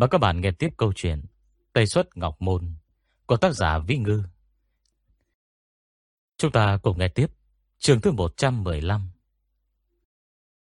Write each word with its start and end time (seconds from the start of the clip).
Mời 0.00 0.08
các 0.08 0.18
bạn 0.18 0.40
nghe 0.40 0.50
tiếp 0.50 0.70
câu 0.76 0.92
chuyện 0.92 1.24
Tây 1.72 1.86
Xuất 1.86 2.16
Ngọc 2.16 2.36
Môn 2.42 2.74
của 3.26 3.36
tác 3.36 3.52
giả 3.52 3.78
Vĩ 3.78 3.96
Ngư. 3.96 4.22
Chúng 6.38 6.52
ta 6.52 6.78
cùng 6.82 6.98
nghe 6.98 7.08
tiếp 7.08 7.26
chương 7.78 8.00
thứ 8.00 8.12
115. 8.12 9.10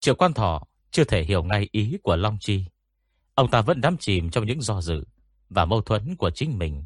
Triệu 0.00 0.14
Quan 0.14 0.32
Thọ 0.32 0.62
chưa 0.90 1.04
thể 1.04 1.22
hiểu 1.22 1.42
ngay 1.42 1.68
ý 1.72 1.96
của 2.02 2.16
Long 2.16 2.38
Chi. 2.40 2.64
Ông 3.34 3.50
ta 3.50 3.62
vẫn 3.62 3.80
đắm 3.80 3.96
chìm 3.96 4.30
trong 4.30 4.46
những 4.46 4.62
do 4.62 4.80
dự 4.80 5.04
và 5.48 5.64
mâu 5.64 5.82
thuẫn 5.82 6.16
của 6.16 6.30
chính 6.30 6.58
mình. 6.58 6.84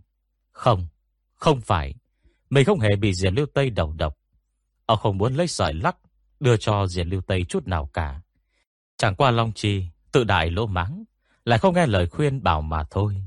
Không, 0.53 0.87
không 1.35 1.61
phải. 1.61 1.95
Mình 2.51 2.65
không 2.65 2.81
hề 2.81 2.97
bị 2.97 3.15
Diệp 3.15 3.33
Lưu 3.33 3.47
Tây 3.55 3.71
đầu 3.71 3.93
độc. 3.93 4.19
Ông 4.87 4.99
không 4.99 5.19
muốn 5.19 5.35
lấy 5.35 5.49
sợi 5.49 5.75
lắc 5.75 5.97
đưa 6.41 6.57
cho 6.57 6.87
Diệp 6.87 7.07
Lưu 7.07 7.21
Tây 7.21 7.45
chút 7.49 7.67
nào 7.67 7.91
cả. 7.93 8.21
Chẳng 8.97 9.15
qua 9.15 9.31
Long 9.31 9.53
Chi 9.53 9.87
tự 10.13 10.25
đại 10.25 10.51
lỗ 10.51 10.67
mắng, 10.67 11.05
lại 11.47 11.59
không 11.59 11.75
nghe 11.75 11.87
lời 11.87 12.07
khuyên 12.07 12.43
bảo 12.43 12.63
mà 12.63 12.85
thôi. 12.91 13.23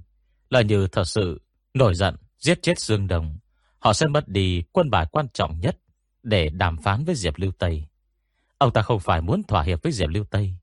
Là 0.50 0.62
như 0.62 0.88
thật 0.88 1.04
sự 1.04 1.42
nổi 1.74 1.96
giận 1.96 2.16
giết 2.38 2.62
chết 2.62 2.80
Dương 2.80 3.08
Đồng, 3.08 3.38
họ 3.80 3.94
sẽ 3.94 4.08
mất 4.08 4.28
đi 4.28 4.64
quân 4.72 4.90
bài 4.90 5.06
quan 5.12 5.28
trọng 5.34 5.60
nhất 5.60 5.78
để 6.24 6.50
đàm 6.50 6.78
phán 6.78 7.06
với 7.06 7.16
Diệp 7.16 7.38
Lưu 7.38 7.52
Tây. 7.52 7.88
Ông 8.58 8.74
ta 8.74 8.82
không 8.82 9.00
phải 9.00 9.22
muốn 9.22 9.44
thỏa 9.44 9.64
hiệp 9.64 9.84
với 9.84 9.92
Diệp 9.92 10.10
Lưu 10.10 10.24
Tây, 10.24 10.54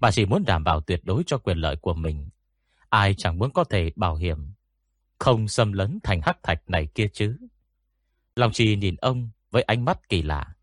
mà 0.00 0.10
chỉ 0.10 0.26
muốn 0.26 0.44
đảm 0.44 0.64
bảo 0.64 0.80
tuyệt 0.80 1.00
đối 1.04 1.22
cho 1.26 1.38
quyền 1.38 1.58
lợi 1.58 1.76
của 1.76 1.94
mình. 1.94 2.28
Ai 2.88 3.14
chẳng 3.18 3.38
muốn 3.38 3.52
có 3.52 3.64
thể 3.64 3.90
bảo 3.96 4.16
hiểm, 4.16 4.52
không 5.18 5.48
xâm 5.48 5.72
lấn 5.72 5.98
thành 6.02 6.20
hắc 6.22 6.42
thạch 6.42 6.70
này 6.70 6.86
kia 6.94 7.06
chứ. 7.12 7.36
Long 8.36 8.52
Chi 8.52 8.76
nhìn 8.76 8.96
ông 8.96 9.30
với 9.50 9.62
ánh 9.62 9.84
mắt 9.84 10.08
kỳ 10.08 10.22
lạ. 10.22 10.54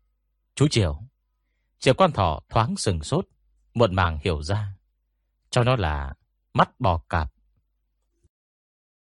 Chú 0.54 0.68
Triều. 0.68 1.02
Triều 1.78 1.94
quan 1.94 2.12
thọ 2.12 2.42
thoáng 2.48 2.76
sừng 2.76 3.02
sốt, 3.02 3.28
muộn 3.74 3.94
màng 3.94 4.18
hiểu 4.24 4.42
ra. 4.42 4.72
Cho 5.50 5.64
nó 5.64 5.76
là 5.76 6.14
mắt 6.54 6.80
bò 6.80 6.98
cạp. 7.08 7.32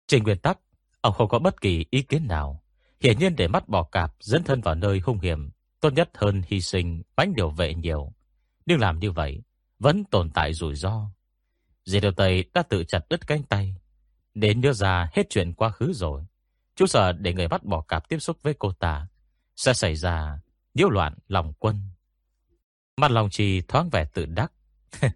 Trên 0.07 0.23
nguyên 0.23 0.39
tắc, 0.39 0.59
ông 1.01 1.15
không 1.15 1.29
có 1.29 1.39
bất 1.39 1.61
kỳ 1.61 1.87
ý 1.91 2.03
kiến 2.03 2.29
nào. 2.29 2.63
Hiển 3.01 3.19
nhiên 3.19 3.37
để 3.37 3.49
mắt 3.49 3.69
bò 3.69 3.83
cạp 3.83 4.15
dẫn 4.21 4.45
thân 4.45 4.61
vào 4.61 4.75
nơi 4.75 5.01
hung 5.01 5.21
hiểm, 5.21 5.51
tốt 5.81 5.93
nhất 5.93 6.11
hơn 6.15 6.43
hy 6.47 6.61
sinh 6.61 7.03
bánh 7.17 7.35
điều 7.35 7.51
vệ 7.51 7.75
nhiều. 7.75 8.13
Nhưng 8.67 8.81
làm 8.81 8.99
như 8.99 9.11
vậy, 9.11 9.43
vẫn 9.79 10.05
tồn 10.05 10.31
tại 10.31 10.55
rủi 10.55 10.75
ro. 10.75 11.11
Dì 11.85 12.01
Điều 12.01 12.13
Tây 12.13 12.45
đã 12.55 12.63
tự 12.63 12.85
chặt 12.89 13.01
đứt 13.11 13.27
cánh 13.27 13.43
tay. 13.43 13.77
Đến 14.35 14.61
đưa 14.61 14.73
ra 14.73 15.09
hết 15.13 15.27
chuyện 15.31 15.53
quá 15.53 15.71
khứ 15.71 15.93
rồi. 15.93 16.25
Chú 16.77 16.87
sợ 16.87 17.13
để 17.13 17.35
người 17.35 17.49
bắt 17.49 17.65
bỏ 17.65 17.81
cạp 17.81 18.09
tiếp 18.09 18.19
xúc 18.19 18.37
với 18.43 18.55
cô 18.59 18.73
ta 18.73 19.09
sẽ 19.57 19.75
xảy 19.75 19.95
ra 19.95 20.41
nhiễu 20.75 20.89
loạn 20.89 21.15
lòng 21.29 21.53
quân. 21.59 21.81
Mặt 22.97 23.11
lòng 23.11 23.31
trì 23.31 23.61
thoáng 23.61 23.91
vẻ 23.91 24.05
tự 24.05 24.27
đắc. 24.27 24.53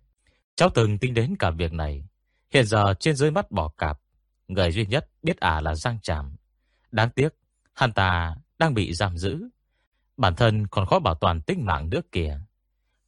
Cháu 0.56 0.70
từng 0.74 0.98
tính 0.98 1.14
đến 1.14 1.36
cả 1.38 1.50
việc 1.50 1.72
này. 1.72 2.04
Hiện 2.50 2.66
giờ 2.66 2.94
trên 3.00 3.16
dưới 3.16 3.30
mắt 3.30 3.50
bỏ 3.50 3.68
cạp, 3.68 4.00
người 4.48 4.72
duy 4.72 4.86
nhất 4.86 5.10
biết 5.22 5.36
à 5.36 5.60
là 5.60 5.74
Giang 5.74 5.98
Tràm. 6.02 6.36
Đáng 6.90 7.10
tiếc, 7.10 7.28
hắn 7.74 7.92
ta 7.92 8.36
đang 8.58 8.74
bị 8.74 8.92
giam 8.92 9.18
giữ. 9.18 9.48
Bản 10.16 10.34
thân 10.34 10.66
còn 10.66 10.86
khó 10.86 10.98
bảo 10.98 11.14
toàn 11.14 11.40
tính 11.40 11.64
mạng 11.64 11.90
nữa 11.90 12.00
kìa. 12.12 12.40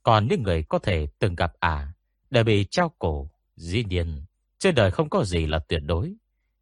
Còn 0.02 0.28
những 0.28 0.42
người 0.42 0.62
có 0.62 0.78
thể 0.78 1.06
từng 1.18 1.34
gặp 1.34 1.52
à 1.60 1.92
đều 2.30 2.44
bị 2.44 2.66
trao 2.70 2.92
cổ, 2.98 3.30
dĩ 3.56 3.84
nhiên, 3.84 4.24
trên 4.58 4.74
đời 4.74 4.90
không 4.90 5.10
có 5.10 5.24
gì 5.24 5.46
là 5.46 5.58
tuyệt 5.58 5.80
đối. 5.84 6.14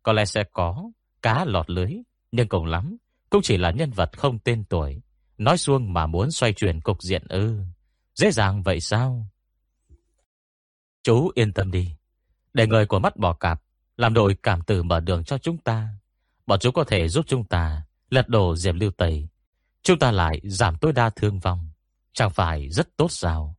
Có 0.02 0.12
lẽ 0.12 0.24
sẽ 0.24 0.44
có 0.52 0.90
cá 1.22 1.44
lọt 1.44 1.70
lưới, 1.70 1.92
nhưng 2.32 2.48
cùng 2.48 2.66
lắm 2.66 2.96
cũng 3.30 3.42
chỉ 3.42 3.56
là 3.56 3.70
nhân 3.70 3.90
vật 3.90 4.18
không 4.18 4.38
tên 4.38 4.64
tuổi. 4.64 5.02
Nói 5.38 5.58
xuông 5.58 5.92
mà 5.92 6.06
muốn 6.06 6.30
xoay 6.30 6.52
chuyển 6.52 6.80
cục 6.80 7.02
diện 7.02 7.22
ư. 7.28 7.58
Dễ 8.14 8.30
dàng 8.30 8.62
vậy 8.62 8.80
sao? 8.80 9.26
Chú 11.02 11.30
yên 11.34 11.52
tâm 11.52 11.70
đi. 11.70 11.95
Để 12.56 12.66
người 12.66 12.86
của 12.86 12.98
mắt 12.98 13.16
bò 13.16 13.32
cạp 13.32 13.62
làm 13.96 14.14
đội 14.14 14.36
cảm 14.42 14.62
tử 14.62 14.82
mở 14.82 15.00
đường 15.00 15.24
cho 15.24 15.38
chúng 15.38 15.58
ta. 15.58 15.88
Bọn 16.46 16.58
chú 16.58 16.70
có 16.70 16.84
thể 16.84 17.08
giúp 17.08 17.24
chúng 17.28 17.44
ta 17.44 17.82
lật 18.10 18.28
đổ 18.28 18.56
Diệp 18.56 18.74
Lưu 18.74 18.90
tẩy 18.90 19.28
Chúng 19.82 19.98
ta 19.98 20.10
lại 20.10 20.40
giảm 20.44 20.78
tối 20.78 20.92
đa 20.92 21.10
thương 21.10 21.38
vong. 21.38 21.70
Chẳng 22.12 22.30
phải 22.30 22.68
rất 22.70 22.96
tốt 22.96 23.08
sao? 23.10 23.56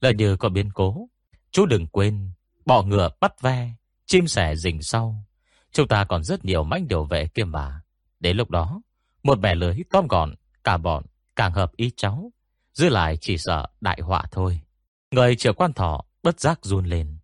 Là 0.00 0.10
như 0.10 0.36
có 0.36 0.48
biến 0.48 0.70
cố. 0.74 1.08
Chú 1.50 1.66
đừng 1.66 1.86
quên, 1.86 2.30
bỏ 2.66 2.82
ngựa 2.82 3.08
bắt 3.20 3.40
ve, 3.40 3.72
chim 4.06 4.26
sẻ 4.26 4.56
rình 4.56 4.82
sau. 4.82 5.24
Chúng 5.72 5.88
ta 5.88 6.04
còn 6.04 6.24
rất 6.24 6.44
nhiều 6.44 6.64
mãnh 6.64 6.88
điều 6.88 7.04
vệ 7.04 7.26
kia 7.26 7.44
mà. 7.44 7.80
Đến 8.20 8.36
lúc 8.36 8.50
đó, 8.50 8.80
một 9.22 9.40
bẻ 9.40 9.54
lưới 9.54 9.76
tóm 9.90 10.06
gọn, 10.06 10.34
cả 10.64 10.76
bọn 10.76 11.04
càng 11.36 11.52
hợp 11.52 11.76
ý 11.76 11.90
cháu. 11.96 12.32
Giữ 12.74 12.88
lại 12.88 13.16
chỉ 13.20 13.38
sợ 13.38 13.66
đại 13.80 14.00
họa 14.00 14.24
thôi. 14.30 14.60
Người 15.10 15.36
triệu 15.36 15.52
quan 15.52 15.72
thọ 15.72 16.04
bất 16.22 16.40
giác 16.40 16.58
run 16.62 16.86
lên. 16.86 17.19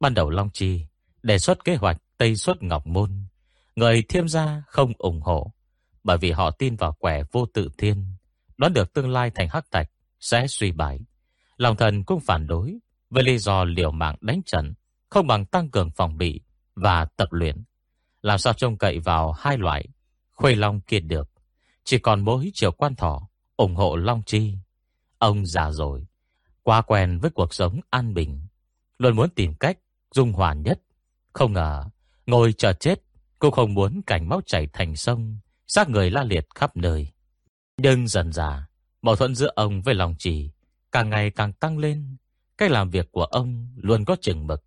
Ban 0.00 0.14
đầu 0.14 0.30
Long 0.30 0.50
Chi 0.50 0.86
đề 1.22 1.38
xuất 1.38 1.64
kế 1.64 1.76
hoạch 1.76 1.96
Tây 2.18 2.36
xuất 2.36 2.62
Ngọc 2.62 2.86
Môn. 2.86 3.10
Người 3.76 4.02
thiêm 4.02 4.28
gia 4.28 4.62
không 4.66 4.92
ủng 4.98 5.20
hộ. 5.20 5.52
Bởi 6.04 6.18
vì 6.18 6.30
họ 6.30 6.50
tin 6.50 6.76
vào 6.76 6.92
quẻ 6.92 7.22
vô 7.32 7.46
tự 7.54 7.68
thiên. 7.78 8.06
Đoán 8.56 8.72
được 8.72 8.92
tương 8.92 9.10
lai 9.10 9.30
thành 9.34 9.48
hắc 9.48 9.70
thạch 9.70 9.90
sẽ 10.20 10.46
suy 10.46 10.72
bại. 10.72 11.00
Lòng 11.56 11.76
thần 11.76 12.04
cũng 12.04 12.20
phản 12.20 12.46
đối 12.46 12.78
với 13.10 13.24
lý 13.24 13.38
do 13.38 13.64
liều 13.64 13.90
mạng 13.90 14.16
đánh 14.20 14.42
trận 14.46 14.74
không 15.10 15.26
bằng 15.26 15.46
tăng 15.46 15.70
cường 15.70 15.90
phòng 15.90 16.18
bị 16.18 16.40
và 16.74 17.04
tập 17.16 17.28
luyện. 17.32 17.64
Làm 18.22 18.38
sao 18.38 18.52
trông 18.52 18.78
cậy 18.78 18.98
vào 18.98 19.32
hai 19.32 19.58
loại 19.58 19.86
khuê 20.32 20.54
long 20.54 20.80
kia 20.80 21.00
được. 21.00 21.30
Chỉ 21.84 21.98
còn 21.98 22.20
mỗi 22.20 22.50
chiều 22.54 22.72
quan 22.72 22.94
thỏ 22.94 23.28
ủng 23.56 23.74
hộ 23.74 23.96
Long 23.96 24.22
Chi. 24.26 24.54
Ông 25.18 25.46
già 25.46 25.70
rồi, 25.70 26.06
quá 26.62 26.82
quen 26.82 27.18
với 27.18 27.30
cuộc 27.30 27.54
sống 27.54 27.80
an 27.90 28.14
bình, 28.14 28.46
luôn 28.98 29.16
muốn 29.16 29.30
tìm 29.30 29.54
cách 29.54 29.78
dung 30.14 30.32
hòa 30.32 30.54
nhất. 30.54 30.80
Không 31.32 31.52
ngờ, 31.52 31.84
ngồi 32.26 32.52
chờ 32.52 32.72
chết, 32.72 33.02
cô 33.38 33.50
không 33.50 33.74
muốn 33.74 34.02
cảnh 34.06 34.28
máu 34.28 34.40
chảy 34.46 34.68
thành 34.72 34.96
sông, 34.96 35.38
xác 35.66 35.88
người 35.88 36.10
la 36.10 36.24
liệt 36.24 36.46
khắp 36.54 36.76
nơi. 36.76 37.12
Nhưng 37.76 38.08
dần 38.08 38.32
dà, 38.32 38.66
mâu 39.02 39.16
thuẫn 39.16 39.34
giữa 39.34 39.52
ông 39.54 39.82
với 39.82 39.94
Long 39.94 40.14
trì 40.18 40.50
càng 40.92 41.10
ngày 41.10 41.30
càng 41.30 41.52
tăng 41.52 41.78
lên. 41.78 42.16
Cách 42.58 42.70
làm 42.70 42.90
việc 42.90 43.12
của 43.12 43.24
ông 43.24 43.68
luôn 43.76 44.04
có 44.04 44.16
chừng 44.20 44.46
mực. 44.46 44.64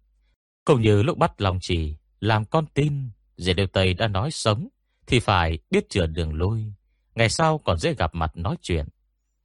Cũng 0.66 0.81
như 0.81 1.03
lúc 1.03 1.18
bắt 1.18 1.41
Long 1.41 1.59
trì 1.62 1.96
làm 2.19 2.46
con 2.46 2.66
tin, 2.74 3.09
Dì 3.38 3.53
Điều 3.53 3.68
Tây 3.68 3.94
đã 3.94 4.07
nói 4.07 4.31
sống 4.31 4.68
thì 5.07 5.19
phải 5.19 5.59
biết 5.69 5.90
chừa 5.90 6.06
đường 6.06 6.34
lui. 6.34 6.63
Ngày 7.16 7.30
sau 7.30 7.57
còn 7.57 7.78
dễ 7.78 7.94
gặp 7.94 8.16
mặt 8.16 8.31
nói 8.38 8.56
chuyện. 8.62 8.88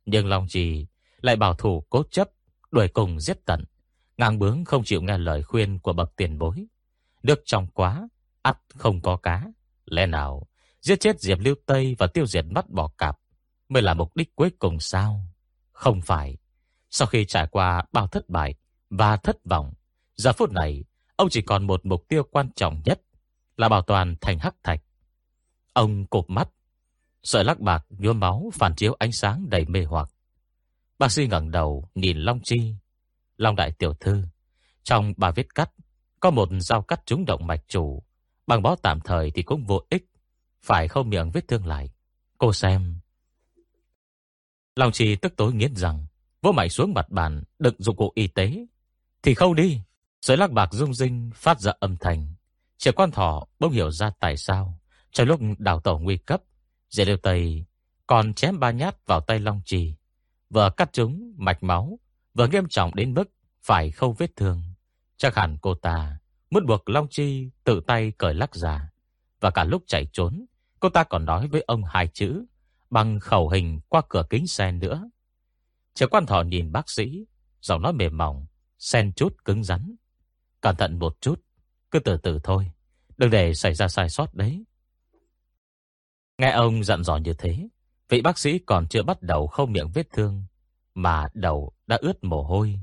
Nhưng 0.07 0.29
Long 0.29 0.49
trì 0.49 0.87
lại 1.21 1.37
bảo 1.37 1.55
thủ 1.55 1.85
cố 1.91 2.03
chấp, 2.11 2.31
đuổi 2.71 2.89
cùng 2.89 3.21
giết 3.21 3.45
tận. 3.45 3.65
Ngang 4.17 4.39
bướng 4.39 4.65
không 4.65 4.85
chịu 4.85 5.03
nghe 5.03 5.19
lời 5.19 5.43
khuyên 5.43 5.79
của 5.79 5.93
bậc 5.93 6.17
tiền 6.17 6.39
bối. 6.39 6.67
Nước 7.23 7.43
trong 7.45 7.67
quá, 7.67 8.09
ắt 8.43 8.59
không 8.75 9.01
có 9.01 9.17
cá. 9.17 9.47
Lẽ 9.85 10.07
nào, 10.07 10.47
giết 10.81 11.01
chết 11.01 11.21
Diệp 11.21 11.39
Lưu 11.39 11.55
Tây 11.67 11.97
và 11.99 12.07
tiêu 12.07 12.27
diệt 12.27 12.45
mắt 12.45 12.71
bỏ 12.71 12.91
cạp 12.99 13.19
mới 13.73 13.83
là 13.83 13.95
mục 13.95 14.17
đích 14.17 14.37
cuối 14.37 14.51
cùng 14.59 14.81
sao? 14.81 15.27
Không 15.73 16.01
phải. 16.01 16.37
Sau 16.91 17.09
khi 17.09 17.25
trải 17.25 17.47
qua 17.47 17.85
bao 17.93 18.07
thất 18.07 18.29
bại 18.29 18.55
và 18.91 19.17
thất 19.17 19.37
vọng, 19.45 19.73
giờ 20.15 20.33
phút 20.33 20.51
này, 20.51 20.85
ông 21.17 21.29
chỉ 21.31 21.43
còn 21.43 21.67
một 21.67 21.87
mục 21.87 22.09
tiêu 22.09 22.23
quan 22.31 22.51
trọng 22.57 22.83
nhất 22.85 23.01
là 23.57 23.69
bảo 23.69 23.83
toàn 23.83 24.17
thành 24.21 24.39
hắc 24.39 24.55
thạch. 24.63 24.81
Ông 25.73 26.07
cụp 26.07 26.31
mắt, 26.31 26.49
sợi 27.23 27.45
lắc 27.45 27.61
bạc 27.61 27.87
nhuốm 27.89 28.21
máu 28.21 28.51
phản 28.55 28.75
chiếu 28.77 28.97
ánh 28.99 29.13
sáng 29.13 29.47
đầy 29.49 29.65
mê 29.65 29.85
hoặc. 29.85 30.09
Bác 30.99 31.13
sĩ 31.13 31.27
ngẩng 31.27 31.51
đầu 31.51 31.89
nhìn 31.95 32.19
Long 32.19 32.41
Chi, 32.45 32.75
Long 33.43 33.57
đại 33.57 33.73
tiểu 33.73 33.95
thư, 33.95 34.25
trong 34.83 35.13
bà 35.17 35.31
viết 35.31 35.55
cắt 35.55 35.71
có 36.21 36.31
một 36.31 36.49
dao 36.61 36.83
cắt 36.83 37.03
trúng 37.07 37.25
động 37.25 37.47
mạch 37.47 37.61
chủ, 37.69 38.03
bằng 38.47 38.63
bó 38.63 38.77
tạm 38.77 39.01
thời 39.01 39.31
thì 39.31 39.43
cũng 39.43 39.65
vô 39.65 39.87
ích, 39.91 40.05
phải 40.63 40.89
khâu 40.89 41.03
miệng 41.03 41.31
vết 41.31 41.49
thương 41.49 41.67
lại. 41.67 41.91
Cô 42.39 42.53
xem. 42.53 43.01
Long 44.77 44.93
trì 44.93 45.17
tức 45.17 45.37
tối 45.37 45.53
nghiến 45.53 45.77
rằng, 45.77 46.07
vỗ 46.43 46.53
mạnh 46.53 46.69
xuống 46.69 46.95
mặt 46.95 47.09
bàn, 47.11 47.43
đựng 47.59 47.75
dụng 47.79 47.97
cụ 47.97 48.13
y 48.15 48.27
tế. 48.27 48.67
Thì 49.23 49.35
khâu 49.35 49.55
đi. 49.55 49.81
Sợi 50.21 50.37
lắc 50.37 50.51
bạc 50.51 50.69
rung 50.73 50.95
rinh 50.95 51.31
phát 51.35 51.61
ra 51.61 51.73
âm 51.81 51.97
thanh. 51.97 52.35
Trẻ 52.79 52.93
quan 52.93 53.11
thỏ 53.11 53.45
bỗng 53.59 53.73
hiểu 53.73 53.91
ra 53.91 54.13
tại 54.21 54.37
sao. 54.37 54.81
Trong 55.13 55.29
lúc 55.29 55.41
đào 55.59 55.81
tổ 55.81 55.99
nguy 55.99 56.17
cấp, 56.17 56.43
dễ 56.91 57.05
liêu 57.05 57.17
tây 57.17 57.65
còn 58.07 58.35
chém 58.35 58.61
ba 58.61 58.71
nhát 58.71 59.07
vào 59.07 59.21
tay 59.21 59.39
Long 59.39 59.63
Trì. 59.65 59.95
Vừa 60.51 60.71
cắt 60.77 60.93
trúng 60.93 61.35
mạch 61.37 61.63
máu, 61.63 61.99
vừa 62.35 62.47
nghiêm 62.49 62.69
trọng 62.69 62.95
đến 62.95 63.15
mức 63.15 63.31
phải 63.63 63.91
khâu 63.91 64.13
vết 64.13 64.37
thương. 64.37 64.63
Chắc 65.17 65.35
hẳn 65.35 65.57
cô 65.63 65.75
ta 65.75 66.19
muốn 66.51 66.67
buộc 66.67 66.89
Long 66.89 67.07
Chi 67.11 67.51
tự 67.65 67.81
tay 67.87 68.13
cởi 68.19 68.35
lắc 68.35 68.55
ra. 68.55 68.91
Và 69.41 69.51
cả 69.51 69.65
lúc 69.65 69.83
chạy 69.87 70.07
trốn, 70.13 70.47
cô 70.81 70.89
ta 70.89 71.05
còn 71.05 71.25
nói 71.25 71.49
với 71.49 71.65
ông 71.67 71.85
hai 71.85 72.09
chữ 72.09 72.45
bằng 72.91 73.21
khẩu 73.21 73.49
hình 73.49 73.81
qua 73.89 74.03
cửa 74.09 74.25
kính 74.31 74.47
xe 74.47 74.73
nữa. 74.73 75.11
Trẻ 75.95 76.07
quan 76.11 76.27
thỏ 76.27 76.43
nhìn 76.43 76.73
bác 76.73 76.91
sĩ, 76.91 77.27
giọng 77.61 77.83
nói 77.83 77.93
mềm 77.93 78.19
mỏng, 78.19 78.47
sen 78.79 79.13
chút 79.13 79.45
cứng 79.45 79.65
rắn. 79.65 79.97
Cẩn 80.61 80.77
thận 80.77 80.99
một 80.99 81.21
chút, 81.21 81.41
cứ 81.91 81.99
từ 81.99 82.17
từ 82.17 82.39
thôi, 82.43 82.71
đừng 83.17 83.31
để 83.31 83.55
xảy 83.55 83.75
ra 83.75 83.89
sai 83.89 84.09
sót 84.09 84.35
đấy. 84.35 84.65
Nghe 86.39 86.51
ông 86.51 86.85
dặn 86.85 87.05
dò 87.05 87.17
như 87.17 87.35
thế, 87.39 87.69
vị 88.09 88.23
bác 88.23 88.39
sĩ 88.39 88.59
còn 88.59 88.89
chưa 88.89 89.03
bắt 89.03 89.23
đầu 89.23 89.47
khâu 89.47 89.67
miệng 89.67 89.91
vết 89.95 90.07
thương, 90.13 90.45
mà 90.95 91.29
đầu 91.35 91.73
đã 91.93 91.99
ướt 92.01 92.25
mồ 92.25 92.43
hôi. 92.43 92.81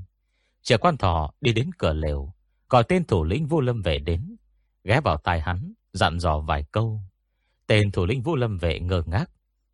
Trẻ 0.62 0.76
quan 0.76 0.96
thỏ 0.96 1.30
đi 1.40 1.52
đến 1.52 1.70
cửa 1.78 1.92
lều, 1.92 2.32
gọi 2.68 2.84
tên 2.88 3.04
thủ 3.04 3.24
lĩnh 3.24 3.46
vô 3.46 3.60
lâm 3.60 3.82
về 3.82 3.98
đến. 3.98 4.36
ghé 4.84 5.00
vào 5.00 5.16
tai 5.16 5.40
hắn, 5.40 5.72
dặn 5.92 6.18
dò 6.18 6.38
vài 6.38 6.64
câu. 6.72 7.00
Tên 7.66 7.90
thủ 7.90 8.06
lĩnh 8.06 8.22
Vu 8.22 8.36
Lâm 8.36 8.58
vệ 8.58 8.80
ngơ 8.80 9.02
ngác, 9.06 9.30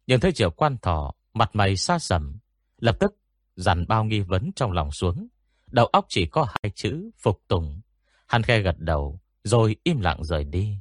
nhưng 0.06 0.21
thấy 0.21 0.33
Triệu 0.33 0.50
Quan 0.50 0.79
Thọ 0.79 1.15
mặt 1.35 1.50
mày 1.53 1.77
xa 1.77 1.99
sầm, 1.99 2.38
lập 2.79 2.97
tức 3.00 3.17
dằn 3.56 3.87
bao 3.88 4.05
nghi 4.05 4.21
vấn 4.21 4.50
trong 4.56 4.73
lòng 4.73 4.91
xuống, 4.91 5.29
đầu 5.71 5.87
óc 5.87 6.06
chỉ 6.09 6.27
có 6.27 6.44
hai 6.44 6.73
chữ 6.75 7.11
phục 7.19 7.43
tùng. 7.49 7.81
Hắn 8.27 8.43
khe 8.43 8.61
gật 8.61 8.79
đầu, 8.79 9.21
rồi 9.44 9.77
im 9.82 10.00
lặng 10.00 10.25
rời 10.25 10.44
đi. 10.44 10.79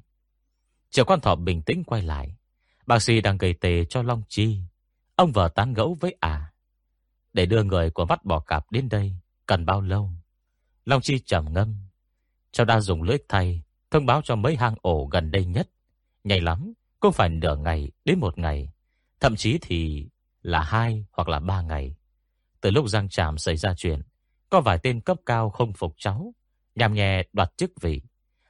Triệu 0.89 1.05
Quan 1.05 1.21
Thọ 1.21 1.35
bình 1.35 1.61
tĩnh 1.61 1.83
quay 1.83 2.01
lại, 2.01 2.35
bác 2.85 3.01
sĩ 3.01 3.21
đang 3.21 3.37
gây 3.37 3.53
tề 3.53 3.85
cho 3.85 4.01
Long 4.01 4.23
Chi. 4.29 4.59
Ông 5.15 5.31
vợ 5.31 5.49
tán 5.55 5.73
gẫu 5.73 5.97
với 5.99 6.15
à. 6.19 6.44
Để 7.35 7.45
đưa 7.45 7.63
người 7.63 7.89
của 7.89 8.05
mắt 8.05 8.25
bò 8.25 8.39
cạp 8.39 8.71
đến 8.71 8.89
đây, 8.89 9.13
cần 9.45 9.65
bao 9.65 9.81
lâu? 9.81 10.11
Long 10.85 11.01
Chi 11.01 11.19
trầm 11.19 11.53
ngâm. 11.53 11.75
Cháu 12.51 12.65
đã 12.65 12.79
dùng 12.79 13.03
lưỡi 13.03 13.17
thay, 13.29 13.63
thông 13.91 14.05
báo 14.05 14.21
cho 14.21 14.35
mấy 14.35 14.55
hang 14.55 14.75
ổ 14.81 15.05
gần 15.05 15.31
đây 15.31 15.45
nhất. 15.45 15.69
Nhanh 16.23 16.43
lắm, 16.43 16.73
cũng 16.99 17.13
phải 17.13 17.29
nửa 17.29 17.55
ngày 17.55 17.91
đến 18.05 18.19
một 18.19 18.37
ngày. 18.37 18.71
Thậm 19.19 19.35
chí 19.35 19.57
thì 19.61 20.09
là 20.41 20.61
hai 20.61 21.05
hoặc 21.11 21.29
là 21.29 21.39
ba 21.39 21.61
ngày. 21.61 21.95
Từ 22.61 22.71
lúc 22.71 22.87
Giang 22.87 23.09
Tràm 23.09 23.37
xảy 23.37 23.57
ra 23.57 23.73
chuyện, 23.77 24.01
có 24.49 24.61
vài 24.61 24.79
tên 24.83 25.01
cấp 25.01 25.17
cao 25.25 25.49
không 25.49 25.73
phục 25.73 25.93
cháu, 25.97 26.33
nhằm 26.75 26.93
nhẹ 26.93 27.23
đoạt 27.33 27.57
chức 27.57 27.71
vị. 27.81 28.01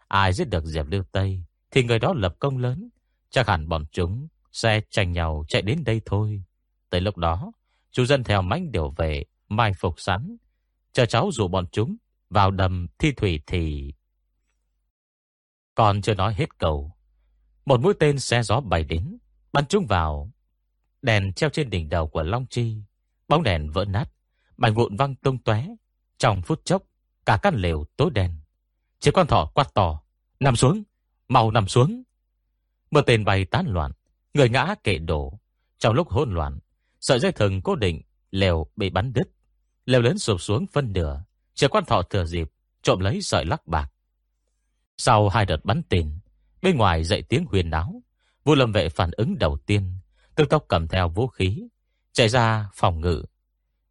Ai 0.08 0.34
giết 0.34 0.50
được 0.50 0.66
Diệp 0.66 0.86
Lưu 0.88 1.04
Tây, 1.12 1.44
thì 1.72 1.84
người 1.84 2.00
đó 2.00 2.14
lập 2.14 2.36
công 2.40 2.58
lớn. 2.58 2.90
Chắc 3.30 3.48
hẳn 3.48 3.70
bọn 3.70 3.86
chúng 3.92 4.28
sẽ 4.52 4.82
tranh 4.90 5.12
nhau 5.12 5.46
chạy 5.48 5.62
đến 5.62 5.84
đây 5.84 6.02
thôi. 6.06 6.44
Tới 6.90 7.02
lúc 7.02 7.18
đó, 7.18 7.52
chú 7.96 8.06
dân 8.06 8.24
theo 8.24 8.42
mánh 8.42 8.72
điều 8.72 8.90
về, 8.90 9.24
mai 9.50 9.74
phục 9.74 10.00
sẵn. 10.00 10.38
Chờ 10.94 11.06
cháu 11.06 11.30
rủ 11.32 11.48
bọn 11.48 11.66
chúng 11.72 11.96
vào 12.30 12.52
đầm 12.52 12.88
thi 13.00 13.12
thủy 13.12 13.40
thì... 13.48 13.94
Còn 15.76 16.02
chưa 16.02 16.14
nói 16.14 16.34
hết 16.34 16.58
cầu. 16.58 16.92
Một 17.66 17.82
mũi 17.82 17.94
tên 18.00 18.20
xe 18.20 18.44
gió 18.44 18.60
bay 18.60 18.84
đến, 18.84 19.18
bắn 19.54 19.66
chúng 19.66 19.86
vào. 19.86 20.32
Đèn 21.02 21.34
treo 21.34 21.50
trên 21.50 21.70
đỉnh 21.70 21.90
đầu 21.90 22.08
của 22.08 22.24
Long 22.24 22.46
Chi. 22.50 22.78
Bóng 23.28 23.44
đèn 23.44 23.72
vỡ 23.72 23.86
nát, 23.86 24.06
mảnh 24.58 24.74
vụn 24.74 24.96
văng 24.96 25.16
tung 25.16 25.38
tóe. 25.38 25.68
Trong 26.18 26.42
phút 26.42 26.66
chốc, 26.66 26.84
cả 27.26 27.40
căn 27.42 27.56
lều 27.56 27.86
tối 27.98 28.10
đen. 28.14 28.36
Chỉ 29.00 29.12
con 29.14 29.28
thỏ 29.28 29.52
quát 29.54 29.74
to, 29.74 30.02
nằm 30.40 30.56
xuống, 30.56 30.84
mau 31.28 31.52
nằm 31.52 31.68
xuống. 31.68 32.04
Mưa 32.92 33.02
tên 33.02 33.26
bay 33.26 33.46
tán 33.46 33.66
loạn, 33.68 33.92
người 34.34 34.50
ngã 34.50 34.76
kệ 34.84 34.98
đổ. 34.98 35.40
Trong 35.78 35.94
lúc 35.94 36.10
hỗn 36.10 36.34
loạn, 36.34 36.60
sợi 37.06 37.20
dây 37.20 37.32
thừng 37.32 37.62
cố 37.62 37.76
định, 37.76 38.02
lều 38.32 38.68
bị 38.76 38.90
bắn 38.90 39.14
đứt. 39.14 39.24
Lều 39.86 40.02
lớn 40.02 40.18
sụp 40.18 40.42
xuống 40.42 40.66
phân 40.74 40.94
nửa, 40.94 41.24
Trẻ 41.54 41.68
quan 41.68 41.86
thọ 41.86 42.02
thừa 42.02 42.26
dịp, 42.26 42.52
trộm 42.84 43.00
lấy 43.00 43.22
sợi 43.22 43.46
lắc 43.46 43.68
bạc. 43.68 43.92
Sau 44.98 45.30
hai 45.30 45.46
đợt 45.46 45.66
bắn 45.66 45.82
tên, 45.90 46.20
bên 46.62 46.78
ngoài 46.78 47.04
dậy 47.04 47.24
tiếng 47.30 47.46
huyền 47.46 47.70
náo. 47.70 48.02
Vua 48.44 48.56
lâm 48.56 48.72
vệ 48.72 48.90
phản 48.90 49.10
ứng 49.12 49.38
đầu 49.38 49.58
tiên, 49.58 49.98
tức 50.36 50.50
tốc 50.50 50.66
cầm 50.68 50.88
theo 50.88 51.10
vũ 51.10 51.28
khí, 51.28 51.68
chạy 52.14 52.30
ra 52.30 52.70
phòng 52.74 53.02
ngự. 53.02 53.26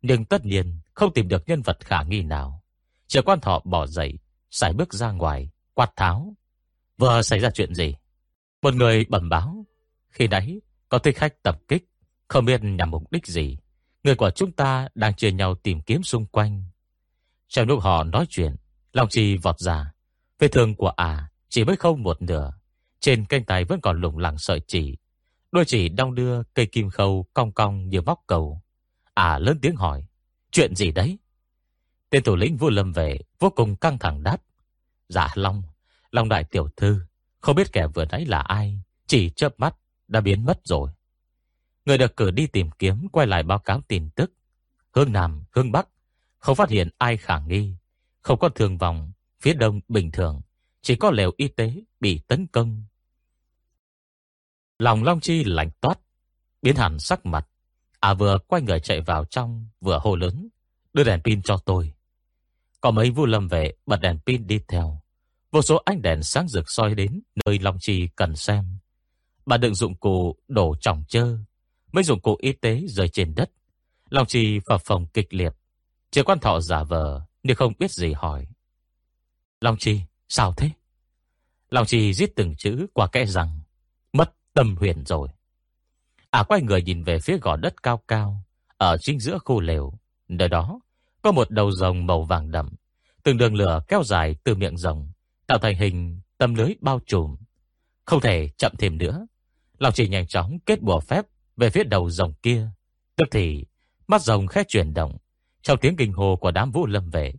Nhưng 0.02 0.25
tất 0.25 0.44
nhiên 0.44 0.78
không 0.94 1.14
tìm 1.14 1.28
được 1.28 1.49
nhân 1.49 1.62
vật 1.62 1.78
khả 1.81 2.02
nghi 2.02 2.22
nào. 2.22 2.62
Trẻ 3.06 3.20
quan 3.25 3.40
thọ 3.40 3.62
bỏ 3.64 3.87
dậy, 3.87 4.19
xài 4.50 4.72
bước 4.72 4.94
ra 4.94 5.12
ngoài, 5.12 5.50
quạt 5.75 5.90
tháo. 5.96 6.34
Vừa 6.99 7.22
xảy 7.22 7.38
ra 7.38 7.50
chuyện 7.50 7.75
gì? 7.75 7.94
Một 8.62 8.75
người 8.75 9.05
bẩm 9.08 9.28
báo. 9.28 9.67
Khi 10.08 10.28
nãy 10.28 10.60
có 10.88 10.99
thích 10.99 11.17
khách 11.17 11.43
tập 11.43 11.58
kích, 11.69 11.84
không 12.28 12.44
biết 12.44 12.60
nhằm 12.64 12.90
mục 12.90 13.12
đích 13.12 13.26
gì. 13.26 13.56
Người 14.04 14.14
của 14.14 14.30
chúng 14.30 14.52
ta 14.52 14.88
đang 14.94 15.14
chia 15.14 15.32
nhau 15.32 15.54
tìm 15.54 15.80
kiếm 15.80 16.02
xung 16.02 16.26
quanh. 16.26 16.64
Trong 17.48 17.68
lúc 17.68 17.82
họ 17.82 18.04
nói 18.04 18.26
chuyện, 18.30 18.56
Long 18.92 19.08
Chi 19.08 19.36
vọt 19.36 19.58
ra. 19.58 19.92
Vết 20.38 20.48
thương 20.52 20.74
của 20.74 20.88
à 20.88 21.30
chỉ 21.48 21.64
mới 21.64 21.76
không 21.76 22.02
một 22.02 22.22
nửa. 22.22 22.52
Trên 23.00 23.24
canh 23.24 23.44
tay 23.44 23.64
vẫn 23.64 23.80
còn 23.80 24.00
lủng 24.00 24.18
lẳng 24.18 24.38
sợi 24.38 24.60
chỉ. 24.66 24.96
Đôi 25.52 25.64
chỉ 25.64 25.88
đong 25.88 26.14
đưa 26.14 26.42
cây 26.42 26.66
kim 26.66 26.90
khâu 26.90 27.26
cong 27.34 27.52
cong 27.52 27.88
như 27.88 28.00
vóc 28.00 28.20
cầu. 28.26 28.62
À 29.14 29.38
lớn 29.38 29.58
tiếng 29.62 29.76
hỏi. 29.76 30.04
Chuyện 30.50 30.74
gì 30.74 30.92
đấy? 30.92 31.18
Tên 32.10 32.22
thủ 32.22 32.36
lĩnh 32.36 32.56
vua 32.56 32.70
lâm 32.70 32.92
về 32.92 33.18
vô 33.38 33.50
cùng 33.50 33.76
căng 33.76 33.98
thẳng 33.98 34.22
đáp. 34.22 34.36
Dạ 35.08 35.28
Long, 35.34 35.62
Long 36.10 36.28
đại 36.28 36.44
tiểu 36.44 36.68
thư. 36.76 37.00
Không 37.40 37.56
biết 37.56 37.72
kẻ 37.72 37.86
vừa 37.94 38.04
nãy 38.04 38.26
là 38.26 38.40
ai. 38.40 38.80
Chỉ 39.06 39.30
chớp 39.30 39.60
mắt 39.60 39.76
đã 40.08 40.20
biến 40.20 40.44
mất 40.44 40.60
rồi. 40.64 40.90
Người 41.84 41.98
được 41.98 42.16
cử 42.16 42.31
đi 42.31 42.46
tìm 42.46 42.70
kiếm 42.70 43.08
quay 43.12 43.26
lại 43.26 43.42
báo 43.42 43.58
cáo 43.58 43.81
tin 43.88 44.10
tức. 44.10 44.32
Hướng 44.92 45.12
Nam, 45.12 45.44
hướng 45.50 45.72
Bắc 45.72 45.88
không 46.38 46.56
phát 46.56 46.69
hiện 46.69 46.88
ai 46.98 47.16
khả 47.16 47.38
nghi, 47.38 47.75
không 48.22 48.38
có 48.38 48.48
thương 48.48 48.78
vong, 48.78 49.12
phía 49.40 49.54
đông 49.54 49.81
bình 49.88 50.10
thường, 50.10 50.40
chỉ 50.82 50.96
có 50.96 51.10
lều 51.10 51.32
y 51.36 51.48
tế 51.48 51.75
bị 52.00 52.20
tấn 52.28 52.46
công. 52.46 52.84
Lòng 54.78 55.04
Long 55.04 55.20
Chi 55.20 55.44
lạnh 55.44 55.70
toát, 55.81 55.98
biến 56.62 56.76
hẳn 56.76 56.98
sắc 56.98 57.26
mặt. 57.26 57.48
À 58.00 58.14
vừa 58.14 58.38
quay 58.38 58.62
người 58.62 58.81
chạy 58.81 59.00
vào 59.00 59.25
trong, 59.25 59.69
vừa 59.81 59.98
hô 60.02 60.16
lớn, 60.16 60.48
đưa 60.92 61.04
đèn 61.04 61.20
pin 61.22 61.42
cho 61.42 61.56
tôi. 61.56 61.92
Có 62.81 62.90
mấy 62.90 63.10
vu 63.10 63.26
lâm 63.26 63.48
vệ 63.48 63.72
bật 63.86 64.00
đèn 64.00 64.19
pin 64.26 64.46
đi 64.46 64.60
theo. 64.69 65.00
Vô 65.50 65.62
số 65.62 65.82
ánh 65.84 66.02
đèn 66.02 66.22
sáng 66.22 66.48
rực 66.48 66.70
soi 66.70 66.94
đến 66.94 67.20
nơi 67.46 67.58
Long 67.58 67.76
Chi 67.81 68.08
cần 68.16 68.36
xem. 68.36 68.78
Bà 69.46 69.56
đựng 69.56 69.75
dụng 69.75 69.94
cụ 69.94 70.36
đổ 70.48 70.75
trọng 70.81 71.04
chơ, 71.08 71.38
mấy 71.94 72.05
dụng 72.05 72.20
cụ 72.20 72.37
y 72.41 72.52
tế 72.52 72.81
rơi 72.87 73.08
trên 73.08 73.35
đất. 73.35 73.50
Long 74.11 74.26
Chi 74.26 74.61
phập 74.67 74.81
phòng 74.85 75.06
kịch 75.06 75.35
liệt, 75.35 75.52
Chỉ 76.11 76.23
quan 76.23 76.38
thọ 76.38 76.61
giả 76.61 76.82
vờ 76.82 77.23
Nhưng 77.43 77.56
không 77.56 77.73
biết 77.79 77.91
gì 77.91 78.12
hỏi. 78.12 78.46
Long 79.61 79.76
Chi 79.79 80.00
sao 80.29 80.52
thế? 80.56 80.70
Long 81.70 81.87
Chi 81.87 82.14
giết 82.14 82.37
từng 82.37 82.55
chữ 82.58 82.87
qua 82.93 83.06
kẽ 83.06 83.26
rằng 83.26 83.61
Mất 84.12 84.35
tâm 84.52 84.76
huyền 84.76 85.05
rồi. 85.05 85.29
À 86.31 86.43
quay 86.43 86.62
người 86.62 86.82
nhìn 86.82 87.05
về 87.05 87.19
phía 87.19 87.38
gò 87.38 87.56
đất 87.56 87.82
cao 87.82 88.02
cao 88.08 88.43
Ở 88.76 88.96
chính 88.99 89.20
giữa 89.20 89.38
khu 89.44 89.61
lều. 89.61 89.93
Nơi 90.29 90.49
đó 90.49 90.81
có 91.23 91.32
một 91.32 91.50
đầu 91.50 91.70
rồng 91.70 92.06
màu 92.06 92.23
vàng 92.23 92.50
đậm 92.50 92.69
Từng 93.23 93.38
đường 93.38 93.55
lửa 93.55 93.82
kéo 93.88 94.02
dài 94.05 94.37
từ 94.44 94.55
miệng 94.55 94.76
rồng 94.76 95.12
Tạo 95.46 95.58
thành 95.58 95.76
hình 95.76 96.20
tâm 96.38 96.55
lưới 96.55 96.75
bao 96.81 97.00
trùm. 97.06 97.37
Không 98.05 98.20
thể 98.20 98.49
chậm 98.58 98.73
thêm 98.79 98.99
nữa. 98.99 99.26
Long 99.79 99.93
Chi 99.93 100.08
nhanh 100.08 100.26
chóng 100.26 100.58
kết 100.67 100.82
bùa 100.82 101.00
phép 101.00 101.25
về 101.56 101.70
phía 101.70 101.84
đầu 101.84 102.10
rồng 102.10 102.32
kia 102.42 102.68
Tức 103.16 103.28
thì 103.30 103.64
mắt 104.08 104.22
rồng 104.22 104.46
khẽ 104.46 104.64
chuyển 104.68 104.94
động 104.94 105.16
trong 105.62 105.78
tiếng 105.80 105.96
kinh 105.96 106.12
hồ 106.12 106.36
của 106.40 106.50
đám 106.50 106.70
vũ 106.70 106.86
lâm 106.86 107.10
vệ, 107.10 107.32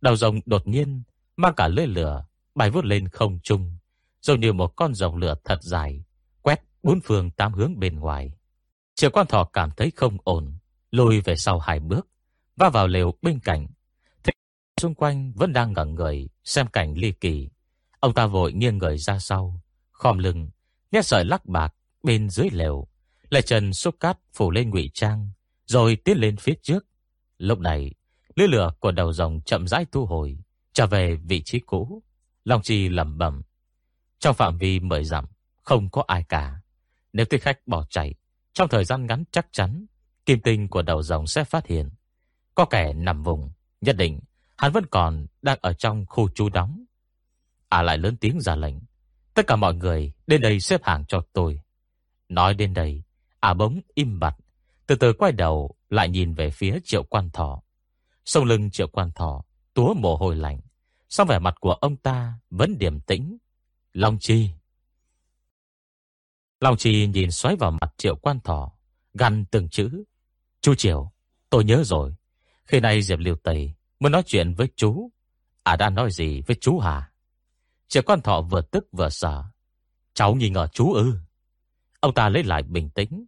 đầu 0.00 0.16
rồng 0.16 0.40
đột 0.46 0.66
nhiên 0.66 1.02
mang 1.36 1.54
cả 1.56 1.68
lưỡi 1.68 1.86
lửa 1.86 2.26
bay 2.54 2.70
vút 2.70 2.84
lên 2.84 3.08
không 3.08 3.38
trung, 3.42 3.76
giống 4.22 4.40
như 4.40 4.52
một 4.52 4.76
con 4.76 4.94
rồng 4.94 5.16
lửa 5.16 5.34
thật 5.44 5.58
dài, 5.62 6.04
quét 6.42 6.62
bốn 6.82 7.00
phương 7.00 7.30
tám 7.30 7.52
hướng 7.52 7.80
bên 7.80 7.96
ngoài. 7.96 8.32
Triệu 8.94 9.10
quan 9.10 9.26
thọ 9.26 9.44
cảm 9.44 9.70
thấy 9.76 9.92
không 9.96 10.16
ổn, 10.24 10.58
lùi 10.90 11.20
về 11.20 11.36
sau 11.36 11.58
hai 11.58 11.80
bước, 11.80 12.08
va 12.56 12.70
vào 12.70 12.86
lều 12.86 13.14
bên 13.22 13.40
cạnh. 13.40 13.66
Thế 14.24 14.32
xung 14.80 14.94
quanh 14.94 15.32
vẫn 15.32 15.52
đang 15.52 15.72
ngẩn 15.72 15.94
người 15.94 16.28
xem 16.44 16.66
cảnh 16.66 16.94
ly 16.96 17.12
kỳ. 17.12 17.48
Ông 18.00 18.14
ta 18.14 18.26
vội 18.26 18.52
nghiêng 18.52 18.78
người 18.78 18.98
ra 18.98 19.18
sau, 19.18 19.60
khom 19.90 20.18
lưng, 20.18 20.48
nhét 20.92 21.06
sợi 21.06 21.24
lắc 21.24 21.46
bạc 21.46 21.74
bên 22.02 22.30
dưới 22.30 22.48
lều, 22.52 22.88
lại 23.30 23.42
trần 23.42 23.72
xúc 23.72 23.94
cát 24.00 24.18
phủ 24.32 24.50
lên 24.50 24.70
ngụy 24.70 24.90
trang, 24.94 25.30
rồi 25.66 25.96
tiến 25.96 26.18
lên 26.18 26.36
phía 26.36 26.54
trước, 26.62 26.88
Lúc 27.38 27.58
này, 27.58 27.94
lưỡi 28.34 28.48
lửa 28.48 28.72
của 28.80 28.92
đầu 28.92 29.12
rồng 29.12 29.40
chậm 29.40 29.68
rãi 29.68 29.86
thu 29.92 30.06
hồi, 30.06 30.38
trở 30.72 30.86
về 30.86 31.16
vị 31.16 31.42
trí 31.42 31.60
cũ. 31.60 32.02
Long 32.44 32.62
Chi 32.62 32.88
lầm 32.88 33.18
bẩm, 33.18 33.42
trong 34.18 34.34
phạm 34.34 34.58
vi 34.58 34.80
mười 34.80 35.04
dặm 35.04 35.24
không 35.62 35.90
có 35.90 36.04
ai 36.06 36.24
cả. 36.28 36.60
Nếu 37.12 37.26
thích 37.26 37.42
khách 37.42 37.66
bỏ 37.66 37.84
chạy, 37.90 38.14
trong 38.52 38.68
thời 38.68 38.84
gian 38.84 39.06
ngắn 39.06 39.24
chắc 39.32 39.46
chắn 39.52 39.86
kim 40.26 40.40
tinh 40.40 40.68
của 40.68 40.82
đầu 40.82 41.02
rồng 41.02 41.26
sẽ 41.26 41.44
phát 41.44 41.66
hiện. 41.66 41.90
Có 42.54 42.64
kẻ 42.64 42.92
nằm 42.92 43.22
vùng, 43.22 43.50
nhất 43.80 43.96
định 43.96 44.20
hắn 44.56 44.72
vẫn 44.72 44.86
còn 44.86 45.26
đang 45.42 45.58
ở 45.62 45.72
trong 45.72 46.04
khu 46.06 46.28
trú 46.28 46.48
đóng. 46.48 46.84
À 47.68 47.82
lại 47.82 47.98
lớn 47.98 48.16
tiếng 48.16 48.40
ra 48.40 48.56
lệnh, 48.56 48.74
tất 49.34 49.46
cả 49.46 49.56
mọi 49.56 49.74
người 49.74 50.12
đến 50.26 50.40
đây 50.40 50.60
xếp 50.60 50.80
hàng 50.84 51.04
cho 51.08 51.22
tôi. 51.32 51.60
Nói 52.28 52.54
đến 52.54 52.74
đây, 52.74 53.02
à 53.40 53.54
bỗng 53.54 53.80
im 53.94 54.18
bặt, 54.18 54.36
từ 54.86 54.94
từ 54.94 55.12
quay 55.12 55.32
đầu 55.32 55.74
lại 55.88 56.08
nhìn 56.08 56.34
về 56.34 56.50
phía 56.50 56.78
triệu 56.84 57.02
quan 57.02 57.30
thọ. 57.30 57.62
Sông 58.24 58.44
lưng 58.44 58.70
triệu 58.70 58.88
quan 58.88 59.12
thọ, 59.12 59.44
túa 59.74 59.94
mồ 59.94 60.16
hôi 60.16 60.36
lạnh. 60.36 60.60
Xong 61.08 61.28
vẻ 61.28 61.38
mặt 61.38 61.54
của 61.60 61.72
ông 61.72 61.96
ta 61.96 62.38
vẫn 62.50 62.78
điềm 62.78 63.00
tĩnh. 63.00 63.38
Long 63.92 64.18
chi. 64.20 64.50
Long 66.60 66.76
chi 66.76 67.06
nhìn 67.06 67.30
xoáy 67.30 67.56
vào 67.56 67.70
mặt 67.70 67.94
triệu 67.96 68.16
quan 68.16 68.40
thọ, 68.40 68.72
gằn 69.14 69.44
từng 69.50 69.68
chữ. 69.68 70.04
Chú 70.60 70.74
Triệu, 70.74 71.12
tôi 71.50 71.64
nhớ 71.64 71.82
rồi. 71.84 72.14
Khi 72.64 72.80
nay 72.80 73.02
Diệp 73.02 73.18
Liêu 73.18 73.36
Tây 73.36 73.74
muốn 74.00 74.12
nói 74.12 74.22
chuyện 74.26 74.54
với 74.54 74.68
chú. 74.76 75.10
À 75.62 75.76
đã 75.76 75.90
nói 75.90 76.10
gì 76.10 76.42
với 76.46 76.56
chú 76.60 76.78
hả? 76.78 77.10
Triệu 77.88 78.02
quan 78.02 78.20
thọ 78.20 78.40
vừa 78.40 78.62
tức 78.62 78.84
vừa 78.92 79.08
sợ. 79.08 79.44
Cháu 80.14 80.34
nghi 80.34 80.50
ngờ 80.50 80.68
chú 80.72 80.92
ư. 80.92 81.14
Ông 82.00 82.14
ta 82.14 82.28
lấy 82.28 82.42
lại 82.44 82.62
bình 82.62 82.90
tĩnh. 82.90 83.24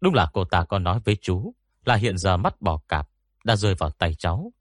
Đúng 0.00 0.14
là 0.14 0.30
cô 0.32 0.44
ta 0.44 0.64
có 0.64 0.78
nói 0.78 1.00
với 1.04 1.16
chú 1.22 1.54
là 1.84 1.94
hiện 1.94 2.18
giờ 2.18 2.36
mắt 2.36 2.60
bò 2.60 2.80
cạp, 2.88 3.08
đã 3.44 3.56
rơi 3.56 3.74
vào 3.74 3.90
tay 3.90 4.14
cháu. 4.14 4.52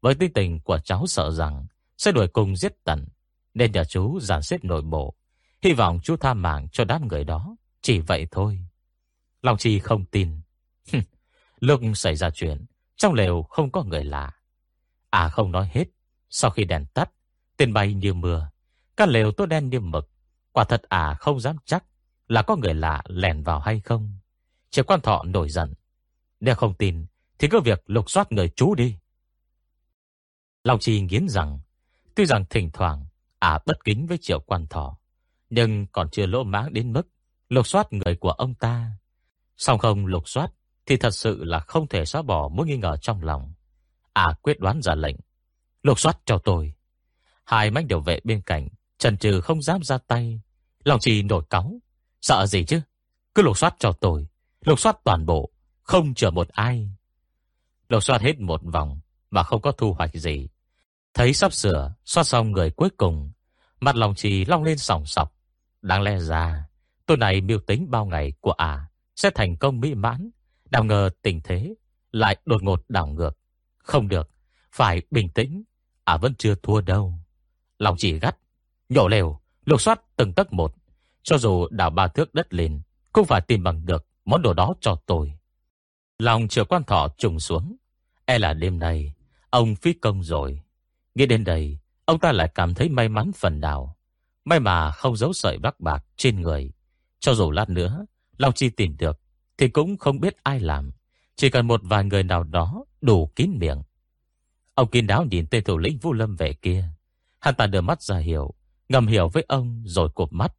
Với 0.00 0.14
tinh 0.14 0.32
tình 0.32 0.60
của 0.60 0.78
cháu 0.78 1.06
sợ 1.06 1.30
rằng 1.30 1.66
sẽ 1.98 2.12
đuổi 2.12 2.28
cùng 2.28 2.56
giết 2.56 2.84
tận. 2.84 3.06
Nên 3.56 3.72
nhờ 3.72 3.84
chú 3.84 4.20
giàn 4.20 4.42
xếp 4.42 4.64
nội 4.64 4.82
bộ 4.82 5.14
Hy 5.62 5.72
vọng 5.72 6.00
chú 6.02 6.16
tha 6.16 6.34
mạng 6.34 6.68
cho 6.72 6.84
đám 6.84 7.08
người 7.08 7.24
đó 7.24 7.56
Chỉ 7.82 7.98
vậy 7.98 8.26
thôi 8.30 8.66
Long 9.42 9.56
Chi 9.56 9.78
không 9.78 10.04
tin 10.04 10.40
Lúc 11.60 11.80
xảy 11.94 12.16
ra 12.16 12.30
chuyện, 12.30 12.66
Trong 12.96 13.14
lều 13.14 13.42
không 13.42 13.72
có 13.72 13.82
người 13.82 14.04
lạ 14.04 14.30
À 15.10 15.28
không 15.28 15.52
nói 15.52 15.70
hết, 15.72 15.84
Sau 16.30 16.50
khi 16.50 16.64
đèn 16.64 16.86
tắt 16.86 17.10
Tên 17.56 17.72
bay 17.72 17.94
như 17.94 18.14
mưa 18.14 18.50
Các 18.96 19.08
lều 19.08 19.32
tối 19.32 19.46
đen 19.46 19.70
như 19.70 19.80
mực 19.80 20.10
Quả 20.52 20.64
thật 20.64 20.82
à 20.88 21.14
không 21.20 21.40
dám 21.40 21.56
chắc 21.64 21.84
là 22.28 22.42
có 22.42 22.56
người 22.56 22.74
lạ 22.74 23.02
lèn 23.08 23.42
vào 23.42 23.60
hay 23.60 23.80
không? 23.80 24.18
Triệu 24.70 24.84
quan 24.84 25.00
thọ 25.00 25.22
nổi 25.26 25.48
giận. 25.48 25.74
Nếu 26.40 26.54
không 26.54 26.74
tin, 26.74 27.06
Thì 27.38 27.48
cứ 27.48 27.60
việc 27.60 27.82
lục 27.86 28.10
soát 28.10 28.32
người 28.32 28.48
chú 28.56 28.74
đi. 28.74 28.96
Long 30.64 30.78
Chi 30.78 31.00
nghiến 31.00 31.28
rằng, 31.28 31.58
Tuy 32.14 32.26
rằng 32.26 32.44
thỉnh 32.50 32.70
thoảng 32.72 33.06
À 33.38 33.58
bất 33.66 33.84
kính 33.84 34.06
với 34.06 34.18
triệu 34.18 34.40
quan 34.40 34.66
thọ, 34.66 34.98
Nhưng 35.50 35.86
còn 35.86 36.10
chưa 36.10 36.26
lỗ 36.26 36.44
mãng 36.44 36.72
đến 36.72 36.92
mức 36.92 37.08
Lục 37.48 37.66
soát 37.66 37.92
người 37.92 38.16
của 38.16 38.30
ông 38.30 38.54
ta. 38.54 38.90
Xong 39.56 39.78
không 39.78 40.06
lục 40.06 40.28
soát 40.28 40.52
Thì 40.86 40.96
thật 40.96 41.10
sự 41.10 41.44
là 41.44 41.60
không 41.60 41.88
thể 41.88 42.04
xóa 42.04 42.22
bỏ 42.22 42.48
mối 42.48 42.66
nghi 42.66 42.76
ngờ 42.76 42.96
trong 43.00 43.22
lòng. 43.22 43.52
À 44.12 44.26
quyết 44.42 44.60
đoán 44.60 44.82
ra 44.82 44.94
lệnh, 44.94 45.16
Lục 45.82 46.00
soát 46.00 46.18
cho 46.24 46.38
tôi. 46.38 46.72
Hai 47.44 47.70
mánh 47.70 47.88
điều 47.88 48.00
vệ 48.00 48.20
bên 48.24 48.42
cạnh 48.42 48.68
Trần 48.98 49.16
trừ 49.16 49.40
không 49.40 49.62
dám 49.62 49.82
ra 49.82 49.98
tay. 49.98 50.40
Lòng 50.84 51.00
chỉ 51.00 51.22
nổi 51.22 51.42
cáu 51.50 51.80
Sợ 52.26 52.46
gì 52.46 52.64
chứ? 52.64 52.80
Cứ 53.34 53.42
lục 53.42 53.58
soát 53.58 53.74
cho 53.78 53.92
tôi. 53.92 54.26
Lục 54.64 54.80
soát 54.80 54.96
toàn 55.04 55.26
bộ. 55.26 55.50
Không 55.82 56.14
chờ 56.14 56.30
một 56.30 56.48
ai. 56.48 56.90
Lục 57.88 58.02
soát 58.02 58.20
hết 58.22 58.40
một 58.40 58.60
vòng 58.64 59.00
Mà 59.30 59.42
không 59.42 59.62
có 59.62 59.72
thu 59.72 59.92
hoạch 59.92 60.14
gì. 60.14 60.48
Thấy 61.14 61.32
sắp 61.32 61.52
sửa, 61.52 61.94
Soát 62.04 62.24
xong 62.24 62.52
người 62.52 62.70
cuối 62.70 62.88
cùng. 62.96 63.32
Mặt 63.80 63.96
lòng 63.96 64.14
trì 64.14 64.44
long 64.44 64.62
lên 64.62 64.78
sòng 64.78 65.06
sọc. 65.06 65.32
Đáng 65.82 66.02
lẽ 66.02 66.18
ra, 66.18 66.66
Tôi 67.06 67.16
này 67.16 67.40
miêu 67.40 67.58
tính 67.58 67.90
bao 67.90 68.06
ngày 68.06 68.32
của 68.40 68.52
à 68.52 68.86
Sẽ 69.16 69.30
thành 69.34 69.56
công 69.56 69.80
mỹ 69.80 69.94
mãn. 69.94 70.30
Đào 70.64 70.84
ngờ 70.84 71.10
tình 71.22 71.40
thế 71.44 71.74
Lại 72.12 72.36
đột 72.44 72.62
ngột 72.62 72.84
đảo 72.88 73.06
ngược. 73.06 73.38
Không 73.78 74.08
được, 74.08 74.30
Phải 74.72 75.02
bình 75.10 75.28
tĩnh. 75.28 75.62
À 76.04 76.16
vẫn 76.16 76.34
chưa 76.38 76.54
thua 76.54 76.80
đâu. 76.80 77.14
Lòng 77.78 77.94
chỉ 77.98 78.18
gắt, 78.18 78.38
Nhổ 78.88 79.08
lều, 79.08 79.40
Lục 79.64 79.80
soát 79.80 80.00
từng 80.16 80.32
tấc 80.32 80.52
một. 80.52 80.74
Cho 81.26 81.38
dù 81.38 81.66
đào 81.70 81.90
ba 81.90 82.08
thước 82.08 82.34
đất 82.34 82.54
lên 82.54 82.80
Cũng 83.12 83.26
phải 83.26 83.40
tìm 83.40 83.62
bằng 83.62 83.86
được 83.86 84.06
món 84.24 84.42
đồ 84.42 84.52
đó 84.52 84.74
cho 84.80 84.96
tôi. 85.06 85.32
Lòng 86.18 86.48
chờ 86.48 86.64
quan 86.64 86.84
thọ 86.84 87.08
trùng 87.18 87.40
xuống. 87.40 87.76
E 88.24 88.38
là 88.38 88.54
đêm 88.54 88.78
nay, 88.78 89.14
Ông 89.50 89.74
phí 89.74 89.92
công 89.92 90.22
rồi. 90.22 90.60
Nghĩ 91.14 91.26
đến 91.26 91.44
đây, 91.44 91.78
Ông 92.04 92.18
ta 92.18 92.32
lại 92.32 92.50
cảm 92.54 92.74
thấy 92.74 92.88
may 92.88 93.08
mắn 93.08 93.30
phần 93.32 93.60
nào. 93.60 93.96
May 94.44 94.60
mà 94.60 94.90
không 94.90 95.16
giấu 95.16 95.32
sợi 95.32 95.58
vác 95.58 95.80
bạc 95.80 96.04
trên 96.16 96.40
người. 96.40 96.72
Cho 97.18 97.34
dù 97.34 97.50
lát 97.50 97.68
nữa, 97.68 98.06
Long 98.36 98.52
Chi 98.52 98.70
tìm 98.70 98.96
được, 98.96 99.20
Thì 99.58 99.68
cũng 99.68 99.96
không 99.96 100.20
biết 100.20 100.36
ai 100.42 100.60
làm. 100.60 100.90
Chỉ 101.36 101.50
cần 101.50 101.66
một 101.66 101.80
vài 101.84 102.04
người 102.04 102.22
nào 102.22 102.44
đó 102.44 102.84
đủ 103.00 103.32
kín 103.36 103.50
miệng. 103.58 103.82
Ông 104.74 104.90
kín 104.90 105.06
đáo 105.06 105.24
nhìn 105.24 105.46
tên 105.46 105.64
thủ 105.64 105.78
lĩnh 105.78 105.98
Vũ 105.98 106.12
Lâm 106.12 106.36
về 106.36 106.52
kia. 106.52 106.88
Hắn 107.40 107.54
ta 107.54 107.66
đưa 107.66 107.80
mắt 107.80 108.02
ra 108.02 108.18
hiểu 108.18 108.54
Ngầm 108.88 109.06
hiểu 109.06 109.28
với 109.28 109.44
ông 109.48 109.82
rồi 109.86 110.08
cụp 110.14 110.32
mắt. 110.32 110.52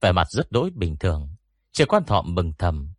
Vẻ 0.00 0.12
mặt 0.12 0.26
rất 0.30 0.52
đối 0.52 0.70
bình 0.70 0.96
thường. 0.96 1.28
Triệu 1.72 1.86
quan 1.86 2.04
thọ 2.04 2.22
mừng 2.22 2.52
thầm. 2.58 2.92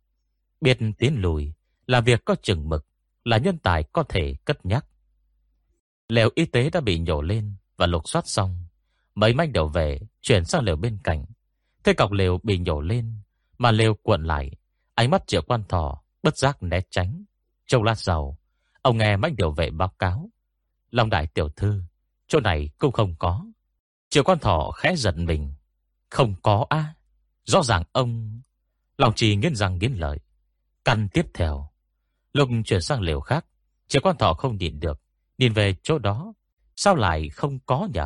Biết 0.60 0.78
tiến 0.98 1.20
lùi 1.20 1.52
Là 1.86 2.00
việc 2.00 2.24
có 2.24 2.34
chừng 2.42 2.68
mực, 2.68 2.86
Là 3.24 3.38
nhân 3.38 3.58
tài 3.58 3.84
có 3.92 4.02
thể 4.02 4.34
cất 4.44 4.66
nhắc. 4.66 4.86
Lều 6.08 6.30
y 6.34 6.44
tế 6.44 6.70
đã 6.70 6.80
bị 6.80 6.98
nhổ 6.98 7.22
lên 7.22 7.54
Và 7.76 7.86
lục 7.86 8.08
soát 8.08 8.26
xong. 8.26 8.64
Mấy 9.14 9.34
manh 9.34 9.52
đầu 9.52 9.68
về, 9.68 10.00
chuyển 10.20 10.44
sang 10.44 10.64
lều 10.64 10.76
bên 10.76 10.98
cạnh. 11.04 11.24
Thế 11.84 11.92
cọc 11.92 12.12
lều 12.12 12.40
bị 12.42 12.58
nhổ 12.58 12.80
lên, 12.80 13.14
Mà 13.58 13.70
lều 13.70 13.94
cuộn 13.94 14.24
lại. 14.24 14.50
Ánh 14.94 15.10
mắt 15.10 15.26
triệu 15.26 15.42
quan 15.42 15.64
thọ 15.68 16.02
bất 16.22 16.36
giác 16.36 16.62
né 16.62 16.80
tránh. 16.90 17.24
Trong 17.66 17.82
lát 17.82 17.94
sau, 17.94 18.38
Ông 18.82 18.98
nghe 18.98 19.16
manh 19.16 19.36
điều 19.36 19.50
vệ 19.50 19.70
báo 19.70 19.94
cáo. 19.98 20.30
Long 20.90 21.10
đại 21.10 21.26
tiểu 21.26 21.48
thư, 21.48 21.82
Chỗ 22.26 22.40
này 22.40 22.70
cũng 22.78 22.92
không 22.92 23.14
có. 23.18 23.46
Triệu 24.10 24.24
quan 24.24 24.38
thọ 24.38 24.70
khẽ 24.70 24.96
giật 24.96 25.16
mình. 25.16 25.54
Không 26.12 26.34
có 26.42 26.66
á. 26.68 26.94
Rõ 27.44 27.62
ràng 27.62 27.82
ông, 27.92 28.40
Lòng 28.98 29.12
trì 29.14 29.36
nghiến 29.36 29.54
răng 29.54 29.78
nghiến 29.78 29.92
lợi. 29.92 30.18
Căn 30.84 31.08
tiếp 31.12 31.26
theo 31.34 31.70
Lục 32.32 32.48
chuyển 32.64 32.80
sang 32.80 33.00
liều 33.00 33.20
khác, 33.20 33.46
Chỉ 33.88 33.98
quan 34.02 34.16
thọ 34.16 34.34
không 34.34 34.56
nhìn 34.56 34.80
được, 34.80 35.00
Nhìn 35.38 35.52
về 35.52 35.74
chỗ 35.82 35.98
đó. 35.98 36.32
Sao 36.76 36.94
lại 36.94 37.28
không 37.28 37.58
có 37.66 37.88
nhỉ 37.94 38.00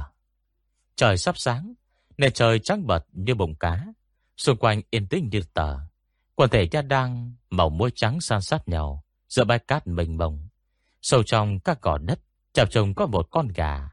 Trời 0.96 1.18
sắp 1.18 1.38
sáng 1.38 1.74
Nền 2.18 2.32
trời 2.32 2.58
trắng 2.58 2.86
bật 2.86 3.04
như 3.12 3.34
bụng 3.34 3.54
cá. 3.54 3.86
Xung 4.36 4.56
quanh 4.56 4.82
yên 4.90 5.06
tĩnh 5.06 5.28
như 5.32 5.40
tờ. 5.54 5.76
Quần 6.34 6.50
thể 6.50 6.66
cha 6.66 6.82
đang 6.82 7.34
màu 7.50 7.70
muối 7.70 7.90
trắng 7.94 8.20
san 8.20 8.40
sát 8.40 8.68
nhau 8.68 9.04
Giữa 9.28 9.44
bãi 9.44 9.58
cát 9.58 9.86
mênh 9.86 10.16
mông. 10.16 10.48
Sâu 11.02 11.22
trong 11.22 11.60
các 11.60 11.80
cỏ 11.80 11.98
đất 11.98 12.20
Chạp 12.52 12.70
trồng 12.70 12.94
có 12.94 13.06
một 13.06 13.28
con 13.30 13.48
gà, 13.48 13.88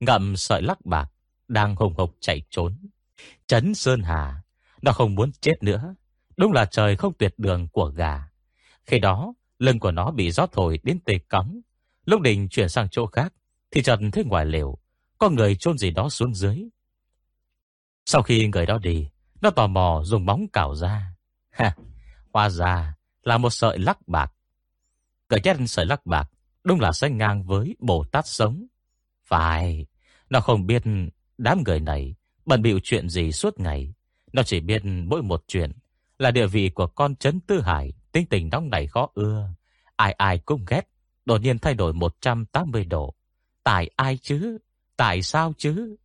Ngậm 0.00 0.36
sợi 0.36 0.62
lắc 0.62 0.86
bạc, 0.86 1.10
Đang 1.48 1.76
hùng 1.76 1.94
hục 1.96 2.16
chạy 2.20 2.42
trốn. 2.50 2.78
Trấn 3.46 3.74
Sơn 3.74 4.02
Hà 4.02 4.42
Nó 4.82 4.92
không 4.92 5.14
muốn 5.14 5.32
chết 5.32 5.62
nữa. 5.62 5.94
Đúng 6.36 6.52
là 6.52 6.64
trời 6.64 6.96
không 6.96 7.12
tuyệt 7.18 7.34
đường 7.38 7.68
của 7.68 7.86
gà. 7.86 8.28
Khi 8.84 8.98
đó 8.98 9.34
lưng 9.58 9.78
của 9.78 9.90
nó 9.90 10.10
bị 10.10 10.30
gió 10.30 10.46
thổi 10.46 10.78
đến 10.82 10.98
tê 11.04 11.18
cóng. 11.28 11.60
Lúc 12.04 12.20
định 12.20 12.48
chuyển 12.48 12.68
sang 12.68 12.88
chỗ 12.90 13.06
khác 13.06 13.32
Thì 13.70 13.82
trần 13.82 14.10
thấy 14.10 14.24
ngoài 14.24 14.46
lều 14.46 14.78
Có 15.18 15.30
người 15.30 15.56
chôn 15.56 15.78
gì 15.78 15.90
đó 15.90 16.08
xuống 16.08 16.34
dưới. 16.34 16.68
Sau 18.06 18.22
khi 18.22 18.48
người 18.48 18.66
đó 18.66 18.78
đi 18.78 19.08
Nó 19.40 19.50
tò 19.50 19.66
mò 19.66 20.00
dùng 20.04 20.26
móng 20.26 20.46
cào 20.52 20.74
ra. 20.74 21.12
Ha, 21.50 21.76
Hoa 22.32 22.50
ra 22.50 22.94
là 23.22 23.38
một 23.38 23.50
sợi 23.50 23.78
lắc 23.78 24.08
bạc. 24.08 24.32
Cởi 25.28 25.40
chết 25.40 25.56
sợi 25.66 25.86
lắc 25.86 26.06
bạc 26.06 26.30
Đúng 26.64 26.80
là 26.80 26.92
sẽ 26.92 27.10
ngang 27.10 27.44
với 27.44 27.76
Bồ 27.78 28.04
Tát 28.12 28.26
sống. 28.26 28.66
Phải 29.24 29.86
Nó 30.30 30.40
không 30.40 30.66
biết 30.66 30.82
đám 31.38 31.62
người 31.66 31.80
này 31.80 32.15
Bận 32.46 32.62
bịu 32.62 32.80
chuyện 32.82 33.08
gì 33.08 33.32
suốt 33.32 33.60
ngày. 33.60 33.94
Nó 34.32 34.42
chỉ 34.42 34.60
biết 34.60 34.82
mỗi 34.84 35.22
một 35.22 35.44
chuyện 35.48 35.72
Là 36.18 36.30
địa 36.30 36.46
vị 36.46 36.70
của 36.74 36.86
con 36.86 37.16
trấn 37.16 37.40
tư 37.40 37.60
hải 37.60 37.92
Tính 38.12 38.26
tình 38.26 38.48
nóng 38.52 38.70
này 38.70 38.86
khó 38.86 39.10
ưa. 39.14 39.48
Ai 39.96 40.12
ai 40.12 40.38
cũng 40.38 40.64
ghét 40.68 40.88
Đột 41.24 41.40
nhiên 41.40 41.58
thay 41.58 41.74
đổi 41.74 41.92
180 41.92 42.84
độ. 42.84 43.14
Tại 43.64 43.90
ai 43.96 44.18
chứ? 44.22 44.58
Tại 44.96 45.22
sao 45.22 45.52
chứ? 45.58 45.96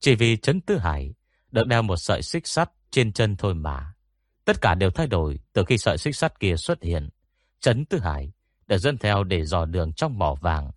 Chỉ 0.00 0.14
vì 0.14 0.36
Trấn 0.36 0.60
tư 0.60 0.78
hải 0.78 1.14
Được 1.50 1.66
đeo 1.66 1.82
một 1.82 1.96
sợi 1.96 2.22
xích 2.22 2.46
sắt 2.46 2.70
trên 2.90 3.12
chân 3.12 3.36
thôi 3.36 3.54
mà. 3.54 3.92
Tất 4.44 4.60
cả 4.60 4.74
đều 4.74 4.90
thay 4.90 5.06
đổi 5.06 5.40
Từ 5.52 5.64
khi 5.64 5.78
sợi 5.78 5.98
xích 5.98 6.16
sắt 6.16 6.40
kia 6.40 6.56
xuất 6.56 6.82
hiện. 6.82 7.08
Trấn 7.60 7.84
tư 7.84 7.98
hải 7.98 8.32
được 8.70 8.78
dân 8.78 8.98
theo 8.98 9.24
để 9.24 9.44
dò 9.44 9.64
đường 9.64 9.92
trong 9.92 10.18
mỏ 10.18 10.34
vàng. 10.34 10.70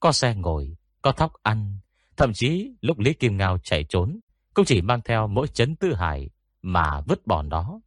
Có 0.00 0.12
xe 0.12 0.34
ngồi, 0.34 0.76
có 1.02 1.12
thóc 1.12 1.32
ăn. 1.42 1.78
Thậm 2.16 2.32
chí 2.32 2.70
lúc 2.80 2.98
Lý 2.98 3.14
Kim 3.14 3.36
Ngao 3.36 3.58
chạy 3.58 3.84
trốn, 3.88 4.20
cũng 4.58 4.64
chỉ 4.64 4.82
mang 4.82 5.00
theo 5.04 5.26
mỗi 5.26 5.48
chấn 5.48 5.76
tư 5.76 5.94
hải 5.94 6.30
mà 6.62 7.00
vứt 7.00 7.26
bỏ 7.26 7.42
nó. 7.42 7.80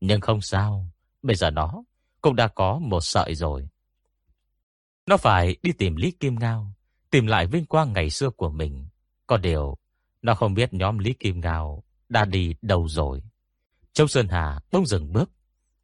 Nhưng 0.00 0.20
không 0.20 0.40
sao, 0.40 0.86
bây 1.22 1.36
giờ 1.36 1.50
nó 1.50 1.84
cũng 2.20 2.36
đã 2.36 2.48
có 2.48 2.78
một 2.78 3.00
sợi 3.00 3.34
rồi. 3.34 3.68
Nó 5.06 5.16
phải 5.16 5.56
đi 5.62 5.72
tìm 5.72 5.96
Lý 5.96 6.10
Kim 6.10 6.38
Ngao, 6.38 6.72
tìm 7.10 7.26
lại 7.26 7.46
vinh 7.46 7.64
quang 7.64 7.92
ngày 7.92 8.10
xưa 8.10 8.30
của 8.30 8.50
mình. 8.50 8.86
Có 9.26 9.36
điều, 9.36 9.76
nó 10.22 10.34
không 10.34 10.54
biết 10.54 10.74
nhóm 10.74 10.98
Lý 10.98 11.12
Kim 11.12 11.40
Ngao 11.40 11.82
đã 12.08 12.24
đi 12.24 12.54
đâu 12.62 12.88
rồi. 12.88 13.22
Châu 13.92 14.06
Sơn 14.06 14.28
Hà 14.28 14.60
bỗng 14.72 14.86
dừng 14.86 15.12
bước. 15.12 15.30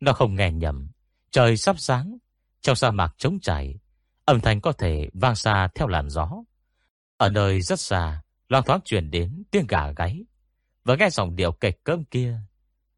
Nó 0.01 0.13
không 0.13 0.35
nghe 0.35 0.53
nhầm. 0.53 0.89
Trời 1.31 1.57
sắp 1.57 1.79
sáng, 1.79 2.19
trong 2.61 2.77
sa 2.77 2.91
mạc 2.91 3.15
trống 3.19 3.39
trải, 3.43 3.79
âm 4.25 4.41
thanh 4.41 4.61
có 4.61 4.73
thể 4.73 5.09
vang 5.15 5.35
xa 5.35 5.69
theo 5.75 5.89
làn 5.89 6.11
gió. 6.11 6.31
Ở 7.17 7.29
nơi 7.29 7.61
rất 7.61 7.81
xa, 7.81 8.23
loang 8.49 8.65
thoáng 8.65 8.81
truyền 8.85 9.11
đến 9.11 9.43
tiếng 9.51 9.67
gà 9.69 9.93
gáy. 9.97 10.25
Và 10.89 10.97
nghe 10.97 11.11
dòng 11.11 11.37
điệu 11.37 11.53
kịch 11.53 11.85
cơm 11.85 12.05
kia, 12.05 12.39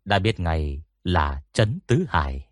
đã 0.04 0.18
biết 0.18 0.40
ngày 0.40 0.82
là 1.04 1.42
Trấn 1.52 1.78
Tứ 1.86 2.04
Hải. 2.08 2.48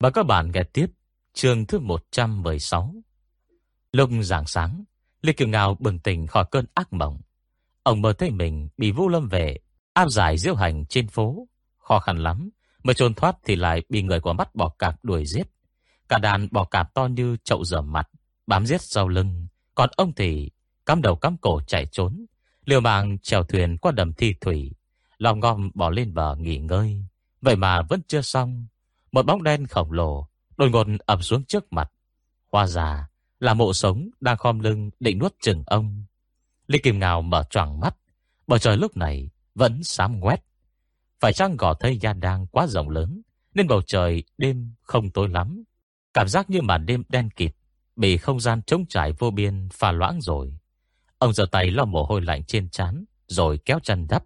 Và 0.00 0.10
các 0.10 0.26
bạn 0.26 0.50
nghe 0.52 0.62
tiếp 0.62 0.86
chương 1.32 1.66
thứ 1.66 1.78
116. 1.78 2.94
Lúc 3.92 4.10
rạng 4.20 4.46
sáng, 4.46 4.84
Lê 5.22 5.32
Kiều 5.32 5.48
Ngào 5.48 5.76
bừng 5.80 5.98
tỉnh 5.98 6.26
khỏi 6.26 6.44
cơn 6.50 6.64
ác 6.74 6.92
mộng. 6.92 7.20
Ông 7.82 8.02
mơ 8.02 8.12
thấy 8.12 8.30
mình 8.30 8.68
bị 8.76 8.92
Vũ 8.92 9.08
Lâm 9.08 9.28
về, 9.28 9.58
áp 9.92 10.06
giải 10.10 10.38
diễu 10.38 10.54
hành 10.54 10.86
trên 10.86 11.08
phố. 11.08 11.48
Khó 11.78 11.98
khăn 11.98 12.18
lắm, 12.18 12.50
mới 12.82 12.94
trốn 12.94 13.14
thoát 13.14 13.36
thì 13.44 13.56
lại 13.56 13.82
bị 13.88 14.02
người 14.02 14.20
của 14.20 14.32
mắt 14.32 14.54
bỏ 14.54 14.68
cạp 14.78 15.04
đuổi 15.04 15.24
giết. 15.26 15.46
Cả 16.08 16.18
đàn 16.18 16.48
bò 16.50 16.64
cạp 16.64 16.94
to 16.94 17.06
như 17.06 17.36
chậu 17.44 17.64
rửa 17.64 17.80
mặt, 17.80 18.08
bám 18.46 18.66
giết 18.66 18.82
sau 18.82 19.08
lưng. 19.08 19.46
Còn 19.74 19.90
ông 19.96 20.14
thì 20.14 20.50
cắm 20.86 21.02
đầu 21.02 21.16
cắm 21.16 21.36
cổ 21.36 21.60
chạy 21.66 21.86
trốn, 21.86 22.26
liều 22.68 22.80
mạng 22.80 23.18
chèo 23.18 23.44
thuyền 23.44 23.78
qua 23.78 23.92
đầm 23.92 24.12
thi 24.12 24.34
thủy, 24.40 24.72
lòng 25.18 25.40
ngon 25.40 25.70
bỏ 25.74 25.90
lên 25.90 26.14
bờ 26.14 26.36
nghỉ 26.36 26.58
ngơi. 26.58 27.04
Vậy 27.40 27.56
mà 27.56 27.82
vẫn 27.82 28.00
chưa 28.08 28.20
xong. 28.20 28.66
Một 29.12 29.26
bóng 29.26 29.42
đen 29.42 29.66
khổng 29.66 29.92
lồ 29.92 30.28
đột 30.56 30.68
ngột 30.72 30.86
ập 31.06 31.24
xuống 31.24 31.44
trước 31.44 31.72
mặt. 31.72 31.92
Hoa 32.52 32.66
già 32.66 33.08
là 33.40 33.54
mộ 33.54 33.72
sống 33.72 34.10
đang 34.20 34.36
khom 34.36 34.60
lưng 34.60 34.90
định 35.00 35.18
nuốt 35.18 35.34
chừng 35.40 35.62
ông. 35.66 36.04
Lý 36.66 36.78
Kim 36.78 36.98
Ngào 36.98 37.22
mở 37.22 37.44
choàng 37.50 37.80
mắt, 37.80 37.96
Bầu 38.46 38.58
trời 38.58 38.76
lúc 38.76 38.96
này 38.96 39.30
vẫn 39.54 39.84
xám 39.84 40.20
ngoét. 40.20 40.40
Phải 41.20 41.32
chăng 41.32 41.56
gò 41.56 41.74
thây 41.74 41.98
gia 41.98 42.12
đang 42.12 42.46
quá 42.46 42.66
rộng 42.66 42.88
lớn, 42.88 43.22
nên 43.54 43.68
bầu 43.68 43.82
trời 43.86 44.22
đêm 44.38 44.72
không 44.82 45.10
tối 45.10 45.28
lắm. 45.28 45.62
Cảm 46.14 46.28
giác 46.28 46.50
như 46.50 46.62
màn 46.62 46.86
đêm 46.86 47.02
đen 47.08 47.30
kịt, 47.30 47.52
bị 47.96 48.16
không 48.16 48.40
gian 48.40 48.62
trống 48.62 48.86
trải 48.88 49.12
vô 49.12 49.30
biên 49.30 49.68
pha 49.72 49.92
loãng 49.92 50.20
rồi. 50.20 50.57
Ông 51.18 51.32
giơ 51.32 51.46
tay 51.46 51.70
lau 51.70 51.86
mồ 51.86 52.04
hôi 52.04 52.22
lạnh 52.22 52.44
trên 52.44 52.70
trán 52.70 53.04
rồi 53.26 53.58
kéo 53.64 53.78
chân 53.82 54.06
đắp. 54.08 54.24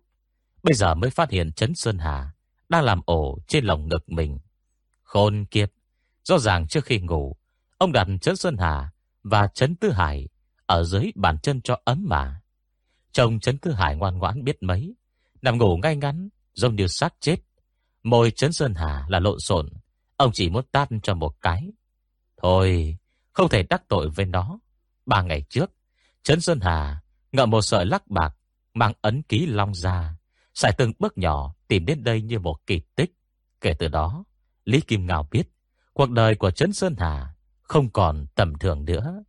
Bây 0.63 0.75
giờ 0.75 0.95
mới 0.95 1.11
phát 1.11 1.31
hiện 1.31 1.53
Trấn 1.53 1.75
Sơn 1.75 1.99
Hà 1.99 2.33
đang 2.69 2.85
làm 2.85 3.01
ổ 3.05 3.39
trên 3.49 3.65
lòng 3.65 3.89
ngực 3.89 4.09
mình. 4.09 4.39
Khôn 5.03 5.45
kiếp, 5.51 5.71
rõ 6.25 6.39
ràng 6.39 6.67
trước 6.67 6.85
khi 6.85 6.99
ngủ, 6.99 7.37
ông 7.79 7.93
đặt 7.93 8.09
Trấn 8.21 8.37
Sơn 8.37 8.57
Hà 8.59 8.91
và 9.23 9.47
Trấn 9.47 9.77
Tư 9.77 9.91
Hải 9.93 10.29
ở 10.67 10.85
dưới 10.85 11.13
bàn 11.15 11.39
chân 11.43 11.61
cho 11.63 11.81
ấm 11.85 12.05
mà. 12.09 12.41
trông 13.13 13.41
Trấn 13.41 13.59
Tư 13.59 13.73
Hải 13.73 13.97
ngoan 13.97 14.19
ngoãn 14.19 14.45
biết 14.45 14.63
mấy, 14.63 14.95
nằm 15.43 15.59
ngủ 15.59 15.77
ngay 15.77 15.97
ngắn, 15.97 16.29
giống 16.55 16.77
như 16.77 16.87
xác 16.87 17.15
chết. 17.21 17.37
Môi 18.03 18.31
Trấn 18.31 18.53
Sơn 18.53 18.75
Hà 18.75 19.07
là 19.09 19.19
lộn 19.19 19.39
xộn, 19.39 19.69
ông 20.17 20.31
chỉ 20.35 20.51
muốn 20.51 20.65
tát 20.73 20.89
cho 21.03 21.15
một 21.15 21.37
cái. 21.41 21.73
Thôi, 22.43 22.97
không 23.33 23.49
thể 23.49 23.63
đắc 23.63 23.83
tội 23.89 24.11
với 24.11 24.27
nó. 24.27 24.59
Ba 25.07 25.23
ngày 25.23 25.45
trước, 25.49 25.71
Trấn 26.23 26.41
Sơn 26.41 26.61
Hà 26.61 27.01
ngậm 27.33 27.51
một 27.51 27.63
sợi 27.63 27.87
lắc 27.87 28.09
bạc, 28.09 28.37
mang 28.75 28.93
ấn 29.01 29.23
ký 29.23 29.47
long 29.47 29.75
ra, 29.75 30.17
xài 30.55 30.73
từng 30.79 30.93
bước 30.99 31.19
nhỏ 31.19 31.55
tìm 31.69 31.87
đến 31.87 32.05
đây 32.05 32.23
như 32.23 32.39
một 32.39 32.67
kỳ 32.67 32.81
tích. 32.95 33.13
Kể 33.61 33.75
từ 33.79 33.89
đó, 33.89 34.25
Lý 34.65 34.81
Kim 34.81 35.07
Ngạo 35.07 35.29
biết 35.31 35.49
cuộc 35.93 36.11
đời 36.11 36.35
của 36.35 36.51
Trấn 36.51 36.73
Sơn 36.73 36.95
Hà 36.99 37.35
không 37.63 37.91
còn 37.91 38.27
tầm 38.35 38.59
thường 38.59 38.85
nữa. 38.85 39.23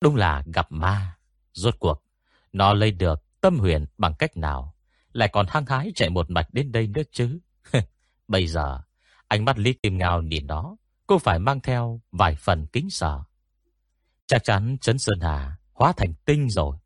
Đúng 0.00 0.16
là 0.16 0.42
gặp 0.54 0.72
ma. 0.72 1.16
Rốt 1.52 1.74
cuộc, 1.78 2.02
nó 2.52 2.74
lấy 2.74 2.90
được 2.90 3.40
tâm 3.40 3.58
huyền 3.58 3.86
bằng 3.98 4.14
cách 4.18 4.36
nào? 4.36 4.74
Lại 5.12 5.28
còn 5.32 5.46
hăng 5.48 5.66
hái 5.66 5.92
chạy 5.94 6.10
một 6.10 6.30
mạch 6.30 6.46
đến 6.52 6.72
đây 6.72 6.86
nữa 6.86 7.02
chứ? 7.12 7.38
Bây 8.28 8.46
giờ, 8.46 8.80
ánh 9.28 9.44
mắt 9.44 9.58
Lý 9.58 9.72
Kim 9.72 9.98
Ngạo 9.98 10.22
nhìn 10.22 10.46
nó, 10.46 10.76
cô 11.06 11.18
phải 11.18 11.38
mang 11.38 11.60
theo 11.60 12.00
vài 12.12 12.34
phần 12.34 12.66
kính 12.66 12.90
sợ. 12.90 13.22
Chắc 14.28 14.44
chắn 14.44 14.76
Trấn 14.80 14.98
Sơn 14.98 15.20
Hà 15.20 15.56
hóa 15.72 15.92
thành 15.96 16.14
tinh 16.24 16.50
rồi. 16.50 16.76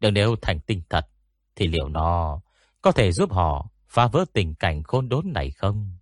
Đừng 0.00 0.14
nếu 0.14 0.36
thành 0.42 0.60
tinh 0.60 0.82
thật, 0.90 1.06
thì 1.56 1.66
liệu 1.66 1.88
nó 1.88 2.40
có 2.82 2.92
thể 2.92 3.12
giúp 3.12 3.32
họ 3.32 3.70
phá 3.88 4.06
vỡ 4.06 4.24
tình 4.32 4.54
cảnh 4.54 4.82
khôn 4.82 5.08
đốn 5.08 5.32
này 5.32 5.50
không? 5.50 5.96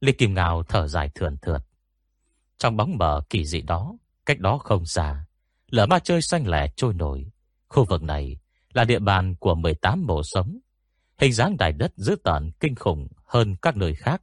Lý 0.00 0.12
Kim 0.12 0.34
ngào 0.34 0.62
thở 0.62 0.88
dài 0.88 1.10
thườn 1.14 1.36
thượt. 1.42 1.62
Trong 2.58 2.76
bóng 2.76 2.98
mờ 2.98 3.20
kỳ 3.30 3.44
dị 3.44 3.60
đó, 3.62 3.96
cách 4.26 4.38
đó 4.38 4.58
không 4.58 4.86
xa, 4.86 5.24
lở 5.70 5.86
ma 5.86 5.98
chơi 5.98 6.22
xanh 6.22 6.48
lẻ 6.48 6.68
trôi 6.76 6.94
nổi. 6.94 7.30
Khu 7.68 7.84
vực 7.84 8.02
này 8.02 8.38
là 8.72 8.84
địa 8.84 8.98
bàn 8.98 9.34
của 9.36 9.54
18 9.54 10.06
bộ 10.06 10.22
sống. 10.24 10.58
Hình 11.18 11.32
dáng 11.32 11.56
đài 11.56 11.72
đất 11.72 11.92
dữ 11.96 12.16
tợn 12.24 12.50
kinh 12.60 12.74
khủng 12.74 13.08
hơn 13.24 13.56
các 13.62 13.76
nơi 13.76 13.94
khác. 13.94 14.22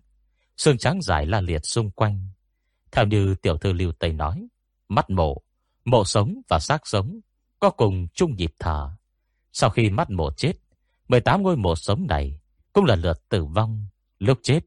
Sương 0.57 0.77
trắng 0.77 1.01
dài 1.01 1.25
la 1.25 1.41
liệt 1.41 1.65
xung 1.65 1.91
quanh. 1.91 2.27
Theo 2.91 3.05
như 3.05 3.35
tiểu 3.35 3.57
thư 3.57 3.73
Lưu 3.73 3.91
Tây 3.99 4.13
nói, 4.13 4.47
mắt 4.89 5.09
mộ, 5.09 5.42
mộ 5.85 6.05
sống 6.05 6.41
và 6.47 6.59
xác 6.59 6.87
sống 6.87 7.19
có 7.59 7.69
cùng 7.69 8.07
chung 8.13 8.35
nhịp 8.35 8.53
thở. 8.59 8.91
Sau 9.51 9.69
khi 9.69 9.89
mắt 9.89 10.09
mộ 10.09 10.31
chết, 10.31 10.53
18 11.07 11.43
ngôi 11.43 11.57
mộ 11.57 11.75
sống 11.75 12.07
này 12.07 12.39
cũng 12.73 12.85
là 12.85 12.95
lượt 12.95 13.29
tử 13.29 13.45
vong. 13.45 13.87
Lúc 14.19 14.39
chết, 14.43 14.59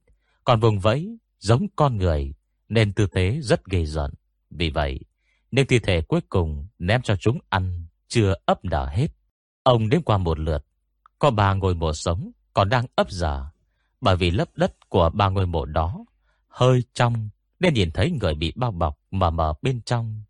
còn 0.45 0.61
vùng 0.61 0.81
vẫy 0.81 1.19
giống 1.39 1.67
con 1.77 1.97
người 1.97 2.35
nên 2.69 2.93
tư 2.93 3.07
thế 3.13 3.39
rất 3.43 3.65
gây 3.65 3.87
giận. 3.87 4.15
Vì 4.51 4.71
vậy, 4.71 5.01
nên 5.51 5.67
thi 5.67 5.79
thể 5.79 6.03
cuối 6.03 6.21
cùng 6.29 6.67
ném 6.79 7.03
cho 7.03 7.17
chúng 7.17 7.39
ăn 7.49 7.87
chưa 8.09 8.35
ấp 8.45 8.65
nở 8.65 8.89
hết. 8.93 9.09
Ông 9.63 9.89
đến 9.89 10.03
qua 10.03 10.19
một 10.19 10.39
lượt, 10.39 10.67
có 11.19 11.31
ba 11.31 11.55
ngôi 11.55 11.75
mộ 11.75 11.93
sống 11.93 12.31
còn 12.53 12.69
đang 12.69 12.87
ấp 12.95 13.11
dở. 13.11 13.45
Bởi 14.01 14.17
vì 14.17 14.31
lớp 14.31 14.49
đất 14.57 14.89
của 14.89 15.11
ba 15.15 15.29
ngôi 15.29 15.47
mộ 15.47 15.65
đó 15.65 16.05
hơi 16.49 16.83
trong 16.95 17.29
nên 17.61 17.75
nhìn 17.75 17.91
thấy 17.91 18.11
người 18.11 18.35
bị 18.35 18.53
bao 18.57 18.71
bọc 18.71 18.99
mờ 19.11 19.31
mờ 19.31 19.55
bên 19.63 19.81
trong. 19.83 20.23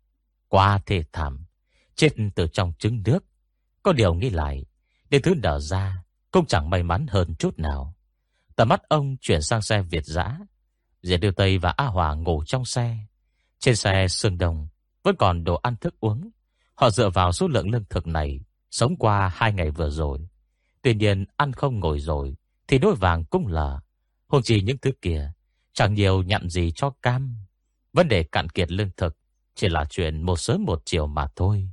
Quá 0.47 0.79
thê 0.85 1.03
thảm, 1.13 1.45
chết 1.95 2.09
từ 2.35 2.47
trong 2.47 2.73
trứng 2.79 3.03
nước. 3.05 3.25
Có 3.83 3.93
điều 3.93 4.13
nghĩ 4.13 4.29
lại, 4.29 4.65
đến 5.09 5.21
thứ 5.21 5.33
nở 5.37 5.59
ra 5.59 6.03
cũng 6.31 6.45
chẳng 6.45 6.69
may 6.69 6.83
mắn 6.83 7.05
hơn 7.09 7.35
chút 7.35 7.59
nào. 7.59 7.93
Tầm 8.55 8.69
mắt 8.69 8.81
ông 8.89 9.17
chuyển 9.21 9.41
sang 9.41 9.61
xe 9.61 9.81
Việt 9.81 10.05
dã 10.05 10.37
Diệt 11.03 11.19
Điều 11.19 11.31
Tây 11.31 11.57
và 11.57 11.69
A 11.77 11.85
Hòa 11.85 12.13
ngủ 12.13 12.43
trong 12.45 12.65
xe. 12.65 12.97
Trên 13.59 13.75
xe 13.75 14.07
sương 14.09 14.37
đồng 14.37 14.67
vẫn 15.03 15.15
còn 15.15 15.43
đồ 15.43 15.55
ăn 15.55 15.75
thức 15.75 15.99
uống. 15.99 16.29
Họ 16.75 16.89
dựa 16.89 17.09
vào 17.09 17.31
số 17.31 17.47
lượng 17.47 17.69
lương 17.69 17.85
thực 17.89 18.07
này 18.07 18.39
sống 18.71 18.95
qua 18.95 19.31
hai 19.35 19.53
ngày 19.53 19.71
vừa 19.71 19.89
rồi. 19.89 20.27
Tuy 20.81 20.93
nhiên 20.93 21.25
ăn 21.35 21.53
không 21.53 21.79
ngồi 21.79 21.99
rồi 21.99 22.35
thì 22.67 22.77
đôi 22.77 22.95
vàng 22.95 23.25
cũng 23.25 23.47
là. 23.47 23.79
Không 24.27 24.41
chỉ 24.43 24.61
những 24.61 24.77
thứ 24.77 24.91
kia 25.01 25.31
chẳng 25.73 25.93
nhiều 25.93 26.23
nhận 26.23 26.49
gì 26.49 26.71
cho 26.75 26.89
cam. 27.01 27.35
Vấn 27.93 28.07
đề 28.07 28.23
cạn 28.23 28.49
kiệt 28.49 28.71
lương 28.71 28.89
thực 28.97 29.17
chỉ 29.57 29.69
là 29.69 29.85
chuyện 29.89 30.21
một 30.21 30.39
sớm 30.39 30.65
một 30.65 30.81
chiều 30.85 31.07
mà 31.07 31.27
thôi. 31.35 31.69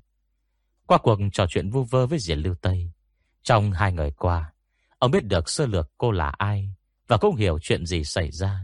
Qua 0.87 0.99
cuộc 0.99 1.19
trò 1.33 1.47
chuyện 1.49 1.71
vu 1.71 1.85
vơ 1.85 2.07
với 2.07 2.19
diễn 2.19 2.39
Lưu 2.39 2.55
Tây, 2.55 2.91
trong 3.43 3.73
hai 3.73 3.93
ngày 3.93 4.11
qua, 4.11 4.53
ông 4.99 5.11
biết 5.11 5.25
được 5.25 5.49
sơ 5.49 5.67
lược 5.67 5.91
cô 5.99 6.11
là 6.11 6.29
ai 6.39 6.75
và 7.09 7.17
cũng 7.17 7.37
hiểu 7.37 7.59
chuyện 7.63 7.87
gì 7.87 8.05
xảy 8.05 8.31
ra. 8.31 8.61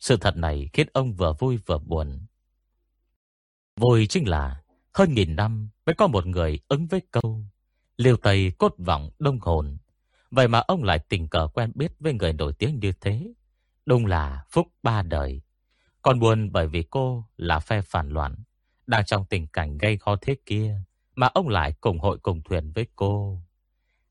Sự 0.00 0.16
thật 0.16 0.36
này 0.36 0.68
khiến 0.72 0.86
ông 0.92 1.12
vừa 1.12 1.32
vui 1.38 1.56
vừa 1.66 1.78
buồn. 1.78 2.26
Vui 3.76 4.06
chính 4.06 4.28
là 4.28 4.62
hơn 4.94 5.14
nghìn 5.14 5.36
năm 5.36 5.70
mới 5.86 5.94
có 5.94 6.06
một 6.06 6.26
người 6.26 6.60
ứng 6.68 6.86
với 6.86 7.02
câu 7.10 7.44
Liêu 7.96 8.16
Tây 8.16 8.52
cốt 8.58 8.74
vọng 8.78 9.10
đông 9.18 9.38
hồn. 9.40 9.78
Vậy 10.30 10.48
mà 10.48 10.58
ông 10.58 10.82
lại 10.82 10.98
tình 11.08 11.28
cờ 11.28 11.48
quen 11.54 11.72
biết 11.74 11.92
với 12.00 12.12
người 12.12 12.32
nổi 12.32 12.52
tiếng 12.52 12.78
như 12.78 12.92
thế. 13.00 13.32
Đúng 13.86 14.06
là 14.06 14.44
phúc 14.50 14.66
ba 14.82 15.02
đời. 15.02 15.42
Còn 16.02 16.20
buồn 16.20 16.52
bởi 16.52 16.66
vì 16.66 16.82
cô 16.90 17.24
là 17.36 17.58
phe 17.58 17.80
phản 17.82 18.08
loạn. 18.08 18.34
Đang 18.90 19.04
trong 19.04 19.24
tình 19.24 19.46
cảnh 19.46 19.78
gây 19.78 19.96
khó 19.96 20.16
thế 20.20 20.36
kia. 20.46 20.80
Mà 21.16 21.26
ông 21.26 21.48
lại 21.48 21.72
cùng 21.80 21.98
hội 21.98 22.18
cùng 22.18 22.42
thuyền 22.42 22.72
với 22.72 22.86
cô. 22.96 23.42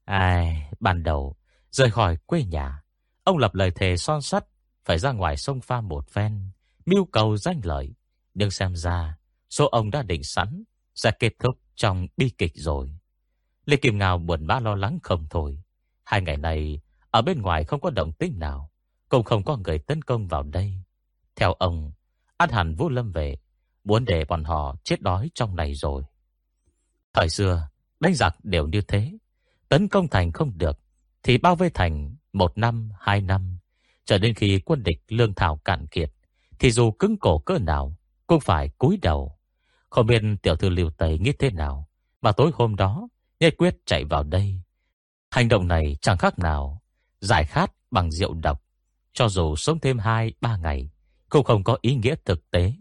Ai, 0.05 0.71
ban 0.79 1.03
đầu, 1.03 1.35
rời 1.71 1.91
khỏi 1.91 2.17
quê 2.25 2.43
nhà. 2.43 2.81
Ông 3.23 3.37
lập 3.37 3.55
lời 3.55 3.71
thề 3.71 3.97
son 3.97 4.21
sắt. 4.21 4.45
Phải 4.85 4.99
ra 4.99 5.11
ngoài 5.11 5.37
sông 5.37 5.61
pha 5.61 5.81
một 5.81 6.09
phen. 6.09 6.51
Mưu 6.85 7.05
cầu 7.05 7.37
danh 7.37 7.59
lợi. 7.63 7.95
Nhưng 8.33 8.51
xem 8.51 8.75
ra, 8.75 9.17
số 9.49 9.67
ông 9.67 9.91
đã 9.91 10.01
định 10.01 10.23
sẵn. 10.23 10.63
Sẽ 10.95 11.11
kết 11.19 11.33
thúc 11.39 11.55
trong 11.75 12.07
bi 12.17 12.29
kịch 12.37 12.53
rồi. 12.55 12.91
Lê 13.65 13.77
Kim 13.77 13.97
Ngào 13.97 14.17
buồn 14.17 14.47
bã 14.47 14.59
lo 14.59 14.75
lắng 14.75 14.99
không 15.03 15.25
thôi. 15.29 15.61
Hai 16.03 16.21
ngày 16.21 16.37
này, 16.37 16.81
ở 17.11 17.21
bên 17.21 17.41
ngoài 17.41 17.63
không 17.63 17.81
có 17.81 17.89
động 17.89 18.11
tĩnh 18.11 18.39
nào. 18.39 18.71
Cũng 19.09 19.23
không 19.23 19.43
có 19.43 19.57
người 19.57 19.79
tấn 19.79 20.01
công 20.01 20.27
vào 20.27 20.43
đây. 20.43 20.73
Theo 21.35 21.53
ông, 21.53 21.91
An 22.37 22.49
hẳn 22.49 22.75
Vũ 22.75 22.89
Lâm 22.89 23.11
về, 23.11 23.37
muốn 23.83 24.05
để 24.05 24.25
bọn 24.25 24.43
họ 24.43 24.75
chết 24.83 25.01
đói 25.01 25.29
trong 25.33 25.55
này 25.55 25.73
rồi. 25.73 26.03
Thời 27.13 27.29
xưa, 27.29 27.69
đánh 27.99 28.13
giặc 28.13 28.45
đều 28.45 28.67
như 28.67 28.81
thế. 28.81 29.17
Tấn 29.69 29.87
công 29.87 30.07
thành 30.07 30.31
không 30.31 30.57
được, 30.57 30.79
thì 31.23 31.37
bao 31.37 31.55
vây 31.55 31.69
thành 31.69 32.15
một 32.33 32.57
năm, 32.57 32.89
hai 32.99 33.21
năm. 33.21 33.57
Cho 34.05 34.17
đến 34.17 34.33
khi 34.33 34.59
quân 34.65 34.83
địch 34.83 35.03
lương 35.07 35.33
thảo 35.33 35.57
cạn 35.65 35.87
kiệt, 35.87 36.11
thì 36.59 36.71
dù 36.71 36.91
cứng 36.91 37.17
cổ 37.17 37.39
cỡ 37.39 37.57
nào, 37.59 37.95
cũng 38.27 38.39
phải 38.39 38.69
cúi 38.77 38.99
đầu. 39.01 39.37
Không 39.89 40.07
biết 40.07 40.21
tiểu 40.41 40.55
thư 40.55 40.69
liều 40.69 40.89
tây 40.89 41.19
nghĩ 41.19 41.31
thế 41.39 41.51
nào, 41.51 41.87
mà 42.21 42.31
tối 42.31 42.51
hôm 42.53 42.75
đó, 42.75 43.07
nhất 43.39 43.53
quyết 43.57 43.75
chạy 43.85 44.03
vào 44.03 44.23
đây. 44.23 44.61
Hành 45.31 45.47
động 45.47 45.67
này 45.67 45.95
chẳng 46.01 46.17
khác 46.17 46.39
nào, 46.39 46.81
giải 47.21 47.45
khát 47.45 47.71
bằng 47.91 48.11
rượu 48.11 48.33
độc. 48.33 48.63
Cho 49.13 49.29
dù 49.29 49.55
sống 49.55 49.79
thêm 49.79 49.97
2-3 49.97 50.61
ngày 50.61 50.89
Cũng 51.29 51.43
không 51.43 51.63
có 51.63 51.77
ý 51.81 51.95
nghĩa 51.95 52.15
thực 52.25 52.51
tế 52.51 52.73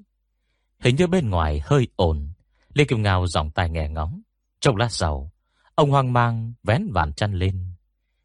Hình 0.81 0.97
như 0.97 1.07
bên 1.07 1.31
ngoài 1.31 1.61
hơi 1.65 1.89
ồn. 1.97 2.29
Lê 2.75 2.85
Kim 2.85 3.03
Ngao 3.03 3.27
giọng 3.27 3.51
tai 3.51 3.71
nghe 3.71 3.89
ngóng. 3.89 4.21
Trong 4.61 4.77
lát 4.77 4.93
sau 4.93 5.33
Ông 5.75 5.91
hoang 5.91 6.13
mang 6.13 6.53
vén 6.63 6.89
vàn 6.93 7.13
chăn 7.13 7.33
lên. 7.35 7.65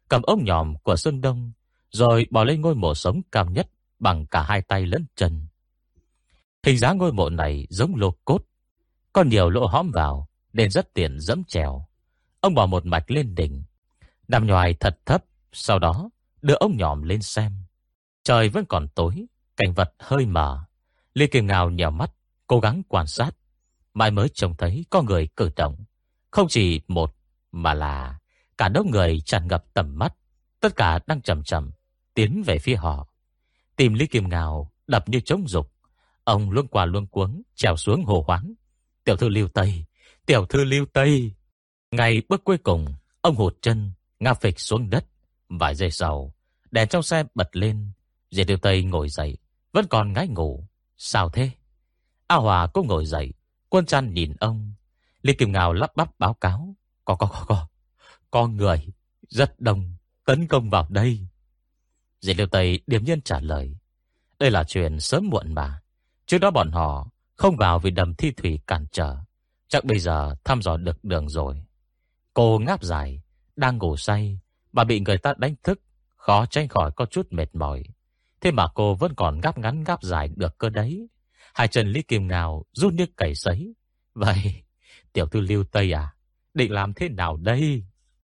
Cầm 0.08 0.22
ống 0.22 0.44
nhòm 0.44 0.74
của 0.82 0.96
Xuân 0.96 1.20
Đông 1.20 1.52
Rồi 1.90 2.26
bỏ 2.30 2.44
lên 2.44 2.60
ngôi 2.60 2.74
mộ 2.74 2.94
sống 2.94 3.22
cao 3.32 3.46
nhất 3.46 3.68
Bằng 3.98 4.26
cả 4.26 4.42
hai 4.42 4.62
tay 4.62 4.86
lẫn 4.86 5.06
chân. 5.16 5.46
Hình 6.66 6.78
dáng 6.78 6.98
ngôi 6.98 7.12
mộ 7.12 7.30
này 7.30 7.66
giống 7.70 7.94
lô 7.96 8.10
cốt. 8.24 8.38
Có 9.12 9.22
nhiều 9.22 9.50
lỗ 9.50 9.66
hõm 9.66 9.90
vào 9.90 10.28
Nên 10.52 10.70
rất 10.70 10.94
tiện 10.94 11.20
dẫm 11.20 11.44
trèo. 11.44 11.86
Ông 12.40 12.54
bỏ 12.54 12.66
một 12.66 12.86
mạch 12.86 13.10
lên 13.10 13.34
đỉnh. 13.34 13.62
Nằm 14.28 14.46
nhòi 14.46 14.74
thật 14.74 14.98
thấp 15.06 15.24
Sau 15.52 15.78
đó 15.78 16.10
đưa 16.42 16.54
ống 16.54 16.76
nhòm 16.76 17.02
lên 17.02 17.22
xem. 17.22 17.52
Trời 18.24 18.48
vẫn 18.48 18.64
còn 18.64 18.88
tối, 18.88 19.26
cảnh 19.56 19.72
vật 19.74 19.94
hơi 19.98 20.26
mờ. 20.26 20.64
Lê 21.14 21.26
Kiều 21.26 21.42
Ngào 21.42 21.70
nhào 21.70 21.90
mắt, 21.90 22.10
cố 22.46 22.60
gắng 22.60 22.82
quan 22.88 23.06
sát. 23.06 23.30
Mai 23.94 24.10
mới 24.10 24.28
trông 24.28 24.56
thấy 24.56 24.84
có 24.90 25.02
người 25.02 25.28
cử 25.36 25.50
động. 25.56 25.84
Không 26.30 26.46
chỉ 26.48 26.80
một, 26.88 27.16
mà 27.52 27.74
là 27.74 28.18
cả 28.58 28.68
đống 28.68 28.90
người 28.90 29.20
tràn 29.20 29.48
ngập 29.48 29.64
tầm 29.74 29.98
mắt. 29.98 30.14
Tất 30.60 30.76
cả 30.76 30.98
đang 31.06 31.22
chậm 31.22 31.42
chậm 31.42 31.70
tiến 32.14 32.42
về 32.46 32.58
phía 32.58 32.76
họ. 32.76 33.08
Tìm 33.76 33.94
Lý 33.94 34.06
Kim 34.06 34.28
Ngào 34.28 34.72
đập 34.86 35.08
như 35.08 35.20
trống 35.20 35.48
dục. 35.48 35.72
Ông 36.24 36.50
luôn 36.50 36.68
qua 36.68 36.84
luôn 36.84 37.06
cuống, 37.06 37.42
trèo 37.54 37.76
xuống 37.76 38.04
hồ 38.04 38.24
hoáng 38.26 38.54
Tiểu 39.04 39.16
thư 39.16 39.28
lưu 39.28 39.48
Tây, 39.48 39.84
tiểu 40.26 40.46
thư 40.46 40.64
lưu 40.64 40.86
Tây. 40.92 41.32
Ngày 41.90 42.22
bước 42.28 42.44
cuối 42.44 42.58
cùng, 42.58 42.86
ông 43.20 43.36
hụt 43.36 43.56
chân, 43.62 43.92
ngã 44.20 44.34
phịch 44.34 44.60
xuống 44.60 44.90
đất. 44.90 45.04
Vài 45.48 45.74
giây 45.74 45.90
sau, 45.90 46.34
đèn 46.70 46.88
trong 46.88 47.02
xe 47.02 47.24
bật 47.34 47.56
lên. 47.56 47.90
Diệp 48.30 48.48
lưu 48.48 48.58
Tây 48.58 48.82
ngồi 48.82 49.08
dậy, 49.08 49.36
vẫn 49.72 49.86
còn 49.90 50.12
ngái 50.12 50.28
ngủ. 50.28 50.68
Sao 50.96 51.28
thế? 51.28 51.50
A 52.34 52.36
Hòa 52.36 52.66
cũng 52.66 52.86
ngồi 52.86 53.06
dậy, 53.06 53.32
quân 53.68 53.86
chăn 53.86 54.14
nhìn 54.14 54.34
ông. 54.40 54.74
Lý 55.22 55.34
Kim 55.34 55.52
Ngào 55.52 55.72
lắp 55.72 55.96
bắp 55.96 56.18
báo 56.18 56.34
cáo. 56.34 56.74
Có, 57.04 57.14
có, 57.14 57.26
có, 57.26 57.44
có. 57.48 57.66
Có 58.30 58.46
người 58.46 58.86
rất 59.28 59.60
đông 59.60 59.94
tấn 60.24 60.46
công 60.46 60.70
vào 60.70 60.86
đây. 60.90 61.26
Diệp 62.20 62.36
liêu 62.36 62.46
Tây 62.46 62.80
điềm 62.86 63.04
nhiên 63.04 63.20
trả 63.20 63.40
lời. 63.40 63.76
Đây 64.38 64.50
là 64.50 64.64
chuyện 64.64 65.00
sớm 65.00 65.28
muộn 65.30 65.54
mà. 65.54 65.80
Trước 66.26 66.38
đó 66.38 66.50
bọn 66.50 66.70
họ 66.70 67.08
không 67.34 67.56
vào 67.56 67.78
vì 67.78 67.90
đầm 67.90 68.14
thi 68.14 68.30
thủy 68.30 68.60
cản 68.66 68.86
trở. 68.92 69.16
Chắc 69.68 69.84
bây 69.84 69.98
giờ 69.98 70.34
thăm 70.44 70.62
dò 70.62 70.76
được 70.76 71.04
đường 71.04 71.28
rồi. 71.28 71.62
Cô 72.34 72.58
ngáp 72.58 72.82
dài, 72.82 73.22
đang 73.56 73.78
ngủ 73.78 73.96
say, 73.96 74.38
bà 74.72 74.84
bị 74.84 75.00
người 75.00 75.18
ta 75.18 75.34
đánh 75.36 75.54
thức, 75.62 75.80
khó 76.16 76.46
tránh 76.46 76.68
khỏi 76.68 76.90
có 76.96 77.06
chút 77.06 77.26
mệt 77.30 77.54
mỏi. 77.54 77.82
Thế 78.40 78.50
mà 78.50 78.66
cô 78.74 78.94
vẫn 78.94 79.14
còn 79.14 79.40
ngáp 79.40 79.58
ngắn 79.58 79.84
ngáp 79.84 80.02
dài 80.02 80.28
được 80.36 80.58
cơ 80.58 80.68
đấy. 80.68 81.08
Hai 81.54 81.68
chân 81.68 81.92
Lý 81.92 82.02
Kim 82.02 82.28
Ngào 82.28 82.64
rút 82.72 82.92
như 82.92 83.06
cầy 83.16 83.34
sấy. 83.34 83.74
Vậy, 84.14 84.62
tiểu 85.12 85.26
thư 85.26 85.40
Lưu 85.40 85.64
Tây 85.64 85.92
à, 85.92 86.14
định 86.54 86.72
làm 86.72 86.94
thế 86.94 87.08
nào 87.08 87.36
đây? 87.36 87.84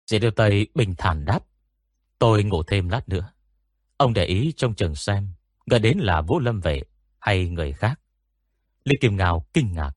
Dì 0.07 0.19
Lưu 0.19 0.31
Tây 0.31 0.67
bình 0.75 0.95
thản 0.99 1.25
đáp. 1.25 1.41
Tôi 2.19 2.45
ngủ 2.45 2.63
thêm 2.63 2.89
lát 2.89 3.09
nữa. 3.09 3.33
Ông 3.97 4.15
để 4.15 4.25
ý 4.25 4.53
trong 4.57 4.75
trường 4.75 4.95
xem, 4.95 5.29
gần 5.67 5.83
đến 5.83 5.99
là 5.99 6.23
Vũ 6.23 6.41
Lâm 6.41 6.61
Vệ 6.61 6.83
hay 7.19 7.49
người 7.49 7.73
khác. 7.73 8.01
Lý 8.85 8.97
Kim 9.01 9.17
Ngào 9.17 9.47
kinh 9.53 9.73
ngạc. 9.73 9.93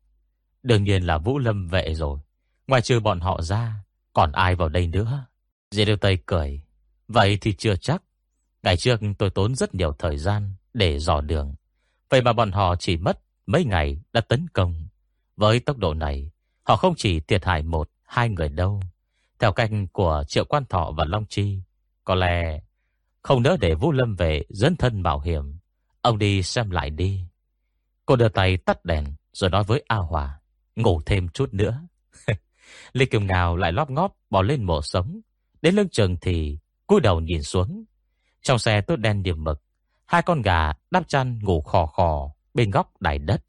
Đương 0.64 0.84
nhiên 0.84 1.04
là 1.04 1.18
Vũ 1.18 1.40
Lâm 1.40 1.68
Vệ 1.68 1.94
rồi. 1.94 2.20
Ngoài 2.68 2.82
trừ 2.82 3.00
bọn 3.00 3.20
họ 3.20 3.42
ra, 3.42 3.84
còn 4.14 4.32
ai 4.32 4.56
vào 4.56 4.70
đây 4.70 4.88
nữa? 4.88 5.26
Dì 5.72 5.86
Lưu 5.86 5.98
Tây 5.98 6.18
cười. 6.26 6.62
Vậy 7.08 7.38
thì 7.42 7.54
chưa 7.54 7.76
chắc. 7.76 8.04
Ngày 8.64 8.78
trước 8.78 9.00
tôi 9.18 9.30
tốn 9.30 9.56
rất 9.56 9.76
nhiều 9.76 9.94
thời 10.00 10.18
gian 10.18 10.56
để 10.74 11.00
dò 11.00 11.22
đường. 11.22 11.56
Vậy 12.12 12.22
mà 12.22 12.34
bọn 12.34 12.52
họ 12.52 12.76
chỉ 12.76 12.98
mất 12.98 13.20
mấy 13.46 13.66
ngày 13.66 14.02
đã 14.14 14.22
tấn 14.22 14.48
công. 14.48 14.88
Với 15.36 15.60
tốc 15.60 15.78
độ 15.78 15.94
này, 15.94 16.32
họ 16.64 16.76
không 16.76 16.94
chỉ 16.98 17.20
thiệt 17.20 17.46
hại 17.46 17.64
một, 17.64 17.90
hai 18.04 18.30
người 18.30 18.50
đâu. 18.50 18.82
Theo 19.40 19.52
canh 19.52 19.88
của 19.88 20.24
Triệu 20.28 20.46
Quan 20.46 20.66
Thọ 20.66 20.92
và 20.98 21.06
Long 21.08 21.26
Chi, 21.26 21.60
có 22.04 22.16
lẽ 22.16 22.62
không 23.22 23.44
đỡ 23.44 23.58
để 23.60 23.76
Vũ 23.76 23.92
Lâm 23.92 24.16
về 24.16 24.44
dẫn 24.50 24.76
thân 24.76 25.04
bảo 25.04 25.20
hiểm. 25.20 25.58
Ông 26.02 26.18
đi 26.18 26.44
xem 26.44 26.70
lại 26.70 26.90
đi. 26.90 27.22
Cô 28.06 28.16
đưa 28.16 28.30
tay 28.30 28.58
tắt 28.58 28.86
đèn 28.86 29.06
rồi 29.34 29.50
nói 29.50 29.64
với 29.64 29.84
A 29.88 29.96
Hòa, 29.96 30.40
ngủ 30.76 31.02
thêm 31.06 31.30
chút 31.30 31.54
nữa. 31.54 31.82
lê 32.94 33.06
Kiều 33.06 33.22
Ngào 33.22 33.56
lại 33.56 33.72
lóp 33.72 33.90
ngóp 33.90 34.16
bỏ 34.30 34.42
lên 34.42 34.64
mộ 34.64 34.82
sống. 34.82 35.22
Đến 35.62 35.76
lưng 35.76 35.90
chừng 35.90 36.18
thì 36.22 36.58
cúi 36.88 37.02
đầu 37.02 37.20
nhìn 37.20 37.44
xuống. 37.44 37.84
Trong 38.42 38.60
xe 38.60 38.82
tốt 38.82 38.96
đen 38.96 39.24
điểm 39.24 39.44
mực, 39.44 39.62
hai 40.12 40.22
con 40.22 40.42
gà 40.42 40.74
đắp 40.92 41.08
chăn 41.08 41.40
ngủ 41.42 41.62
khò 41.62 41.86
khò 41.86 42.32
bên 42.54 42.72
góc 42.72 43.02
đài 43.02 43.20
đất. 43.20 43.44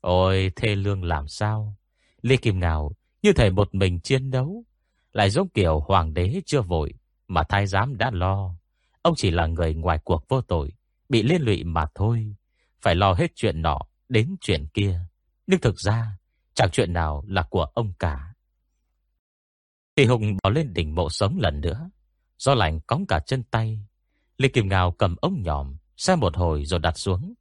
Ôi, 0.00 0.52
thê 0.56 0.74
lương 0.74 1.04
làm 1.04 1.28
sao? 1.28 1.76
Lê 2.22 2.36
Kim 2.36 2.60
Ngào 2.60 2.92
như 3.22 3.32
thể 3.32 3.50
một 3.50 3.74
mình 3.74 4.00
chiến 4.00 4.30
đấu, 4.30 4.64
lại 5.12 5.30
giống 5.30 5.48
kiểu 5.48 5.80
hoàng 5.80 6.14
đế 6.14 6.42
chưa 6.46 6.60
vội 6.62 6.94
mà 7.28 7.42
thái 7.48 7.66
giám 7.66 7.98
đã 7.98 8.10
lo. 8.10 8.54
Ông 9.02 9.14
chỉ 9.16 9.30
là 9.30 9.46
người 9.46 9.74
ngoài 9.74 9.98
cuộc 10.04 10.28
vô 10.28 10.40
tội, 10.40 10.72
bị 11.08 11.22
liên 11.22 11.42
lụy 11.42 11.64
mà 11.64 11.86
thôi, 11.94 12.34
phải 12.80 12.94
lo 12.94 13.12
hết 13.12 13.32
chuyện 13.34 13.62
nọ 13.62 13.78
đến 14.08 14.36
chuyện 14.40 14.66
kia. 14.74 15.00
Nhưng 15.46 15.60
thực 15.60 15.80
ra, 15.80 16.18
chẳng 16.54 16.70
chuyện 16.72 16.92
nào 16.92 17.24
là 17.26 17.42
của 17.42 17.64
ông 17.64 17.92
cả. 17.98 18.34
Thì 19.96 20.04
Hùng 20.04 20.36
bỏ 20.42 20.50
lên 20.50 20.72
đỉnh 20.72 20.94
bộ 20.94 21.10
sống 21.10 21.38
lần 21.38 21.60
nữa, 21.60 21.90
do 22.38 22.54
lạnh 22.54 22.80
cóng 22.80 23.06
cả 23.06 23.20
chân 23.26 23.42
tay. 23.42 23.86
Lê 24.38 24.48
Kim 24.48 24.68
Ngào 24.68 24.92
cầm 24.92 25.16
ống 25.20 25.42
nhòm, 25.42 25.76
xem 25.96 26.20
một 26.20 26.36
hồi 26.36 26.64
rồi 26.64 26.80
đặt 26.80 26.98
xuống, 26.98 27.34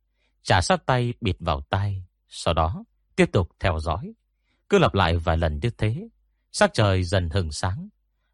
trả 0.43 0.61
sát 0.61 0.85
tay 0.85 1.13
bịt 1.21 1.35
vào 1.39 1.61
tay, 1.69 2.03
sau 2.27 2.53
đó 2.53 2.83
tiếp 3.15 3.29
tục 3.31 3.49
theo 3.59 3.79
dõi. 3.79 4.13
Cứ 4.69 4.77
lặp 4.77 4.93
lại 4.93 5.17
vài 5.17 5.37
lần 5.37 5.59
như 5.61 5.69
thế, 5.69 6.07
sắc 6.51 6.73
trời 6.73 7.03
dần 7.03 7.29
hừng 7.29 7.51
sáng. 7.51 7.89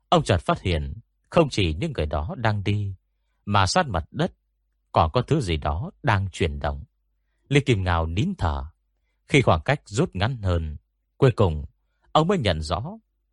Ông 0.10 0.23
chợt 0.23 0.38
phát 0.38 0.62
hiện 0.62 0.93
không 1.30 1.49
chỉ 1.49 1.73
những 1.73 1.93
người 1.95 2.06
đó 2.06 2.36
đang 2.38 2.63
đi, 2.63 2.95
mà 3.45 3.65
sát 3.65 3.88
mặt 3.88 4.03
đất 4.12 4.32
còn 4.91 5.12
có 5.12 5.21
thứ 5.21 5.41
gì 5.41 5.58
đó 5.58 5.91
đang 6.03 6.30
chuyển 6.30 6.60
động. 6.60 6.84
Lý 7.49 7.60
Kim 7.60 7.84
Ngào 7.84 8.06
nín 8.06 8.34
thở. 8.38 8.65
Khi 9.27 9.41
khoảng 9.41 9.62
cách 9.62 9.82
rút 9.86 10.15
ngắn 10.15 10.41
hơn, 10.41 10.77
cuối 11.17 11.32
cùng 11.32 11.65
ông 12.12 12.27
mới 12.27 12.38
nhận 12.38 12.62
rõ 12.62 12.84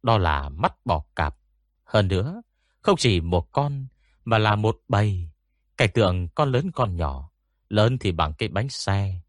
đó 0.02 0.18
là 0.18 0.48
mắt 0.48 0.74
bò 0.84 1.04
cạp. 1.16 1.36
Hơn 1.84 2.08
nữa, 2.08 2.42
không 2.80 2.96
chỉ 2.96 3.20
một 3.20 3.52
con 3.52 3.86
mà 4.24 4.38
là 4.38 4.56
một 4.56 4.80
bầy 4.88 5.28
cái 5.76 5.88
tượng 5.88 6.28
con 6.28 6.52
lớn 6.52 6.70
con 6.74 6.96
nhỏ, 6.96 7.30
lớn 7.68 7.98
thì 7.98 8.12
bằng 8.12 8.32
cái 8.38 8.48
bánh 8.48 8.68
xe, 8.68 9.20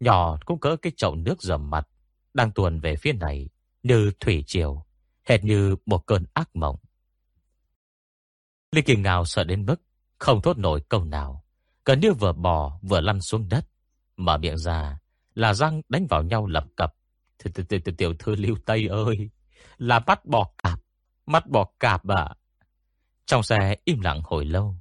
nhỏ 0.00 0.38
cũng 0.44 0.60
cỡ 0.60 0.76
cái 0.76 0.92
chậu 0.96 1.14
nước 1.14 1.42
rầm 1.42 1.70
mặt, 1.70 1.88
đang 2.34 2.52
tuồn 2.52 2.80
về 2.80 2.96
phía 2.96 3.12
này 3.12 3.48
như 3.82 4.12
thủy 4.20 4.44
triều, 4.46 4.84
hệt 5.24 5.44
như 5.44 5.76
một 5.86 6.06
cơn 6.06 6.24
ác 6.34 6.56
mộng. 6.56 6.76
Lý 8.72 8.82
Kỳ 8.82 8.96
Ngào 8.96 9.24
sợ 9.24 9.44
đến 9.44 9.66
mức 9.66 9.82
không 10.18 10.42
thốt 10.42 10.58
nổi 10.58 10.82
câu 10.88 11.04
nào, 11.04 11.44
gần 11.84 12.00
như 12.00 12.12
vừa 12.12 12.32
bò 12.32 12.78
vừa 12.82 13.00
lăn 13.00 13.20
xuống 13.20 13.48
đất, 13.48 13.68
mở 14.16 14.38
miệng 14.38 14.58
ra 14.58 14.98
là 15.34 15.54
răng 15.54 15.82
đánh 15.88 16.06
vào 16.10 16.22
nhau 16.22 16.46
lập 16.46 16.64
cập. 16.76 16.94
Tiểu 17.98 18.14
thư 18.18 18.34
Lưu 18.34 18.56
Tây 18.66 18.86
ơi, 18.86 19.30
là 19.78 19.98
mắt 20.06 20.24
bò 20.24 20.50
cạp, 20.62 20.80
mắt 21.26 21.46
bò 21.46 21.68
cạp 21.80 22.08
à. 22.08 22.34
Trong 23.26 23.42
xe 23.42 23.76
im 23.84 24.00
lặng 24.00 24.20
hồi 24.24 24.44
lâu, 24.44 24.76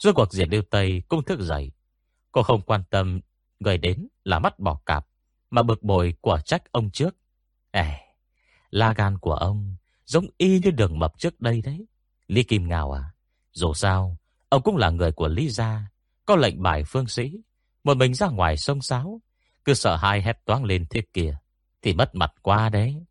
rốt 0.00 0.14
cuộc 0.14 0.32
diệt 0.32 0.48
Lưu 0.48 0.62
Tây 0.70 1.02
cũng 1.08 1.24
thức 1.24 1.40
dậy. 1.40 1.72
Cô 2.32 2.42
không 2.42 2.62
quan 2.62 2.82
tâm 2.90 3.20
người 3.60 3.78
đến 3.78 4.08
là 4.24 4.38
mắt 4.38 4.58
bỏ 4.58 4.80
cạp, 4.86 5.06
mà 5.50 5.62
bực 5.62 5.82
bội 5.82 6.14
của 6.20 6.40
trách 6.44 6.72
ông 6.72 6.90
trước. 6.90 7.16
Ê, 7.70 7.92
la 8.70 8.92
gan 8.92 9.18
của 9.18 9.34
ông 9.34 9.76
giống 10.04 10.26
y 10.38 10.58
như 10.58 10.70
đường 10.70 10.98
mập 10.98 11.18
trước 11.18 11.40
đây 11.40 11.62
đấy. 11.62 11.86
Lý 12.26 12.42
Kim 12.42 12.68
Ngào 12.68 12.92
à, 12.92 13.12
dù 13.52 13.74
sao, 13.74 14.16
ông 14.48 14.62
cũng 14.62 14.76
là 14.76 14.90
người 14.90 15.12
của 15.12 15.28
Lý 15.28 15.48
Gia, 15.48 15.90
có 16.26 16.36
lệnh 16.36 16.62
bài 16.62 16.84
phương 16.86 17.06
sĩ, 17.06 17.32
một 17.84 17.96
mình 17.96 18.14
ra 18.14 18.28
ngoài 18.28 18.56
sông 18.56 18.82
sáo, 18.82 19.20
cứ 19.64 19.74
sợ 19.74 19.96
hai 19.96 20.22
hét 20.22 20.44
toán 20.44 20.64
lên 20.64 20.86
thế 20.90 21.02
kia, 21.12 21.36
thì 21.82 21.94
mất 21.94 22.14
mặt 22.14 22.32
qua 22.42 22.68
đấy. 22.68 23.04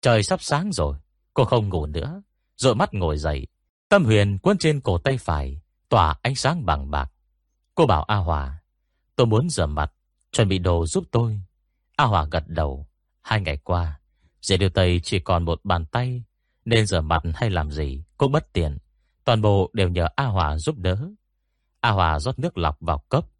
Trời 0.00 0.22
sắp 0.22 0.42
sáng 0.42 0.72
rồi, 0.72 0.98
cô 1.34 1.44
không 1.44 1.68
ngủ 1.68 1.86
nữa, 1.86 2.22
rồi 2.56 2.74
mắt 2.74 2.94
ngồi 2.94 3.18
dậy. 3.18 3.46
Tâm 3.88 4.04
huyền 4.04 4.38
cuốn 4.38 4.58
trên 4.58 4.80
cổ 4.80 4.98
tay 4.98 5.18
phải, 5.18 5.61
tỏa 5.92 6.16
ánh 6.22 6.34
sáng 6.34 6.66
bằng 6.66 6.90
bạc. 6.90 7.12
Cô 7.74 7.86
bảo 7.86 8.02
A 8.02 8.16
Hòa, 8.16 8.62
tôi 9.16 9.26
muốn 9.26 9.48
rửa 9.50 9.66
mặt, 9.66 9.92
chuẩn 10.32 10.48
bị 10.48 10.58
đồ 10.58 10.86
giúp 10.86 11.04
tôi. 11.10 11.40
A 11.96 12.04
Hòa 12.04 12.26
gật 12.30 12.44
đầu. 12.46 12.86
Hai 13.22 13.40
ngày 13.40 13.56
qua, 13.56 14.00
dễ 14.42 14.56
điều 14.56 14.70
Tây 14.70 15.00
chỉ 15.04 15.18
còn 15.18 15.44
một 15.44 15.60
bàn 15.64 15.84
tay, 15.86 16.22
nên 16.64 16.86
rửa 16.86 17.00
mặt 17.00 17.22
hay 17.34 17.50
làm 17.50 17.70
gì 17.70 18.04
cũng 18.16 18.32
bất 18.32 18.52
tiện. 18.52 18.78
Toàn 19.24 19.42
bộ 19.42 19.70
đều 19.72 19.88
nhờ 19.88 20.08
A 20.16 20.24
Hòa 20.24 20.58
giúp 20.58 20.78
đỡ. 20.78 21.08
A 21.80 21.90
Hòa 21.90 22.20
rót 22.20 22.38
nước 22.38 22.58
lọc 22.58 22.76
vào 22.80 23.04
cốc, 23.08 23.30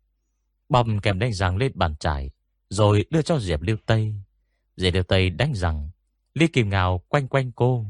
bầm 0.68 1.00
kèm 1.00 1.18
đánh 1.18 1.32
răng 1.32 1.56
lên 1.56 1.72
bàn 1.74 1.94
trải, 2.00 2.30
rồi 2.68 3.04
đưa 3.10 3.22
cho 3.22 3.38
Diệp 3.38 3.60
Lưu 3.62 3.76
Tây. 3.86 4.14
Diệp 4.76 4.94
Lưu 4.94 5.02
Tây 5.02 5.30
đánh 5.30 5.54
răng, 5.54 5.90
Lý 6.34 6.48
Kim 6.48 6.68
Ngào 6.68 7.02
quanh 7.08 7.28
quanh 7.28 7.52
cô. 7.52 7.86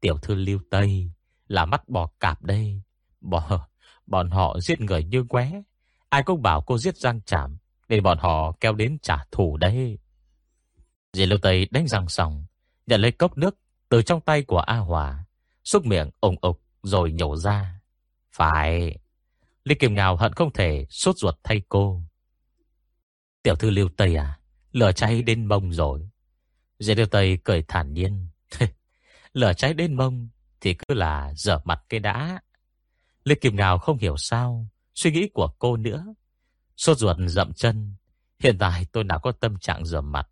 Tiểu 0.00 0.18
thư 0.18 0.34
Lưu 0.34 0.58
Tây 0.70 1.10
là 1.48 1.64
mắt 1.64 1.88
bò 1.88 2.10
cạp 2.20 2.42
đây. 2.42 2.82
Bò, 3.20 3.68
bọn 4.06 4.30
họ 4.30 4.60
giết 4.60 4.80
người 4.80 5.04
như 5.04 5.24
qué. 5.28 5.62
Ai 6.08 6.22
cũng 6.22 6.42
bảo 6.42 6.60
cô 6.60 6.78
giết 6.78 6.96
răng 6.96 7.20
chạm, 7.26 7.58
để 7.88 8.00
bọn 8.00 8.18
họ 8.18 8.52
kéo 8.60 8.72
đến 8.72 8.98
trả 9.02 9.24
thù 9.30 9.56
đây. 9.56 9.98
Diệp 11.12 11.28
Lưu 11.28 11.38
Tây 11.42 11.66
đánh 11.70 11.88
răng 11.88 12.08
xong, 12.08 12.44
nhận 12.86 13.00
lấy 13.00 13.12
cốc 13.12 13.38
nước 13.38 13.58
từ 13.88 14.02
trong 14.02 14.20
tay 14.20 14.42
của 14.42 14.58
A 14.58 14.76
Hòa, 14.76 15.24
xúc 15.64 15.86
miệng 15.86 16.10
ủng 16.20 16.36
ục 16.40 16.62
rồi 16.82 17.12
nhổ 17.12 17.36
ra. 17.36 17.80
Phải. 18.32 18.98
Lý 19.64 19.74
Kim 19.74 19.94
Ngào 19.94 20.16
hận 20.16 20.32
không 20.32 20.52
thể 20.52 20.86
sốt 20.90 21.16
ruột 21.18 21.34
thay 21.44 21.62
cô. 21.68 22.02
Tiểu 23.42 23.54
thư 23.54 23.70
Lưu 23.70 23.88
Tây 23.96 24.16
à, 24.16 24.38
lửa 24.72 24.92
cháy 24.92 25.22
đến 25.22 25.46
mông 25.46 25.72
rồi. 25.72 26.08
Dễ 26.78 26.94
Lưu 26.94 27.06
Tây 27.06 27.38
cười 27.44 27.62
thản 27.62 27.92
nhiên. 27.92 28.28
lửa 29.32 29.52
cháy 29.56 29.74
đến 29.74 29.94
mông 29.94 30.28
thì 30.60 30.74
cứ 30.74 30.94
là 30.94 31.32
dở 31.36 31.60
mặt 31.64 31.82
cái 31.88 32.00
đã. 32.00 32.40
Lý 33.26 33.34
Kim 33.34 33.56
Ngào 33.56 33.78
không 33.78 33.98
hiểu 33.98 34.16
sao 34.16 34.66
suy 34.94 35.10
nghĩ 35.10 35.28
của 35.28 35.48
cô 35.58 35.76
nữa. 35.76 36.14
Sốt 36.76 36.98
ruột 36.98 37.16
dậm 37.26 37.52
chân. 37.52 37.94
Hiện 38.38 38.58
tại 38.58 38.86
tôi 38.92 39.04
nào 39.04 39.18
có 39.18 39.32
tâm 39.32 39.58
trạng 39.58 39.84
rửa 39.84 40.00
mặt. 40.00 40.28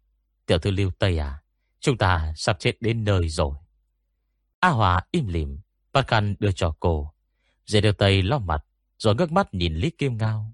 Tiểu 0.47 0.59
thư 0.59 0.71
Lưu 0.71 0.91
Tây 0.99 1.19
à, 1.19 1.43
chúng 1.81 1.99
ta 1.99 2.33
sắp 2.37 2.57
chết 2.61 2.83
đến 2.83 3.05
nơi 3.05 3.29
rồi. 3.29 3.57
A 4.61 4.69
Hòa 4.69 5.01
im 5.11 5.29
lìm, 5.29 5.59
bắt 5.93 6.09
khăn 6.09 6.35
đưa 6.39 6.53
cho 6.53 6.77
cô. 6.81 7.13
Dê 7.67 7.81
đưa 7.81 7.93
Tây 7.93 8.23
lo 8.23 8.39
mặt, 8.39 8.65
rồi 8.99 9.15
ngước 9.15 9.33
mắt 9.33 9.55
nhìn 9.55 9.75
Lý 9.75 9.91
Kim 9.91 10.17
Ngao. 10.17 10.53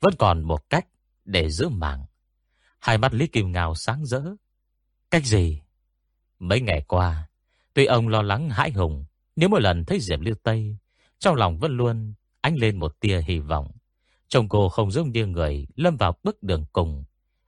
Vẫn 0.00 0.14
còn 0.18 0.42
một 0.42 0.70
cách 0.70 0.86
để 1.24 1.50
giữ 1.50 1.68
mạng. 1.68 2.04
Hai 2.78 2.98
mắt 2.98 3.14
Lý 3.14 3.26
Kim 3.26 3.52
Ngao 3.52 3.74
sáng 3.74 4.06
rỡ. 4.06 4.22
Cách 5.10 5.24
gì? 5.24 5.62
Mấy 6.38 6.60
ngày 6.60 6.84
qua, 6.88 7.28
tuy 7.74 7.84
ông 7.84 8.08
lo 8.08 8.22
lắng 8.22 8.50
hãi 8.50 8.70
hùng 8.70 9.04
Nếu 9.36 9.48
mỗi 9.48 9.60
lần 9.60 9.84
thấy 9.84 10.00
Diệp 10.00 10.20
Lưu 10.20 10.34
Tây, 10.42 10.76
trong 11.18 11.34
lòng 11.34 11.58
vẫn 11.58 11.76
luôn 11.76 12.14
ánh 12.40 12.56
lên 12.58 12.78
một 12.78 13.00
tia 13.00 13.22
hy 13.26 13.38
vọng. 13.38 13.70
Chồng 14.28 14.48
cô 14.48 14.68
không 14.68 14.90
giống 14.90 15.12
như 15.12 15.26
người 15.26 15.66
lâm 15.76 15.96
vào 15.96 16.14
bước 16.22 16.42
đường 16.42 16.64
cùng. 16.72 17.04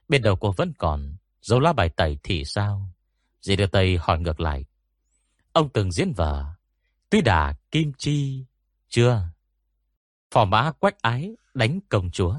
Bên 0.08 0.22
đầu 0.22 0.36
cô 0.36 0.52
vẫn 0.52 0.72
còn 0.78 1.16
dấu 1.40 1.60
lá 1.60 1.72
bài 1.72 1.88
tẩy 1.88 2.18
thì 2.22 2.44
sao? 2.44 2.92
Dì 3.40 3.56
Đưa 3.56 3.66
Tây 3.66 3.98
hỏi 4.00 4.18
ngược 4.18 4.40
lại. 4.40 4.64
Ông 5.52 5.68
từng 5.68 5.92
diễn 5.92 6.12
vở, 6.12 6.44
tuy 7.10 7.20
đà 7.20 7.54
kim 7.70 7.92
chi, 7.98 8.44
chưa? 8.88 9.22
Phò 10.30 10.44
mã 10.44 10.72
quách 10.72 11.02
ái 11.02 11.36
đánh 11.54 11.80
công 11.88 12.10
chúa. 12.10 12.36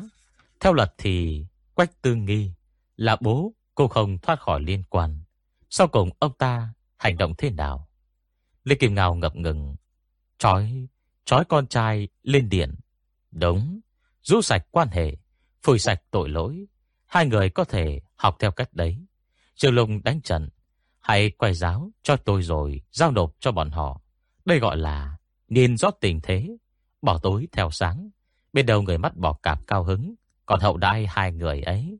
Theo 0.60 0.74
luật 0.74 0.94
thì 0.98 1.46
quách 1.74 2.02
tư 2.02 2.16
nghi 2.16 2.52
là 2.98 3.18
bố 3.22 3.54
cô 3.76 3.88
không 3.88 4.18
thoát 4.18 4.40
khỏi 4.40 4.62
liên 4.62 4.84
quan. 4.90 5.20
Sau 5.70 5.88
cùng 5.88 6.10
ông 6.20 6.32
ta 6.38 6.74
hành 6.98 7.18
động 7.18 7.34
thế 7.38 7.50
nào? 7.50 7.88
Lê 8.64 8.76
Kim 8.76 8.96
Ngào 8.96 9.16
ngập 9.16 9.36
ngừng. 9.36 9.76
Chói, 10.38 10.88
trói 11.28 11.46
con 11.46 11.68
trai 11.68 12.08
lên 12.24 12.50
điện. 12.50 12.76
Đúng, 13.32 13.80
rũ 14.22 14.42
sạch 14.42 14.66
quan 14.72 14.88
hệ, 14.92 15.18
phủi 15.64 15.80
sạch 15.80 16.02
tội 16.12 16.30
lỗi. 16.30 16.66
Hai 17.06 17.26
người 17.26 17.50
có 17.50 17.64
thể 17.64 18.02
học 18.16 18.36
theo 18.40 18.52
cách 18.52 18.74
đấy. 18.74 19.06
Trường 19.56 19.76
Lùng 19.76 20.04
đánh 20.04 20.22
trận, 20.22 20.50
hãy 21.00 21.30
quay 21.30 21.54
giáo 21.54 21.90
cho 22.04 22.18
tôi 22.18 22.44
rồi 22.44 22.82
giao 22.92 23.12
nộp 23.12 23.36
cho 23.40 23.52
bọn 23.52 23.72
họ. 23.72 24.02
Đây 24.46 24.60
gọi 24.60 24.78
là 24.78 25.18
nhìn 25.48 25.78
rõ 25.78 25.92
tình 25.92 26.20
thế, 26.24 26.58
bỏ 27.02 27.18
tối 27.18 27.48
theo 27.52 27.72
sáng. 27.72 28.10
Bên 28.54 28.66
đầu 28.66 28.82
người 28.82 28.98
mắt 28.98 29.16
bỏ 29.16 29.34
cạp 29.44 29.68
cao 29.68 29.84
hứng, 29.84 30.16
còn 30.46 30.60
hậu 30.60 30.78
đai 30.78 31.08
hai 31.10 31.32
người 31.32 31.62
ấy. 31.62 32.00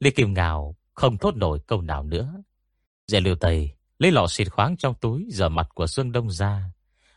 Lý 0.00 0.10
Kim 0.10 0.34
Ngào 0.34 0.76
không 0.94 1.18
thốt 1.18 1.36
nổi 1.36 1.60
câu 1.66 1.82
nào 1.82 2.02
nữa. 2.02 2.42
Dẻ 3.06 3.20
lưu 3.20 3.34
tây 3.34 3.70
lấy 3.98 4.12
lọ 4.12 4.26
xịt 4.26 4.50
khoáng 4.50 4.76
trong 4.76 4.94
túi 5.00 5.26
giờ 5.30 5.48
mặt 5.48 5.68
của 5.74 5.86
Xuân 5.86 6.12
Đông 6.12 6.30
ra. 6.30 6.70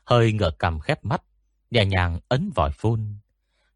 Hơi 0.10 0.34
ngửa 0.34 0.52
cầm 0.58 0.80
khép 0.80 1.06
mắt, 1.06 1.24
nhẹ 1.72 1.86
nhàng 1.86 2.20
ấn 2.28 2.52
vòi 2.56 2.72
phun. 2.72 3.18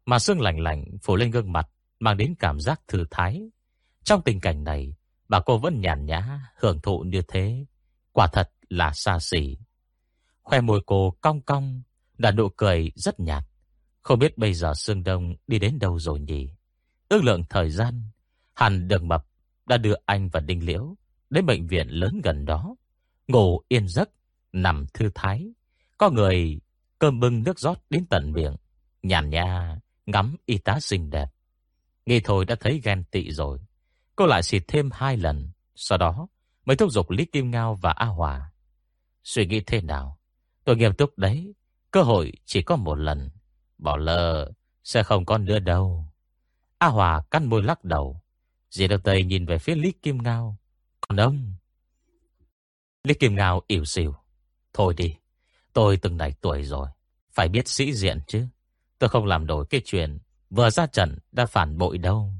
Mà 0.06 0.18
sương 0.18 0.40
lạnh 0.40 0.60
lạnh 0.60 0.84
phủ 1.02 1.16
lên 1.16 1.30
gương 1.30 1.52
mặt, 1.52 1.68
mang 2.00 2.16
đến 2.16 2.34
cảm 2.38 2.60
giác 2.60 2.80
thư 2.88 3.04
thái. 3.10 3.50
Trong 4.04 4.22
tình 4.22 4.40
cảnh 4.40 4.64
này, 4.64 4.94
bà 5.28 5.40
cô 5.40 5.58
vẫn 5.58 5.80
nhàn 5.80 6.06
nhã, 6.06 6.40
hưởng 6.56 6.80
thụ 6.80 6.98
như 6.98 7.22
thế. 7.28 7.64
Quả 8.12 8.26
thật 8.32 8.50
là 8.68 8.92
xa 8.94 9.18
xỉ. 9.20 9.58
Khoe 10.42 10.60
môi 10.60 10.82
cô 10.86 11.16
cong 11.20 11.40
cong, 11.40 11.82
đã 12.18 12.30
nụ 12.30 12.48
cười 12.48 12.90
rất 12.94 13.20
nhạt. 13.20 13.44
Không 14.02 14.18
biết 14.18 14.38
bây 14.38 14.54
giờ 14.54 14.72
Sương 14.74 15.04
Đông 15.04 15.34
đi 15.46 15.58
đến 15.58 15.78
đâu 15.78 15.98
rồi 15.98 16.20
nhỉ? 16.20 16.48
Ước 17.08 17.24
lượng 17.24 17.42
thời 17.50 17.70
gian, 17.70 18.02
hẳn 18.54 18.88
đường 18.88 19.08
mập 19.08 19.26
đã 19.66 19.76
đưa 19.76 19.94
anh 20.06 20.28
và 20.28 20.40
Đinh 20.40 20.66
Liễu 20.66 20.94
đến 21.30 21.46
bệnh 21.46 21.66
viện 21.66 21.88
lớn 21.88 22.20
gần 22.24 22.44
đó. 22.44 22.76
Ngủ 23.28 23.60
yên 23.68 23.88
giấc, 23.88 24.10
nằm 24.52 24.86
thư 24.94 25.10
thái. 25.14 25.52
Có 25.98 26.10
người 26.10 26.60
cơm 26.98 27.20
bưng 27.20 27.42
nước 27.42 27.58
rót 27.58 27.78
đến 27.90 28.06
tận 28.10 28.32
miệng. 28.32 28.56
Nhàn 29.02 29.30
nha, 29.30 29.78
ngắm 30.06 30.36
y 30.46 30.58
tá 30.58 30.80
xinh 30.80 31.10
đẹp. 31.10 31.28
nghe 32.06 32.20
thôi 32.24 32.44
đã 32.44 32.56
thấy 32.60 32.80
ghen 32.84 33.04
tị 33.04 33.32
rồi. 33.32 33.58
Cô 34.16 34.26
lại 34.26 34.42
xịt 34.42 34.62
thêm 34.68 34.90
hai 34.92 35.16
lần. 35.16 35.50
Sau 35.74 35.98
đó 35.98 36.28
mới 36.64 36.76
thúc 36.76 36.92
giục 36.92 37.10
Lý 37.10 37.24
Kim 37.24 37.50
Ngao 37.50 37.74
và 37.74 37.90
A 37.90 38.06
Hòa. 38.06 38.52
Suy 39.24 39.46
nghĩ 39.46 39.60
thế 39.60 39.80
nào? 39.80 40.18
Tôi 40.64 40.76
nghiêm 40.76 40.94
túc 40.94 41.18
đấy. 41.18 41.54
Cơ 41.90 42.02
hội 42.02 42.32
chỉ 42.44 42.62
có 42.62 42.76
một 42.76 42.94
lần. 42.94 43.30
Bỏ 43.78 43.96
lỡ, 43.96 44.52
sẽ 44.84 45.02
không 45.02 45.24
còn 45.24 45.44
nữa 45.44 45.58
đâu. 45.58 46.06
A 46.78 46.86
Hòa 46.86 47.22
cắn 47.30 47.46
môi 47.46 47.62
lắc 47.62 47.84
đầu. 47.84 48.20
Dì 48.70 48.88
Đào 48.88 48.98
Tây 48.98 49.24
nhìn 49.24 49.46
về 49.46 49.58
phía 49.58 49.74
Lý 49.74 49.92
Kim 49.92 50.22
Ngao. 50.22 50.56
Còn 51.00 51.16
ông... 51.16 51.54
Lý 53.04 53.14
Kim 53.14 53.34
Ngao 53.34 53.62
ỉu 53.66 53.84
xìu. 53.84 54.14
Thôi 54.72 54.94
đi, 54.96 55.16
tôi 55.74 55.96
từng 55.96 56.16
này 56.16 56.32
tuổi 56.40 56.62
rồi. 56.62 56.88
Phải 57.32 57.48
biết 57.48 57.68
sĩ 57.68 57.92
diện 57.92 58.18
chứ. 58.26 58.46
Tôi 58.98 59.10
không 59.10 59.24
làm 59.24 59.46
đổi 59.46 59.66
cái 59.70 59.80
chuyện 59.84 60.18
vừa 60.50 60.70
ra 60.70 60.86
trận 60.86 61.18
đã 61.32 61.46
phản 61.46 61.78
bội 61.78 61.98
đâu. 61.98 62.32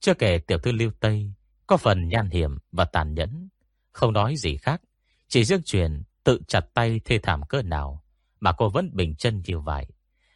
Chưa 0.00 0.14
kể 0.14 0.38
tiểu 0.38 0.58
thư 0.58 0.72
Lưu 0.72 0.90
Tây 1.00 1.32
có 1.66 1.76
phần 1.76 2.08
nhan 2.08 2.30
hiểm 2.30 2.58
và 2.72 2.84
tàn 2.84 3.14
nhẫn. 3.14 3.48
Không 3.92 4.12
nói 4.12 4.36
gì 4.36 4.56
khác. 4.56 4.82
Chỉ 5.28 5.44
riêng 5.44 5.62
chuyện 5.64 6.02
tự 6.24 6.40
chặt 6.48 6.60
tay 6.74 7.00
thê 7.04 7.18
thảm 7.18 7.42
cơ 7.48 7.62
nào 7.62 8.04
mà 8.40 8.52
cô 8.52 8.68
vẫn 8.68 8.90
bình 8.92 9.14
chân 9.16 9.42
như 9.46 9.58
vậy. 9.58 9.86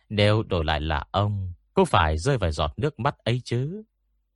Nếu 0.08 0.42
đổi 0.42 0.64
lại 0.64 0.80
là 0.80 1.04
ông, 1.10 1.52
cô 1.74 1.84
phải 1.84 2.18
rơi 2.18 2.38
vài 2.38 2.52
giọt 2.52 2.72
nước 2.76 3.00
mắt 3.00 3.18
ấy 3.18 3.40
chứ. 3.44 3.82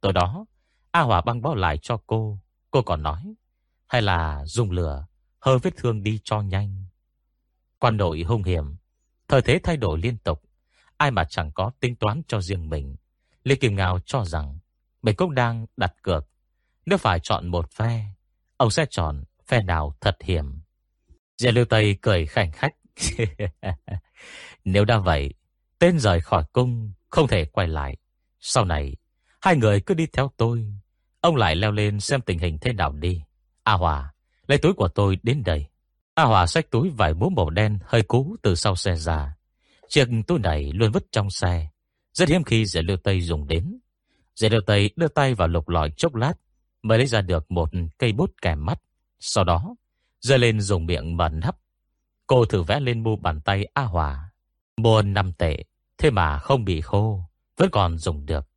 Tối 0.01 0.13
đó, 0.13 0.47
A 0.91 1.01
Hòa 1.01 1.21
băng 1.21 1.43
bó 1.43 1.55
lại 1.55 1.79
cho 1.83 1.97
cô. 2.07 2.39
Cô 2.71 2.83
còn 2.83 3.03
nói, 3.03 3.35
hay 3.87 4.03
là 4.03 4.45
dùng 4.47 4.71
lửa, 4.71 5.07
hơ 5.41 5.59
vết 5.59 5.77
thương 5.77 6.03
đi 6.03 6.21
cho 6.25 6.43
nhanh. 6.43 6.85
Quan 7.85 7.97
nội 7.97 8.23
hung 8.23 8.43
hiểm, 8.43 8.77
thời 9.29 9.43
thế 9.43 9.61
thay 9.63 9.77
đổi 9.77 9.99
liên 9.99 10.19
tục. 10.19 10.43
Ai 10.97 11.11
mà 11.11 11.25
chẳng 11.25 11.53
có 11.53 11.71
tính 11.81 11.97
toán 11.97 12.23
cho 12.29 12.41
riêng 12.41 12.71
mình. 12.71 12.97
Lê 13.45 13.55
Kim 13.55 13.77
Ngao 13.77 13.99
cho 14.07 14.25
rằng 14.25 14.59
mình 15.03 15.17
cũng 15.17 15.35
đang 15.35 15.67
đặt 15.77 15.95
cược. 16.03 16.29
Nếu 16.87 16.99
phải 16.99 17.21
chọn 17.23 17.49
một 17.49 17.71
phe, 17.71 18.05
ông 18.57 18.71
sẽ 18.71 18.87
chọn 18.91 19.25
phe 19.47 19.63
nào 19.63 19.95
thật 20.01 20.17
hiểm. 20.23 20.61
Dè 21.39 21.53
Lưu 21.53 21.65
Tây 21.65 21.99
cười 22.03 22.27
khảnh 22.27 22.53
khách. 22.53 22.75
Nếu 24.65 24.85
đã 24.85 24.99
vậy, 24.99 25.35
tên 25.79 25.99
rời 25.99 26.21
khỏi 26.21 26.45
cung 26.53 26.93
không 27.09 27.29
thể 27.29 27.45
quay 27.45 27.69
lại. 27.69 27.97
Sau 28.41 28.65
này, 28.65 28.97
hai 29.41 29.57
người 29.57 29.81
cứ 29.81 29.95
đi 29.95 30.07
theo 30.07 30.31
tôi. 30.37 30.75
Ông 31.21 31.37
lại 31.37 31.57
leo 31.57 31.73
lên 31.73 32.01
xem 32.01 32.21
tình 32.21 32.39
hình 32.39 32.59
thế 32.61 32.73
nào 32.73 32.93
đi. 32.93 33.23
A 33.63 33.73
Hòa, 33.73 34.15
lấy 34.47 34.59
túi 34.59 34.73
của 34.73 34.89
tôi 34.89 35.19
đến 35.23 35.43
đây. 35.45 35.67
A 36.15 36.25
Hòa 36.25 36.47
xách 36.47 36.71
túi 36.71 36.91
vải 36.91 37.15
bố 37.15 37.29
màu 37.29 37.51
đen 37.51 37.79
hơi 37.85 38.03
cũ 38.03 38.37
từ 38.43 38.55
sau 38.55 38.77
xe 38.77 38.97
ra. 38.97 39.37
Chiếc 39.89 40.09
túi 40.27 40.39
này 40.39 40.73
luôn 40.73 40.93
vứt 40.93 41.07
trong 41.13 41.31
xe. 41.31 41.69
Rất 42.13 42.29
hiếm 42.29 42.45
khi 42.45 42.67
Dẻ 42.67 42.83
Lưu 42.83 42.97
Tây 42.97 43.21
dùng 43.21 43.49
đến. 43.49 43.79
Dẻ 44.35 44.49
Lưu 44.49 44.61
Tây 44.67 44.91
đưa 44.97 45.09
tay 45.09 45.35
vào 45.35 45.49
lục 45.49 45.69
lọi 45.69 45.91
chốc 45.97 46.15
lát 46.15 46.33
mới 46.83 46.99
lấy 46.99 47.07
ra 47.07 47.21
được 47.21 47.51
một 47.51 47.71
cây 47.99 48.13
bút 48.13 48.31
kèm 48.43 48.67
mắt. 48.67 48.81
Sau 49.21 49.45
đó, 49.45 49.75
giơ 50.21 50.37
lên 50.37 50.61
dùng 50.61 50.87
miệng 50.87 51.17
bẩn 51.17 51.41
nắp. 51.41 51.57
Cô 52.27 52.45
thử 52.45 52.63
vẽ 52.63 52.81
lên 52.81 53.03
mu 53.03 53.17
bàn 53.17 53.41
tay 53.41 53.69
A 53.75 53.83
Hòa. 53.83 54.31
Mua 54.77 55.03
năm 55.03 55.33
tệ, 55.33 55.65
thế 55.99 56.11
mà 56.11 56.39
không 56.39 56.65
bị 56.65 56.81
khô, 56.81 57.21
vẫn 57.57 57.71
còn 57.71 57.99
dùng 57.99 58.27
được. 58.27 58.49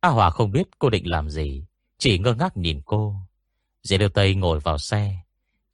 A 0.00 0.08
Hòa 0.08 0.30
không 0.30 0.52
biết 0.52 0.66
cô 0.78 0.90
định 0.90 1.10
làm 1.10 1.30
gì, 1.30 1.64
chỉ 1.98 2.18
ngơ 2.18 2.34
ngác 2.34 2.56
nhìn 2.56 2.80
cô. 2.84 3.16
Dì 3.82 3.98
Liêu 3.98 4.08
Tây 4.08 4.34
ngồi 4.34 4.60
vào 4.60 4.78
xe, 4.78 5.16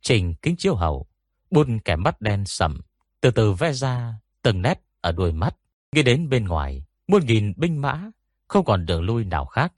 trình 0.02 0.34
kính 0.34 0.56
chiếu 0.56 0.74
hậu, 0.74 1.06
bun 1.50 1.78
kẻ 1.78 1.96
mắt 1.96 2.20
đen 2.20 2.44
sầm, 2.44 2.80
từ 3.20 3.30
từ 3.30 3.52
vẽ 3.52 3.72
ra 3.72 4.14
từng 4.42 4.62
nét 4.62 4.80
ở 5.00 5.12
đuôi 5.12 5.32
mắt. 5.32 5.56
Nghĩ 5.92 6.02
đến 6.02 6.28
bên 6.28 6.44
ngoài, 6.44 6.84
muôn 7.06 7.26
nghìn 7.26 7.52
binh 7.56 7.80
mã, 7.80 8.10
không 8.48 8.64
còn 8.64 8.86
đường 8.86 9.02
lui 9.02 9.24
nào 9.24 9.46
khác. 9.46 9.72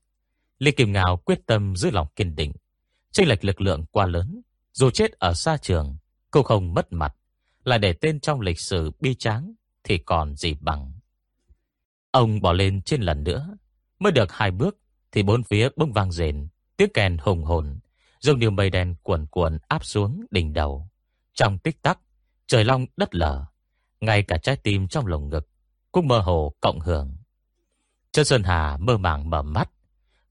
Lê 0.59 0.71
Kim 0.71 0.93
Ngào 0.93 1.17
quyết 1.17 1.47
tâm 1.47 1.77
giữ 1.77 1.91
lòng 1.91 2.07
kiên 2.17 2.37
định. 2.37 2.53
Chênh 3.13 3.29
lệch 3.29 3.45
lực 3.45 3.61
lượng 3.61 3.85
quá 3.91 4.07
lớn, 4.07 4.41
dù 4.73 4.91
chết 4.91 5.13
ở 5.13 5.35
xa 5.35 5.57
trường, 5.57 5.97
cô 6.31 6.43
không 6.43 6.75
mất 6.75 6.93
mặt, 6.93 7.17
lại 7.65 7.79
để 7.79 7.93
tên 7.93 8.21
trong 8.21 8.41
lịch 8.41 8.61
sử 8.61 8.91
bi 9.01 9.15
tráng 9.15 9.55
thì 9.85 9.99
còn 9.99 10.37
gì 10.37 10.55
bằng. 10.61 10.93
Ông 12.11 12.41
bỏ 12.41 12.53
lên 12.53 12.83
trên 12.83 13.01
lần 13.03 13.25
nữa, 13.25 13.57
mới 13.99 14.13
được 14.13 14.33
hai 14.33 14.51
bước 14.51 14.77
thì 15.13 15.23
bốn 15.23 15.43
phía 15.43 15.69
bông 15.77 15.93
vang 15.93 16.13
rền, 16.13 16.49
tiếng 16.77 16.91
kèn 16.95 17.17
hùng 17.19 17.45
hồn, 17.45 17.79
dường 18.25 18.39
như 18.39 18.51
mây 18.51 18.71
đen 18.71 18.95
cuồn 19.03 19.27
cuộn 19.27 19.59
áp 19.69 19.85
xuống 19.85 20.25
đỉnh 20.31 20.53
đầu. 20.53 20.89
Trong 21.35 21.59
tích 21.59 21.83
tắc, 21.83 21.99
trời 22.47 22.65
long 22.65 22.87
đất 22.97 23.15
lở, 23.15 23.45
ngay 24.01 24.23
cả 24.23 24.39
trái 24.39 24.57
tim 24.57 24.89
trong 24.89 25.07
lồng 25.07 25.29
ngực 25.29 25.49
cũng 25.93 26.09
mơ 26.09 26.19
hồ 26.21 26.55
cộng 26.61 26.81
hưởng. 26.81 27.17
Trân 28.13 28.25
Sơn 28.25 28.43
Hà 28.43 28.77
mơ 28.77 28.97
màng 28.97 29.31
mở 29.31 29.43
mắt, 29.43 29.71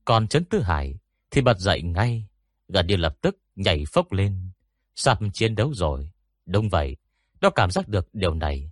còn 0.06 0.28
Trấn 0.28 0.46
Tư 0.46 0.62
Hải 0.62 1.00
thì 1.32 1.42
bật 1.42 1.58
dậy 1.60 1.82
ngay, 1.82 2.28
gần 2.68 2.88
như 2.88 2.96
lập 2.96 3.16
tức 3.22 3.38
nhảy 3.56 3.84
phốc 3.94 4.12
lên. 4.12 4.52
Sắp 4.96 5.20
chiến 5.34 5.56
đấu 5.56 5.74
rồi. 5.74 6.10
Đúng 6.46 6.70
vậy, 6.70 6.98
nó 7.42 7.50
cảm 7.50 7.72
giác 7.72 7.88
được 7.88 8.08
điều 8.14 8.34
này. 8.34 8.72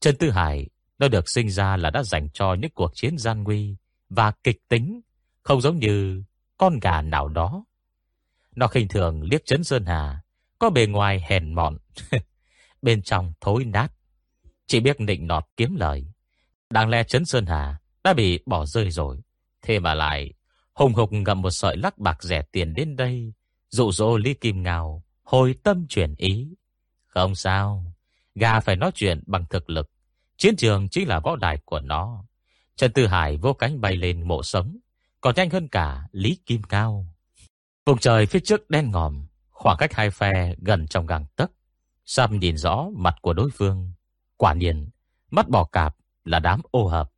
Trần 0.00 0.16
Tư 0.16 0.30
Hải 0.30 0.68
nó 0.98 1.08
được 1.08 1.28
sinh 1.28 1.50
ra 1.50 1.76
là 1.76 1.90
đã 1.90 2.02
dành 2.02 2.28
cho 2.30 2.54
những 2.54 2.70
cuộc 2.74 2.90
chiến 2.94 3.18
gian 3.18 3.42
nguy 3.42 3.76
và 4.08 4.32
kịch 4.44 4.68
tính, 4.68 5.00
không 5.42 5.60
giống 5.60 5.78
như 5.78 6.24
con 6.56 6.78
gà 6.78 7.02
nào 7.02 7.28
đó. 7.28 7.64
Nó 8.56 8.66
khinh 8.66 8.88
thường 8.88 9.22
liếc 9.22 9.46
Trấn 9.46 9.64
Sơn 9.64 9.84
Hà, 9.86 10.20
có 10.58 10.70
bề 10.70 10.86
ngoài 10.86 11.24
hèn 11.28 11.54
mọn, 11.54 11.78
bên 12.82 13.02
trong 13.02 13.32
thối 13.40 13.64
nát. 13.64 13.92
Chỉ 14.66 14.80
biết 14.80 15.00
định 15.00 15.26
nọt 15.26 15.44
kiếm 15.56 15.76
lời. 15.76 16.06
Đáng 16.70 16.88
lẽ 16.88 17.04
Trấn 17.04 17.24
Sơn 17.24 17.46
Hà 17.46 17.78
đã 18.04 18.12
bị 18.12 18.40
bỏ 18.46 18.66
rơi 18.66 18.90
rồi. 18.90 19.20
Thế 19.62 19.78
mà 19.78 19.94
lại 19.94 20.32
hùng 20.74 20.94
hục 20.94 21.12
ngậm 21.12 21.42
một 21.42 21.50
sợi 21.50 21.76
lắc 21.76 21.98
bạc 21.98 22.22
rẻ 22.22 22.42
tiền 22.52 22.74
đến 22.74 22.96
đây, 22.96 23.32
dụ 23.70 23.92
dỗ 23.92 24.16
Lý 24.16 24.34
Kim 24.34 24.62
Ngào, 24.62 25.02
hồi 25.22 25.54
tâm 25.62 25.86
chuyển 25.88 26.14
ý. 26.16 26.48
Không 27.06 27.34
sao, 27.34 27.94
gà 28.34 28.60
phải 28.60 28.76
nói 28.76 28.90
chuyện 28.94 29.22
bằng 29.26 29.44
thực 29.50 29.70
lực. 29.70 29.90
Chiến 30.36 30.56
trường 30.56 30.88
chính 30.88 31.08
là 31.08 31.20
võ 31.20 31.36
đài 31.36 31.58
của 31.64 31.80
nó. 31.80 32.24
Trần 32.76 32.92
Tư 32.92 33.06
Hải 33.06 33.36
vô 33.36 33.52
cánh 33.52 33.80
bay 33.80 33.96
lên 33.96 34.28
mộ 34.28 34.42
sống, 34.42 34.78
còn 35.20 35.34
nhanh 35.34 35.50
hơn 35.50 35.68
cả 35.68 36.08
Lý 36.12 36.38
Kim 36.46 36.62
Cao. 36.62 37.06
Vùng 37.90 37.98
trời 37.98 38.26
phía 38.26 38.40
trước 38.40 38.70
đen 38.70 38.90
ngòm, 38.90 39.26
khoảng 39.50 39.76
cách 39.78 39.92
hai 39.92 40.10
phe 40.10 40.54
gần 40.58 40.86
trong 40.86 41.06
gang 41.06 41.24
tấc. 41.36 41.50
Sam 42.04 42.38
nhìn 42.38 42.56
rõ 42.56 42.88
mặt 42.96 43.14
của 43.22 43.32
đối 43.32 43.50
phương. 43.50 43.92
Quả 44.36 44.54
nhiên, 44.54 44.88
mắt 45.30 45.48
bò 45.48 45.64
cạp 45.64 45.96
là 46.24 46.38
đám 46.38 46.60
ô 46.70 46.88
hợp. 46.88 47.10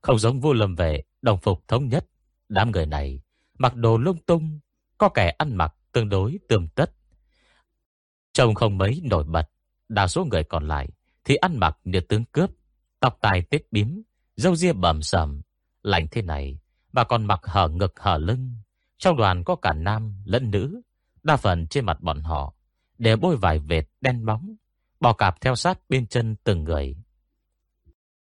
Không 0.00 0.18
giống 0.18 0.40
vua 0.40 0.52
lâm 0.52 0.74
vệ, 0.74 1.02
đồng 1.22 1.38
phục 1.38 1.68
thống 1.68 1.88
nhất. 1.88 2.06
Đám 2.48 2.70
người 2.70 2.86
này 2.86 3.20
mặc 3.58 3.74
đồ 3.74 3.98
lung 3.98 4.18
tung, 4.26 4.60
có 4.98 5.08
kẻ 5.08 5.34
ăn 5.38 5.56
mặc 5.56 5.74
tương 5.92 6.08
đối 6.08 6.38
tươm 6.48 6.68
tất. 6.68 6.90
Trông 8.32 8.54
không 8.54 8.78
mấy 8.78 9.00
nổi 9.04 9.24
bật, 9.24 9.50
đa 9.88 10.06
số 10.06 10.24
người 10.24 10.44
còn 10.44 10.68
lại 10.68 10.88
thì 11.24 11.36
ăn 11.36 11.58
mặc 11.58 11.78
như 11.84 12.00
tướng 12.00 12.24
cướp, 12.24 12.50
tóc 13.00 13.18
tai 13.20 13.42
tết 13.42 13.72
bím, 13.72 14.02
râu 14.36 14.56
ria 14.56 14.72
bầm 14.72 15.02
sầm, 15.02 15.40
lạnh 15.82 16.06
thế 16.10 16.22
này 16.22 16.58
mà 16.92 17.04
còn 17.04 17.24
mặc 17.24 17.40
hở 17.42 17.68
ngực 17.68 18.00
hở 18.00 18.18
lưng. 18.18 18.54
Trong 19.00 19.16
đoàn 19.16 19.44
có 19.44 19.56
cả 19.56 19.72
nam 19.72 20.14
lẫn 20.24 20.50
nữ, 20.50 20.80
đa 21.22 21.36
phần 21.36 21.66
trên 21.66 21.84
mặt 21.84 22.00
bọn 22.00 22.20
họ 22.20 22.54
đều 22.98 23.16
bôi 23.16 23.36
vài 23.36 23.58
vệt 23.58 23.84
đen 24.00 24.26
bóng, 24.26 24.54
bò 25.00 25.12
cạp 25.12 25.40
theo 25.40 25.54
sát 25.54 25.78
bên 25.88 26.06
chân 26.06 26.36
từng 26.44 26.64
người. 26.64 26.96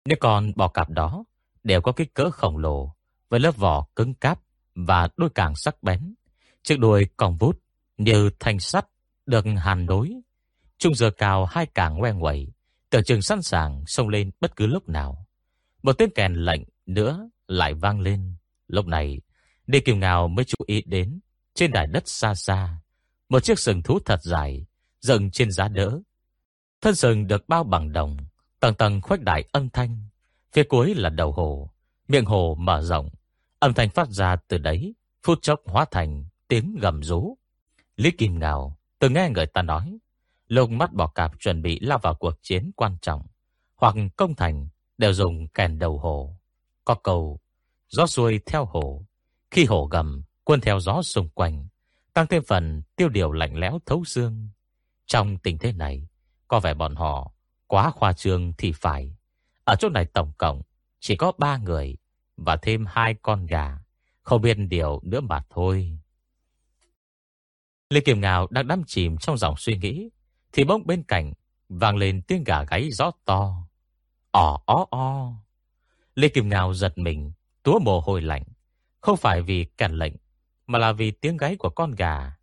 Nếu 0.06 0.18
còn 0.20 0.52
bò 0.56 0.68
cạp 0.68 0.90
đó 0.90 1.24
đều 1.64 1.82
có 1.82 1.92
kích 1.92 2.14
cỡ 2.14 2.30
khổng 2.30 2.58
lồ, 2.58 2.96
với 3.30 3.40
lớp 3.40 3.58
vỏ 3.58 3.88
cứng 3.96 4.14
cáp 4.14 4.40
và 4.76 5.10
đôi 5.18 5.30
càng 5.36 5.56
sắc 5.56 5.84
bén, 5.84 6.14
chiếc 6.64 6.80
đuôi 6.80 7.08
còng 7.18 7.38
vút 7.38 7.60
như 7.98 8.30
thanh 8.40 8.60
sắt 8.60 8.88
được 9.26 9.46
hàn 9.58 9.86
đối. 9.86 10.16
Trung 10.78 10.96
giờ 10.96 11.12
cao 11.12 11.46
hai 11.46 11.66
càng 11.66 11.98
ngoe 11.98 12.12
nguẩy, 12.12 12.54
tưởng 12.90 13.04
chừng 13.04 13.22
sẵn 13.22 13.42
sàng 13.42 13.84
xông 13.88 14.10
lên 14.10 14.32
bất 14.42 14.56
cứ 14.56 14.68
lúc 14.68 14.90
nào. 14.90 15.26
Một 15.84 15.94
tiếng 15.94 16.10
kèn 16.16 16.34
lệnh 16.34 16.62
nữa 16.86 17.30
lại 17.48 17.74
vang 17.74 18.00
lên. 18.00 18.36
Lúc 18.68 18.88
này, 18.88 19.22
Lê 19.72 19.80
Kiều 19.80 19.96
Ngào 19.96 20.28
mới 20.28 20.46
chú 20.46 20.58
ý 20.66 20.82
đến 20.86 21.20
trên 21.54 21.72
đài 21.72 21.88
đất 21.88 22.08
xa 22.08 22.36
xa, 22.36 22.82
một 23.30 23.40
chiếc 23.44 23.60
sừng 23.60 23.82
thú 23.82 24.00
thật 24.06 24.20
dài 24.24 24.66
dựng 25.02 25.32
trên 25.32 25.52
giá 25.52 25.68
đỡ. 25.68 26.00
Thân 26.82 26.96
sừng 26.96 27.28
được 27.28 27.50
bao 27.50 27.64
bằng 27.64 27.92
đồng, 27.92 28.18
tầng 28.60 28.76
tầng 28.76 29.02
khuếch 29.02 29.22
đại 29.22 29.46
âm 29.52 29.70
thanh, 29.70 30.04
phía 30.52 30.64
cuối 30.64 30.96
là 30.96 31.10
đầu 31.10 31.32
hồ, 31.32 31.72
miệng 32.08 32.26
hồ 32.26 32.56
mở 32.60 32.82
rộng, 32.82 33.10
âm 33.60 33.74
thanh 33.74 33.90
phát 33.90 34.10
ra 34.10 34.36
từ 34.48 34.58
đấy, 34.58 34.96
phút 35.24 35.40
chốc 35.42 35.60
hóa 35.66 35.86
thành 35.92 36.26
tiếng 36.48 36.76
gầm 36.82 37.04
rú. 37.04 37.38
Lý 37.96 38.12
Kim 38.12 38.40
Ngào 38.40 38.78
từng 39.00 39.14
nghe 39.14 39.30
người 39.30 39.46
ta 39.46 39.62
nói, 39.62 39.98
Lục 40.48 40.70
mắt 40.70 40.94
bỏ 40.94 41.08
cạp 41.08 41.32
chuẩn 41.40 41.62
bị 41.62 41.80
lao 41.80 42.00
vào 42.00 42.16
cuộc 42.16 42.34
chiến 42.42 42.72
quan 42.76 42.98
trọng, 43.02 43.22
hoặc 43.76 43.96
công 44.18 44.36
thành 44.36 44.68
đều 44.98 45.14
dùng 45.14 45.48
kèn 45.48 45.80
đầu 45.80 45.98
hồ. 45.98 46.38
Có 46.86 46.96
cầu, 46.96 47.40
gió 47.90 48.08
xuôi 48.08 48.40
theo 48.46 48.66
hồ, 48.66 49.06
khi 49.52 49.66
hồ 49.66 49.86
gầm, 49.86 50.24
quân 50.44 50.62
theo 50.62 50.80
gió 50.80 51.02
xung 51.02 51.30
quanh, 51.30 51.68
tăng 52.14 52.28
thêm 52.28 52.44
phần 52.48 52.82
tiêu 52.96 53.10
điều 53.10 53.32
lạnh 53.32 53.58
lẽo 53.58 53.80
thấu 53.86 54.04
xương. 54.04 54.50
Trong 55.06 55.38
tình 55.38 55.58
thế 55.58 55.72
này, 55.72 56.08
có 56.48 56.60
vẻ 56.60 56.74
bọn 56.74 56.96
họ 56.96 57.32
quá 57.68 57.92
khoa 57.92 58.14
trương 58.14 58.54
thì 58.58 58.72
phải. 58.72 59.16
Ở 59.64 59.76
chỗ 59.80 59.90
này 59.90 60.06
tổng 60.06 60.32
cộng 60.38 60.62
chỉ 61.00 61.16
có 61.16 61.32
ba 61.38 61.58
người 61.58 61.98
và 62.38 62.58
thêm 62.62 62.86
hai 62.88 63.16
con 63.22 63.46
gà. 63.46 63.78
Không 64.22 64.42
biết 64.42 64.58
điều 64.70 65.00
nữa 65.04 65.22
mà 65.22 65.44
thôi. 65.50 66.00
Lê 67.90 68.02
kiềm 68.02 68.22
Ngào 68.22 68.48
đang 68.50 68.68
đắm 68.68 68.84
chìm 68.88 69.18
trong 69.18 69.38
dòng 69.38 69.56
suy 69.58 69.78
nghĩ, 69.78 70.10
thì 70.54 70.64
bỗng 70.64 70.88
bên 70.88 71.04
cạnh 71.04 71.34
vang 71.70 71.98
lên 71.98 72.22
tiếng 72.22 72.44
gà 72.44 72.64
gáy 72.64 72.90
gió 72.92 73.12
to. 73.26 73.68
Ồ 74.32 74.64
ó 74.66 74.86
ó. 74.90 75.34
Lê 76.16 76.30
kiềm 76.30 76.50
Ngào 76.50 76.74
giật 76.74 76.98
mình, 76.98 77.32
túa 77.64 77.80
mồ 77.80 78.00
hôi 78.00 78.22
lạnh. 78.22 78.44
Không 79.02 79.18
phải 79.18 79.42
vì 79.42 79.66
cản 79.78 79.94
lệnh, 79.94 80.14
mà 80.68 80.80
là 80.80 80.92
vì 80.92 81.12
tiếng 81.12 81.38
gáy 81.38 81.56
của 81.56 81.70
con 81.70 81.92
gà. 81.92 82.36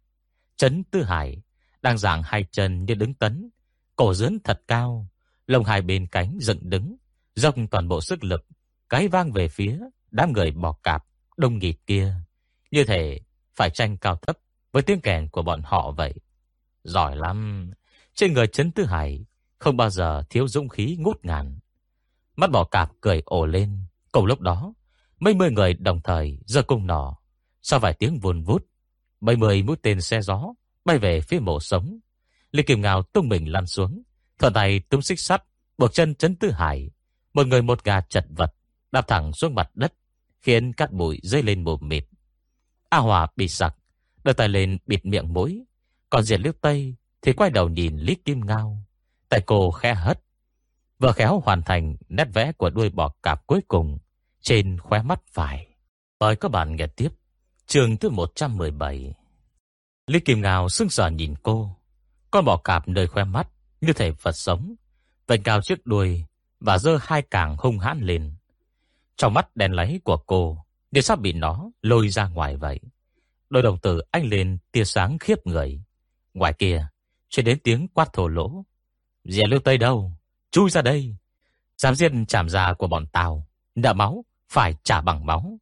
Trấn 0.56 0.84
Tư 0.84 1.02
Hải 1.02 1.42
đang 1.82 1.98
dạng 1.98 2.22
hai 2.22 2.44
chân 2.52 2.84
như 2.84 2.94
đứng 2.94 3.14
tấn, 3.14 3.50
cổ 3.96 4.14
dướn 4.14 4.38
thật 4.44 4.62
cao, 4.68 5.08
lông 5.46 5.64
hai 5.64 5.82
bên 5.82 6.06
cánh 6.06 6.38
dựng 6.40 6.70
đứng, 6.70 6.96
dốc 7.34 7.54
toàn 7.70 7.88
bộ 7.88 8.00
sức 8.00 8.24
lực, 8.24 8.46
cái 8.88 9.08
vang 9.08 9.32
về 9.32 9.48
phía 9.48 9.78
đám 10.10 10.32
người 10.32 10.50
bò 10.50 10.72
cạp 10.72 11.04
đông 11.36 11.58
nghịt 11.58 11.76
kia, 11.86 12.14
như 12.70 12.84
thể 12.84 13.20
phải 13.56 13.70
tranh 13.70 13.96
cao 13.96 14.16
thấp 14.16 14.38
với 14.72 14.82
tiếng 14.82 15.00
kèn 15.00 15.28
của 15.28 15.42
bọn 15.42 15.62
họ 15.64 15.90
vậy. 15.90 16.14
Giỏi 16.84 17.16
lắm, 17.16 17.70
trên 18.14 18.32
người 18.32 18.46
Trấn 18.46 18.72
Tư 18.72 18.84
Hải 18.84 19.24
không 19.58 19.76
bao 19.76 19.90
giờ 19.90 20.22
thiếu 20.30 20.48
dũng 20.48 20.68
khí 20.68 20.96
ngút 21.00 21.24
ngàn. 21.24 21.58
Mắt 22.36 22.50
bò 22.50 22.64
cạp 22.64 22.90
cười 23.00 23.22
ồ 23.24 23.46
lên, 23.46 23.78
cùng 24.12 24.26
lúc 24.26 24.40
đó, 24.40 24.72
mấy 25.20 25.34
mươi 25.34 25.50
người 25.50 25.74
đồng 25.74 26.00
thời 26.04 26.38
giơ 26.46 26.62
cung 26.62 26.86
nỏ, 26.86 27.18
sau 27.62 27.80
vài 27.80 27.94
tiếng 27.94 28.18
vùn 28.18 28.42
vút, 28.42 28.66
mấy 29.20 29.36
mươi 29.36 29.62
mũi 29.62 29.76
tên 29.82 30.00
xe 30.00 30.20
gió 30.20 30.54
bay 30.84 30.98
về 30.98 31.20
phía 31.20 31.38
mộ 31.38 31.60
sống. 31.60 31.98
Lý 32.52 32.62
Kim 32.62 32.80
Ngào 32.80 33.02
tung 33.02 33.28
mình 33.28 33.52
lăn 33.52 33.66
xuống, 33.66 34.02
thở 34.38 34.50
tay 34.54 34.80
túm 34.80 35.00
xích 35.00 35.20
sắt, 35.20 35.44
buộc 35.78 35.92
chân 35.92 36.14
chấn 36.14 36.36
Tư 36.36 36.50
Hải, 36.50 36.90
một 37.34 37.46
người 37.46 37.62
một 37.62 37.84
gà 37.84 38.00
chật 38.00 38.24
vật, 38.28 38.54
đạp 38.92 39.08
thẳng 39.08 39.32
xuống 39.32 39.54
mặt 39.54 39.70
đất, 39.74 39.94
khiến 40.40 40.72
cát 40.72 40.92
bụi 40.92 41.20
rơi 41.22 41.42
lên 41.42 41.64
mồm 41.64 41.78
mịt. 41.82 42.04
A 42.88 42.98
Hòa 42.98 43.26
bị 43.36 43.48
sặc, 43.48 43.74
đưa 44.24 44.32
tay 44.32 44.48
lên 44.48 44.78
bịt 44.86 45.06
miệng 45.06 45.32
mũi, 45.32 45.64
còn 46.10 46.22
Diệt 46.22 46.40
Liêu 46.40 46.52
Tây 46.60 46.94
thì 47.22 47.32
quay 47.32 47.50
đầu 47.50 47.68
nhìn 47.68 47.96
Lý 47.96 48.14
Kim 48.14 48.40
Ngao, 48.46 48.82
tại 49.28 49.40
cô 49.46 49.70
khe 49.70 49.94
hất. 49.94 50.20
Vừa 50.98 51.12
khéo 51.12 51.42
hoàn 51.44 51.62
thành 51.62 51.96
nét 52.08 52.28
vẽ 52.34 52.52
của 52.52 52.70
đuôi 52.70 52.90
bò 52.90 53.14
cạp 53.22 53.46
cuối 53.46 53.60
cùng 53.68 53.98
trên 54.48 54.78
khóe 54.78 55.02
mắt 55.02 55.20
phải. 55.30 55.66
Mời 56.20 56.36
các 56.36 56.50
bạn 56.50 56.76
nghe 56.76 56.86
tiếp 56.86 57.08
trường 57.66 57.96
thứ 57.96 58.10
117. 58.10 59.14
Lý 60.06 60.20
Kim 60.20 60.42
ngào 60.42 60.68
sưng 60.68 60.90
sờ 60.90 61.10
nhìn 61.10 61.34
cô, 61.42 61.76
con 62.30 62.44
bỏ 62.44 62.56
cạp 62.56 62.88
nơi 62.88 63.06
khóe 63.06 63.24
mắt 63.24 63.48
như 63.80 63.92
thể 63.92 64.10
vật 64.10 64.32
sống, 64.32 64.74
vành 65.26 65.42
cao 65.42 65.60
chiếc 65.62 65.86
đuôi 65.86 66.24
và 66.60 66.78
dơ 66.78 66.98
hai 67.00 67.22
càng 67.22 67.56
hung 67.58 67.78
hãn 67.78 68.00
lên. 68.00 68.32
Trong 69.16 69.34
mắt 69.34 69.56
đèn 69.56 69.72
lấy 69.72 70.00
của 70.04 70.16
cô, 70.16 70.64
đều 70.90 71.02
sắp 71.02 71.20
bị 71.20 71.32
nó 71.32 71.70
lôi 71.82 72.08
ra 72.08 72.28
ngoài 72.28 72.56
vậy. 72.56 72.80
Đôi 73.50 73.62
đồng 73.62 73.78
tử 73.78 74.00
anh 74.10 74.28
lên 74.28 74.58
tia 74.72 74.84
sáng 74.84 75.18
khiếp 75.18 75.46
người. 75.46 75.82
Ngoài 76.34 76.52
kia, 76.58 76.86
chuyển 77.28 77.46
đến 77.46 77.58
tiếng 77.64 77.88
quát 77.88 78.12
thổ 78.12 78.28
lỗ. 78.28 78.64
Dìa 79.24 79.46
lưu 79.46 79.60
tây 79.60 79.78
đâu? 79.78 80.12
Chui 80.50 80.70
ra 80.70 80.82
đây! 80.82 81.16
Dám 81.78 81.94
giết 81.94 82.12
chảm 82.28 82.48
già 82.48 82.74
của 82.74 82.86
bọn 82.86 83.06
tao. 83.06 83.46
Nợ 83.74 83.92
máu, 83.92 84.24
phải 84.48 84.74
trả 84.82 85.00
bằng 85.00 85.26
máu. 85.26 85.58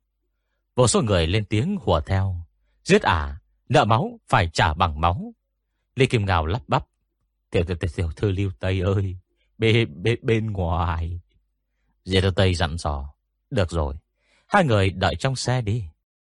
Vô 0.76 0.86
số 0.86 1.02
người 1.02 1.26
lên 1.26 1.44
tiếng 1.44 1.76
hùa 1.80 2.00
theo. 2.00 2.36
Giết 2.84 3.02
à, 3.02 3.40
nợ 3.68 3.84
máu, 3.84 4.20
phải 4.28 4.50
trả 4.52 4.74
bằng 4.74 5.00
máu. 5.00 5.34
Lê 5.96 6.06
Kim 6.06 6.26
Ngào 6.26 6.46
lắp 6.46 6.62
bắp. 6.68 6.86
Tiểu 7.50 7.64
tiểu 7.64 7.76
tiểu, 7.76 7.90
tiểu 7.96 8.12
thư 8.16 8.30
Lưu 8.30 8.50
Tây 8.60 8.80
ơi, 8.80 9.16
bên, 9.58 10.02
bên, 10.02 10.18
bên 10.22 10.52
ngoài. 10.52 11.20
Diệp 12.04 12.22
Lưu 12.22 12.32
Tây 12.32 12.54
dặn 12.54 12.76
dò. 12.78 13.14
Được 13.50 13.70
rồi, 13.70 13.94
hai 14.46 14.64
người 14.64 14.90
đợi 14.90 15.14
trong 15.18 15.36
xe 15.36 15.62
đi. 15.62 15.84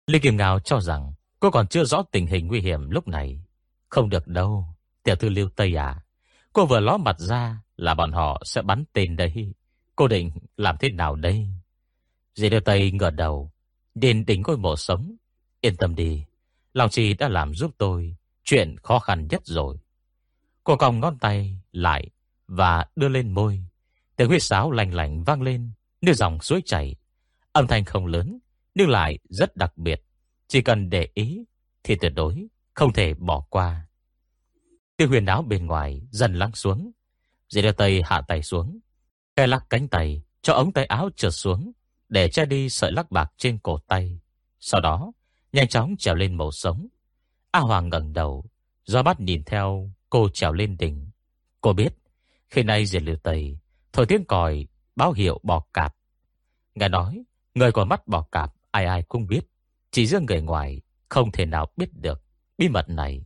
Lê 0.07 0.19
Kim 0.19 0.37
Ngào 0.37 0.59
cho 0.59 0.79
rằng 0.79 1.13
cô 1.39 1.51
còn 1.51 1.67
chưa 1.67 1.83
rõ 1.83 2.03
tình 2.11 2.27
hình 2.27 2.47
nguy 2.47 2.61
hiểm 2.61 2.89
lúc 2.89 3.07
này. 3.07 3.41
Không 3.89 4.09
được 4.09 4.27
đâu, 4.27 4.67
tiểu 5.03 5.15
thư 5.15 5.29
Lưu 5.29 5.49
Tây 5.55 5.75
à. 5.75 6.01
Cô 6.53 6.65
vừa 6.65 6.79
ló 6.79 6.97
mặt 6.97 7.19
ra 7.19 7.57
là 7.77 7.93
bọn 7.93 8.11
họ 8.11 8.41
sẽ 8.45 8.61
bắn 8.61 8.83
tên 8.93 9.15
đây. 9.15 9.53
Cô 9.95 10.07
định 10.07 10.31
làm 10.57 10.77
thế 10.79 10.89
nào 10.89 11.15
đây? 11.15 11.47
Dì 12.35 12.49
đưa 12.49 12.59
tay 12.59 12.91
ngửa 12.91 13.09
đầu, 13.09 13.51
đến 13.95 14.25
đỉnh 14.25 14.43
ngôi 14.47 14.57
mộ 14.57 14.75
sống. 14.75 15.15
Yên 15.61 15.75
tâm 15.75 15.95
đi, 15.95 16.25
lòng 16.73 16.89
chị 16.89 17.13
đã 17.13 17.27
làm 17.27 17.53
giúp 17.53 17.71
tôi 17.77 18.15
chuyện 18.43 18.75
khó 18.83 18.99
khăn 18.99 19.27
nhất 19.27 19.41
rồi. 19.45 19.77
Cô 20.63 20.75
còng 20.75 20.99
ngón 20.99 21.17
tay 21.19 21.57
lại 21.71 22.09
và 22.47 22.85
đưa 22.95 23.09
lên 23.09 23.33
môi. 23.33 23.63
Tiếng 24.15 24.27
huyết 24.27 24.43
sáo 24.43 24.71
lành 24.71 24.93
lành 24.93 25.23
vang 25.23 25.41
lên 25.41 25.71
như 26.01 26.13
dòng 26.13 26.41
suối 26.41 26.61
chảy. 26.65 26.95
Âm 27.51 27.67
thanh 27.67 27.85
không 27.85 28.05
lớn 28.05 28.39
nhưng 28.75 28.89
lại 28.89 29.19
rất 29.29 29.55
đặc 29.55 29.77
biệt. 29.77 30.03
Chỉ 30.47 30.61
cần 30.61 30.89
để 30.89 31.07
ý 31.13 31.45
thì 31.83 31.95
tuyệt 31.95 32.13
đối 32.15 32.47
không 32.73 32.93
thể 32.93 33.13
bỏ 33.13 33.45
qua. 33.49 33.87
tiếng 34.97 35.09
huyền 35.09 35.25
áo 35.25 35.41
bên 35.41 35.65
ngoài 35.65 36.01
dần 36.11 36.33
lắng 36.33 36.51
xuống. 36.53 36.91
Dì 37.49 37.61
đưa 37.61 37.71
tay 37.71 38.01
hạ 38.05 38.21
tay 38.27 38.43
xuống. 38.43 38.79
Khe 39.37 39.47
lắc 39.47 39.65
cánh 39.69 39.87
tay 39.87 40.23
cho 40.41 40.53
ống 40.53 40.71
tay 40.71 40.85
áo 40.85 41.09
trượt 41.15 41.33
xuống 41.33 41.71
để 42.13 42.29
che 42.29 42.45
đi 42.45 42.69
sợi 42.69 42.91
lắc 42.91 43.11
bạc 43.11 43.31
trên 43.37 43.59
cổ 43.59 43.77
tay. 43.77 44.19
Sau 44.59 44.81
đó, 44.81 45.11
nhanh 45.53 45.67
chóng 45.67 45.95
trèo 45.99 46.15
lên 46.15 46.37
màu 46.37 46.51
sống. 46.51 46.87
A 47.51 47.59
Hoàng 47.59 47.89
ngẩng 47.89 48.13
đầu, 48.13 48.45
do 48.85 49.03
mắt 49.03 49.19
nhìn 49.19 49.43
theo 49.43 49.91
cô 50.09 50.29
trèo 50.29 50.53
lên 50.53 50.77
đỉnh. 50.77 51.11
Cô 51.61 51.73
biết, 51.73 51.93
khi 52.49 52.63
nay 52.63 52.85
diệt 52.85 53.03
liều 53.03 53.15
tây, 53.15 53.57
thổi 53.93 54.05
tiếng 54.05 54.25
còi, 54.25 54.67
báo 54.95 55.11
hiệu 55.11 55.39
bò 55.43 55.65
cạp. 55.73 55.95
Nghe 56.75 56.89
nói, 56.89 57.23
người 57.55 57.71
có 57.71 57.85
mắt 57.85 58.07
bò 58.07 58.21
cạp, 58.31 58.53
ai 58.71 58.85
ai 58.85 59.03
cũng 59.03 59.27
biết. 59.27 59.41
Chỉ 59.91 60.07
riêng 60.07 60.25
người 60.25 60.41
ngoài, 60.41 60.81
không 61.09 61.31
thể 61.31 61.45
nào 61.45 61.67
biết 61.77 61.93
được 61.93 62.23
bí 62.57 62.69
mật 62.69 62.89
này. 62.89 63.25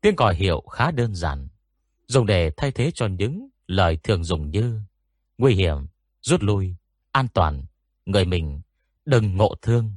Tiếng 0.00 0.16
còi 0.16 0.34
hiệu 0.34 0.60
khá 0.60 0.90
đơn 0.90 1.14
giản, 1.14 1.48
dùng 2.06 2.26
để 2.26 2.50
thay 2.56 2.70
thế 2.70 2.90
cho 2.94 3.06
những 3.06 3.48
lời 3.66 3.98
thường 4.02 4.24
dùng 4.24 4.50
như 4.50 4.80
nguy 5.38 5.54
hiểm, 5.54 5.86
rút 6.20 6.42
lui, 6.42 6.76
an 7.12 7.28
toàn, 7.34 7.64
người 8.06 8.24
mình 8.24 8.60
đừng 9.04 9.36
ngộ 9.36 9.54
thương. 9.62 9.90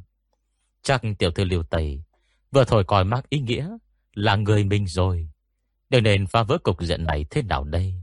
Chắc 0.81 1.01
tiểu 1.19 1.31
thư 1.31 1.43
liều 1.43 1.63
tẩy 1.63 2.03
vừa 2.51 2.63
thổi 2.63 2.83
còi 2.83 3.03
mắc 3.03 3.29
ý 3.29 3.39
nghĩa 3.39 3.77
là 4.13 4.35
người 4.35 4.63
mình 4.63 4.87
rồi. 4.87 5.29
Điều 5.89 6.01
nên 6.01 6.27
phá 6.27 6.43
vỡ 6.43 6.57
cục 6.57 6.81
diện 6.81 7.05
này 7.05 7.25
thế 7.29 7.41
nào 7.41 7.63
đây? 7.63 7.93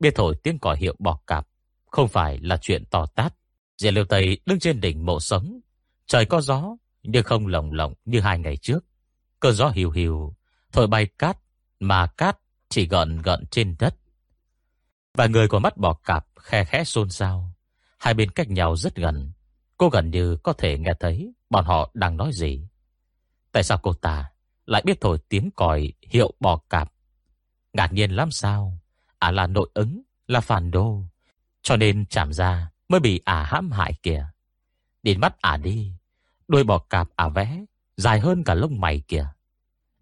Biết 0.00 0.14
thổi 0.14 0.36
tiếng 0.42 0.58
còi 0.58 0.76
hiệu 0.78 0.94
bò 0.98 1.20
cạp, 1.26 1.48
không 1.86 2.08
phải 2.08 2.38
là 2.38 2.56
chuyện 2.56 2.84
to 2.84 3.06
tát. 3.06 3.34
Dạ 3.76 3.86
diện 3.86 3.94
Liêu 3.94 4.04
tẩy 4.04 4.38
đứng 4.46 4.58
trên 4.58 4.80
đỉnh 4.80 5.06
mộ 5.06 5.20
sống. 5.20 5.60
Trời 6.06 6.24
có 6.24 6.40
gió, 6.40 6.76
nhưng 7.02 7.24
không 7.24 7.46
lồng 7.46 7.72
lộng 7.72 7.94
như 8.04 8.20
hai 8.20 8.38
ngày 8.38 8.56
trước. 8.56 8.84
Cơn 9.40 9.54
gió 9.54 9.68
hiu 9.68 9.90
hiu, 9.90 10.36
thổi 10.72 10.86
bay 10.86 11.06
cát, 11.18 11.38
mà 11.80 12.06
cát 12.06 12.38
chỉ 12.68 12.86
gợn 12.86 13.22
gợn 13.22 13.46
trên 13.50 13.76
đất. 13.78 13.96
Và 15.14 15.26
người 15.26 15.48
của 15.48 15.58
mắt 15.58 15.76
bò 15.76 15.94
cạp 15.94 16.26
khe 16.40 16.64
khẽ 16.64 16.84
xôn 16.84 17.10
xao. 17.10 17.52
Hai 17.98 18.14
bên 18.14 18.30
cách 18.30 18.50
nhau 18.50 18.76
rất 18.76 18.96
gần. 18.96 19.32
Cô 19.76 19.88
gần 19.88 20.10
như 20.10 20.36
có 20.36 20.52
thể 20.52 20.78
nghe 20.78 20.94
thấy 21.00 21.32
bọn 21.50 21.64
họ 21.64 21.90
đang 21.94 22.16
nói 22.16 22.30
gì. 22.32 22.68
Tại 23.52 23.62
sao 23.62 23.78
cô 23.82 23.92
ta 23.92 24.30
lại 24.66 24.82
biết 24.84 25.00
thổi 25.00 25.18
tiếng 25.28 25.50
còi 25.56 25.92
hiệu 26.02 26.32
bò 26.40 26.56
cạp? 26.56 26.92
Ngạc 27.72 27.92
nhiên 27.92 28.10
lắm 28.10 28.30
sao? 28.30 28.78
À 29.18 29.30
là 29.30 29.46
nội 29.46 29.70
ứng, 29.74 30.02
là 30.26 30.40
phản 30.40 30.70
đô. 30.70 31.02
Cho 31.62 31.76
nên 31.76 32.06
chạm 32.06 32.32
ra 32.32 32.70
mới 32.88 33.00
bị 33.00 33.20
ả 33.24 33.34
à 33.34 33.44
hãm 33.44 33.70
hại 33.70 33.94
kìa. 34.02 34.26
Đến 35.02 35.20
mắt 35.20 35.40
ả 35.40 35.50
à 35.50 35.56
đi, 35.56 35.92
đôi 36.48 36.64
bò 36.64 36.78
cạp 36.78 37.08
ả 37.16 37.24
à 37.24 37.28
vẽ, 37.28 37.64
dài 37.96 38.20
hơn 38.20 38.44
cả 38.44 38.54
lông 38.54 38.80
mày 38.80 39.02
kìa. 39.08 39.26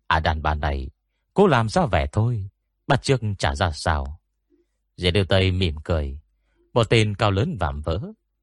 Ả 0.06 0.20
đàn 0.20 0.42
bà 0.42 0.54
này, 0.54 0.90
cô 1.34 1.46
làm 1.46 1.68
ra 1.68 1.86
vẻ 1.86 2.06
thôi, 2.12 2.48
bắt 2.86 3.02
trước 3.02 3.20
trả 3.38 3.54
ra 3.54 3.70
sao. 3.70 4.20
Dễ 4.96 5.10
đưa 5.10 5.24
tay 5.24 5.50
mỉm 5.50 5.76
cười. 5.84 6.18
Một 6.72 6.90
tên 6.90 7.14
cao 7.14 7.30
lớn 7.30 7.56
vạm 7.60 7.82
vỡ, 7.82 8.00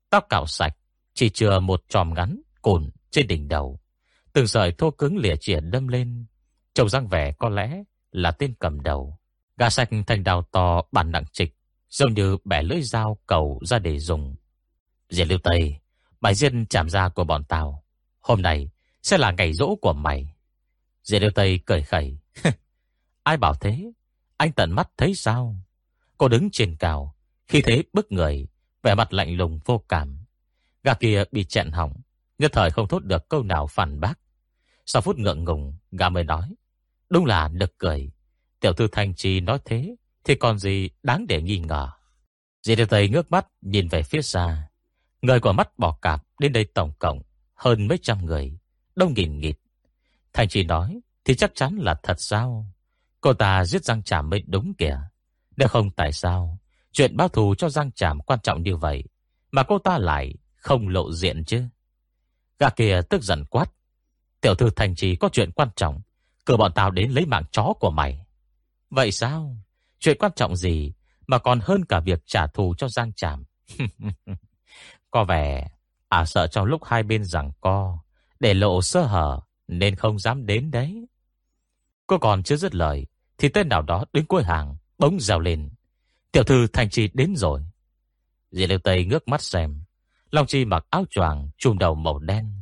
tóc 0.10 0.26
cạo 0.30 0.46
sạch, 0.48 0.76
chỉ 1.20 1.30
chừa 1.30 1.60
một 1.60 1.84
tròm 1.90 2.14
ngắn, 2.14 2.42
cồn 2.62 2.90
trên 3.12 3.28
đỉnh 3.28 3.48
đầu. 3.48 3.80
Từng 4.34 4.48
sợi 4.48 4.72
thô 4.72 4.92
cứng 4.92 5.18
lìa 5.18 5.36
chìa 5.36 5.60
đâm 5.60 5.88
lên. 5.88 6.26
Trông 6.74 6.90
răng 6.90 7.08
vẻ 7.08 7.32
có 7.32 7.50
lẽ 7.50 7.84
là 8.12 8.32
tên 8.32 8.54
cầm 8.60 8.82
đầu. 8.82 9.18
Gà 9.58 9.70
sạch 9.70 9.90
thành 10.08 10.24
đào 10.24 10.42
to 10.42 10.82
bản 10.92 11.12
nặng 11.12 11.24
trịch, 11.32 11.56
giống 11.90 12.14
như 12.14 12.38
bẻ 12.46 12.64
lưỡi 12.64 12.82
dao 12.82 13.18
cầu 13.28 13.60
ra 13.66 13.80
để 13.80 14.00
dùng. 14.00 14.36
Diệt 15.10 15.28
lưu 15.28 15.40
Tây, 15.44 15.80
bài 16.22 16.36
diên 16.36 16.66
chạm 16.66 16.90
ra 16.90 17.10
của 17.10 17.24
bọn 17.24 17.44
tao. 17.44 17.84
Hôm 18.20 18.42
nay 18.42 18.70
sẽ 19.04 19.18
là 19.18 19.32
ngày 19.32 19.54
rỗ 19.54 19.76
của 19.82 19.94
mày. 19.94 20.36
Diệt 21.04 21.22
lưu 21.22 21.32
Tây 21.36 21.60
cười 21.66 21.84
khẩy. 21.84 22.18
Ai 23.24 23.38
bảo 23.38 23.54
thế? 23.54 23.92
Anh 24.38 24.52
tận 24.52 24.72
mắt 24.72 24.90
thấy 24.98 25.16
sao? 25.16 25.56
Cô 26.18 26.28
đứng 26.28 26.50
trên 26.52 26.76
cao, 26.76 27.16
khi 27.48 27.62
thế 27.62 27.84
bức 27.94 28.12
người, 28.12 28.48
vẻ 28.84 28.96
mặt 28.96 29.14
lạnh 29.14 29.38
lùng 29.38 29.60
vô 29.66 29.84
cảm. 29.90 30.19
Gà 30.90 30.94
kia 30.94 31.24
bị 31.32 31.44
chẹn 31.44 31.72
hỏng, 31.72 31.94
nhất 32.40 32.52
thời 32.54 32.72
không 32.72 32.88
thốt 32.88 33.04
được 33.04 33.30
câu 33.30 33.44
nào 33.44 33.68
phản 33.68 34.00
bác. 34.00 34.20
Sau 34.86 35.02
phút 35.02 35.18
ngượng 35.18 35.44
ngùng, 35.44 35.74
gà 35.92 36.10
mới 36.10 36.24
nói. 36.24 36.54
Đúng 37.10 37.26
là 37.26 37.48
nực 37.48 37.78
cười. 37.78 38.12
Tiểu 38.60 38.74
thư 38.74 38.88
Thanh 38.92 39.16
trì 39.16 39.40
nói 39.40 39.60
thế, 39.66 39.96
thì 40.24 40.36
còn 40.36 40.60
gì 40.60 40.90
đáng 41.04 41.26
để 41.28 41.42
nghi 41.42 41.60
ngờ. 41.60 41.90
Dì 42.64 42.76
Điều 42.76 42.86
Tây 42.86 43.10
ngước 43.10 43.32
mắt 43.32 43.48
nhìn 43.62 43.88
về 43.88 44.04
phía 44.04 44.22
xa. 44.22 44.70
Người 45.22 45.40
của 45.40 45.52
mắt 45.52 45.80
bỏ 45.80 45.98
cạp 46.02 46.24
đến 46.40 46.54
đây 46.54 46.66
tổng 46.66 46.94
cộng 47.00 47.22
hơn 47.56 47.88
mấy 47.88 47.98
trăm 48.02 48.26
người, 48.26 48.58
đông 48.96 49.14
nghìn 49.14 49.40
nghịt. 49.40 49.58
Thanh 50.34 50.48
trì 50.48 50.64
nói 50.64 51.00
thì 51.26 51.36
chắc 51.36 51.52
chắn 51.56 51.76
là 51.76 51.96
thật 52.04 52.22
sao? 52.22 52.66
Cô 53.22 53.34
ta 53.34 53.66
giết 53.66 53.86
Giang 53.86 54.04
Tràm 54.04 54.30
mới 54.30 54.44
đúng 54.48 54.74
kìa. 54.74 55.00
Nếu 55.58 55.68
không 55.68 55.92
tại 55.92 56.12
sao 56.14 56.60
chuyện 56.92 57.18
báo 57.18 57.28
thù 57.28 57.56
cho 57.56 57.70
Giang 57.70 57.92
Tràm 57.92 58.20
quan 58.20 58.40
trọng 58.44 58.64
như 58.64 58.76
vậy 58.76 59.04
mà 59.52 59.64
cô 59.64 59.80
ta 59.80 59.98
lại 59.98 60.34
không 60.60 60.88
lộ 60.88 61.12
diện 61.12 61.44
chứ? 61.44 61.64
Gà 62.60 62.70
kia 62.70 63.02
tức 63.10 63.24
giận 63.24 63.46
quát. 63.46 63.66
Tiểu 64.42 64.56
thư 64.56 64.70
thành 64.70 64.96
trì 64.96 65.16
có 65.16 65.30
chuyện 65.34 65.52
quan 65.52 65.70
trọng, 65.76 66.02
cử 66.46 66.58
bọn 66.58 66.72
tao 66.76 66.92
đến 66.92 67.12
lấy 67.12 67.26
mạng 67.26 67.44
chó 67.52 67.74
của 67.80 67.92
mày. 67.92 68.26
Vậy 68.90 69.12
sao? 69.12 69.58
Chuyện 70.00 70.18
quan 70.20 70.32
trọng 70.36 70.56
gì 70.56 70.94
mà 71.28 71.38
còn 71.38 71.60
hơn 71.64 71.86
cả 71.86 72.00
việc 72.00 72.20
trả 72.26 72.48
thù 72.48 72.74
cho 72.78 72.88
Giang 72.90 73.14
Tràm? 73.14 73.44
có 75.12 75.24
vẻ 75.24 75.70
à 76.10 76.26
sợ 76.26 76.48
trong 76.48 76.66
lúc 76.66 76.84
hai 76.84 77.04
bên 77.04 77.24
rằng 77.24 77.52
co 77.62 78.00
để 78.40 78.54
lộ 78.54 78.82
sơ 78.82 79.02
hở 79.02 79.42
nên 79.68 79.96
không 79.96 80.20
dám 80.20 80.46
đến 80.46 80.72
đấy. 80.72 81.08
Cô 82.08 82.18
còn 82.18 82.44
chưa 82.44 82.56
dứt 82.56 82.76
lời 82.76 83.06
thì 83.38 83.50
tên 83.50 83.70
nào 83.70 83.82
đó 83.82 84.06
đứng 84.14 84.26
cuối 84.26 84.44
hàng 84.44 84.78
bỗng 84.98 85.20
rào 85.20 85.40
lên. 85.40 85.70
Tiểu 86.32 86.44
thư 86.44 86.68
Thành 86.68 86.90
trì 86.90 87.10
đến 87.14 87.36
rồi. 87.36 87.62
Dì 88.52 88.68
Liêu 88.68 88.80
Tây 88.80 89.06
ngước 89.06 89.28
mắt 89.28 89.42
xem. 89.42 89.84
Long 90.32 90.48
Chi 90.48 90.66
mặc 90.66 90.86
áo 90.90 91.06
choàng 91.10 91.50
trùm 91.58 91.78
đầu 91.78 91.96
màu 91.96 92.20
đen. 92.20 92.62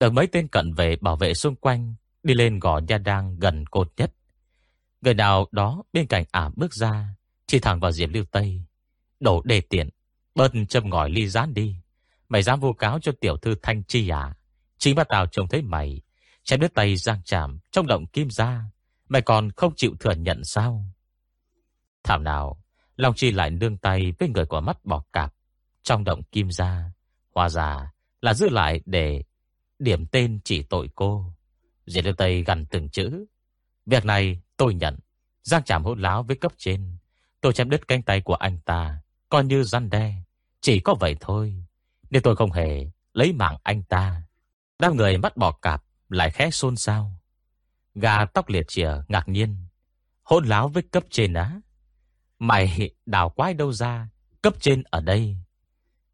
Được 0.00 0.12
mấy 0.12 0.26
tên 0.26 0.48
cận 0.48 0.74
vệ 0.74 0.96
bảo 0.96 1.16
vệ 1.16 1.34
xung 1.34 1.56
quanh 1.56 1.94
đi 2.22 2.34
lên 2.34 2.58
gò 2.58 2.78
nha 2.78 2.98
đang 2.98 3.38
gần 3.38 3.66
cột 3.66 3.92
nhất. 3.96 4.12
Người 5.00 5.14
nào 5.14 5.48
đó 5.52 5.82
bên 5.92 6.06
cạnh 6.06 6.24
ả 6.30 6.50
bước 6.56 6.74
ra, 6.74 7.08
chỉ 7.46 7.58
thẳng 7.58 7.80
vào 7.80 7.92
Diệp 7.92 8.10
Lưu 8.12 8.24
Tây. 8.30 8.62
Đổ 9.20 9.42
đề 9.44 9.60
tiện, 9.60 9.88
bớt 10.34 10.52
châm 10.68 10.90
ngòi 10.90 11.10
ly 11.10 11.28
rán 11.28 11.54
đi. 11.54 11.76
Mày 12.28 12.42
dám 12.42 12.60
vô 12.60 12.72
cáo 12.72 12.98
cho 13.02 13.12
tiểu 13.20 13.36
thư 13.36 13.54
Thanh 13.62 13.82
Chi 13.84 14.08
à? 14.08 14.34
Chính 14.78 14.96
bà 14.96 15.04
Tào 15.04 15.26
trông 15.26 15.48
thấy 15.48 15.62
mày, 15.62 16.00
chém 16.44 16.60
đứt 16.60 16.74
tay 16.74 16.96
giang 16.96 17.20
chạm 17.24 17.58
trong 17.70 17.86
động 17.86 18.06
kim 18.06 18.30
ra. 18.30 18.64
Mày 19.08 19.22
còn 19.22 19.50
không 19.50 19.72
chịu 19.76 19.94
thừa 20.00 20.14
nhận 20.14 20.44
sao? 20.44 20.84
Thảo 22.04 22.18
nào, 22.18 22.62
Long 22.96 23.14
Chi 23.14 23.30
lại 23.30 23.50
nương 23.50 23.76
tay 23.76 24.12
với 24.18 24.28
người 24.28 24.46
của 24.46 24.60
mắt 24.60 24.84
bỏ 24.84 25.04
cạp. 25.12 25.35
Trong 25.86 26.04
động 26.04 26.22
kim 26.22 26.50
ra, 26.50 26.92
hòa 27.34 27.48
già 27.48 27.92
là 28.20 28.34
giữ 28.34 28.48
lại 28.48 28.80
để 28.86 29.22
điểm 29.78 30.06
tên 30.06 30.40
chỉ 30.44 30.62
tội 30.62 30.90
cô. 30.94 31.32
Diệt 31.86 32.04
Lưu 32.04 32.14
Tây 32.14 32.42
gần 32.42 32.66
từng 32.70 32.88
chữ. 32.88 33.24
Việc 33.86 34.04
này 34.04 34.40
Tôi 34.56 34.74
nhận, 34.74 34.98
Giang 35.42 35.62
Trảm 35.62 35.84
hôn 35.84 35.98
láo 36.00 36.22
với 36.22 36.36
cấp 36.36 36.52
trên. 36.56 36.96
Tôi 37.40 37.52
chém 37.52 37.70
đứt 37.70 37.88
cánh 37.88 38.02
tay 38.02 38.20
của 38.20 38.34
anh 38.34 38.58
ta, 38.64 39.02
coi 39.28 39.44
như 39.44 39.64
răn 39.64 39.90
đe. 39.90 40.14
Chỉ 40.60 40.80
có 40.80 40.94
vậy 41.00 41.16
thôi. 41.20 41.64
Nên 42.10 42.22
tôi 42.22 42.36
không 42.36 42.52
hề 42.52 42.90
lấy 43.12 43.32
mạng 43.32 43.56
anh 43.62 43.82
ta. 43.82 44.22
Đám 44.78 44.96
người 44.96 45.18
mắt 45.18 45.36
bỏ 45.36 45.52
cạp, 45.52 45.84
lại 46.08 46.30
khẽ 46.30 46.50
xôn 46.50 46.76
xao. 46.76 47.20
Gà 47.94 48.24
tóc 48.24 48.48
liệt 48.48 48.68
chìa 48.68 48.90
ngạc 49.08 49.28
nhiên. 49.28 49.56
Hôn 50.22 50.44
láo 50.46 50.68
với 50.68 50.82
cấp 50.82 51.04
trên 51.10 51.34
á. 51.34 51.60
Mày 52.38 52.90
đào 53.06 53.30
quái 53.30 53.54
đâu 53.54 53.72
ra, 53.72 54.08
cấp 54.42 54.54
trên 54.60 54.82
ở 54.90 55.00
đây. 55.00 55.36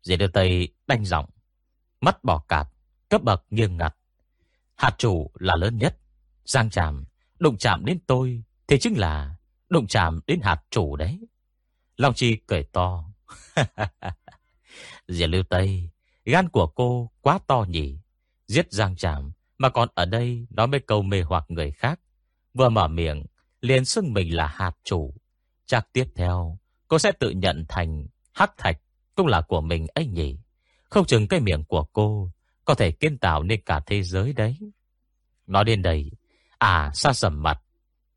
Dì 0.03 0.17
đưa 0.17 0.29
tay 0.29 0.69
đanh 0.87 1.05
giọng. 1.05 1.31
Mắt 2.01 2.25
bỏ 2.25 2.39
cạp, 2.49 2.69
cấp 3.09 3.23
bậc 3.23 3.45
nghiêng 3.51 3.77
ngặt. 3.77 3.97
Hạt 4.75 4.95
chủ 4.99 5.31
là 5.35 5.57
lớn 5.57 5.79
nhất. 5.79 5.99
Giang 6.45 6.71
chạm, 6.71 7.05
Đụng 7.43 7.57
chạm 7.57 7.85
đến 7.85 7.99
tôi 8.07 8.43
Thì 8.67 8.79
chính 8.79 8.99
là 8.99 9.37
đụng 9.69 9.87
chạm 9.87 10.21
đến 10.27 10.41
hạt 10.43 10.63
chủ 10.71 10.97
đấy 10.97 11.21
Long 11.97 12.15
Chi 12.15 12.37
cười 12.47 12.65
to 12.65 13.05
Diệp 15.09 15.31
Lưu 15.31 15.43
Tây 15.43 15.91
Gan 16.25 16.49
của 16.49 16.67
cô 16.67 17.11
quá 17.21 17.39
to 17.47 17.65
nhỉ 17.69 17.99
Giết 18.47 18.73
Giang 18.73 18.97
chạm 18.97 19.33
Mà 19.59 19.69
còn 19.69 19.89
ở 19.95 20.05
đây 20.05 20.47
nói 20.51 20.67
mấy 20.67 20.81
câu 20.81 21.03
mê 21.03 21.23
hoặc 21.23 21.45
người 21.49 21.71
khác 21.71 22.01
Vừa 22.55 22.69
mở 22.69 22.89
miệng 22.89 23.25
liền 23.61 23.85
xưng 23.85 24.13
mình 24.13 24.37
là 24.37 24.47
hạt 24.47 24.73
chủ 24.85 25.15
Chắc 25.67 25.93
tiếp 25.93 26.07
theo 26.15 26.59
Cô 26.89 26.99
sẽ 26.99 27.13
tự 27.13 27.31
nhận 27.31 27.65
thành 27.69 28.07
Hắc 28.33 28.57
thạch 28.57 28.79
cũng 29.15 29.27
là 29.27 29.41
của 29.41 29.61
mình 29.61 29.87
ấy 29.95 30.07
nhỉ? 30.07 30.39
Không 30.91 31.07
chừng 31.07 31.29
cái 31.29 31.41
miệng 31.41 31.65
của 31.65 31.85
cô 31.93 32.31
Có 32.65 32.75
thể 32.75 32.93
kiến 32.93 33.19
tạo 33.19 33.43
nên 33.43 33.61
cả 33.67 33.81
thế 33.87 34.03
giới 34.03 34.33
đấy. 34.33 34.57
Nói 35.47 35.65
đến 35.65 35.83
đây 35.83 36.11
À 36.59 36.91
xa 36.95 37.13
sầm 37.13 37.43
mặt. 37.43 37.63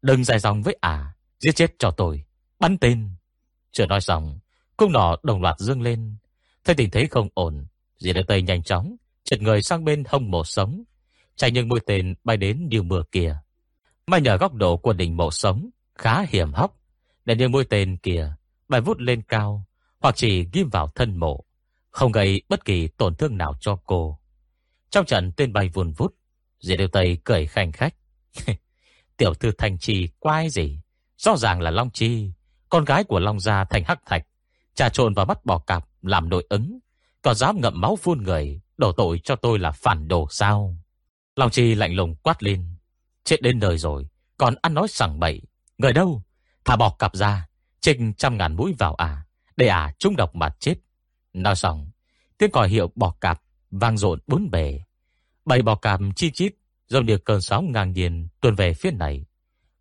Đừng 0.02 0.24
dài 0.24 0.40
dòng 0.40 0.62
với 0.62 0.78
à 0.82 1.16
Giết 1.40 1.52
chết 1.56 1.76
cho 1.80 1.92
tôi. 1.92 2.24
Bắn 2.60 2.78
tên. 2.78 3.10
Chưa 3.72 3.86
nói 3.86 4.02
xong, 4.02 4.40
Cung 4.78 4.92
nỏ 4.92 5.16
đồng 5.24 5.42
loạt 5.42 5.60
dương 5.60 5.82
lên. 5.82 6.16
Thấy 6.64 6.76
tình 6.76 6.90
thế 6.90 7.08
không 7.12 7.30
ổn, 7.34 7.66
Dì 7.98 8.14
đợi 8.14 8.24
tây 8.28 8.42
nhanh 8.42 8.64
chóng, 8.64 8.96
Chật 9.24 9.42
người 9.42 9.62
sang 9.62 9.86
bên 9.86 10.04
hông 10.08 10.32
mổ 10.32 10.44
sống. 10.44 10.84
Chạy 11.36 11.52
những 11.52 11.70
mũi 11.70 11.80
tên 11.86 12.16
bay 12.24 12.38
đến 12.38 12.68
như 12.70 12.82
mưa 12.82 13.04
kia 13.12 13.38
May 14.08 14.22
nhờ 14.22 14.38
góc 14.38 14.54
độ 14.54 14.78
của 14.78 14.94
đỉnh 14.94 15.18
mổ 15.18 15.32
sống, 15.32 15.70
Khá 15.96 16.26
hiểm 16.30 16.54
hóc 16.54 16.80
Để 17.26 17.36
những 17.36 17.52
mũi 17.52 17.66
tên 17.70 17.98
kia 17.98 18.34
Bay 18.68 18.82
vút 18.82 19.00
lên 19.00 19.22
cao 19.22 19.66
hoặc 20.00 20.16
chỉ 20.16 20.48
ghim 20.54 20.70
vào 20.70 20.92
thân 20.96 21.18
mộ 21.18 21.46
Không 21.92 22.12
gây 22.12 22.42
bất 22.50 22.66
kỳ 22.66 22.88
tổn 22.88 23.16
thương 23.16 23.38
nào 23.38 23.54
cho 23.60 23.76
cô 23.86 24.20
Trong 24.90 25.06
trận 25.06 25.32
tên 25.32 25.54
bay 25.54 25.70
vùn 25.70 25.92
vút 25.92 26.16
Diệp 26.60 26.78
Điều 26.78 26.88
tây 26.88 27.18
cười 27.24 27.48
khanh 27.48 27.72
khách 27.72 27.96
Tiểu 29.18 29.34
thư 29.34 29.52
Thành 29.52 29.78
Trì 29.78 30.08
quái 30.20 30.50
gì? 30.50 30.80
Rõ 31.18 31.38
ràng 31.38 31.62
là 31.62 31.72
Long 31.72 31.90
Chi, 31.90 32.32
con 32.70 32.86
gái 32.86 33.04
của 33.04 33.20
Long 33.20 33.40
Gia 33.40 33.64
thành 33.64 33.84
hắc 33.84 34.00
thạch, 34.06 34.28
trà 34.74 34.90
trộn 34.90 35.14
vào 35.14 35.26
mắt 35.26 35.46
bò 35.46 35.60
cạp 35.60 35.86
làm 36.02 36.30
nội 36.30 36.46
ứng, 36.50 36.80
còn 37.22 37.36
dám 37.36 37.62
ngậm 37.62 37.82
máu 37.82 37.96
phun 37.96 38.24
người, 38.24 38.62
đổ 38.78 38.92
tội 38.92 39.22
cho 39.24 39.36
tôi 39.36 39.60
là 39.60 39.72
phản 39.72 40.08
đồ 40.08 40.28
sao? 40.30 40.78
Long 41.36 41.50
Chi 41.50 41.76
lạnh 41.76 41.96
lùng 41.96 42.16
quát 42.16 42.44
lên, 42.44 42.66
chết 43.24 43.42
đến 43.42 43.60
đời 43.60 43.78
rồi, 43.78 44.08
còn 44.38 44.56
ăn 44.62 44.74
nói 44.74 44.88
sảng 44.88 45.20
bậy, 45.20 45.42
người 45.78 45.94
đâu? 45.94 46.24
Thả 46.66 46.76
bò 46.76 46.96
cạp 47.00 47.16
ra, 47.16 47.48
trinh 47.82 48.14
trăm 48.14 48.38
ngàn 48.38 48.56
mũi 48.56 48.74
vào 48.78 48.96
à, 48.96 49.26
để 49.58 49.68
à 49.68 49.94
trung 50.00 50.16
độc 50.16 50.36
mà 50.36 50.50
chết. 50.60 50.76
Nói 51.34 51.56
xong, 51.56 51.90
tiếng 52.38 52.52
còi 52.52 52.70
hiệu 52.70 52.92
bò 52.96 53.16
cạp 53.22 53.42
vang 53.72 53.98
rộn 53.98 54.20
bốn 54.28 54.52
bề. 54.52 54.82
Bầy 55.46 55.62
bò 55.62 55.76
cạp 55.76 56.00
chi 56.16 56.32
chít 56.32 56.54
Giống 56.88 57.06
như 57.06 57.18
cơn 57.18 57.42
sóng 57.42 57.72
ngang 57.72 57.92
nhiên 57.92 58.28
tuôn 58.42 58.56
về 58.56 58.74
phía 58.74 58.92
này. 58.92 59.26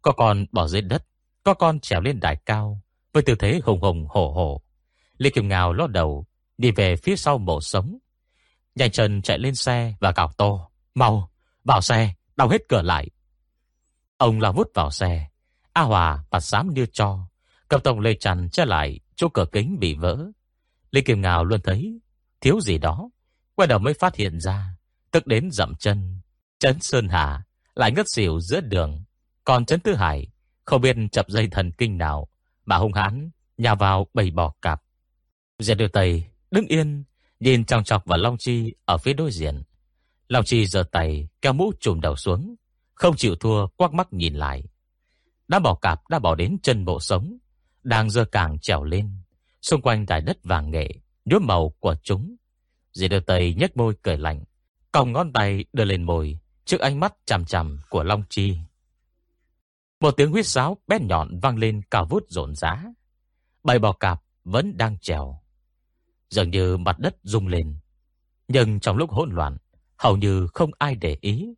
Có 0.02 0.12
con 0.12 0.46
bỏ 0.52 0.66
dưới 0.66 0.82
đất, 0.82 1.06
Có 1.42 1.54
con 1.54 1.80
trèo 1.80 2.00
lên 2.00 2.20
đài 2.20 2.36
cao 2.46 2.80
Với 3.12 3.22
tư 3.22 3.34
thế 3.34 3.60
hùng 3.64 3.80
hùng 3.80 4.06
hổ 4.10 4.32
hổ 4.32 4.62
Lê 5.18 5.30
Kim 5.30 5.48
Ngào 5.48 5.72
lót 5.72 5.90
đầu 5.90 6.26
Đi 6.58 6.70
về 6.70 6.96
phía 6.96 7.16
sau 7.16 7.38
mộ 7.38 7.60
sống 7.60 7.98
Nhanh 8.74 8.90
chân 8.90 9.22
chạy 9.22 9.38
lên 9.38 9.54
xe 9.54 9.94
và 10.00 10.12
cào 10.12 10.32
to 10.36 10.68
Mau, 10.94 11.30
vào 11.64 11.80
xe, 11.80 12.14
đóng 12.36 12.50
hết 12.50 12.62
cửa 12.68 12.82
lại 12.82 13.10
Ông 14.16 14.40
lao 14.40 14.52
vút 14.52 14.70
vào 14.74 14.90
xe 14.90 15.28
A 15.72 15.82
Hòa 15.82 16.24
mặt 16.30 16.40
xám 16.40 16.74
đưa 16.74 16.86
cho 16.86 17.18
Cầm 17.68 17.80
tổng 17.80 18.00
lê 18.00 18.14
chằn 18.14 18.48
che 18.50 18.64
lại 18.64 19.00
Chỗ 19.16 19.28
cửa 19.28 19.46
kính 19.52 19.78
bị 19.78 19.94
vỡ. 19.94 20.30
Lý 20.90 21.02
Kim 21.02 21.20
Ngào 21.20 21.44
luôn 21.44 21.60
thấy 21.64 22.00
thiếu 22.40 22.60
gì 22.60 22.78
đó. 22.78 23.10
Quay 23.54 23.66
đầu 23.66 23.78
mới 23.78 23.94
phát 23.94 24.16
hiện 24.16 24.40
ra, 24.40 24.76
Tức 25.10 25.26
đến 25.26 25.50
dậm 25.52 25.74
chân. 25.78 26.20
Trấn 26.58 26.80
Sơn 26.80 27.08
Hà 27.08 27.44
lại 27.74 27.92
ngất 27.92 28.06
xỉu 28.08 28.40
giữa 28.40 28.60
đường. 28.60 29.04
Còn 29.44 29.64
Trấn 29.64 29.80
Tư 29.80 29.94
Hải 29.94 30.28
Không 30.64 30.80
biết 30.80 30.96
chập 31.12 31.28
dây 31.28 31.48
thần 31.50 31.72
kinh 31.72 31.98
nào 31.98 32.28
Mà 32.64 32.76
hung 32.76 32.92
hãn 32.92 33.30
nhà 33.58 33.74
vào 33.74 34.06
bầy 34.14 34.30
bò 34.30 34.54
cạp. 34.62 34.82
Diệt 35.58 35.78
điều 35.78 35.88
Tây 35.88 36.24
đứng 36.50 36.66
yên, 36.66 37.04
Nhìn 37.40 37.64
trong 37.64 37.84
chọc 37.84 38.06
vào 38.06 38.18
Long 38.18 38.36
Chi 38.38 38.74
Ở 38.84 38.98
phía 38.98 39.12
đối 39.12 39.30
diện. 39.30 39.62
Long 40.28 40.44
Chi 40.44 40.66
giơ 40.66 40.82
tay 40.92 41.28
kéo 41.42 41.52
mũ 41.52 41.72
trùm 41.80 42.00
đầu 42.00 42.16
xuống, 42.16 42.54
Không 42.94 43.16
chịu 43.16 43.36
thua, 43.36 43.66
quắc 43.66 43.92
mắt 43.92 44.12
nhìn 44.12 44.34
lại. 44.34 44.64
Đã 45.48 45.58
bỏ 45.58 45.74
cạp 45.74 46.08
đã 46.08 46.18
bỏ 46.18 46.34
đến 46.34 46.56
chân 46.62 46.84
bộ 46.84 47.00
sống. 47.00 47.38
Đang 47.84 48.10
dơ 48.10 48.24
càng 48.24 48.58
trèo 48.58 48.84
lên. 48.84 49.10
Xung 49.62 49.82
quanh 49.82 50.06
đài 50.06 50.20
đất 50.20 50.38
vàng 50.44 50.70
nghệ, 50.70 50.88
Nhuốm 51.24 51.46
màu 51.46 51.74
của 51.80 51.96
chúng. 52.02 52.36
Dì 52.92 53.08
đưa 53.08 53.20
tay 53.20 53.54
nhếch 53.54 53.76
môi 53.76 53.94
cười 54.02 54.16
lạnh. 54.16 54.44
Còng 54.92 55.12
ngón 55.12 55.32
tay 55.32 55.64
đưa 55.72 55.84
lên 55.84 56.02
môi, 56.02 56.38
Trước 56.64 56.80
ánh 56.80 57.00
mắt 57.00 57.14
chằm 57.24 57.44
chằm 57.44 57.78
của 57.90 58.02
Long 58.02 58.22
Chi. 58.28 58.56
Một 60.00 60.10
tiếng 60.16 60.30
huyết 60.30 60.46
sáo 60.46 60.76
bét 60.86 61.02
nhọn 61.02 61.38
vang 61.40 61.58
lên 61.58 61.82
cao 61.90 62.04
vút 62.04 62.24
rộn 62.28 62.54
rã. 62.54 62.84
Bầy 63.64 63.78
bò 63.78 63.92
cạp 63.92 64.22
vẫn 64.44 64.76
đang 64.76 64.98
trèo. 64.98 65.40
Dường 66.30 66.50
như 66.50 66.76
mặt 66.76 66.98
đất 66.98 67.16
rung 67.22 67.48
lên. 67.48 67.76
Nhưng 68.48 68.80
trong 68.80 68.96
lúc 68.96 69.10
hỗn 69.10 69.30
loạn, 69.32 69.56
Hầu 69.96 70.16
như 70.16 70.46
không 70.46 70.70
ai 70.78 70.94
để 70.94 71.18
ý. 71.20 71.54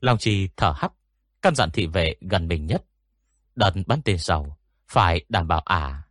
Long 0.00 0.18
Chi 0.18 0.48
thở 0.56 0.72
hắt, 0.76 0.92
Căn 1.42 1.54
dặn 1.54 1.70
thị 1.70 1.86
vệ 1.86 2.14
gần 2.20 2.48
mình 2.48 2.66
nhất. 2.66 2.84
Đợt 3.54 3.72
bắn 3.86 4.02
tên 4.02 4.18
sau 4.18 4.58
phải 4.92 5.24
đảm 5.28 5.48
bảo 5.48 5.60
à? 5.64 6.02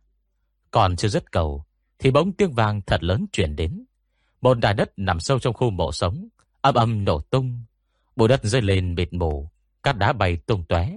Còn 0.70 0.96
chưa 0.96 1.08
dứt 1.08 1.32
cầu, 1.32 1.64
Thì 1.98 2.10
bỗng 2.10 2.32
tiếng 2.32 2.52
vang 2.52 2.82
thật 2.82 3.02
lớn 3.02 3.26
chuyển 3.32 3.56
đến. 3.56 3.84
Một 4.40 4.58
đài 4.58 4.74
đất 4.74 4.92
nằm 4.96 5.20
sâu 5.20 5.38
trong 5.38 5.54
khu 5.54 5.70
mộ 5.70 5.92
sống, 5.92 6.28
Âm 6.60 6.74
âm 6.74 7.04
nổ 7.04 7.20
tung. 7.20 7.64
Bụi 8.16 8.28
đất 8.28 8.44
rơi 8.44 8.62
lên 8.62 8.94
mịt 8.94 9.12
mù, 9.12 9.50
Cát 9.82 9.96
đá 9.98 10.12
bay 10.12 10.36
tung 10.36 10.64
tóe. 10.68 10.92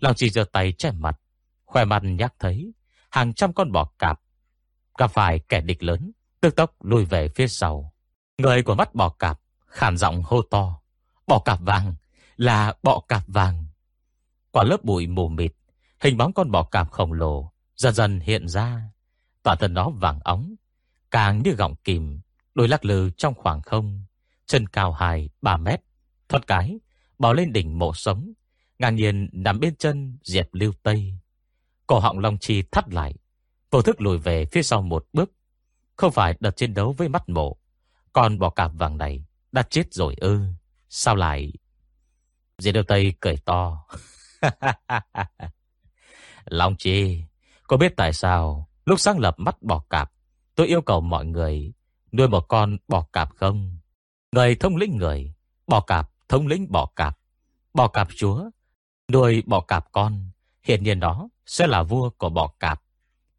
Long 0.00 0.14
Chi 0.14 0.30
giơ 0.30 0.44
tay 0.44 0.72
che 0.72 0.90
mặt, 0.90 1.20
Khoe 1.64 1.84
mặt 1.84 2.02
nhắc 2.04 2.34
thấy 2.38 2.72
Hàng 3.10 3.34
trăm 3.34 3.52
con 3.52 3.72
bò 3.72 3.84
cạp, 3.98 4.20
Gặp 4.98 5.10
phải 5.10 5.38
kẻ 5.38 5.60
địch 5.60 5.82
lớn, 5.82 6.12
Tức 6.40 6.56
tốc 6.56 6.84
lùi 6.84 7.04
về 7.04 7.28
phía 7.28 7.48
sau. 7.48 7.92
Người 8.38 8.62
của 8.62 8.74
mắt 8.74 8.94
bò 8.94 9.08
cạp 9.08 9.40
khản 9.66 9.96
giọng 9.96 10.22
hô 10.22 10.42
to, 10.42 10.80
Bò 11.26 11.38
cạp 11.38 11.60
vàng, 11.60 11.94
Là 12.36 12.74
bọ 12.82 13.00
cạp 13.08 13.22
vàng. 13.26 13.66
Qua 14.50 14.64
lớp 14.64 14.84
bụi 14.84 15.06
mù 15.06 15.28
mịt 15.28 15.52
Hình 16.00 16.16
bóng 16.16 16.32
con 16.32 16.50
bò 16.50 16.62
cạp 16.62 16.90
khổng 16.90 17.12
lồ 17.12 17.52
Dần 17.76 17.94
dần 17.94 18.20
hiện 18.20 18.48
ra. 18.48 18.90
Tỏa 19.42 19.54
thân 19.54 19.74
nó 19.74 19.90
vàng 19.90 20.20
óng 20.20 20.54
Càng 21.10 21.42
như 21.42 21.50
gọng 21.50 21.74
kìm 21.84 22.20
Đôi 22.54 22.68
lắc 22.68 22.84
lư 22.84 23.10
trong 23.10 23.34
khoảng 23.34 23.62
không. 23.62 24.04
Chân 24.46 24.66
cao 24.66 24.92
2, 24.92 25.30
3 25.42 25.56
mét 25.56 25.80
Thoát 26.28 26.46
cái 26.46 26.78
bò 27.18 27.32
lên 27.32 27.52
đỉnh 27.52 27.78
mộ 27.78 27.94
sống 27.94 28.32
Ngang 28.78 28.96
nhiên 28.96 29.28
nằm 29.32 29.60
bên 29.60 29.76
chân 29.76 30.18
Diệp 30.22 30.46
lưu 30.52 30.72
tây. 30.82 31.14
Cổ 31.86 31.98
họng 31.98 32.18
Long 32.18 32.38
Chi 32.38 32.62
thắt 32.72 32.88
lại 32.88 33.14
Vô 33.70 33.82
thức 33.82 34.00
lùi 34.00 34.18
về 34.18 34.46
phía 34.52 34.62
sau 34.62 34.82
một 34.82 35.06
bước. 35.12 35.32
Không 35.96 36.12
phải 36.12 36.36
đợt 36.40 36.56
chiến 36.56 36.74
đấu 36.74 36.92
với 36.92 37.08
mắt 37.08 37.28
mộ 37.28 37.56
Còn 38.12 38.38
bò 38.38 38.50
cạp 38.50 38.72
vàng 38.74 38.98
này 38.98 39.24
Đã 39.52 39.62
chết 39.62 39.94
rồi 39.94 40.14
ư 40.20 40.40
Sao 40.88 41.16
lại? 41.16 41.52
Diệp 42.58 42.74
lưu 42.74 42.84
tây 42.84 43.14
cười 43.20 43.36
to. 43.36 43.86
Long 46.46 46.76
Chi 46.76 47.24
có 47.66 47.76
biết 47.76 47.96
tại 47.96 48.12
sao 48.12 48.68
Lúc 48.86 49.00
sáng 49.00 49.18
lập 49.18 49.34
mắt 49.38 49.62
bò 49.62 49.84
cạp, 49.90 50.12
Tôi 50.54 50.66
yêu 50.66 50.82
cầu 50.82 51.00
mọi 51.00 51.26
người 51.26 51.72
Nuôi 52.12 52.28
một 52.28 52.40
con 52.48 52.76
bò 52.88 53.06
cạp 53.12 53.28
không? 53.36 53.78
Người 54.32 54.54
thông 54.54 54.76
lĩnh 54.76 54.96
người, 54.96 55.34
Bò 55.66 55.80
cạp 55.80 56.10
thông 56.28 56.46
lĩnh 56.46 56.72
bò 56.72 56.86
cạp. 56.96 57.18
Bò 57.74 57.88
cạp 57.88 58.08
chúa 58.16 58.50
Nuôi 59.12 59.42
bò 59.46 59.60
cạp 59.60 59.92
con 59.92 60.30
Hiện 60.62 60.82
nhiên 60.82 61.00
đó 61.00 61.28
sẽ 61.46 61.66
là 61.66 61.82
vua 61.82 62.10
của 62.10 62.28
bò 62.28 62.52
cạp. 62.60 62.82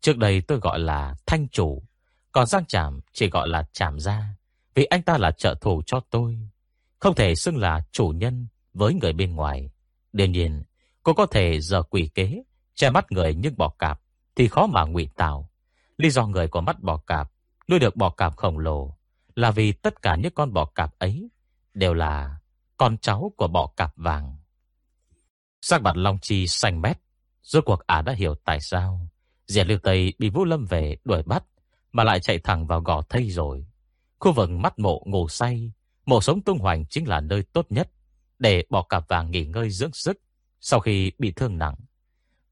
Trước 0.01 0.17
đây 0.17 0.41
tôi 0.41 0.59
gọi 0.59 0.79
là 0.79 1.15
thanh 1.25 1.47
chủ, 1.47 1.83
Còn 2.31 2.45
Giang 2.45 2.65
Trảm 2.65 2.99
chỉ 3.13 3.29
gọi 3.29 3.47
là 3.47 3.67
Trảm 3.71 3.99
gia, 3.99 4.23
Vì 4.75 4.85
anh 4.85 5.01
ta 5.01 5.17
là 5.17 5.31
trợ 5.31 5.55
thủ 5.61 5.81
cho 5.85 5.99
tôi, 6.09 6.39
Không 6.99 7.15
thể 7.15 7.35
xưng 7.35 7.57
là 7.57 7.81
chủ 7.91 8.07
nhân 8.07 8.47
Với 8.73 8.93
người 8.93 9.13
bên 9.13 9.35
ngoài. 9.35 9.71
Đương 10.13 10.31
nhiên, 10.31 10.63
cô 11.03 11.13
có 11.13 11.25
thể 11.25 11.61
giờ 11.61 11.81
quỷ 11.81 12.09
kế 12.15 12.43
Che 12.75 12.89
mắt 12.89 13.11
người 13.11 13.35
nhưng 13.35 13.57
bò 13.57 13.69
cạp 13.69 14.01
Thì 14.35 14.47
khó 14.47 14.67
mà 14.67 14.83
ngụy 14.83 15.09
tạo 15.15 15.49
Lý 15.97 16.09
do 16.09 16.27
người 16.27 16.47
có 16.47 16.61
mắt 16.61 16.79
bò 16.79 16.97
cạp 16.97 17.31
Nuôi 17.67 17.79
được 17.79 17.95
bò 17.95 18.09
cạp 18.09 18.37
khổng 18.37 18.59
lồ 18.59 18.97
Là 19.35 19.51
vì 19.51 19.71
tất 19.71 20.01
cả 20.01 20.15
những 20.15 20.33
con 20.35 20.53
bò 20.53 20.65
cạp 20.65 20.99
ấy 20.99 21.29
Đều 21.73 21.93
là 21.93 22.39
con 22.77 22.97
cháu 22.97 23.31
của 23.37 23.47
bò 23.47 23.67
cạp 23.67 23.91
vàng. 23.95 24.37
Sắc 25.61 25.81
mặt 25.81 25.97
Long 25.97 26.17
Chi 26.21 26.47
xanh 26.47 26.81
mét, 26.81 26.97
rốt 27.41 27.65
cuộc 27.65 27.79
ả 27.87 28.01
đã 28.01 28.13
hiểu 28.13 28.35
tại 28.45 28.59
sao 28.61 29.07
Diệt 29.47 29.67
Lưu 29.67 29.77
Tây 29.83 30.13
bị 30.19 30.29
Vũ 30.29 30.45
Lâm 30.45 30.65
về 30.65 30.97
đuổi 31.03 31.23
bắt 31.23 31.43
mà 31.91 32.03
lại 32.03 32.19
chạy 32.19 32.39
thẳng 32.39 32.67
vào 32.67 32.81
gò 32.81 33.01
thây 33.01 33.29
rồi. 33.29 33.65
Khu 34.19 34.31
vực 34.31 34.49
mắt 34.49 34.79
mộ 34.79 35.03
ngủ 35.05 35.27
say, 35.27 35.71
mộ 36.05 36.21
sống 36.21 36.41
tung 36.41 36.59
hoành 36.59 36.85
chính 36.85 37.07
là 37.07 37.21
nơi 37.21 37.43
tốt 37.43 37.65
nhất 37.69 37.89
để 38.39 38.65
bò 38.69 38.83
cạp 38.83 39.07
vàng 39.07 39.31
nghỉ 39.31 39.45
ngơi 39.45 39.69
dưỡng 39.69 39.93
sức 39.93 40.17
sau 40.59 40.79
khi 40.79 41.11
bị 41.17 41.31
thương 41.31 41.57
nặng. 41.57 41.75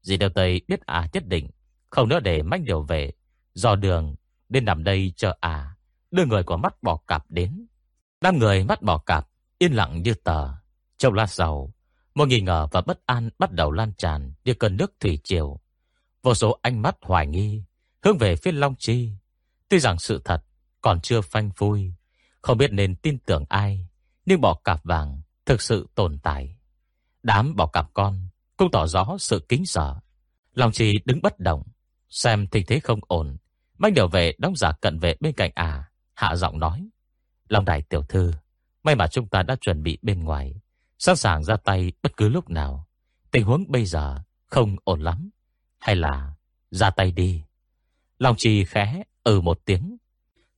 Dì 0.04 0.16
Đeo 0.16 0.28
Tây 0.28 0.60
biết 0.68 0.86
ả 0.86 1.08
nhất 1.12 1.26
định 1.26 1.50
không 1.90 2.08
nữa 2.08 2.20
để 2.20 2.42
mách 2.42 2.60
điều 2.62 2.82
về, 2.82 3.12
do 3.54 3.76
đường 3.76 4.14
nên 4.48 4.64
nằm 4.64 4.84
đây 4.84 5.12
chờ 5.16 5.36
ả 5.40 5.74
đưa 6.10 6.26
người 6.26 6.42
của 6.42 6.56
mắt 6.56 6.82
bò 6.82 6.96
cạp 6.96 7.24
đến. 7.28 7.66
Đám 8.20 8.38
người 8.38 8.64
mắt 8.64 8.82
bò 8.82 8.98
cạp 8.98 9.28
Yên 9.58 9.72
lặng 9.72 10.02
như 10.02 10.14
tờ. 10.14 10.48
Trong 10.98 11.14
lát 11.14 11.26
sau 11.26 11.72
Một 12.14 12.28
nghi 12.28 12.40
ngờ 12.40 12.68
và 12.70 12.80
bất 12.80 13.06
an 13.06 13.30
bắt 13.38 13.52
đầu 13.52 13.70
lan 13.70 13.92
tràn 13.98 14.32
Như 14.44 14.54
cơn 14.54 14.76
nước 14.76 14.92
thủy 15.00 15.18
triều. 15.24 15.60
Vô 16.22 16.34
số 16.34 16.58
ánh 16.62 16.82
mắt 16.82 16.96
hoài 17.02 17.26
nghi 17.26 17.62
Hướng 18.02 18.18
về 18.18 18.36
phía 18.36 18.52
Long 18.52 18.74
Chi. 18.78 19.12
Tuy 19.68 19.78
rằng 19.78 19.98
sự 19.98 20.22
thật 20.24 20.44
còn 20.80 21.00
chưa 21.00 21.20
phanh 21.20 21.50
phui 21.56 21.92
Không 22.42 22.58
biết 22.58 22.72
nên 22.72 22.96
tin 22.96 23.18
tưởng 23.18 23.44
ai 23.48 23.88
Nhưng 24.26 24.40
bỏ 24.40 24.54
cạp 24.54 24.84
vàng 24.84 25.22
thực 25.46 25.62
sự 25.62 25.88
tồn 25.94 26.18
tại. 26.18 26.56
Đám 27.22 27.56
bỏ 27.56 27.66
cạp 27.66 27.94
con 27.94 28.28
cũng 28.56 28.70
tỏ 28.70 28.86
rõ 28.86 29.16
sự 29.18 29.46
kính 29.48 29.66
sợ. 29.66 29.94
Long 30.54 30.72
trì 30.72 30.92
đứng 31.04 31.22
bất 31.22 31.40
động, 31.40 31.62
Xem 32.08 32.46
tình 32.46 32.66
thế 32.66 32.80
không 32.80 33.00
ổn. 33.06 33.36
Bách 33.78 33.92
điều 33.92 34.08
về 34.08 34.34
đóng 34.38 34.56
giả 34.56 34.72
cận 34.80 34.98
vệ 34.98 35.16
bên 35.20 35.32
cạnh 35.32 35.50
à 35.54 35.90
Hạ 36.14 36.36
giọng 36.36 36.58
nói, 36.58 36.88
Long 37.48 37.64
đại 37.64 37.82
tiểu 37.82 38.02
thư, 38.02 38.32
May 38.82 38.94
mà 38.94 39.06
chúng 39.06 39.28
ta 39.28 39.42
đã 39.42 39.56
chuẩn 39.60 39.82
bị 39.82 39.98
bên 40.02 40.24
ngoài, 40.24 40.60
Sẵn 40.98 41.16
sàng 41.16 41.44
ra 41.44 41.56
tay 41.56 41.92
bất 42.02 42.16
cứ 42.16 42.28
lúc 42.28 42.50
nào. 42.50 42.86
Tình 43.30 43.44
huống 43.44 43.64
bây 43.68 43.86
giờ 43.86 44.18
không 44.46 44.76
ổn 44.84 45.00
lắm, 45.00 45.30
Hay 45.78 45.96
là 45.96 46.34
ra 46.70 46.90
tay 46.90 47.12
đi. 47.12 47.42
Long 48.18 48.36
trì 48.36 48.64
khẽ 48.64 49.02
ừ 49.24 49.40
một 49.40 49.60
tiếng. 49.64 49.96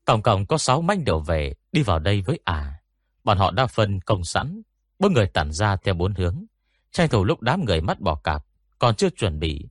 Tổng 0.05 0.23
cộng 0.23 0.47
có 0.47 0.59
6 0.59 0.83
manh 0.83 1.05
đều 1.05 1.21
về 1.21 1.55
Đi 1.73 1.83
vào 1.83 1.99
đây 1.99 2.23
với 2.23 2.41
à. 2.45 2.81
Bọn 3.25 3.39
họ 3.39 3.51
đã 3.51 3.67
phân 3.67 4.01
công 4.01 4.25
sẵn, 4.25 4.63
Bốn 4.99 5.13
người 5.13 5.27
tản 5.27 5.53
ra 5.53 5.77
theo 5.77 5.95
bốn 5.95 6.15
hướng. 6.15 6.45
Tranh 6.97 7.09
thủ 7.09 7.25
lúc 7.25 7.41
đám 7.41 7.65
người 7.65 7.81
mắt 7.81 8.01
bỏ 8.01 8.15
cạp 8.15 8.47
Còn 8.79 8.95
chưa 8.95 9.11
chuẩn 9.11 9.39
bị 9.39 9.69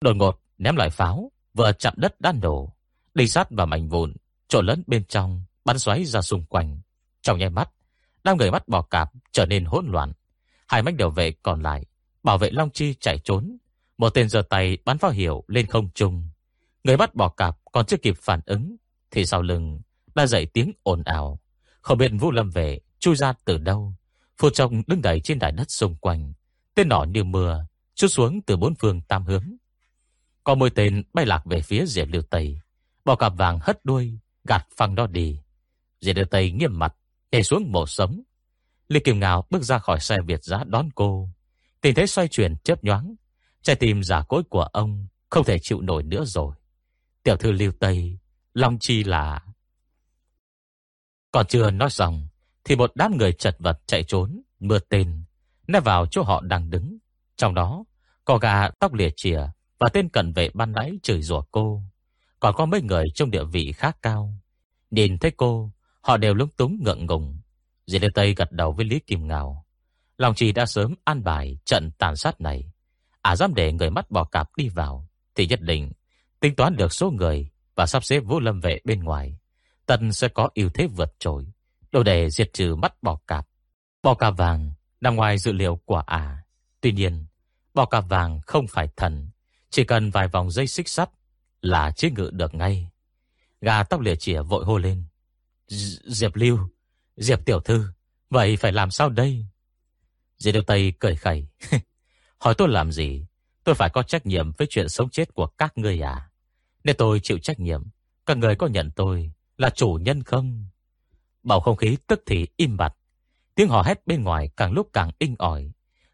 Đột 0.00 0.16
ngột 0.16 0.42
ném 0.58 0.76
lại 0.76 0.90
pháo 0.90 1.32
Vừa 1.54 1.72
chạm 1.72 1.94
đất 1.96 2.20
đan 2.20 2.40
đổ 2.40 2.72
Đi 3.14 3.28
sát 3.28 3.50
vào 3.50 3.66
mảnh 3.66 3.88
vụn 3.88 4.14
Trộn 4.48 4.66
lẫn 4.66 4.82
bên 4.86 5.04
trong 5.04 5.44
Bắn 5.64 5.78
xoáy 5.78 6.04
ra 6.04 6.22
xung 6.22 6.44
quanh 6.44 6.80
Trong 7.22 7.38
nháy 7.38 7.50
mắt 7.50 7.70
Đám 8.24 8.36
người 8.36 8.50
mắt 8.50 8.68
bò 8.68 8.82
cạp 8.82 9.10
trở 9.32 9.46
nên 9.46 9.64
hỗn 9.64 9.86
loạn. 9.90 10.12
Hai 10.66 10.82
mách 10.82 10.96
đầu 10.96 11.10
vệ 11.10 11.32
còn 11.42 11.62
lại, 11.62 11.86
bảo 12.22 12.38
vệ 12.38 12.50
Long 12.50 12.70
Chi 12.70 12.94
chạy 13.00 13.18
trốn. 13.18 13.56
Một 13.98 14.10
tên 14.10 14.28
giơ 14.28 14.42
tay 14.42 14.78
bắn 14.84 14.98
pháo 14.98 15.10
hiệu 15.10 15.44
lên 15.48 15.66
không 15.66 15.88
trung. 15.94 16.28
Người 16.84 16.96
bắt 16.96 17.14
bò 17.14 17.28
cạp 17.28 17.58
còn 17.72 17.86
chưa 17.86 17.96
kịp 17.96 18.14
phản 18.18 18.40
ứng, 18.46 18.76
thì 19.10 19.26
sau 19.26 19.42
lưng 19.42 19.80
đã 20.14 20.26
dậy 20.26 20.46
tiếng 20.46 20.72
ồn 20.82 21.02
ào. 21.02 21.40
Không 21.80 21.98
biết 21.98 22.12
Vũ 22.20 22.30
Lâm 22.30 22.50
về 22.50 22.80
chui 22.98 23.16
ra 23.16 23.32
từ 23.44 23.58
đâu. 23.58 23.94
Phu 24.38 24.50
trông 24.50 24.82
đứng 24.86 25.02
đầy 25.02 25.20
trên 25.20 25.38
đài 25.38 25.52
đất 25.52 25.70
xung 25.70 25.96
quanh. 25.96 26.32
Tên 26.80 26.88
nỏ 26.88 27.04
như 27.08 27.24
mưa, 27.24 27.66
chút 27.94 28.08
xuống 28.08 28.40
từ 28.42 28.56
bốn 28.56 28.74
phương 28.74 29.00
tam 29.00 29.24
hướng. 29.24 29.56
Có 30.44 30.54
môi 30.54 30.70
tên 30.70 31.02
bay 31.12 31.26
lạc 31.26 31.42
về 31.44 31.60
phía 31.60 31.86
rìa 31.86 32.04
liêu 32.04 32.22
Tây. 32.22 32.60
Bỏ 33.04 33.16
cặp 33.16 33.32
vàng 33.36 33.58
hất 33.62 33.84
đuôi, 33.84 34.18
gạt 34.44 34.66
phăng 34.76 34.94
đó 34.94 35.06
đi. 35.06 35.40
Rìa 36.00 36.12
liêu 36.12 36.24
Tây 36.24 36.50
nghiêm 36.50 36.78
mặt, 36.78 36.94
nhảy 37.32 37.42
xuống 37.42 37.72
mổ 37.72 37.86
sống. 37.86 38.22
Lê 38.88 39.00
Kim 39.00 39.20
Ngào 39.20 39.46
bước 39.50 39.62
ra 39.62 39.78
khỏi 39.78 40.00
xe 40.00 40.16
Việt 40.26 40.44
giá 40.44 40.64
đón 40.64 40.88
cô. 40.94 41.28
Tình 41.80 41.94
thế 41.94 42.06
xoay 42.06 42.28
chuyển 42.28 42.56
chớp 42.64 42.84
nhoáng. 42.84 43.14
Trái 43.62 43.76
tim 43.76 44.02
giả 44.02 44.22
cối 44.22 44.42
của 44.42 44.62
ông 44.62 45.06
Không 45.30 45.44
thể 45.44 45.58
chịu 45.58 45.80
nổi 45.80 46.02
nữa 46.02 46.24
rồi 46.24 46.54
Tiểu 47.22 47.36
thư 47.36 47.52
lưu 47.52 47.72
Tây 47.80 48.18
Long 48.54 48.78
chi 48.78 49.04
là 49.04 49.40
Còn 51.32 51.46
chưa 51.46 51.70
nói 51.70 51.90
xong 51.90 52.28
Thì 52.64 52.76
một 52.76 52.92
đám 52.94 53.16
người 53.16 53.32
chật 53.32 53.56
vật 53.58 53.80
chạy 53.86 54.04
trốn 54.04 54.42
Mưa 54.60 54.78
tên 54.78 55.24
Nép 55.72 55.84
vào 55.84 56.06
chỗ 56.06 56.22
họ 56.22 56.40
đang 56.40 56.70
đứng. 56.70 56.98
Trong 57.36 57.54
đó, 57.54 57.84
có 58.24 58.38
gà 58.38 58.70
tóc 58.70 58.94
lìa 58.94 59.10
chìa 59.16 59.40
Và 59.78 59.88
tên 59.88 60.08
cận 60.08 60.32
vệ 60.32 60.50
ban 60.54 60.72
nãy 60.72 60.98
chửi 61.02 61.22
rủa 61.22 61.42
cô. 61.50 61.82
Còn 62.40 62.54
có 62.56 62.66
mấy 62.66 62.82
người 62.82 63.04
trong 63.14 63.30
địa 63.30 63.44
vị 63.44 63.72
khá 63.72 63.92
cao. 64.02 64.34
Nhìn 64.90 65.18
thấy 65.18 65.30
cô, 65.30 65.72
Họ 66.00 66.16
đều 66.16 66.34
lúng 66.34 66.48
túng 66.48 66.78
ngượng 66.84 67.06
ngùng. 67.06 67.40
Diệp 67.86 68.02
Lê 68.02 68.08
Tây 68.14 68.34
gật 68.34 68.52
đầu 68.52 68.72
với 68.72 68.84
Lý 68.84 69.00
Kim 69.00 69.28
Ngào. 69.28 69.66
Lòng 70.18 70.34
trì 70.34 70.52
đã 70.52 70.66
sớm 70.66 70.94
an 71.04 71.24
bài 71.24 71.58
trận 71.64 71.90
tàn 71.98 72.16
sát 72.16 72.40
này. 72.40 72.72
À 73.22 73.36
dám 73.36 73.54
để 73.54 73.72
người 73.72 73.90
mắt 73.90 74.10
bò 74.10 74.24
cạp 74.24 74.48
đi 74.56 74.68
vào, 74.68 75.08
Thì 75.34 75.46
nhất 75.46 75.60
định 75.60 75.92
Tính 76.40 76.54
toán 76.54 76.76
được 76.76 76.92
số 76.92 77.10
người 77.10 77.50
Và 77.74 77.86
sắp 77.86 78.04
xếp 78.04 78.20
vũ 78.20 78.40
lâm 78.40 78.60
vệ 78.60 78.80
bên 78.84 79.04
ngoài. 79.04 79.38
Tân 79.86 80.12
sẽ 80.12 80.28
có 80.28 80.48
ưu 80.54 80.68
thế 80.68 80.86
vượt 80.86 81.14
trội. 81.18 81.46
Đồ 81.92 82.02
để 82.02 82.30
diệt 82.30 82.52
trừ 82.52 82.74
mắt 82.74 83.02
bò 83.02 83.20
cạp. 83.26 83.46
Bò 84.02 84.14
cạp 84.14 84.36
vàng 84.36 84.70
nằm 85.00 85.16
ngoài 85.16 85.38
dự 85.38 85.52
liệu 85.52 85.76
của 85.84 86.02
à 86.06 86.44
Tuy 86.80 86.92
nhiên 86.92 87.26
Bò 87.74 87.84
cạp 87.86 88.08
vàng 88.08 88.40
không 88.46 88.66
phải 88.66 88.88
thần, 88.96 89.30
Chỉ 89.70 89.84
cần 89.84 90.10
vài 90.10 90.28
vòng 90.28 90.50
dây 90.50 90.66
xích 90.66 90.88
sắt 90.88 91.10
Là 91.60 91.90
chế 91.90 92.10
ngự 92.10 92.30
được 92.32 92.54
ngay. 92.54 92.88
Gà 93.60 93.82
tóc 93.82 94.00
lìa 94.00 94.16
chỉa 94.16 94.42
vội 94.42 94.64
hô 94.64 94.78
lên. 94.78 95.04
Diệp 96.06 96.36
Lưu, 96.36 96.58
Diệp 97.16 97.44
Tiểu 97.44 97.60
Thư, 97.60 97.86
Vậy 98.30 98.56
phải 98.56 98.72
làm 98.72 98.90
sao 98.90 99.08
đây? 99.08 99.46
Diệp 100.38 100.54
Điều 100.54 100.62
Tây 100.62 100.92
cười 100.98 101.16
khẩy. 101.16 101.46
Hỏi 102.38 102.54
tôi 102.58 102.68
làm 102.68 102.92
gì? 102.92 103.26
Tôi 103.64 103.74
phải 103.74 103.90
có 103.90 104.02
trách 104.02 104.26
nhiệm 104.26 104.52
với 104.52 104.66
chuyện 104.70 104.88
sống 104.88 105.10
chết 105.10 105.34
của 105.34 105.46
các 105.46 105.78
người 105.78 106.00
à? 106.00 106.30
Nếu 106.84 106.94
tôi 106.98 107.20
chịu 107.22 107.38
trách 107.38 107.60
nhiệm. 107.60 107.82
Các 108.26 108.36
người 108.36 108.54
có 108.54 108.66
nhận 108.66 108.90
tôi 108.96 109.32
là 109.56 109.70
chủ 109.70 109.98
nhân 110.02 110.22
không? 110.22 110.66
Bầu 111.42 111.60
không 111.60 111.76
khí 111.76 111.96
tức 112.06 112.22
thì 112.26 112.46
im 112.56 112.76
bặt. 112.76 112.94
Tiếng 113.60 113.68
hò 113.68 113.82
hét 113.82 114.06
bên 114.06 114.22
ngoài 114.22 114.50
càng 114.56 114.72
lúc 114.72 114.90
càng 114.92 115.10
inh 115.18 115.34
ỏi. 115.38 115.72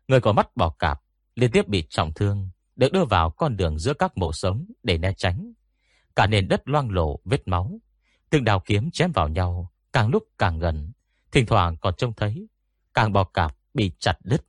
Người 0.08 0.20
có 0.20 0.32
mắt 0.32 0.56
bò 0.56 0.70
cạp 0.70 1.02
Liên 1.34 1.50
tiếp 1.50 1.68
bị 1.68 1.86
trọng 1.90 2.12
thương, 2.14 2.50
Được 2.76 2.92
đưa 2.92 3.04
vào 3.04 3.30
con 3.30 3.56
đường 3.56 3.78
giữa 3.78 3.94
các 3.94 4.18
mộ 4.18 4.32
sống 4.32 4.66
Để 4.82 4.98
né 4.98 5.12
tránh. 5.16 5.52
Cả 6.16 6.26
nền 6.26 6.48
đất 6.48 6.68
loang 6.68 6.90
lổ, 6.90 7.20
vết 7.24 7.48
máu, 7.48 7.80
Từng 8.30 8.44
đào 8.44 8.60
kiếm 8.60 8.90
chém 8.90 9.12
vào 9.12 9.28
nhau, 9.28 9.72
Càng 9.92 10.08
lúc 10.08 10.22
càng 10.38 10.58
gần. 10.58 10.92
Thỉnh 11.32 11.46
thoảng 11.46 11.76
còn 11.76 11.94
trông 11.98 12.12
thấy, 12.12 12.48
Càng 12.94 13.12
bò 13.12 13.24
cạp 13.24 13.56
bị 13.74 13.92
chặt 13.98 14.18
đứt. 14.24 14.44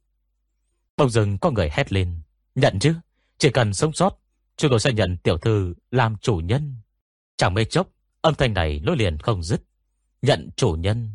Bỗng 0.98 1.10
dưng 1.10 1.38
có 1.38 1.52
người 1.52 1.70
hét 1.72 1.93
lên, 1.93 2.22
Nhận 2.56 2.80
chứ, 2.80 2.95
Chỉ 3.38 3.50
cần 3.50 3.74
sống 3.74 3.93
sót, 3.93 4.20
Chúng 4.58 4.70
tôi 4.70 4.80
sẽ 4.80 4.93
nhận 4.93 5.18
tiểu 5.18 5.38
thư 5.38 5.74
làm 5.91 6.18
chủ 6.18 6.36
nhân. 6.36 6.76
Chẳng 7.36 7.54
mấy 7.54 7.66
chốc, 7.66 7.88
Âm 8.22 8.36
thanh 8.36 8.54
này 8.54 8.80
nối 8.80 8.98
liền 8.98 9.18
không 9.18 9.43
dứt. 9.43 9.62
Nhận 10.22 10.50
chủ 10.56 10.72
nhân. 10.72 11.12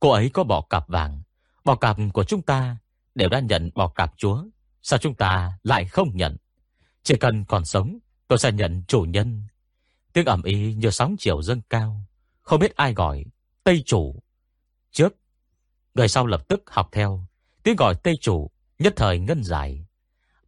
Cô 0.00 0.10
ấy 0.10 0.30
có 0.30 0.44
bỏ 0.44 0.60
cạp 0.60 0.88
vàng. 0.88 1.22
Bỏ 1.64 1.76
cạp 1.76 1.96
của 2.12 2.24
chúng 2.24 2.42
ta 2.42 2.76
Đều 3.14 3.28
đã 3.28 3.40
nhận 3.40 3.70
bỏ 3.74 3.88
cạp 3.88 4.14
chúa. 4.16 4.44
Sao 4.82 4.98
chúng 4.98 5.14
ta 5.14 5.58
lại 5.62 5.84
không 5.84 6.16
nhận? 6.16 6.36
Chỉ 7.02 7.14
cần 7.20 7.44
còn 7.44 7.64
sống, 7.64 7.98
Tôi 8.28 8.38
sẽ 8.38 8.52
nhận 8.52 8.82
chủ 8.88 9.00
nhân. 9.00 9.42
Tiếng 10.12 10.24
ẩm 10.24 10.42
ý 10.42 10.74
như 10.74 10.90
sóng 10.90 11.16
chiều 11.18 11.42
dâng 11.42 11.60
cao. 11.70 12.04
Không 12.42 12.60
biết 12.60 12.76
ai 12.76 12.94
gọi 12.94 13.24
Tây 13.64 13.82
chủ. 13.86 14.22
Trước, 14.90 15.16
Người 15.94 16.08
sau 16.08 16.26
lập 16.26 16.48
tức 16.48 16.62
học 16.66 16.88
theo. 16.92 17.26
Tiếng 17.62 17.76
gọi 17.76 17.94
Tây 17.94 18.16
chủ 18.20 18.50
Nhất 18.78 18.92
thời 18.96 19.18
ngân 19.18 19.44
dài. 19.44 19.86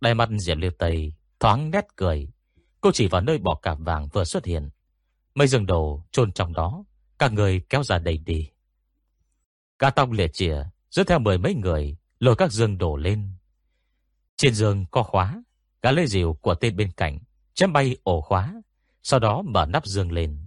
Đại 0.01 0.15
mặt 0.15 0.29
Diệp 0.39 0.59
Liêu 0.59 0.71
Tây 0.79 1.15
thoáng 1.41 1.71
nét 1.71 1.85
cười. 1.97 2.29
Cô 2.81 2.91
chỉ 2.95 3.09
vào 3.09 3.21
nơi 3.21 3.39
bỏ 3.39 3.55
cạp 3.63 3.79
vàng 3.79 4.09
vừa 4.09 4.25
xuất 4.25 4.45
hiện. 4.45 4.71
Mấy 5.35 5.49
rừng 5.49 5.67
đồ 5.67 6.05
chôn 6.11 6.33
trong 6.33 6.53
đó 6.53 6.85
Các 7.19 7.33
người 7.33 7.63
kéo 7.69 7.83
ra 7.83 7.99
đầy 7.99 8.19
đi. 8.19 8.51
Cả 9.81 9.91
tông 9.91 10.13
liệt 10.13 10.33
chìa 10.33 10.65
Dẫn 10.91 11.07
theo 11.07 11.19
mười 11.19 11.39
mấy 11.39 11.55
người, 11.55 11.97
Lôi 12.19 12.37
các 12.37 12.53
dương 12.53 12.79
đổ 12.79 12.97
lên. 12.97 13.33
Trên 14.37 14.55
giường 14.55 14.85
có 14.91 15.03
khóa, 15.03 15.43
Gã 15.83 15.93
lê 15.93 16.07
rìu 16.07 16.35
của 16.35 16.55
tên 16.55 16.77
bên 16.77 16.93
cạnh, 16.93 17.19
Chém 17.55 17.73
bay 17.73 17.97
ổ 18.03 18.21
khóa, 18.21 18.63
Sau 19.03 19.21
đó 19.21 19.43
mở 19.43 19.67
nắp 19.67 19.87
dương 19.87 20.13
lên. 20.13 20.39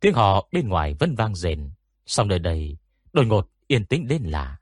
Tiếng 0.00 0.14
họ 0.14 0.48
bên 0.52 0.68
ngoài 0.68 0.94
vẫn 0.94 1.14
vang 1.14 1.34
rền. 1.34 1.70
Xong 2.06 2.28
nơi 2.28 2.38
đây 2.38 2.76
Đột 3.12 3.26
ngột 3.26 3.50
yên 3.66 3.84
tĩnh 3.84 4.08
đến 4.08 4.22
lạ. 4.22 4.58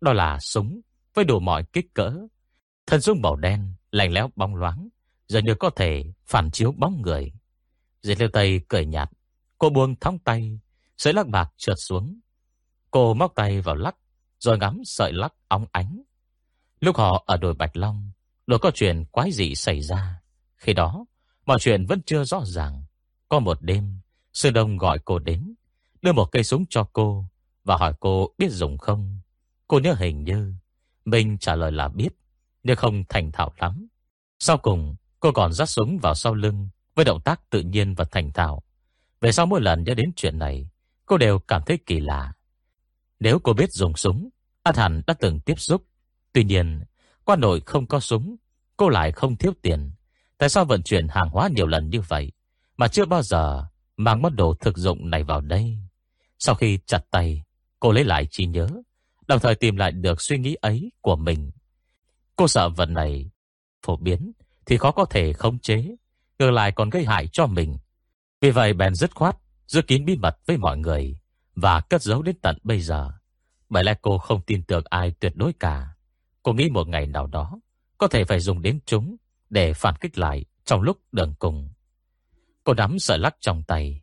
Đó 0.00 0.12
là 0.12 0.38
súng, 0.40 0.80
với 1.14 1.24
đủ 1.24 1.40
mọi 1.40 1.64
kích 1.72 1.94
cỡ. 1.94 2.16
Thân 2.86 3.00
súng 3.00 3.22
màu 3.22 3.36
đen, 3.36 3.74
Lạnh 3.90 4.12
lẽo 4.12 4.30
bóng 4.36 4.54
loáng 4.54 4.88
Giờ 5.28 5.40
như 5.40 5.54
có 5.54 5.70
thể 5.70 6.04
phản 6.26 6.50
chiếu 6.50 6.72
bóng 6.72 7.02
người. 7.02 7.32
Diệt 8.02 8.20
liêu 8.20 8.28
tây 8.32 8.60
cười 8.68 8.86
nhạt, 8.86 9.10
Cô 9.58 9.70
buông 9.70 9.94
thong 10.00 10.18
tay, 10.18 10.60
Sợi 10.96 11.12
lắc 11.12 11.26
bạc 11.26 11.52
trượt 11.56 11.76
xuống. 11.78 12.20
Cô 12.96 13.14
móc 13.14 13.34
tay 13.34 13.60
vào 13.60 13.74
lắc, 13.74 13.96
Rồi 14.38 14.58
ngắm 14.58 14.80
sợi 14.84 15.12
lắc 15.12 15.34
óng 15.48 15.66
ánh. 15.72 16.02
Lúc 16.80 16.96
họ 16.96 17.24
ở 17.26 17.36
đồi 17.36 17.54
Bạch 17.54 17.76
Long 17.76 18.10
Rồi 18.46 18.58
có 18.58 18.70
chuyện 18.74 19.04
quái 19.04 19.32
dị 19.32 19.54
xảy 19.54 19.80
ra. 19.80 20.20
Khi 20.56 20.72
đó, 20.72 21.04
Mọi 21.46 21.58
chuyện 21.60 21.86
vẫn 21.86 22.02
chưa 22.06 22.24
rõ 22.24 22.42
ràng. 22.44 22.84
Có 23.28 23.38
một 23.38 23.62
đêm, 23.62 24.00
Sư 24.32 24.50
Đông 24.50 24.76
gọi 24.76 24.98
cô 25.04 25.18
đến, 25.18 25.54
Đưa 26.02 26.12
một 26.12 26.24
cây 26.32 26.44
súng 26.44 26.64
cho 26.70 26.88
cô 26.92 27.24
Và 27.64 27.76
hỏi 27.76 27.92
cô 28.00 28.30
biết 28.38 28.50
dùng 28.50 28.78
không. 28.78 29.20
Cô 29.68 29.78
nhớ 29.78 29.94
hình 29.98 30.24
như 30.24 30.54
Mình 31.04 31.38
trả 31.38 31.54
lời 31.54 31.72
là 31.72 31.88
biết, 31.88 32.10
Nhưng 32.62 32.76
không 32.76 33.04
thành 33.08 33.32
thạo 33.32 33.52
lắm. 33.58 33.86
Sau 34.38 34.58
cùng, 34.58 34.96
cô 35.20 35.32
còn 35.32 35.52
dắt 35.52 35.68
súng 35.68 35.98
vào 35.98 36.14
sau 36.14 36.34
lưng 36.34 36.68
Với 36.94 37.04
động 37.04 37.20
tác 37.20 37.50
tự 37.50 37.60
nhiên 37.60 37.94
và 37.94 38.04
thành 38.04 38.32
thạo. 38.32 38.62
Về 39.20 39.32
sau 39.32 39.46
mỗi 39.46 39.60
lần 39.60 39.84
nhớ 39.84 39.94
đến 39.94 40.12
chuyện 40.16 40.38
này, 40.38 40.70
Cô 41.06 41.16
đều 41.18 41.38
cảm 41.38 41.62
thấy 41.66 41.78
kỳ 41.86 42.00
lạ. 42.00 42.32
Nếu 43.20 43.38
cô 43.38 43.52
biết 43.52 43.72
dùng 43.72 43.96
súng 43.96 44.28
An 44.62 44.74
hẳn 44.74 45.02
đã 45.06 45.14
từng 45.14 45.40
tiếp 45.40 45.60
xúc. 45.60 45.84
Tuy 46.32 46.44
nhiên 46.44 46.84
quan 47.24 47.40
nội 47.40 47.60
không 47.60 47.86
có 47.86 48.00
súng, 48.00 48.36
Cô 48.76 48.88
lại 48.88 49.12
không 49.12 49.36
thiếu 49.36 49.52
tiền. 49.62 49.90
Tại 50.38 50.48
sao 50.48 50.64
vận 50.64 50.82
chuyển 50.82 51.08
hàng 51.08 51.28
hóa 51.28 51.48
nhiều 51.54 51.66
lần 51.66 51.90
như 51.90 52.00
vậy, 52.00 52.32
Mà 52.76 52.88
chưa 52.88 53.04
bao 53.04 53.22
giờ 53.22 53.66
Mang 53.96 54.22
món 54.22 54.36
đồ 54.36 54.54
thực 54.54 54.76
dụng 54.76 55.10
này 55.10 55.22
vào 55.22 55.40
đây? 55.40 55.78
Sau 56.38 56.54
khi 56.54 56.78
chặt 56.86 57.00
tay, 57.10 57.42
Cô 57.80 57.92
lấy 57.92 58.04
lại 58.04 58.26
trí 58.30 58.46
nhớ, 58.46 58.68
Đồng 59.26 59.40
thời 59.40 59.54
tìm 59.54 59.76
lại 59.76 59.92
được 59.92 60.20
suy 60.20 60.38
nghĩ 60.38 60.54
ấy 60.54 60.92
của 61.00 61.16
mình. 61.16 61.50
Cô 62.36 62.48
sợ 62.48 62.68
vật 62.68 62.86
này 62.86 63.30
Phổ 63.86 63.96
biến 63.96 64.32
Thì 64.66 64.76
khó 64.76 64.90
có 64.90 65.04
thể 65.04 65.32
khống 65.32 65.58
chế, 65.58 65.96
Ngược 66.38 66.50
lại 66.50 66.72
còn 66.72 66.90
gây 66.90 67.04
hại 67.04 67.28
cho 67.32 67.46
mình. 67.46 67.78
Vì 68.40 68.50
vậy 68.50 68.72
bèn 68.72 68.94
dứt 68.94 69.14
khoát 69.14 69.36
Giữ 69.66 69.82
kín 69.82 70.04
bí 70.04 70.16
mật 70.16 70.38
với 70.46 70.56
mọi 70.56 70.78
người. 70.78 71.18
Và 71.56 71.80
cất 71.80 72.02
giấu 72.02 72.22
đến 72.22 72.36
tận 72.42 72.58
bây 72.62 72.80
giờ. 72.80 73.12
Bởi 73.68 73.84
lẽ 73.84 73.94
cô 74.02 74.18
không 74.18 74.42
tin 74.42 74.62
tưởng 74.62 74.84
ai 74.90 75.10
tuyệt 75.10 75.32
đối 75.36 75.52
cả. 75.52 75.88
Cô 76.42 76.52
nghĩ 76.52 76.68
một 76.70 76.88
ngày 76.88 77.06
nào 77.06 77.26
đó, 77.26 77.60
Có 77.98 78.08
thể 78.08 78.24
phải 78.24 78.40
dùng 78.40 78.62
đến 78.62 78.78
chúng 78.86 79.16
Để 79.50 79.72
phản 79.72 79.94
kích 80.00 80.18
lại 80.18 80.44
trong 80.64 80.82
lúc 80.82 80.98
đường 81.12 81.34
cùng. 81.38 81.68
Cô 82.64 82.74
nắm 82.74 82.98
sợi 82.98 83.18
lắc 83.18 83.36
trong 83.40 83.62
tay. 83.62 84.02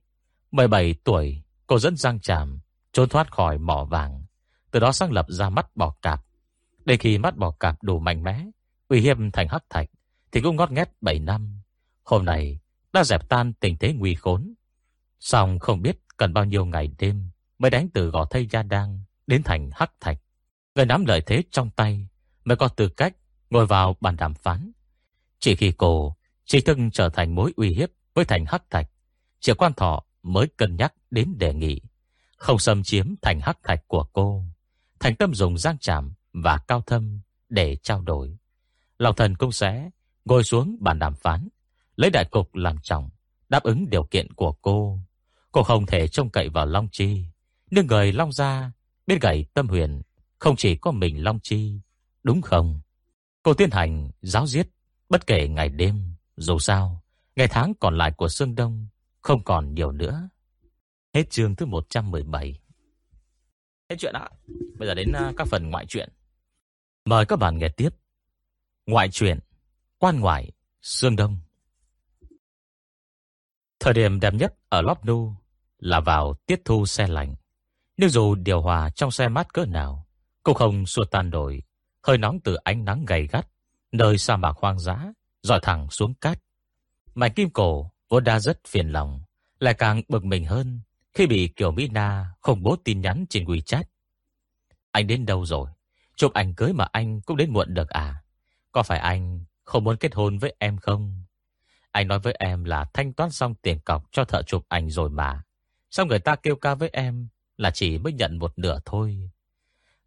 17 0.52 0.96
tuổi, 1.04 1.44
Cô 1.68 1.80
dẫn 1.80 1.98
Giang 1.98 2.20
Tràm 2.20 2.60
Trốn 2.94 3.10
thoát 3.10 3.32
khỏi 3.32 3.58
mỏ 3.58 3.86
vàng. 3.86 4.24
Từ 4.72 4.80
đó 4.80 4.92
sáng 4.92 5.12
lập 5.12 5.26
ra 5.30 5.50
mắt 5.50 5.76
bò 5.76 5.96
cạp. 6.02 6.26
Để 6.86 6.98
khi 6.98 7.18
mắt 7.18 7.38
bò 7.38 7.52
cạp 7.52 7.84
đủ 7.84 8.00
mạnh 8.00 8.24
mẽ, 8.24 8.46
Uy 8.88 9.02
hiếp 9.02 9.18
thành 9.34 9.48
hắc 9.48 9.64
thạch, 9.70 9.90
Thì 10.32 10.42
cũng 10.42 10.56
ngót 10.56 10.72
nghét 10.72 10.90
7 11.02 11.20
năm. 11.20 11.62
Hôm 12.04 12.26
nay, 12.26 12.60
đã 12.94 13.04
dẹp 13.04 13.30
tan 13.30 13.54
tình 13.54 13.78
thế 13.78 13.94
nguy 13.94 14.16
khốn. 14.16 14.54
Xong 15.20 15.60
không 15.60 15.82
biết 15.82 15.98
cần 16.18 16.34
bao 16.34 16.46
nhiêu 16.46 16.66
ngày 16.66 16.92
đêm 16.98 17.30
Mới 17.64 17.70
đánh 17.70 17.90
từ 17.94 18.10
gò 18.10 18.26
thây 18.26 18.48
gia 18.52 18.64
đăng 18.64 19.04
Đến 19.28 19.44
thành 19.44 19.70
hắc 19.74 19.92
thạch. 20.00 20.18
Người 20.76 20.86
nắm 20.86 21.06
lợi 21.06 21.22
thế 21.22 21.44
trong 21.52 21.70
tay, 21.70 22.08
Mới 22.46 22.58
có 22.58 22.68
tư 22.68 22.90
cách 22.90 23.16
ngồi 23.50 23.66
vào 23.66 23.96
bàn 24.02 24.16
đàm 24.16 24.34
phán. 24.34 24.72
Chỉ 25.40 25.56
khi 25.56 25.72
cô 25.72 26.16
Chỉ 26.46 26.62
thức 26.62 26.78
trở 26.94 27.10
thành 27.10 27.36
mối 27.36 27.54
uy 27.56 27.70
hiếp 27.70 27.90
Với 28.14 28.26
thành 28.26 28.46
hắc 28.46 28.70
thạch 28.70 28.90
Triệu 29.40 29.56
quan 29.56 29.74
thọ 29.74 30.04
mới 30.24 30.48
cân 30.58 30.76
nhắc 30.76 30.94
đến 31.12 31.36
đề 31.38 31.54
nghị. 31.54 31.82
Không 32.38 32.60
xâm 32.60 32.84
chiếm 32.84 33.14
thành 33.22 33.40
hắc 33.40 33.58
thạch 33.64 33.88
của 33.88 34.06
cô, 34.14 34.44
Thành 35.00 35.16
tâm 35.16 35.34
dùng 35.34 35.58
giang 35.58 35.78
trảm 35.78 36.14
Và 36.34 36.58
cao 36.68 36.82
thâm 36.82 37.20
để 37.50 37.76
trao 37.76 38.02
đổi. 38.02 38.38
Lão 39.00 39.14
thần 39.14 39.36
cũng 39.36 39.52
sẽ 39.52 39.90
Ngồi 40.26 40.44
xuống 40.44 40.78
bàn 40.80 41.00
đàm 41.00 41.16
phán, 41.16 41.48
Lấy 41.96 42.10
đại 42.10 42.26
cục 42.26 42.56
làm 42.56 42.78
trọng, 42.84 43.10
Đáp 43.50 43.64
ứng 43.64 43.90
điều 43.90 44.04
kiện 44.04 44.34
của 44.34 44.52
cô. 44.52 45.00
Cô 45.52 45.64
không 45.64 45.86
thể 45.86 46.08
trông 46.08 46.30
cậy 46.30 46.50
vào 46.50 46.66
Long 46.66 46.88
Chi 46.92 47.26
nhưng 47.76 47.88
người 47.88 48.12
Long 48.12 48.32
ra 48.32 48.72
Biết 49.08 49.22
gầy 49.22 49.46
tâm 49.54 49.68
huyền 49.68 50.02
Không 50.40 50.56
chỉ 50.56 50.76
có 50.76 50.92
mình 50.92 51.24
Long 51.24 51.40
Chi 51.40 51.80
Đúng 52.24 52.42
không? 52.42 52.82
Cô 53.44 53.54
tiến 53.54 53.70
hành 53.72 54.12
giáo 54.22 54.48
giết 54.48 54.68
Bất 55.10 55.28
kể 55.28 55.48
ngày 55.48 55.70
đêm 55.70 56.16
Dù 56.38 56.60
sao 56.60 57.04
Ngày 57.36 57.48
tháng 57.48 57.74
còn 57.80 57.98
lại 57.98 58.12
của 58.18 58.28
Sương 58.28 58.56
Đông 58.56 58.88
Không 59.22 59.44
còn 59.44 59.74
nhiều 59.74 59.92
nữa. 59.92 60.30
Hết 61.14 61.30
chương 61.30 61.56
thứ 61.56 61.66
117 61.66 62.60
Hết 63.90 63.96
chuyện 64.00 64.14
ạ. 64.14 64.30
Bây 64.78 64.88
giờ 64.88 64.94
đến 64.94 65.12
à, 65.12 65.34
các 65.38 65.48
phần 65.48 65.70
ngoại 65.70 65.86
truyện. 65.86 66.10
Mời 67.06 67.26
các 67.26 67.36
bạn 67.36 67.58
nghe 67.58 67.70
tiếp. 67.70 67.90
Ngoại 68.86 69.10
truyện 69.12 69.40
quan 69.98 70.20
ngoại, 70.20 70.52
Sương 70.82 71.16
Đông. 71.16 71.38
Thời 73.80 73.94
điểm 73.94 74.20
đẹp 74.20 74.34
nhất 74.34 74.54
ở 74.70 74.82
Lop 74.82 75.06
Nu 75.06 75.34
là 75.78 76.00
vào 76.00 76.34
tiết 76.46 76.62
thu 76.66 76.86
xe 76.86 77.08
lạnh. 77.08 77.36
Nhưng 77.98 78.10
dù 78.10 78.36
điều 78.36 78.62
hòa 78.62 78.90
trong 78.90 79.12
xe 79.12 79.28
mát 79.28 79.54
cỡ 79.54 79.66
nào, 79.66 80.08
cũng 80.44 80.56
không 80.56 80.86
xua 80.86 81.06
tan 81.06 81.30
đổi 81.30 81.64
hơi 82.04 82.18
nóng 82.18 82.40
từ 82.40 82.56
ánh 82.56 82.86
nắng 82.86 83.06
gay 83.06 83.28
gắt, 83.28 83.48
nơi 83.92 84.18
sa 84.18 84.38
mạc 84.38 84.58
hoang 84.58 84.80
dã, 84.80 85.12
dọi 85.42 85.60
thẳng 85.64 85.90
xuống 85.90 86.14
cát. 86.14 86.40
mảnh 87.16 87.34
kim 87.34 87.50
cổ 87.50 87.92
vốn 88.10 88.24
đã 88.24 88.40
rất 88.40 88.60
phiền 88.68 88.88
lòng, 88.88 89.22
lại 89.60 89.74
càng 89.74 90.02
bực 90.10 90.24
mình 90.24 90.46
hơn 90.46 90.82
khi 91.14 91.28
bị 91.28 91.48
Kiều 91.48 91.72
Mỹ 91.72 91.88
Na 91.88 92.34
không 92.42 92.64
bố 92.64 92.76
tin 92.84 93.02
nhắn 93.02 93.26
trên 93.30 93.46
WeChat. 93.46 93.84
Anh 94.92 95.08
đến 95.08 95.26
đâu 95.26 95.46
rồi? 95.46 95.70
Chụp 96.16 96.34
ảnh 96.34 96.54
cưới 96.54 96.74
mà 96.74 96.88
anh 96.92 97.22
cũng 97.22 97.38
đến 97.38 97.54
muộn 97.54 97.74
được 97.74 97.90
à? 97.90 98.24
Có 98.72 98.84
phải 98.84 99.00
anh 99.00 99.46
không 99.64 99.84
muốn 99.84 99.98
kết 99.98 100.16
hôn 100.16 100.38
với 100.38 100.56
em 100.60 100.78
không? 100.78 101.24
Anh 101.92 102.08
nói 102.08 102.20
với 102.20 102.36
em 102.40 102.64
là 102.64 102.86
thanh 102.94 103.14
toán 103.14 103.32
xong 103.32 103.56
tiền 103.56 103.80
cọc 103.80 104.04
cho 104.12 104.26
thợ 104.26 104.42
chụp 104.44 104.66
ảnh 104.70 104.90
rồi 104.90 105.10
mà. 105.10 105.44
Sao 105.92 106.06
người 106.06 106.20
ta 106.20 106.36
kêu 106.36 106.56
ca 106.56 106.76
với 106.76 106.90
em 106.94 107.28
là 107.58 107.72
chỉ 107.72 107.98
mới 107.98 108.14
nhận 108.14 108.40
một 108.40 108.60
nửa 108.60 108.80
thôi. 108.86 109.30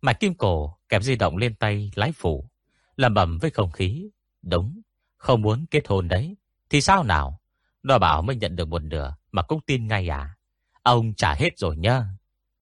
Mạch 0.00 0.20
kim 0.20 0.34
cổ 0.34 0.76
kẹp 0.88 1.02
di 1.02 1.16
động 1.16 1.36
lên 1.36 1.54
tay 1.54 1.90
lái 1.94 2.12
phủ. 2.12 2.50
Làm 2.96 3.14
bẩm 3.14 3.38
với 3.38 3.50
không 3.50 3.72
khí. 3.72 4.10
Đúng, 4.42 4.80
không 5.16 5.42
muốn 5.42 5.66
kết 5.70 5.88
hôn 5.88 6.08
đấy. 6.08 6.36
Thì 6.70 6.80
sao 6.80 7.04
nào? 7.04 7.40
Nó 7.82 7.98
bảo 7.98 8.22
mới 8.22 8.36
nhận 8.36 8.56
được 8.56 8.68
một 8.68 8.82
nửa 8.82 9.14
mà 9.32 9.42
cũng 9.42 9.60
tin 9.66 9.86
ngay 9.86 10.08
à? 10.08 10.36
Ông 10.82 11.14
trả 11.14 11.34
hết 11.34 11.58
rồi 11.58 11.76
nhá. 11.76 12.04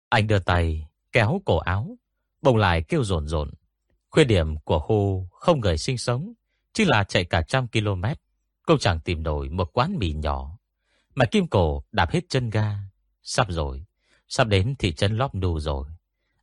Anh 0.08 0.26
đưa 0.26 0.38
tay 0.38 0.88
kéo 1.12 1.40
cổ 1.44 1.58
áo. 1.58 1.98
Bồng 2.42 2.56
lại 2.56 2.82
kêu 2.82 3.04
rồn 3.04 3.28
rồn. 3.28 3.50
Khuyết 4.10 4.24
điểm 4.24 4.58
của 4.58 4.78
khu 4.78 5.28
không 5.32 5.60
người 5.60 5.78
sinh 5.78 5.98
sống. 5.98 6.32
Chứ 6.72 6.84
là 6.84 7.04
chạy 7.04 7.24
cả 7.24 7.42
trăm 7.42 7.68
km. 7.68 8.04
Cũng 8.66 8.78
chẳng 8.78 9.00
tìm 9.00 9.22
nổi 9.22 9.48
một 9.48 9.70
quán 9.72 9.96
mì 9.98 10.12
nhỏ. 10.12 10.58
Mà 11.14 11.24
kim 11.24 11.46
cổ 11.46 11.84
đạp 11.92 12.10
hết 12.10 12.20
chân 12.28 12.50
ga. 12.50 12.76
Sắp 13.22 13.46
rồi. 13.50 13.84
Sắp 14.28 14.48
đến 14.48 14.74
thị 14.78 14.92
trấn 14.92 15.16
Lóp 15.16 15.34
Nù 15.34 15.60
rồi. 15.60 15.86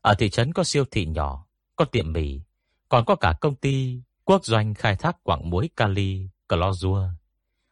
Ở 0.01 0.13
thị 0.13 0.29
trấn 0.29 0.53
có 0.53 0.63
siêu 0.63 0.86
thị 0.91 1.05
nhỏ, 1.05 1.45
có 1.75 1.86
tiệm 1.86 2.13
mì, 2.13 2.41
còn 2.89 3.05
có 3.05 3.15
cả 3.15 3.34
công 3.41 3.55
ty 3.55 4.01
quốc 4.23 4.45
doanh 4.45 4.73
khai 4.73 4.95
thác 4.95 5.23
quặng 5.23 5.49
muối 5.49 5.69
kali, 5.75 6.29
clorua. 6.49 7.09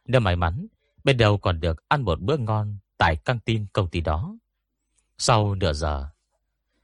Nếu 0.04 0.20
may 0.20 0.36
mắn, 0.36 0.66
bên 1.04 1.16
đầu 1.16 1.38
còn 1.38 1.60
được 1.60 1.88
ăn 1.88 2.02
một 2.02 2.20
bữa 2.20 2.36
ngon 2.36 2.78
tại 2.98 3.16
căng 3.16 3.38
tin 3.38 3.66
công 3.72 3.88
ty 3.88 4.00
đó. 4.00 4.36
Sau 5.18 5.54
nửa 5.54 5.72
giờ, 5.72 6.08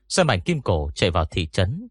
xe 0.08 0.24
mảnh 0.24 0.40
kim 0.40 0.62
cổ 0.62 0.90
chạy 0.94 1.10
vào 1.10 1.24
thị 1.24 1.46
trấn, 1.46 1.88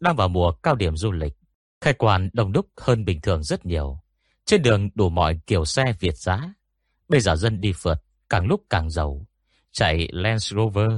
đang 0.00 0.16
vào 0.16 0.28
mùa 0.28 0.52
cao 0.52 0.74
điểm 0.74 0.96
du 0.96 1.12
lịch. 1.12 1.36
Khai 1.80 1.94
quan 1.94 2.30
đông 2.32 2.52
đúc 2.52 2.66
hơn 2.76 3.04
bình 3.04 3.20
thường 3.20 3.42
rất 3.42 3.66
nhiều. 3.66 3.98
Trên 4.44 4.62
đường 4.62 4.90
đủ 4.94 5.08
mọi 5.08 5.40
kiểu 5.46 5.64
xe 5.64 5.94
Việt 6.00 6.16
giá. 6.16 6.54
Bây 7.08 7.20
giờ 7.20 7.36
dân 7.36 7.60
đi 7.60 7.72
phượt 7.72 8.04
càng 8.28 8.46
lúc 8.46 8.62
càng 8.70 8.90
giàu. 8.90 9.26
Chạy 9.74 10.08
Land 10.12 10.42
Rover, 10.42 10.92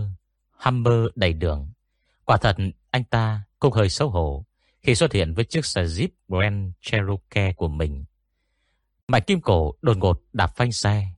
Hummer 0.51 1.07
đầy 1.15 1.33
đường. 1.33 1.69
Quả 2.25 2.37
thật 2.37 2.57
anh 2.91 3.05
ta 3.05 3.43
cũng 3.59 3.73
hơi 3.73 3.89
xấu 3.89 4.11
hổ 4.11 4.45
khi 4.83 4.95
xuất 4.95 5.13
hiện 5.13 5.35
với 5.35 5.45
chiếc 5.45 5.67
xe 5.67 5.83
Jeep 5.83 6.09
Grand 6.29 6.73
Cherokee 6.81 7.53
của 7.53 7.69
mình. 7.69 8.05
Mạch 9.09 9.27
kim 9.27 9.41
cổ 9.41 9.75
đột 9.83 9.97
ngột 9.97 10.23
đạp 10.33 10.57
phanh 10.57 10.73
xe. 10.73 11.09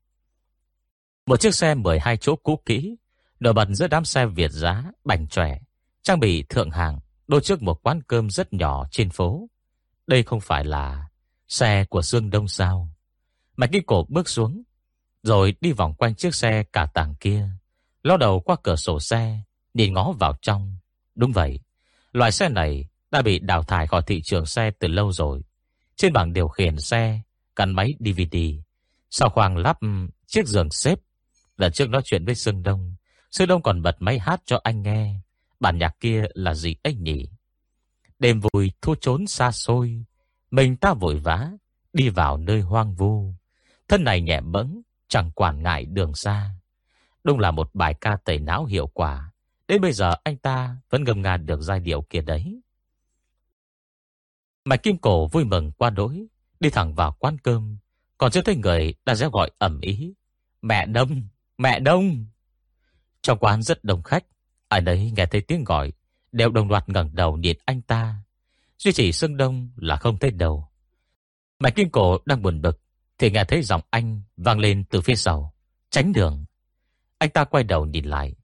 Một 1.27 1.41
chiếc 1.41 1.55
xe 1.55 1.75
12 1.75 2.17
chỗ 2.17 2.37
cũ 2.37 2.63
kỹ, 2.67 2.97
nổi 3.41 3.53
bật 3.53 3.69
giữa 3.71 3.87
đám 3.87 4.05
xe 4.05 4.27
Việt 4.27 4.51
giá, 4.51 4.85
bảnh 5.05 5.27
trẻ, 5.27 5.61
trang 6.03 6.21
bị 6.21 6.43
thượng 6.43 6.71
hàng, 6.71 6.99
đôi 7.29 7.41
trước 7.41 7.63
một 7.63 7.83
quán 7.83 8.03
cơm 8.03 8.31
rất 8.31 8.53
nhỏ 8.53 8.87
trên 8.91 9.11
phố. 9.11 9.49
Đây 10.07 10.23
không 10.23 10.41
phải 10.41 10.65
là 10.65 11.09
xe 11.49 11.85
của 11.85 12.03
Dương 12.03 12.31
Đông 12.31 12.49
sao? 12.49 12.89
Mạch 13.57 13.71
kim 13.73 13.85
cổ 13.87 14.07
bước 14.09 14.29
xuống, 14.29 14.63
rồi 15.23 15.55
đi 15.61 15.73
vòng 15.73 15.95
quanh 15.95 16.15
chiếc 16.15 16.35
xe 16.35 16.63
cả 16.73 16.87
tàng 16.95 17.15
kia, 17.21 17.49
ló 18.03 18.17
đầu 18.17 18.41
qua 18.41 18.57
cửa 18.63 18.77
sổ 18.77 19.01
xe, 19.01 19.41
nhìn 19.75 19.95
ngó 19.95 20.13
vào 20.13 20.35
trong. 20.43 20.77
Đúng 21.15 21.33
vậy, 21.33 21.61
loại 22.13 22.33
xe 22.33 22.49
này 22.49 22.89
đã 23.11 23.23
bị 23.23 23.39
đào 23.39 23.63
thải 23.63 23.87
khỏi 23.87 24.03
thị 24.07 24.23
trường 24.23 24.47
xe 24.47 24.71
từ 24.79 24.89
lâu 24.89 25.13
rồi. 25.13 25.43
Trên 25.97 26.13
bảng 26.13 26.33
điều 26.33 26.49
khiển 26.49 26.81
xe, 26.81 27.21
cắn 27.57 27.73
máy 27.73 27.95
DVD, 28.01 28.37
sau 29.11 29.31
khoang 29.31 29.57
lắp 29.57 29.79
chiếc 30.27 30.47
giường 30.47 30.71
xếp. 30.71 30.99
Lần 31.57 31.73
trước 31.73 31.89
nói 31.89 32.03
chuyện 32.05 32.25
với 32.25 32.35
Sương 32.35 32.63
Đông, 32.63 32.95
Sương 33.31 33.49
Đông 33.49 33.63
còn 33.63 33.83
bật 33.83 33.97
máy 34.01 34.19
hát 34.19 34.41
cho 34.45 34.61
anh 34.65 34.83
nghe. 34.83 35.15
Bản 35.61 35.79
nhạc 35.79 36.01
kia 36.01 36.25
là 36.35 36.55
gì 36.55 36.77
anh 36.83 37.03
nhỉ? 37.05 37.29
Đêm 38.19 38.41
vui 38.41 38.73
thu 38.83 38.95
trốn 39.01 39.27
xa 39.27 39.53
xôi, 39.53 40.05
mình 40.51 40.77
ta 40.77 40.95
vội 40.95 41.17
vã, 41.17 41.51
đi 41.93 42.09
vào 42.09 42.37
nơi 42.37 42.61
hoang 42.61 42.95
vu. 42.95 43.35
Thân 43.89 44.05
này 44.05 44.21
nhẹ 44.21 44.41
bẫng, 44.41 44.83
chẳng 45.09 45.31
quản 45.31 45.63
ngại 45.63 45.85
đường 45.85 46.15
xa. 46.15 46.51
Đúng 47.25 47.39
là 47.39 47.51
một 47.51 47.71
bài 47.75 47.95
ca 47.95 48.17
tẩy 48.25 48.39
não 48.39 48.65
hiệu 48.65 48.87
quả. 48.87 49.33
Đến 49.69 49.81
bây 49.81 49.93
giờ 49.93 50.15
anh 50.25 50.37
ta 50.37 50.77
vẫn 50.91 51.05
ngầm 51.05 51.23
ngàn 51.23 51.47
được 51.47 51.61
giai 51.61 51.81
điệu 51.81 52.03
kia 52.03 52.21
đấy. 52.21 52.61
Mạch 54.65 54.83
Kim 54.83 54.99
Cổ 54.99 55.27
vui 55.27 55.45
mừng 55.45 55.73
qua 55.73 55.91
đối, 55.91 56.27
đi 56.61 56.71
thẳng 56.71 56.95
vào 56.95 57.17
quán 57.19 57.39
cơm, 57.39 57.79
còn 58.19 58.31
chưa 58.31 58.43
thấy 58.43 58.57
người 58.57 58.95
đã 59.05 59.15
réo 59.15 59.31
gọi 59.31 59.51
ẩm 59.59 59.81
ý. 59.81 60.15
Mẹ 60.63 60.87
đông, 60.87 61.23
mẹ 61.59 61.81
đông. 61.81 62.27
Trong 63.23 63.39
quán 63.39 63.63
rất 63.63 63.85
đông 63.85 64.03
khách, 64.03 64.25
ai 64.69 64.81
đấy 64.81 65.13
nghe 65.17 65.27
thấy 65.27 65.41
tiếng 65.41 65.65
gọi, 65.65 65.93
đều 66.33 66.51
đồng 66.51 66.71
loạt 66.71 66.89
ngẩng 66.89 67.15
đầu 67.15 67.37
nhìn 67.37 67.57
anh 67.65 67.83
ta. 67.83 68.17
Duy 68.79 68.93
chỉ 68.93 69.13
Sương 69.13 69.37
Đông 69.37 69.71
là 69.77 69.97
không 69.97 70.19
thấy 70.19 70.31
đầu. 70.31 70.69
Mạch 71.59 71.75
Kim 71.75 71.91
Cổ 71.91 72.19
đang 72.27 72.43
buồn 72.43 72.63
bực, 72.63 72.81
thì 73.19 73.31
nghe 73.31 73.45
thấy 73.45 73.63
giọng 73.63 73.81
anh 73.91 74.23
vang 74.37 74.59
lên 74.59 74.85
từ 74.85 75.01
phía 75.01 75.15
sau. 75.15 75.55
Tránh 75.91 76.13
đường. 76.13 76.45
Anh 77.19 77.31
ta 77.31 77.45
quay 77.45 77.65
đầu 77.65 77.87
nhìn 77.87 78.05
lại. 78.05 78.35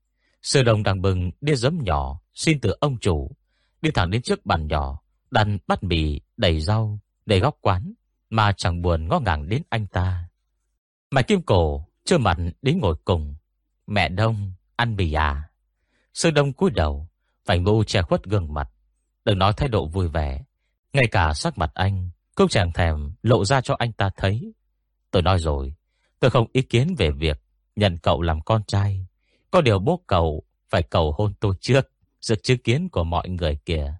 Sư 0.43 0.63
đồng 0.63 0.83
đang 0.83 1.03
bừng 1.03 1.31
đĩa 1.41 1.55
giấm 1.55 1.79
nhỏ 1.85 2.21
xin 2.35 2.61
từ 2.61 2.77
ông 2.81 2.99
chủ. 2.99 3.37
Đi 3.83 3.91
thẳng 3.91 4.11
đến 4.11 4.23
trước 4.23 4.47
bàn 4.47 4.67
nhỏ, 4.67 5.01
đặt 5.31 5.47
bát 5.67 5.83
mì 5.83 6.21
đầy 6.37 6.61
rau, 6.61 6.99
đầy 7.27 7.41
góc 7.41 7.59
quán, 7.61 7.95
mà 8.31 8.53
chẳng 8.53 8.83
buồn 8.83 9.09
ngó 9.09 9.21
ngàng 9.21 9.49
đến 9.49 9.63
anh 9.69 9.87
ta. 9.87 10.29
Mạch 11.11 11.27
kim 11.27 11.43
cổ, 11.43 11.87
chưa 12.05 12.19
mặt 12.19 12.39
đến 12.63 12.79
ngồi 12.79 12.95
cùng. 13.05 13.35
Mẹ 13.87 14.09
đông, 14.09 14.53
ăn 14.77 14.97
mì 14.97 15.13
à? 15.13 15.51
Sư 16.15 16.31
đông 16.31 16.53
cúi 16.53 16.71
đầu, 16.71 17.09
vành 17.47 17.65
bu 17.65 17.85
che 17.85 18.03
khuất 18.03 18.25
gương 18.25 18.55
mặt. 18.55 18.69
Đừng 19.25 19.39
nói 19.39 19.53
thái 19.57 19.69
độ 19.69 19.87
vui 19.87 20.09
vẻ. 20.09 20.45
Ngay 20.93 21.07
cả 21.11 21.33
sắc 21.35 21.59
mặt 21.59 21.71
anh, 21.75 22.11
cũng 22.35 22.49
chẳng 22.49 22.73
thèm 22.73 23.13
lộ 23.23 23.45
ra 23.45 23.61
cho 23.61 23.77
anh 23.79 23.93
ta 23.93 24.11
thấy. 24.17 24.53
Tôi 25.15 25.23
nói 25.23 25.39
rồi, 25.39 25.75
tôi 26.21 26.31
không 26.31 26.47
ý 26.53 26.63
kiến 26.63 26.95
về 26.99 27.11
việc 27.11 27.41
nhận 27.77 27.99
cậu 27.99 28.23
làm 28.23 28.41
con 28.41 28.63
trai. 28.67 29.07
Có 29.51 29.61
điều 29.61 29.79
bố 29.79 30.01
cậu 30.07 30.43
phải 30.71 30.83
cầu 30.83 31.15
hôn 31.19 31.35
tôi 31.41 31.55
trước, 31.61 31.91
sự 32.21 32.35
chứng 32.35 32.59
kiến 32.59 32.89
của 32.89 33.05
mọi 33.05 33.29
người 33.29 33.59
kìa. 33.65 33.95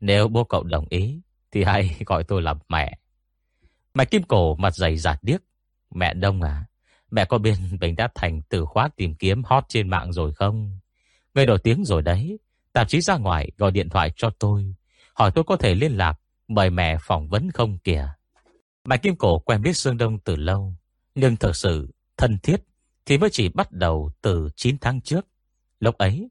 Nếu 0.00 0.28
bố 0.28 0.44
cậu 0.44 0.62
đồng 0.62 0.84
ý, 0.90 1.20
thì 1.52 1.64
hãy 1.64 1.96
gọi 2.06 2.24
tôi 2.24 2.42
là 2.42 2.54
mẹ. 2.68 2.98
Mẹ 3.94 4.04
Kim 4.04 4.22
Cổ 4.22 4.54
mặt 4.54 4.74
dày 4.74 4.96
giạt 4.96 5.18
điếc. 5.22 5.40
Mẹ 5.94 6.14
Đông 6.14 6.42
à, 6.42 6.64
mẹ 7.10 7.24
có 7.24 7.38
biết 7.38 7.54
mình 7.80 7.96
đã 7.96 8.08
thành 8.14 8.42
từ 8.48 8.64
khóa 8.64 8.88
tìm 8.96 9.14
kiếm 9.14 9.42
hot 9.44 9.64
trên 9.68 9.88
mạng 9.88 10.12
rồi 10.12 10.32
không? 10.34 10.78
Người 11.34 11.46
nổi 11.46 11.58
tiếng 11.58 11.84
rồi 11.84 12.02
đấy. 12.02 12.38
Tạp 12.72 12.88
chí 12.88 13.00
ra 13.00 13.16
ngoài 13.16 13.50
gọi 13.58 13.70
điện 13.70 13.88
thoại 13.88 14.12
cho 14.16 14.30
tôi. 14.38 14.74
Hỏi 15.14 15.30
tôi 15.34 15.44
có 15.44 15.56
thể 15.56 15.74
liên 15.74 15.92
lạc, 15.92 16.20
mời 16.48 16.70
mẹ 16.70 16.96
phỏng 17.00 17.28
vấn 17.28 17.50
không 17.50 17.78
kìa. 17.78 18.08
Bạch 18.84 19.02
Kim 19.02 19.16
Cổ 19.16 19.38
quen 19.38 19.62
biết 19.62 19.76
Dương 19.76 19.96
Đông 19.96 20.18
từ 20.18 20.36
lâu. 20.36 20.74
Nhưng 21.14 21.36
thật 21.36 21.56
sự 21.56 21.88
thân 22.16 22.38
thiết 22.38 22.56
thì 23.06 23.18
mới 23.18 23.30
chỉ 23.32 23.48
bắt 23.48 23.72
đầu 23.72 24.10
từ 24.20 24.48
9 24.56 24.76
tháng 24.80 25.00
trước. 25.00 25.26
Lúc 25.80 25.98
ấy, 25.98 26.28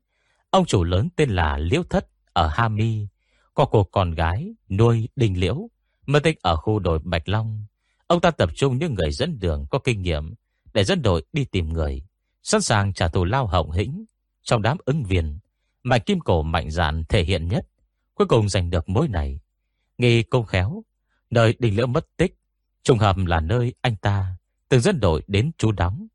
ông 0.49 0.65
chủ 0.65 0.83
lớn 0.83 1.09
tên 1.15 1.29
là 1.29 1.57
Liễu 1.57 1.83
Thất 1.83 2.07
ở 2.33 2.47
Hà 2.47 2.67
Mi, 2.67 3.07
có 3.53 3.65
cô 3.65 3.83
con 3.83 4.11
gái 4.11 4.53
nuôi 4.69 5.09
Đình 5.15 5.39
Liễu, 5.39 5.69
mất 6.05 6.23
tích 6.23 6.41
ở 6.41 6.55
khu 6.55 6.79
đồi 6.79 6.99
Bạch 6.99 7.29
Long. 7.29 7.65
Ông 8.07 8.21
ta 8.21 8.31
tập 8.31 8.49
trung 8.55 8.77
những 8.77 8.93
người 8.93 9.11
dẫn 9.11 9.39
đường 9.39 9.65
có 9.69 9.79
kinh 9.79 10.01
nghiệm 10.01 10.33
để 10.73 10.83
dẫn 10.83 11.01
đội 11.01 11.25
đi 11.33 11.45
tìm 11.45 11.73
người, 11.73 12.03
sẵn 12.43 12.61
sàng 12.61 12.93
trả 12.93 13.07
thù 13.07 13.25
lao 13.25 13.47
hậu 13.47 13.71
hĩnh. 13.71 14.05
Trong 14.43 14.61
đám 14.61 14.77
ứng 14.85 15.03
viên, 15.03 15.39
Mạch 15.83 16.05
Kim 16.05 16.19
Cổ 16.19 16.41
mạnh 16.41 16.71
dạn 16.71 17.03
thể 17.09 17.23
hiện 17.23 17.47
nhất, 17.47 17.67
cuối 18.13 18.27
cùng 18.27 18.49
giành 18.49 18.69
được 18.69 18.89
mối 18.89 19.07
này. 19.07 19.39
Nghi 19.97 20.23
công 20.23 20.45
khéo, 20.45 20.83
nơi 21.29 21.55
Đình 21.59 21.75
Liễu 21.75 21.87
mất 21.87 22.07
tích, 22.17 22.35
trùng 22.83 22.97
hợp 22.97 23.17
là 23.17 23.39
nơi 23.39 23.73
anh 23.81 23.95
ta 23.95 24.35
từng 24.69 24.81
dẫn 24.81 24.99
đội 24.99 25.23
đến 25.27 25.51
trú 25.57 25.71
đóng. 25.71 26.07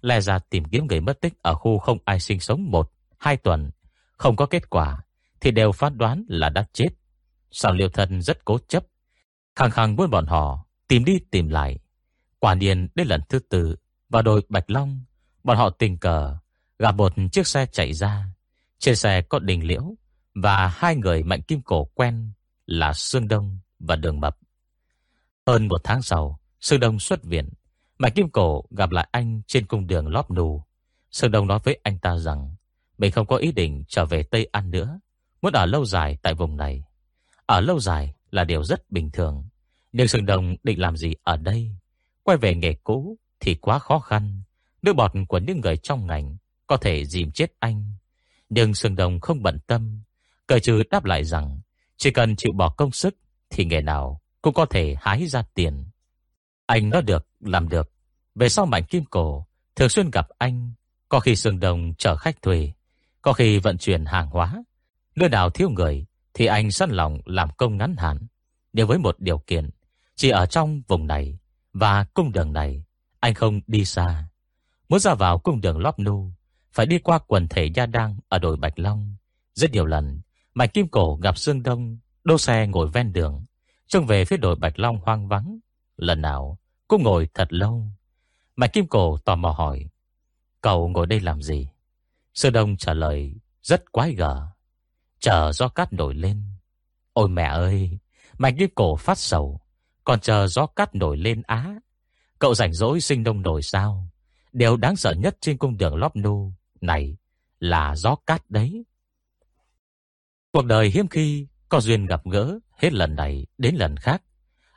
Lè 0.00 0.20
ra 0.20 0.38
tìm 0.38 0.64
kiếm 0.64 0.86
người 0.86 1.00
mất 1.00 1.20
tích 1.20 1.42
ở 1.42 1.54
khu 1.54 1.78
không 1.78 1.98
ai 2.04 2.20
sinh 2.20 2.40
sống 2.40 2.70
một, 2.70 2.92
hai 3.18 3.36
tuần, 3.36 3.70
không 4.16 4.36
có 4.36 4.46
kết 4.46 4.70
quả, 4.70 5.04
thì 5.40 5.50
đều 5.50 5.72
phán 5.72 5.98
đoán 5.98 6.24
là 6.28 6.48
đã 6.48 6.66
chết. 6.72 6.88
Sao 7.50 7.72
liêu 7.72 7.88
thân 7.88 8.22
rất 8.22 8.44
cố 8.44 8.58
chấp, 8.68 8.84
khăng 9.56 9.70
khăng 9.70 9.96
muốn 9.96 10.10
bọn 10.10 10.26
họ 10.26 10.66
tìm 10.88 11.04
đi 11.04 11.18
tìm 11.30 11.48
lại. 11.48 11.78
Quả 12.38 12.54
nhiên 12.54 12.88
đến 12.94 13.06
lần 13.08 13.20
thứ 13.28 13.38
tư, 13.38 13.76
vào 14.08 14.22
đồi 14.22 14.42
Bạch 14.48 14.70
Long, 14.70 15.04
bọn 15.44 15.56
họ 15.56 15.70
tình 15.70 15.98
cờ 15.98 16.36
gặp 16.78 16.94
một 16.94 17.12
chiếc 17.32 17.46
xe 17.46 17.66
chạy 17.66 17.92
ra. 17.92 18.26
Trên 18.78 18.96
xe 18.96 19.22
có 19.22 19.38
đình 19.38 19.66
liễu 19.66 19.94
và 20.34 20.68
hai 20.68 20.96
người 20.96 21.22
mạnh 21.22 21.42
kim 21.42 21.62
cổ 21.62 21.84
quen 21.84 22.32
là 22.66 22.92
Sương 22.92 23.28
Đông 23.28 23.58
và 23.78 23.96
Đường 23.96 24.20
Mập. 24.20 24.38
Hơn 25.46 25.68
một 25.68 25.80
tháng 25.84 26.02
sau, 26.02 26.40
Sư 26.60 26.76
Đông 26.76 26.98
xuất 26.98 27.24
viện. 27.24 27.48
Mạch 27.98 28.14
Kim 28.14 28.30
Cổ 28.30 28.64
gặp 28.70 28.90
lại 28.90 29.08
anh 29.12 29.42
trên 29.46 29.66
cung 29.66 29.86
đường 29.86 30.08
lóp 30.08 30.30
nù. 30.30 30.62
Sư 31.10 31.28
Đông 31.28 31.46
nói 31.46 31.58
với 31.64 31.80
anh 31.82 31.98
ta 31.98 32.16
rằng 32.16 32.54
mình 32.98 33.12
không 33.12 33.26
có 33.26 33.36
ý 33.36 33.52
định 33.52 33.84
trở 33.88 34.06
về 34.06 34.22
Tây 34.22 34.48
An 34.52 34.70
nữa, 34.70 35.00
muốn 35.42 35.52
ở 35.52 35.66
lâu 35.66 35.84
dài 35.84 36.18
tại 36.22 36.34
vùng 36.34 36.56
này. 36.56 36.84
Ở 37.46 37.60
lâu 37.60 37.80
dài 37.80 38.14
là 38.30 38.44
điều 38.44 38.64
rất 38.64 38.90
bình 38.90 39.10
thường. 39.10 39.48
Nhưng 39.92 40.08
sư 40.08 40.20
Đông 40.20 40.56
định 40.62 40.80
làm 40.80 40.96
gì 40.96 41.14
ở 41.22 41.36
đây? 41.36 41.70
Quay 42.22 42.38
về 42.38 42.54
nghề 42.54 42.74
cũ 42.74 43.16
thì 43.40 43.54
quá 43.54 43.78
khó 43.78 43.98
khăn. 43.98 44.42
Nước 44.82 44.92
bọt 44.92 45.12
của 45.28 45.38
những 45.38 45.60
người 45.60 45.76
trong 45.76 46.06
ngành 46.06 46.36
có 46.66 46.76
thể 46.76 47.04
dìm 47.04 47.32
chết 47.32 47.52
anh. 47.58 47.94
Nhưng 48.48 48.74
Sương 48.74 48.96
Đông 48.96 49.20
không 49.20 49.42
bận 49.42 49.58
tâm. 49.66 50.02
Cởi 50.46 50.60
trừ 50.60 50.82
đáp 50.90 51.04
lại 51.04 51.24
rằng 51.24 51.60
chỉ 51.96 52.10
cần 52.10 52.36
chịu 52.36 52.52
bỏ 52.52 52.68
công 52.68 52.90
sức 52.90 53.16
thì 53.50 53.64
nghề 53.64 53.80
nào 53.80 54.21
cũng 54.42 54.54
có 54.54 54.66
thể 54.66 54.96
hái 55.00 55.26
ra 55.26 55.42
tiền. 55.54 55.84
Anh 56.66 56.90
nói 56.90 57.02
được, 57.02 57.26
làm 57.40 57.68
được. 57.68 57.92
Về 58.34 58.48
sau 58.48 58.66
mảnh 58.66 58.84
Kim 58.84 59.04
Cổ 59.04 59.46
thường 59.76 59.88
xuyên 59.88 60.10
gặp 60.10 60.28
anh, 60.38 60.72
có 61.08 61.20
khi 61.20 61.36
Sương 61.36 61.60
đồng 61.60 61.94
chở 61.98 62.16
khách 62.16 62.42
thuê, 62.42 62.72
có 63.22 63.32
khi 63.32 63.58
vận 63.58 63.78
chuyển 63.78 64.04
hàng 64.04 64.26
hóa. 64.26 64.64
Nơi 65.16 65.28
nào 65.28 65.50
thiếu 65.50 65.70
người 65.70 66.06
thì 66.34 66.46
anh 66.46 66.70
sẵn 66.70 66.90
lòng 66.90 67.20
làm 67.24 67.48
công 67.56 67.76
ngắn 67.76 67.96
hạn. 67.98 68.18
Nhưng 68.72 68.88
với 68.88 68.98
một 68.98 69.16
điều 69.18 69.38
kiện, 69.38 69.70
chỉ 70.16 70.30
ở 70.30 70.46
trong 70.46 70.82
vùng 70.88 71.06
này 71.06 71.38
và 71.72 72.04
cung 72.04 72.32
đường 72.32 72.52
này, 72.52 72.84
anh 73.20 73.34
không 73.34 73.60
đi 73.66 73.84
xa. 73.84 74.28
Muốn 74.88 75.00
ra 75.00 75.14
vào 75.14 75.38
cung 75.38 75.60
đường 75.60 75.78
Lóp 75.78 75.98
Nu, 75.98 76.32
phải 76.72 76.86
đi 76.86 76.98
qua 76.98 77.18
quần 77.18 77.48
thể 77.48 77.70
gia 77.74 77.86
đăng 77.86 78.18
ở 78.28 78.38
đồi 78.38 78.56
Bạch 78.56 78.78
Long. 78.78 79.16
Rất 79.54 79.70
nhiều 79.72 79.86
lần, 79.86 80.20
mảnh 80.54 80.68
Kim 80.68 80.88
Cổ 80.88 81.18
gặp 81.22 81.38
Sương 81.38 81.62
Đông, 81.62 81.98
đô 82.24 82.38
xe 82.38 82.66
ngồi 82.66 82.88
ven 82.88 83.12
đường, 83.12 83.44
trông 83.92 84.06
về 84.06 84.24
phía 84.24 84.36
đồi 84.36 84.56
Bạch 84.56 84.78
Long 84.78 84.98
hoang 84.98 85.28
vắng. 85.28 85.58
Lần 85.96 86.20
nào, 86.20 86.58
cũng 86.88 87.02
ngồi 87.02 87.28
thật 87.34 87.52
lâu. 87.52 87.86
Mạnh 88.56 88.70
Kim 88.72 88.86
Cổ 88.86 89.18
tò 89.24 89.36
mò 89.36 89.50
hỏi, 89.50 89.88
cậu 90.60 90.88
ngồi 90.88 91.06
đây 91.06 91.20
làm 91.20 91.42
gì? 91.42 91.68
Sư 92.34 92.50
Đông 92.50 92.76
trả 92.76 92.94
lời 92.94 93.34
rất 93.62 93.92
quái 93.92 94.14
gở. 94.14 94.46
Chờ 95.20 95.52
gió 95.52 95.68
cát 95.68 95.92
nổi 95.92 96.14
lên. 96.14 96.42
Ôi 97.12 97.28
mẹ 97.28 97.44
ơi, 97.44 97.98
Mạch 98.38 98.54
Kim 98.58 98.70
Cổ 98.74 98.96
phát 98.96 99.18
sầu, 99.18 99.60
còn 100.04 100.20
chờ 100.20 100.46
gió 100.46 100.66
cát 100.66 100.94
nổi 100.94 101.16
lên 101.16 101.42
á. 101.46 101.74
Cậu 102.38 102.54
rảnh 102.54 102.72
rỗi 102.72 103.00
sinh 103.00 103.24
đông 103.24 103.42
nổi 103.42 103.62
sao? 103.62 104.08
Điều 104.52 104.76
đáng 104.76 104.96
sợ 104.96 105.12
nhất 105.12 105.36
trên 105.40 105.58
cung 105.58 105.76
đường 105.76 105.96
Lóp 105.96 106.16
Nu 106.16 106.52
này 106.80 107.16
là 107.58 107.96
gió 107.96 108.16
cát 108.26 108.50
đấy. 108.50 108.84
Cuộc 110.52 110.64
đời 110.64 110.90
hiếm 110.90 111.08
khi 111.08 111.46
có 111.72 111.80
duyên 111.80 112.06
gặp 112.06 112.20
gỡ, 112.24 112.58
hết 112.78 112.92
lần 112.92 113.16
này 113.16 113.46
đến 113.58 113.74
lần 113.74 113.96
khác. 113.96 114.22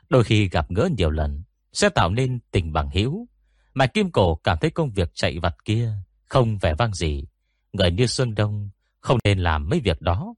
Đôi 0.08 0.24
khi 0.24 0.48
gặp 0.48 0.66
gỡ 0.70 0.88
nhiều 0.96 1.10
lần, 1.10 1.42
sẽ 1.72 1.88
tạo 1.88 2.10
nên 2.10 2.38
tình 2.50 2.72
bằng 2.72 2.90
hữu. 2.90 3.28
Mà 3.74 3.86
Kim 3.86 4.10
Cổ 4.10 4.34
cảm 4.44 4.58
thấy 4.60 4.70
công 4.70 4.90
việc 4.90 5.10
chạy 5.14 5.38
vặt 5.38 5.64
kia 5.64 5.92
không 6.24 6.58
vẻ 6.58 6.74
vang 6.78 6.94
gì. 6.94 7.24
Người 7.72 7.90
như 7.90 8.06
Xuân 8.06 8.34
Đông 8.34 8.70
không 9.00 9.18
nên 9.24 9.38
làm 9.38 9.68
mấy 9.68 9.80
việc 9.80 10.00
đó. 10.00 10.34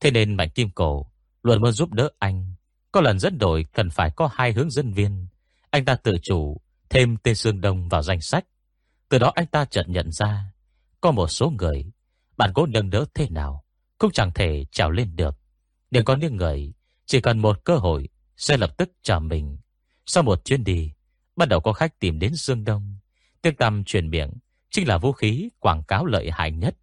Thế 0.00 0.10
nên 0.10 0.34
Mạnh 0.34 0.50
Kim 0.50 0.70
Cổ 0.70 1.06
luôn 1.42 1.62
muốn 1.62 1.72
giúp 1.72 1.92
đỡ 1.92 2.08
anh. 2.18 2.54
Có 2.92 3.00
lần 3.00 3.18
dẫn 3.18 3.38
đổi 3.38 3.66
cần 3.72 3.90
phải 3.90 4.10
có 4.16 4.30
hai 4.32 4.52
hướng 4.52 4.70
dẫn 4.70 4.92
viên. 4.92 5.26
Anh 5.70 5.84
ta 5.84 5.94
tự 5.94 6.16
chủ, 6.22 6.60
thêm 6.88 7.16
tên 7.16 7.34
Xuân 7.34 7.60
Đông 7.60 7.88
vào 7.88 8.02
danh 8.02 8.20
sách. 8.20 8.44
Từ 9.08 9.18
đó 9.18 9.32
anh 9.34 9.46
ta 9.46 9.64
chợt 9.64 9.84
nhận 9.88 10.12
ra, 10.12 10.52
có 11.00 11.10
một 11.10 11.28
số 11.28 11.50
người, 11.50 11.92
bạn 12.36 12.50
cố 12.54 12.66
nâng 12.66 12.90
đỡ 12.90 13.04
thế 13.14 13.28
nào, 13.30 13.64
cũng 13.98 14.10
chẳng 14.10 14.30
thể 14.34 14.64
trèo 14.72 14.90
lên 14.90 15.16
được. 15.16 15.39
Nhưng 15.90 16.04
có 16.04 16.16
những 16.16 16.36
người 16.36 16.72
chỉ 17.06 17.20
cần 17.20 17.38
một 17.38 17.64
cơ 17.64 17.76
hội 17.76 18.08
sẽ 18.36 18.56
lập 18.56 18.70
tức 18.76 18.90
trả 19.02 19.18
mình. 19.18 19.58
Sau 20.06 20.22
một 20.22 20.44
chuyến 20.44 20.64
đi, 20.64 20.92
bắt 21.36 21.48
đầu 21.48 21.60
có 21.60 21.72
khách 21.72 21.98
tìm 21.98 22.18
đến 22.18 22.34
Dương 22.34 22.64
Đông. 22.64 22.96
Tiếng 23.42 23.54
tăm 23.54 23.84
truyền 23.84 24.10
miệng 24.10 24.30
chính 24.70 24.88
là 24.88 24.98
vũ 24.98 25.12
khí 25.12 25.48
quảng 25.58 25.82
cáo 25.82 26.06
lợi 26.06 26.30
hại 26.30 26.50
nhất. 26.50 26.76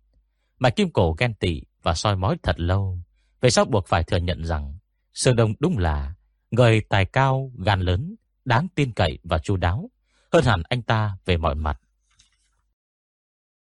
Mà 0.59 0.69
Kim 0.69 0.89
Cổ 0.89 1.15
ghen 1.17 1.33
tị 1.33 1.61
và 1.83 1.93
soi 1.93 2.15
mói 2.15 2.37
thật 2.43 2.59
lâu. 2.59 2.99
Về 3.41 3.49
sau 3.49 3.65
buộc 3.65 3.87
phải 3.87 4.03
thừa 4.03 4.17
nhận 4.17 4.45
rằng 4.45 4.77
Dương 5.13 5.35
Đông 5.35 5.53
đúng 5.59 5.77
là 5.77 6.13
người 6.51 6.81
tài 6.81 7.05
cao, 7.05 7.51
gan 7.65 7.81
lớn, 7.81 8.15
đáng 8.45 8.67
tin 8.75 8.91
cậy 8.91 9.19
và 9.23 9.37
chu 9.37 9.57
đáo 9.57 9.89
hơn 10.31 10.45
hẳn 10.45 10.61
anh 10.69 10.81
ta 10.81 11.17
về 11.25 11.37
mọi 11.37 11.55
mặt. 11.55 11.79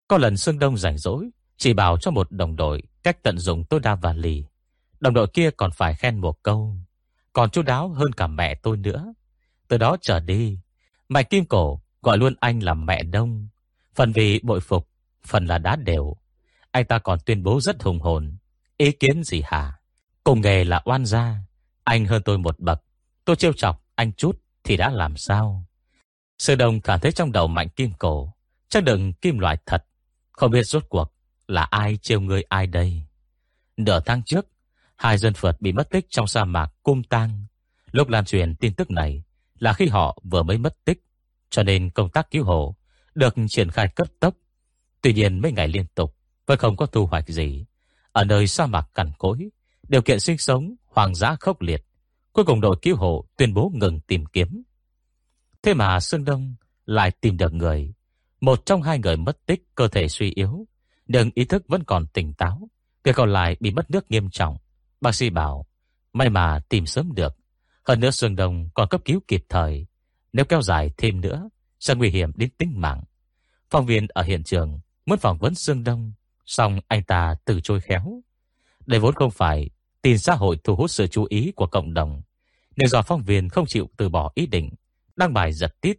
Có 0.08 0.18
lần 0.18 0.38
Sương 0.38 0.60
Đông 0.60 0.78
rảnh 0.78 0.98
rỗi, 0.98 1.30
chỉ 1.58 1.74
bảo 1.74 1.98
cho 1.98 2.12
một 2.12 2.32
đồng 2.32 2.56
đội 2.56 2.84
cách 3.04 3.24
tận 3.24 3.38
dụng 3.38 3.64
tối 3.64 3.80
đa 3.80 3.96
và 3.96 4.14
lì. 4.14 4.44
Đồng 5.02 5.14
đội 5.14 5.28
kia 5.28 5.50
còn 5.58 5.72
phải 5.72 5.96
khen 5.96 6.18
một 6.18 6.44
câu, 6.44 6.76
còn 7.34 7.50
chú 7.50 7.62
đáo 7.62 7.90
hơn 7.90 8.14
cả 8.14 8.28
mẹ 8.28 8.56
tôi 8.56 8.78
nữa. 8.78 9.14
Từ 9.68 9.78
đó 9.78 9.98
trở 10.02 10.20
đi, 10.20 10.60
Mạch 11.10 11.30
Kim 11.30 11.46
Cổ 11.46 11.82
gọi 12.02 12.18
luôn 12.18 12.34
anh 12.40 12.64
là 12.64 12.74
mẹ 12.74 13.04
đông, 13.04 13.48
phần 13.96 14.12
vì 14.12 14.40
bội 14.44 14.60
phục, 14.60 14.88
phần 15.26 15.46
là 15.46 15.58
đá 15.58 15.76
đều. 15.76 16.16
Anh 16.72 16.86
ta 16.86 17.00
còn 17.00 17.20
tuyên 17.26 17.44
bố 17.44 17.62
rất 17.62 17.84
hùng 17.84 18.00
hồn, 18.00 18.38
ý 18.78 18.92
kiến 18.92 19.24
gì 19.24 19.42
hả? 19.46 19.74
Cùng 20.24 20.42
nghề 20.42 20.64
là 20.64 20.82
oan 20.86 21.06
gia, 21.06 21.36
anh 21.84 22.06
hơn 22.06 22.22
tôi 22.26 22.38
một 22.38 22.60
bậc, 22.60 22.84
tôi 23.26 23.36
trêu 23.36 23.54
chọc 23.54 23.84
anh 23.96 24.14
chút 24.14 24.42
thì 24.64 24.78
đã 24.78 24.90
làm 24.90 25.18
sao? 25.18 25.66
Sư 26.38 26.56
đồng 26.56 26.82
cảm 26.82 27.00
thấy 27.00 27.12
trong 27.12 27.32
đầu 27.32 27.48
mạnh 27.48 27.70
kim 27.70 27.92
cổ, 28.00 28.34
chắc 28.70 28.84
đừng 28.84 29.14
kim 29.14 29.40
loại 29.40 29.58
thật, 29.66 29.86
không 30.32 30.52
biết 30.52 30.64
rốt 30.64 30.84
cuộc 30.90 31.14
là 31.48 31.64
ai 31.64 31.98
trêu 31.98 32.22
người 32.22 32.44
ai 32.50 32.68
đây. 32.68 33.02
Nửa 33.78 34.00
tháng 34.06 34.24
trước, 34.24 34.48
hai 35.02 35.18
dân 35.18 35.34
Phật 35.34 35.62
bị 35.62 35.72
mất 35.72 35.90
tích 35.90 36.06
trong 36.10 36.28
sa 36.28 36.46
mạc 36.46 36.74
Cung 36.84 37.04
Tang. 37.04 37.46
Lúc 37.92 38.10
lan 38.10 38.26
truyền 38.26 38.56
tin 38.56 38.74
tức 38.74 38.92
này 38.92 39.24
là 39.60 39.74
khi 39.74 39.88
họ 39.88 40.18
vừa 40.24 40.44
mới 40.44 40.58
mất 40.58 40.86
tích, 40.86 41.04
cho 41.50 41.64
nên 41.64 41.90
công 41.90 42.10
tác 42.10 42.32
cứu 42.32 42.44
hộ 42.44 42.76
được 43.16 43.36
triển 43.50 43.72
khai 43.72 43.88
cấp 43.96 44.08
tốc. 44.20 44.34
Tuy 45.02 45.14
nhiên 45.14 45.40
mấy 45.40 45.52
ngày 45.52 45.68
liên 45.68 45.86
tục 45.96 46.16
vẫn 46.46 46.58
không 46.58 46.76
có 46.76 46.86
thu 46.86 47.06
hoạch 47.06 47.28
gì. 47.28 47.66
Ở 48.12 48.24
nơi 48.24 48.48
sa 48.48 48.66
mạc 48.66 48.88
cằn 48.94 49.12
cỗi, 49.18 49.50
điều 49.88 50.02
kiện 50.02 50.20
sinh 50.20 50.38
sống 50.38 50.76
hoàng 50.86 51.16
dã 51.16 51.36
khốc 51.40 51.62
liệt. 51.62 51.86
Cuối 52.34 52.46
cùng 52.46 52.62
đội 52.62 52.76
cứu 52.82 52.96
hộ 52.96 53.26
tuyên 53.38 53.54
bố 53.54 53.72
ngừng 53.76 54.00
tìm 54.00 54.26
kiếm. 54.26 54.64
Thế 55.64 55.74
mà 55.74 56.00
Sương 56.00 56.26
Đông 56.26 56.56
lại 56.86 57.12
tìm 57.12 57.38
được 57.38 57.54
người. 57.54 57.94
Một 58.42 58.66
trong 58.66 58.82
hai 58.82 59.00
người 59.00 59.18
mất 59.18 59.46
tích 59.46 59.64
cơ 59.76 59.88
thể 59.88 60.08
suy 60.08 60.32
yếu, 60.36 60.68
nhưng 61.08 61.30
ý 61.34 61.46
thức 61.46 61.64
vẫn 61.68 61.84
còn 61.84 62.08
tỉnh 62.08 62.34
táo. 62.34 62.70
Người 63.06 63.14
còn 63.14 63.34
lại 63.34 63.58
bị 63.60 63.72
mất 63.72 63.92
nước 63.92 64.12
nghiêm 64.12 64.30
trọng. 64.30 64.58
Bác 65.02 65.16
sĩ 65.16 65.30
bảo, 65.30 65.66
may 66.14 66.30
mà 66.30 66.60
tìm 66.70 66.86
sớm 66.86 67.14
được. 67.14 67.38
Hơn 67.88 68.00
nữa 68.00 68.12
Sương 68.12 68.36
Đông 68.36 68.70
còn 68.74 68.90
cấp 68.90 69.02
cứu 69.06 69.20
kịp 69.28 69.46
thời. 69.50 69.88
Nếu 70.34 70.46
kéo 70.46 70.62
dài 70.62 70.92
thêm 70.98 71.22
nữa, 71.22 71.50
sẽ 71.80 71.96
nguy 71.96 72.10
hiểm 72.10 72.32
đến 72.36 72.50
tính 72.58 72.74
mạng. 72.76 73.04
Phòng 73.70 73.86
viên 73.86 74.08
ở 74.08 74.24
hiện 74.24 74.44
trường 74.44 74.80
muốn 75.06 75.20
phỏng 75.20 75.38
vấn 75.38 75.56
Sương 75.56 75.84
Đông, 75.84 76.14
xong 76.46 76.80
anh 76.88 77.04
ta 77.04 77.36
từ 77.46 77.60
chối 77.62 77.82
khéo. 77.82 78.22
Đây 78.86 79.00
vốn 79.00 79.16
không 79.16 79.32
phải 79.32 79.70
tin 80.02 80.18
xã 80.18 80.36
hội 80.36 80.58
thu 80.64 80.76
hút 80.76 80.92
sự 80.92 81.08
chú 81.08 81.26
ý 81.30 81.52
của 81.56 81.68
cộng 81.68 81.94
đồng. 81.94 82.22
Nếu 82.76 82.88
do 82.88 83.02
phóng 83.02 83.24
viên 83.24 83.50
không 83.50 83.66
chịu 83.66 83.90
từ 83.98 84.10
bỏ 84.10 84.32
ý 84.36 84.46
định, 84.46 84.70
đăng 85.16 85.34
bài 85.34 85.54
giật 85.54 85.82
tít, 85.82 85.98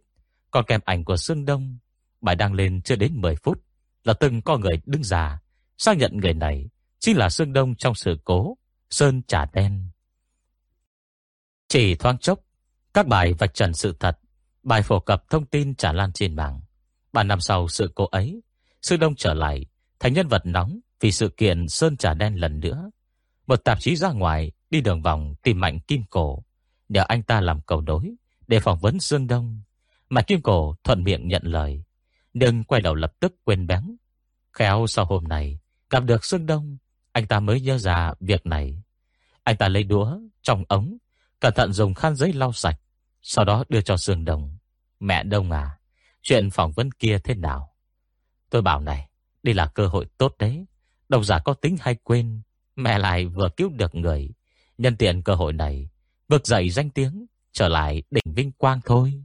còn 0.51 0.65
kèm 0.65 0.81
ảnh 0.85 1.03
của 1.03 1.17
Sương 1.17 1.45
Đông, 1.45 1.77
bài 2.21 2.35
đăng 2.35 2.53
lên 2.53 2.81
chưa 2.81 2.95
đến 2.95 3.21
10 3.21 3.35
phút, 3.35 3.63
là 4.03 4.13
từng 4.13 4.41
có 4.41 4.57
người 4.57 4.81
đứng 4.85 5.03
ra, 5.03 5.39
xác 5.77 5.97
nhận 5.97 6.17
người 6.17 6.33
này 6.33 6.69
chính 6.99 7.17
là 7.17 7.29
Sương 7.29 7.53
Đông 7.53 7.75
trong 7.75 7.95
sự 7.95 8.17
cố, 8.23 8.57
Sơn 8.93 9.21
Trà 9.27 9.45
Đen. 9.53 9.87
Chỉ 11.67 11.95
thoáng 11.95 12.17
chốc, 12.17 12.39
các 12.93 13.07
bài 13.07 13.33
vạch 13.33 13.53
trần 13.53 13.73
sự 13.73 13.95
thật, 13.99 14.19
bài 14.63 14.81
phổ 14.81 14.99
cập 14.99 15.29
thông 15.29 15.45
tin 15.45 15.75
trả 15.75 15.93
lan 15.93 16.11
trên 16.13 16.35
mạng. 16.35 16.61
Ba 17.13 17.23
năm 17.23 17.39
sau 17.41 17.67
sự 17.67 17.91
cố 17.95 18.05
ấy, 18.05 18.41
Sư 18.81 18.97
Đông 18.97 19.15
trở 19.15 19.33
lại 19.33 19.65
thành 19.99 20.13
nhân 20.13 20.27
vật 20.27 20.41
nóng 20.45 20.79
vì 20.99 21.11
sự 21.11 21.29
kiện 21.29 21.67
Sơn 21.67 21.97
Trà 21.97 22.13
Đen 22.13 22.35
lần 22.35 22.59
nữa. 22.59 22.91
Một 23.47 23.55
tạp 23.55 23.79
chí 23.79 23.95
ra 23.95 24.11
ngoài 24.11 24.51
đi 24.69 24.81
đường 24.81 25.01
vòng 25.01 25.35
tìm 25.43 25.59
mạnh 25.59 25.79
kim 25.79 26.03
cổ, 26.09 26.43
nhờ 26.89 27.03
anh 27.07 27.23
ta 27.23 27.41
làm 27.41 27.61
cầu 27.61 27.81
đối 27.81 28.15
để 28.47 28.59
phỏng 28.59 28.79
vấn 28.79 28.99
Dương 28.99 29.27
Đông. 29.27 29.61
Mà 30.09 30.21
kim 30.21 30.41
cổ 30.41 30.75
thuận 30.83 31.03
miệng 31.03 31.27
nhận 31.27 31.43
lời, 31.45 31.83
nhưng 32.33 32.63
quay 32.63 32.81
đầu 32.81 32.95
lập 32.95 33.13
tức 33.19 33.35
quên 33.43 33.67
bén. 33.67 33.97
Khéo 34.51 34.87
sau 34.87 35.05
hôm 35.05 35.23
này, 35.23 35.59
gặp 35.89 36.03
được 36.03 36.25
Dương 36.25 36.45
Đông, 36.45 36.77
anh 37.13 37.27
ta 37.27 37.39
mới 37.39 37.61
nhớ 37.61 37.77
ra 37.77 38.13
việc 38.19 38.45
này. 38.45 38.83
Anh 39.43 39.57
ta 39.57 39.67
lấy 39.67 39.83
đũa 39.83 40.19
trong 40.41 40.63
ống, 40.67 40.97
cẩn 41.39 41.53
thận 41.53 41.73
dùng 41.73 41.93
khăn 41.93 42.15
giấy 42.15 42.33
lau 42.33 42.53
sạch, 42.53 42.79
sau 43.21 43.45
đó 43.45 43.63
đưa 43.69 43.81
cho 43.81 43.97
sương 43.97 44.25
Đông. 44.25 44.57
Mẹ 44.99 45.23
Đông 45.23 45.51
à, 45.51 45.77
chuyện 46.21 46.49
phỏng 46.49 46.71
vấn 46.71 46.91
kia 46.91 47.17
thế 47.23 47.35
nào? 47.35 47.75
Tôi 48.49 48.61
bảo 48.61 48.79
này, 48.79 49.09
đây 49.43 49.55
là 49.55 49.67
cơ 49.67 49.87
hội 49.87 50.05
tốt 50.17 50.35
đấy. 50.39 50.65
Độc 51.09 51.25
giả 51.25 51.39
có 51.39 51.53
tính 51.53 51.77
hay 51.79 51.95
quên, 51.95 52.41
mẹ 52.75 52.97
lại 52.97 53.25
vừa 53.25 53.49
cứu 53.57 53.69
được 53.69 53.95
người. 53.95 54.29
Nhân 54.77 54.97
tiện 54.97 55.21
cơ 55.21 55.35
hội 55.35 55.53
này, 55.53 55.89
vực 56.27 56.47
dậy 56.47 56.69
danh 56.69 56.89
tiếng, 56.89 57.25
trở 57.51 57.67
lại 57.67 58.03
đỉnh 58.11 58.33
vinh 58.35 58.51
quang 58.51 58.81
thôi. 58.85 59.23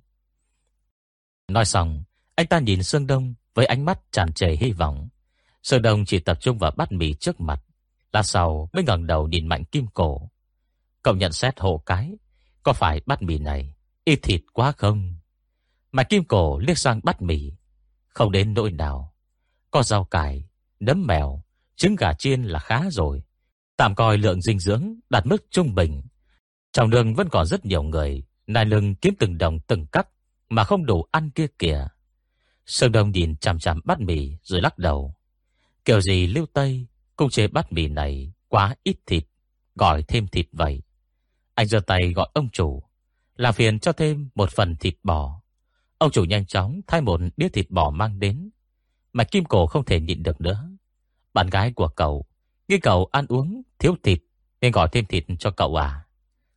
Nói 1.48 1.64
xong, 1.64 2.04
anh 2.34 2.46
ta 2.46 2.58
nhìn 2.58 2.82
Sương 2.82 3.06
Đông 3.06 3.34
với 3.54 3.66
ánh 3.66 3.84
mắt 3.84 4.00
tràn 4.12 4.32
trề 4.32 4.48
hy 4.50 4.72
vọng. 4.72 5.08
Sương 5.62 5.82
Đông 5.82 6.04
chỉ 6.04 6.18
tập 6.18 6.38
trung 6.40 6.58
vào 6.58 6.70
bát 6.76 6.92
mì 6.92 7.14
trước 7.14 7.40
mặt. 7.40 7.60
Lát 8.12 8.22
sau 8.22 8.68
mới 8.72 8.84
ngẩng 8.84 9.06
đầu 9.06 9.28
nhìn 9.28 9.46
mạnh 9.46 9.64
kim 9.64 9.86
cổ. 9.86 10.30
Cậu 11.02 11.14
nhận 11.16 11.32
xét 11.32 11.60
hộ 11.60 11.82
cái. 11.86 12.14
Có 12.62 12.72
phải 12.72 13.00
bát 13.06 13.22
mì 13.22 13.38
này 13.38 13.74
Ít 14.04 14.18
thịt 14.22 14.40
quá 14.52 14.72
không? 14.72 15.14
Mạnh 15.92 16.06
kim 16.08 16.24
cổ 16.24 16.58
liếc 16.58 16.78
sang 16.78 17.00
bát 17.02 17.22
mì 17.22 17.52
Không 18.08 18.32
đến 18.32 18.54
nỗi 18.54 18.70
nào. 18.70 19.14
Có 19.70 19.82
rau 19.82 20.04
cải, 20.04 20.48
nấm 20.80 21.06
mèo 21.06 21.42
Trứng 21.76 21.96
gà 21.96 22.12
chiên 22.12 22.42
là 22.42 22.58
khá 22.58 22.82
rồi. 22.90 23.22
Tạm 23.76 23.94
coi 23.94 24.18
lượng 24.18 24.42
dinh 24.42 24.58
dưỡng 24.58 24.94
đạt 25.10 25.26
mức 25.26 25.44
trung 25.50 25.74
bình. 25.74 26.02
Trong 26.72 26.90
đường 26.90 27.14
vẫn 27.14 27.28
còn 27.28 27.46
rất 27.46 27.66
nhiều 27.66 27.82
người 27.82 28.22
Nài 28.46 28.64
lưng 28.64 28.94
kiếm 28.94 29.14
từng 29.18 29.38
đồng 29.38 29.60
từng 29.60 29.86
cắt 29.86 30.08
Mà 30.48 30.64
không 30.64 30.86
đủ 30.86 31.04
ăn 31.10 31.30
kia 31.30 31.46
kìa. 31.58 31.88
Sơn 32.66 32.92
Đông 32.92 33.10
nhìn 33.10 33.36
chằm 33.36 33.58
chằm 33.58 33.80
bát 33.84 34.00
mì 34.00 34.36
Rồi 34.42 34.60
lắc 34.60 34.78
đầu. 34.78 35.14
Kiểu 35.84 36.00
gì 36.00 36.26
lưu 36.26 36.46
Tây 36.52 36.86
cũng 37.18 37.30
chế 37.30 37.48
bát 37.48 37.72
mì 37.72 37.88
này 37.88 38.32
quá 38.48 38.74
ít 38.82 38.96
thịt, 39.06 39.24
Gọi 39.74 40.02
thêm 40.02 40.28
thịt 40.28 40.46
vậy. 40.52 40.82
Anh 41.54 41.66
giơ 41.66 41.80
tay 41.80 42.12
gọi 42.12 42.28
ông 42.34 42.48
chủ, 42.52 42.82
Làm 43.36 43.54
phiền 43.54 43.78
cho 43.78 43.92
thêm 43.92 44.28
một 44.34 44.50
phần 44.50 44.76
thịt 44.76 44.94
bò. 45.02 45.42
Ông 45.98 46.10
chủ 46.10 46.24
nhanh 46.24 46.46
chóng 46.46 46.80
thay 46.86 47.00
một 47.00 47.20
đĩa 47.36 47.48
thịt 47.48 47.70
bò 47.70 47.90
mang 47.90 48.18
đến, 48.18 48.50
mà 49.12 49.24
kim 49.24 49.44
cổ 49.44 49.66
không 49.66 49.84
thể 49.84 50.00
nhịn 50.00 50.22
được 50.22 50.40
nữa. 50.40 50.68
Bạn 51.34 51.50
gái 51.50 51.72
của 51.72 51.88
cậu, 51.88 52.26
Nghĩ 52.68 52.78
cậu 52.78 53.08
ăn 53.12 53.26
uống 53.28 53.62
thiếu 53.78 53.96
thịt 54.02 54.18
Nên 54.60 54.72
gọi 54.72 54.88
thêm 54.92 55.06
thịt 55.06 55.24
cho 55.38 55.50
cậu 55.50 55.74
à? 55.74 56.06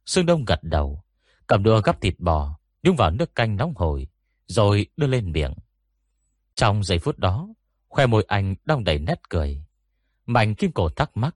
Sương 0.05 0.25
Đông 0.25 0.45
gật 0.45 0.63
đầu, 0.63 1.03
Cầm 1.47 1.63
đũa 1.63 1.81
gắp 1.81 2.01
thịt 2.01 2.19
bò, 2.19 2.59
Nhúng 2.83 2.95
vào 2.95 3.11
nước 3.11 3.35
canh 3.35 3.55
nóng 3.55 3.73
hổi, 3.75 4.07
Rồi 4.47 4.87
đưa 4.97 5.07
lên 5.07 5.31
miệng. 5.31 5.53
Trong 6.55 6.83
giây 6.83 6.99
phút 6.99 7.17
đó, 7.17 7.47
Khoe 7.87 8.05
môi 8.05 8.25
anh 8.27 8.55
đong 8.65 8.83
đầy 8.83 8.99
nét 8.99 9.29
cười. 9.29 9.63
Mạnh 10.31 10.55
kim 10.55 10.71
cổ 10.71 10.89
thắc 10.89 11.17
mắc 11.17 11.35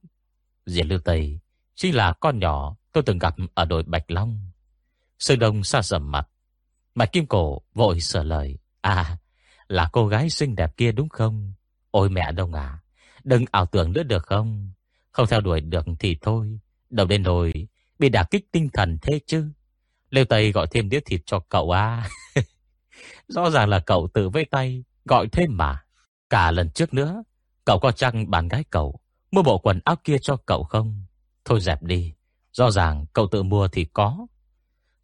Diệt 0.66 0.86
Lưu 0.86 1.00
Tây 1.00 1.40
Chính 1.76 1.96
là 1.96 2.14
con 2.14 2.40
nhỏ 2.40 2.76
tôi 2.92 3.04
từng 3.04 3.20
gặp 3.20 3.36
ở 3.54 3.66
đồi 3.66 3.84
Bạch 3.84 4.12
Long. 4.12 4.52
Sư 5.20 5.36
Đông 5.36 5.64
xa 5.64 5.82
sầm 5.82 6.12
mặt. 6.12 6.28
Mạnh 6.96 7.10
kim 7.12 7.26
cổ 7.26 7.62
vội 7.74 8.00
sửa 8.00 8.24
lời 8.24 8.58
À 8.82 9.18
là 9.68 9.90
cô 9.92 10.08
gái 10.08 10.30
xinh 10.30 10.56
đẹp 10.56 10.78
kia 10.78 10.92
đúng 10.92 11.10
không? 11.10 11.54
Ôi 11.92 12.10
mẹ 12.10 12.32
đông 12.32 12.54
à 12.54 12.80
Đừng 13.24 13.46
ảo 13.52 13.66
tưởng 13.66 13.94
nữa 13.94 14.04
được 14.04 14.26
không? 14.26 14.72
Không 15.12 15.28
theo 15.28 15.42
đuổi 15.42 15.62
được 15.62 15.86
thì 16.00 16.18
thôi 16.22 16.60
Đầu 16.90 17.08
đến 17.08 17.24
rồi, 17.24 17.68
Bị 18.00 18.10
đả 18.10 18.24
kích 18.24 18.52
tinh 18.52 18.70
thần 18.74 18.98
thế 19.02 19.20
chứ. 19.28 19.52
Lêu 20.10 20.26
Tây 20.26 20.52
gọi 20.52 20.68
thêm 20.72 20.90
đĩa 20.90 21.00
thịt 21.06 21.22
cho 21.26 21.40
cậu 21.40 21.72
à. 21.72 22.10
Rõ 23.28 23.50
ràng 23.50 23.70
là 23.70 23.80
cậu 23.80 24.10
tự 24.14 24.30
với 24.30 24.46
tay 24.46 24.84
Gọi 25.06 25.28
thêm 25.32 25.58
mà. 25.58 25.84
Cả 26.30 26.52
lần 26.52 26.70
trước 26.70 26.94
nữa 26.94 27.24
Cậu 27.66 27.80
có 27.80 27.92
chăng 27.92 28.32
bạn 28.32 28.48
gái 28.48 28.64
cậu 28.70 29.00
Mua 29.32 29.44
bộ 29.44 29.58
quần 29.58 29.80
áo 29.86 29.96
kia 30.04 30.18
cho 30.22 30.38
cậu 30.46 30.64
không? 30.64 31.04
Thôi 31.46 31.60
dẹp 31.62 31.84
đi, 31.84 32.14
Rõ 32.52 32.72
ràng 32.72 33.06
cậu 33.14 33.28
tự 33.28 33.44
mua 33.44 33.68
thì 33.68 33.86
có. 33.86 34.28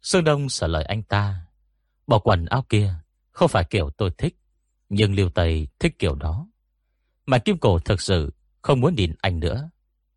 Sương 0.02 0.24
Đông 0.24 0.48
sở 0.48 0.66
lời 0.66 0.84
anh 0.84 1.02
ta. 1.02 1.46
Bộ 2.06 2.18
quần 2.18 2.44
áo 2.44 2.64
kia 2.68 2.94
Không 3.30 3.48
phải 3.48 3.64
kiểu 3.64 3.90
tôi 3.90 4.10
thích, 4.18 4.36
Nhưng 4.88 5.14
Liêu 5.14 5.30
Tây 5.30 5.68
thích 5.78 5.98
kiểu 5.98 6.14
đó. 6.14 6.48
Mà 7.26 7.38
Kim 7.38 7.58
Cổ 7.58 7.78
thực 7.78 8.00
sự 8.00 8.32
Không 8.62 8.80
muốn 8.80 8.94
nhìn 8.94 9.14
anh 9.20 9.40
nữa. 9.40 9.70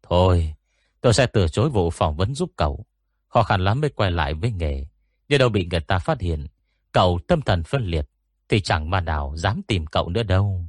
Thôi, 0.04 0.54
tôi 1.02 1.14
sẽ 1.14 1.28
từ 1.28 1.48
chối 1.48 1.70
vụ 1.70 1.90
phỏng 1.90 2.16
vấn 2.16 2.36
giúp 2.36 2.52
cậu. 2.56 2.86
Khó 3.28 3.44
khăn 3.44 3.64
lắm 3.64 3.82
mới 3.82 3.90
quay 3.90 4.12
lại 4.12 4.34
với 4.34 4.52
nghề. 4.52 4.86
Nhưng 5.30 5.40
đâu 5.40 5.50
bị 5.50 5.68
người 5.72 5.80
ta 5.80 6.00
phát 6.00 6.22
hiện, 6.22 6.48
Cậu 6.92 7.20
tâm 7.28 7.42
thần 7.42 7.64
phân 7.64 7.86
liệt, 7.86 8.10
Thì 8.50 8.62
chẳng 8.62 8.90
mà 8.90 9.02
nào 9.02 9.34
dám 9.38 9.62
tìm 9.68 9.86
cậu 9.86 10.10
nữa 10.10 10.24
đâu. 10.24 10.66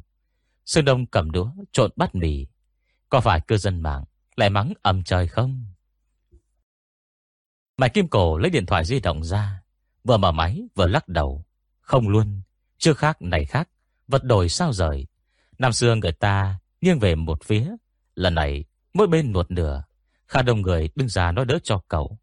Sư 0.67 0.81
Đông 0.81 1.07
cầm 1.07 1.31
đũa, 1.31 1.51
trộn 1.73 1.91
bát 1.97 2.15
mì. 2.15 2.47
Có 3.09 3.21
phải 3.21 3.41
cư 3.41 3.57
dân 3.57 3.81
mạng 3.81 4.05
Lại 4.37 4.51
mắng 4.51 4.73
ầm 4.83 5.03
trời 5.05 5.29
không? 5.29 5.67
Mạch 7.77 7.95
Kim 7.95 8.09
Cổ 8.09 8.39
lấy 8.39 8.51
điện 8.51 8.67
thoại 8.67 8.85
di 8.85 9.01
động 9.01 9.25
ra, 9.25 9.63
Vừa 10.05 10.17
mở 10.17 10.33
máy, 10.33 10.63
vừa 10.75 10.87
lắc 10.87 11.09
đầu. 11.09 11.45
Không 11.81 12.09
luôn, 12.09 12.41
Chưa 12.79 12.95
khác 12.95 13.23
này 13.23 13.45
khác, 13.45 13.69
Vật 14.09 14.25
đổi 14.25 14.49
sao 14.49 14.73
rời. 14.73 15.07
Năm 15.59 15.73
xưa 15.73 15.95
người 15.95 16.13
ta 16.13 16.59
nghiêng 16.81 16.99
về 16.99 17.15
một 17.15 17.45
phía, 17.45 17.71
Lần 18.15 18.35
này 18.35 18.65
mỗi 18.95 19.07
bên 19.07 19.33
một 19.33 19.51
nửa. 19.51 19.85
Khá 20.27 20.43
đông 20.43 20.63
người 20.63 20.89
đứng 20.95 21.09
ra 21.09 21.33
nói 21.33 21.45
đỡ 21.45 21.59
cho 21.63 21.83
cậu. 21.89 22.19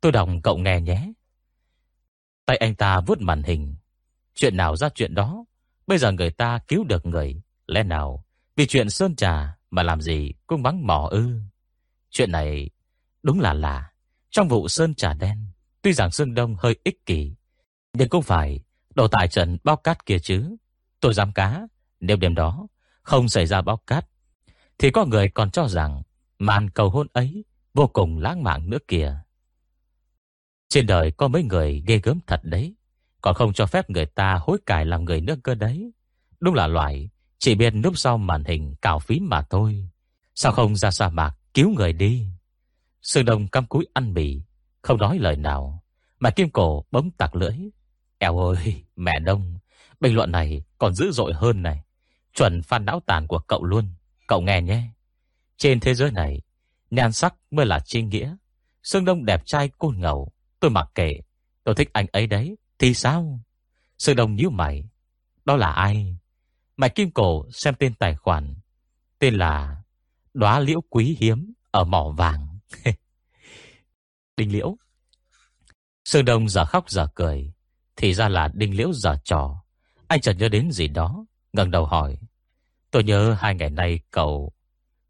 Tôi 0.00 0.12
đọc 0.12 0.28
cậu 0.42 0.58
nghe 0.58 0.80
nhé. 0.80 1.12
Tay 2.46 2.56
anh 2.56 2.74
ta 2.74 3.00
vuốt 3.00 3.20
màn 3.20 3.42
hình. 3.42 3.76
Chuyện 4.34 4.56
nào 4.56 4.76
ra 4.76 4.88
chuyện 4.88 5.14
đó, 5.14 5.44
Bây 5.86 5.98
giờ 5.98 6.12
người 6.12 6.30
ta 6.30 6.58
cứu 6.68 6.84
được 6.84 7.06
người. 7.06 7.42
Lẽ 7.74 7.82
nào 7.82 8.24
vì 8.56 8.66
chuyện 8.66 8.90
sơn 8.90 9.16
trà 9.16 9.56
Mà 9.70 9.82
làm 9.82 10.00
gì 10.00 10.32
cũng 10.46 10.62
vắng 10.62 10.86
mỏ 10.86 11.08
ư? 11.10 11.40
Chuyện 12.10 12.32
này 12.32 12.70
đúng 13.22 13.40
là 13.40 13.52
lạ. 13.52 13.90
Trong 14.30 14.48
vụ 14.48 14.68
sơn 14.68 14.94
trà 14.94 15.14
đen, 15.14 15.46
Tuy 15.82 15.92
rằng 15.92 16.10
Sương 16.10 16.34
Đông 16.34 16.56
hơi 16.58 16.76
ích 16.84 17.06
kỷ, 17.06 17.34
Nhưng 17.92 18.08
cũng 18.08 18.22
phải 18.22 18.60
đổ 18.94 19.08
tại 19.08 19.28
trận 19.28 19.58
bao 19.64 19.76
cát 19.76 20.06
kia 20.06 20.18
chứ. 20.18 20.56
Tôi 21.00 21.14
dám 21.14 21.32
cá, 21.32 21.66
Nếu 22.00 22.16
đêm 22.16 22.34
đó 22.34 22.66
không 23.02 23.28
xảy 23.28 23.46
ra 23.46 23.62
bao 23.62 23.76
cát, 23.76 24.06
Thì 24.78 24.90
có 24.90 25.04
người 25.04 25.28
còn 25.28 25.50
cho 25.50 25.68
rằng 25.68 26.02
Màn 26.38 26.70
cầu 26.70 26.90
hôn 26.90 27.06
ấy 27.12 27.44
vô 27.74 27.86
cùng 27.86 28.18
lãng 28.18 28.42
mạn 28.42 28.70
nữa 28.70 28.78
kìa. 28.88 29.16
Trên 30.68 30.86
đời 30.86 31.10
có 31.10 31.28
mấy 31.28 31.42
người 31.42 31.82
ghê 31.86 32.00
gớm 32.02 32.18
thật 32.26 32.40
đấy, 32.42 32.74
Còn 33.20 33.34
không 33.34 33.52
cho 33.52 33.66
phép 33.66 33.90
người 33.90 34.06
ta 34.06 34.38
hối 34.40 34.58
cải 34.66 34.86
làm 34.86 35.04
người 35.04 35.20
nước 35.20 35.38
cơ 35.42 35.54
đấy. 35.54 35.92
Đúng 36.40 36.54
là 36.54 36.66
loại 36.66 37.10
chỉ 37.38 37.54
biết 37.54 37.70
núp 37.70 37.98
sau 37.98 38.18
màn 38.18 38.44
hình 38.44 38.74
cào 38.82 38.98
phím 38.98 39.28
mà 39.28 39.42
thôi. 39.42 39.88
Sao 40.34 40.52
không 40.52 40.76
ra 40.76 40.90
sa 40.90 41.08
mạc 41.08 41.34
cứu 41.54 41.70
người 41.70 41.92
đi? 41.92 42.26
Sương 43.02 43.24
Đông 43.24 43.48
căm 43.48 43.66
cúi 43.66 43.86
ăn 43.92 44.14
bì 44.14 44.42
Không 44.82 44.98
nói 44.98 45.18
lời 45.18 45.36
nào, 45.36 45.82
Mà 46.20 46.30
kim 46.30 46.50
cổ 46.50 46.84
bấm 46.90 47.10
tạc 47.10 47.34
lưỡi. 47.36 47.54
Eo 48.18 48.38
ơi, 48.38 48.84
mẹ 48.96 49.18
đông, 49.18 49.58
Bình 50.00 50.14
luận 50.14 50.32
này 50.32 50.62
còn 50.78 50.94
dữ 50.94 51.10
dội 51.12 51.32
hơn 51.34 51.62
này. 51.62 51.82
Chuẩn 52.34 52.62
phan 52.62 52.84
não 52.84 53.00
tàn 53.06 53.26
của 53.26 53.38
cậu 53.38 53.64
luôn, 53.64 53.88
Cậu 54.26 54.40
nghe 54.40 54.62
nhé. 54.62 54.82
Trên 55.56 55.80
thế 55.80 55.94
giới 55.94 56.10
này, 56.10 56.40
Nhan 56.90 57.12
sắc 57.12 57.34
mới 57.50 57.66
là 57.66 57.80
chi 57.80 58.02
nghĩa. 58.02 58.36
Sương 58.82 59.04
Đông 59.04 59.24
đẹp 59.24 59.46
trai 59.46 59.68
côn 59.78 60.00
ngầu, 60.00 60.32
Tôi 60.60 60.70
mặc 60.70 60.90
kệ, 60.94 61.20
Tôi 61.64 61.74
thích 61.74 61.90
anh 61.92 62.06
ấy 62.12 62.26
đấy, 62.26 62.56
Thì 62.78 62.94
sao? 62.94 63.40
Sương 63.98 64.16
Đông 64.16 64.34
nhíu 64.34 64.50
mày, 64.50 64.84
Đó 65.44 65.56
là 65.56 65.70
ai? 65.70 66.16
Mạch 66.76 66.94
Kim 66.94 67.10
Cổ 67.10 67.46
xem 67.50 67.74
tên 67.78 67.94
tài 67.94 68.16
khoản, 68.16 68.54
Tên 69.18 69.34
là 69.34 69.82
Đóa 70.34 70.60
liễu 70.60 70.80
quý 70.90 71.16
hiếm 71.20 71.52
Ở 71.70 71.84
mỏ 71.84 72.14
vàng. 72.16 72.58
Đinh 74.36 74.52
liễu. 74.52 74.76
Sương 76.04 76.24
Đông 76.24 76.48
giờ 76.48 76.64
khóc 76.64 76.90
giờ 76.90 77.06
cười, 77.14 77.52
Thì 77.96 78.14
ra 78.14 78.28
là 78.28 78.48
đinh 78.54 78.76
liễu 78.76 78.92
giờ 78.92 79.16
trò. 79.24 79.64
Anh 80.08 80.20
chợt 80.20 80.32
nhớ 80.32 80.48
đến 80.48 80.72
gì 80.72 80.88
đó, 80.88 81.26
ngẩng 81.52 81.70
đầu 81.70 81.86
hỏi. 81.86 82.18
Tôi 82.90 83.04
nhớ 83.04 83.36
hai 83.38 83.54
ngày 83.54 83.70
nay 83.70 84.00
cậu 84.10 84.52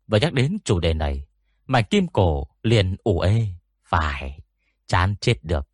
và 0.06 0.18
nhắc 0.18 0.32
đến 0.32 0.58
chủ 0.64 0.78
đề 0.78 0.94
này, 0.94 1.26
Mạch 1.66 1.90
kim 1.90 2.06
cổ 2.06 2.48
liền 2.62 2.96
ủ 3.04 3.20
ê, 3.20 3.46
Phải, 3.84 4.40
Chán 4.86 5.14
chết 5.20 5.44
được. 5.44 5.68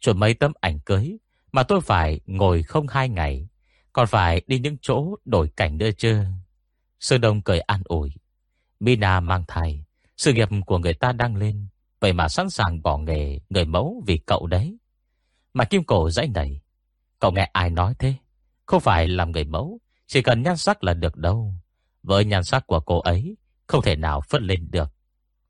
Chuẩn 0.00 0.18
mấy 0.18 0.34
tấm 0.34 0.52
ảnh 0.60 0.80
cưới 0.80 1.16
Mà 1.52 1.62
tôi 1.62 1.80
phải 1.80 2.20
ngồi 2.26 2.62
không 2.62 2.86
hai 2.88 3.08
ngày 3.08 3.48
còn 3.98 4.06
phải 4.06 4.42
đi 4.46 4.58
những 4.58 4.76
chỗ 4.82 5.16
đổi 5.24 5.48
cảnh 5.56 5.78
nữa 5.78 5.90
chứ. 5.98 6.24
Sơn 7.00 7.20
Đông 7.20 7.42
cười 7.42 7.60
an 7.60 7.82
ủi. 7.84 8.12
Mina 8.80 9.20
mang 9.20 9.44
thai. 9.48 9.84
Sự 10.16 10.32
nghiệp 10.32 10.48
của 10.66 10.78
người 10.78 10.94
ta 10.94 11.12
đang 11.12 11.36
lên. 11.36 11.66
Vậy 12.00 12.12
mà 12.12 12.28
sẵn 12.28 12.50
sàng 12.50 12.82
bỏ 12.82 12.98
nghề, 12.98 13.40
Người 13.50 13.64
mẫu 13.64 14.02
vì 14.06 14.18
cậu 14.18 14.46
đấy. 14.46 14.78
Mà 15.54 15.64
kim 15.64 15.84
cổ 15.84 16.10
dãy 16.10 16.28
nảy. 16.28 16.60
Cậu 17.18 17.32
nghe 17.32 17.50
ai 17.52 17.70
nói 17.70 17.94
thế? 17.98 18.14
Không 18.66 18.80
phải 18.80 19.08
làm 19.08 19.32
người 19.32 19.44
mẫu. 19.44 19.78
Chỉ 20.06 20.22
cần 20.22 20.42
nhan 20.42 20.56
sắc 20.56 20.84
là 20.84 20.94
được 20.94 21.16
đâu. 21.16 21.54
Với 22.02 22.24
nhan 22.24 22.44
sắc 22.44 22.66
của 22.66 22.80
cô 22.80 23.00
ấy, 23.00 23.36
Không 23.66 23.82
thể 23.82 23.96
nào 23.96 24.20
phất 24.20 24.42
lên 24.42 24.70
được. 24.70 24.92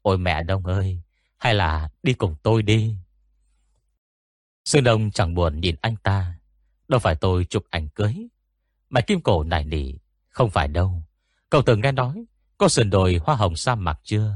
Ôi 0.03 0.19
mẹ 0.19 0.43
đông 0.43 0.67
ơi, 0.67 1.01
Hay 1.39 1.55
là 1.55 1.91
đi 2.03 2.13
cùng 2.13 2.35
tôi 2.43 2.63
đi. 2.63 2.95
Sương 4.65 4.85
Đông 4.85 5.11
chẳng 5.11 5.35
buồn 5.35 5.61
nhìn 5.61 5.77
anh 5.81 5.97
ta. 5.97 6.35
Đâu 6.89 7.01
phải 7.01 7.15
tôi 7.15 7.45
chụp 7.45 7.65
ảnh 7.71 7.89
cưới. 7.89 8.29
Mạch 8.91 9.07
kim 9.07 9.21
cổ 9.21 9.43
này 9.43 9.65
nỉ 9.65 9.93
Không 10.29 10.51
phải 10.51 10.69
đâu. 10.69 11.03
Cậu 11.51 11.63
từng 11.63 11.81
nghe 11.81 11.93
nói, 11.93 12.25
Có 12.59 12.69
sườn 12.69 12.91
đồi 12.91 13.21
hoa 13.23 13.37
hồng 13.37 13.57
sa 13.57 13.75
mạc 13.75 14.01
chưa? 14.03 14.35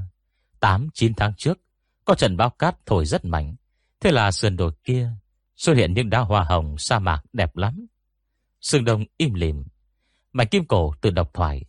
8-9 0.61 1.13
tháng 1.17 1.35
trước, 1.37 1.61
Có 2.05 2.15
trận 2.15 2.37
bao 2.37 2.51
cát 2.51 2.87
thổi 2.87 3.07
rất 3.07 3.25
mạnh. 3.25 3.57
Thế 4.01 4.13
là 4.13 4.31
sườn 4.31 4.57
đồi 4.57 4.73
kia 4.85 5.11
Xuất 5.57 5.77
hiện 5.77 5.95
những 5.95 6.11
đá 6.11 6.21
hoa 6.21 6.45
hồng 6.45 6.79
sa 6.79 6.99
mạc 6.99 7.23
đẹp 7.33 7.57
lắm. 7.57 7.87
Sương 8.61 8.85
Đông 8.85 9.05
im 9.17 9.35
lìm 9.35 9.65
Mạch 10.33 10.51
kim 10.51 10.65
cổ 10.65 10.95
từ 11.01 11.11
độc 11.11 11.35
thoại. 11.35 11.65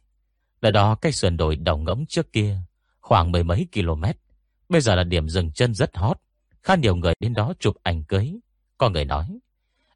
Là 0.61 0.71
đó 0.71 0.95
cách 0.95 1.15
sườn 1.15 1.37
đồi 1.37 1.55
đồng 1.55 1.83
ngỗng 1.83 2.05
trước 2.05 2.33
kia 2.33 2.59
Khoảng 3.01 3.31
mười 3.31 3.43
mấy 3.43 3.67
km. 3.73 4.03
Bây 4.69 4.81
giờ 4.81 4.95
là 4.95 5.03
điểm 5.03 5.29
dừng 5.29 5.51
chân 5.51 5.73
rất 5.73 5.97
hot. 5.97 6.17
Khá 6.63 6.75
nhiều 6.75 6.95
người 6.95 7.13
đến 7.19 7.33
đó 7.33 7.53
chụp 7.59 7.75
ảnh 7.83 8.03
cưới. 8.03 8.33
Có 8.77 8.89
người 8.89 9.05
nói, 9.05 9.39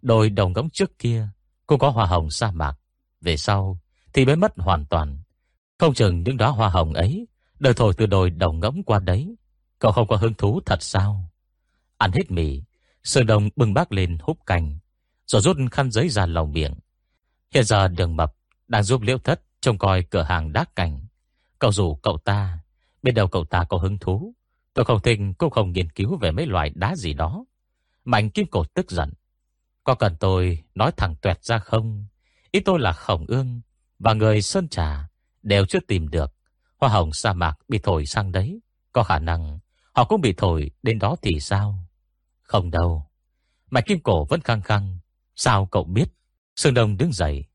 Đồi 0.02 0.30
đồng 0.30 0.54
ngỗng 0.54 0.70
trước 0.70 1.00
kia 1.00 1.28
cũng 1.68 1.80
có 1.80 1.90
hoa 1.90 2.06
hồng 2.06 2.30
sa 2.30 2.52
mạc 2.52 2.74
Về 3.22 3.38
sau 3.38 3.80
thì 4.14 4.26
mới 4.26 4.36
mất 4.36 4.54
hoàn 4.58 4.86
toàn 4.86 5.18
Không 5.78 5.94
chừng 5.94 6.24
những 6.24 6.38
đóa 6.38 6.50
hoa 6.50 6.70
hồng 6.70 6.94
ấy 6.94 7.28
Đời 7.60 7.74
thổi 7.74 7.94
từ 7.98 8.06
đồi 8.06 8.30
đồng 8.30 8.60
ngẫm 8.60 8.84
qua 8.84 9.00
đấy 9.00 9.36
Cậu 9.80 9.92
không 9.92 10.08
có 10.08 10.16
hứng 10.16 10.34
thú 10.34 10.60
thật 10.66 10.84
sao 10.84 11.32
Ăn 11.98 12.12
hết 12.12 12.32
mì 12.32 12.62
Sơn 13.08 13.26
Đông 13.26 13.50
bưng 13.56 13.74
bác 13.74 13.92
lên 13.92 14.18
húp 14.22 14.46
canh, 14.46 14.78
rồi 15.26 15.42
rút 15.42 15.58
khăn 15.72 15.92
giấy 15.92 16.10
ra 16.10 16.26
lòng 16.26 16.52
miệng. 16.52 16.74
Hiện 17.54 17.64
giờ 17.64 17.88
đường 17.88 18.16
mập 18.16 18.36
đang 18.68 18.84
giúp 18.84 19.02
liễu 19.02 19.18
thất 19.18 19.42
trông 19.62 19.78
coi 19.78 20.04
cửa 20.04 20.24
hàng 20.24 20.54
đá 20.54 20.66
cảnh. 20.76 21.08
Cậu 21.60 21.72
rủ 21.72 21.96
cậu 21.96 22.18
ta, 22.18 22.60
bên 23.04 23.16
đầu 23.16 23.28
cậu 23.28 23.46
ta 23.46 23.64
có 23.70 23.78
hứng 23.78 23.98
thú. 23.98 24.34
Tôi 24.74 24.86
không 24.86 25.00
tin 25.00 25.34
cũng 25.34 25.50
không 25.50 25.72
nghiên 25.72 25.90
cứu 25.90 26.18
về 26.18 26.32
mấy 26.32 26.46
loại 26.46 26.72
đá 26.76 26.96
gì 26.96 27.14
đó. 27.14 27.46
Mạnh 28.06 28.30
kim 28.30 28.48
cổ 28.48 28.64
tức 28.64 28.92
giận. 28.92 29.14
Có 29.88 29.96
cần 29.96 30.16
tôi 30.20 30.64
nói 30.76 30.92
thẳng 30.98 31.16
tuẹt 31.16 31.44
ra 31.44 31.60
không? 31.60 32.06
Ý 32.52 32.60
tôi 32.60 32.80
là 32.80 32.94
khổng 32.94 33.26
ương 33.28 33.62
và 34.00 34.14
người 34.14 34.42
Sơn 34.42 34.68
Trà 34.68 35.08
đều 35.44 35.66
chưa 35.66 35.80
tìm 35.88 36.10
được. 36.10 36.34
Hoa 36.78 36.90
hồng 36.90 37.14
sa 37.14 37.34
mạc 37.34 37.54
bị 37.68 37.80
thổi 37.84 38.06
sang 38.06 38.32
đấy. 38.32 38.60
Có 38.94 39.04
khả 39.04 39.20
năng 39.20 39.60
họ 39.94 40.06
cũng 40.06 40.22
bị 40.22 40.34
thổi 40.38 40.72
đến 40.84 41.00
đó 41.00 41.16
thì 41.22 41.40
sao? 41.40 41.80
Không 42.42 42.72
đâu. 42.72 43.08
Mạch 43.70 43.86
kim 43.86 44.00
cổ 44.00 44.26
vẫn 44.26 44.42
khăng 44.42 44.62
khăng. 44.62 44.98
Sao 45.36 45.66
cậu 45.66 45.84
biết? 45.84 46.06
Sương 46.56 46.74
Đông 46.74 46.98
đứng 46.98 47.14
dậy. 47.14 47.46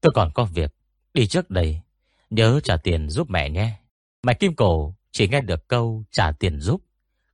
Tôi 0.00 0.12
còn 0.14 0.30
có 0.34 0.44
việc. 0.44 0.74
Đi 1.14 1.26
trước 1.26 1.50
đây. 1.50 1.80
Nhớ 2.30 2.60
trả 2.64 2.76
tiền 2.76 3.08
giúp 3.08 3.30
mẹ 3.30 3.50
nhé. 3.50 3.76
Mạch 4.22 4.40
kim 4.40 4.54
cổ 4.54 4.94
chỉ 5.10 5.28
nghe 5.28 5.40
được 5.40 5.68
câu 5.68 6.04
trả 6.10 6.32
tiền 6.32 6.60
giúp. 6.60 6.80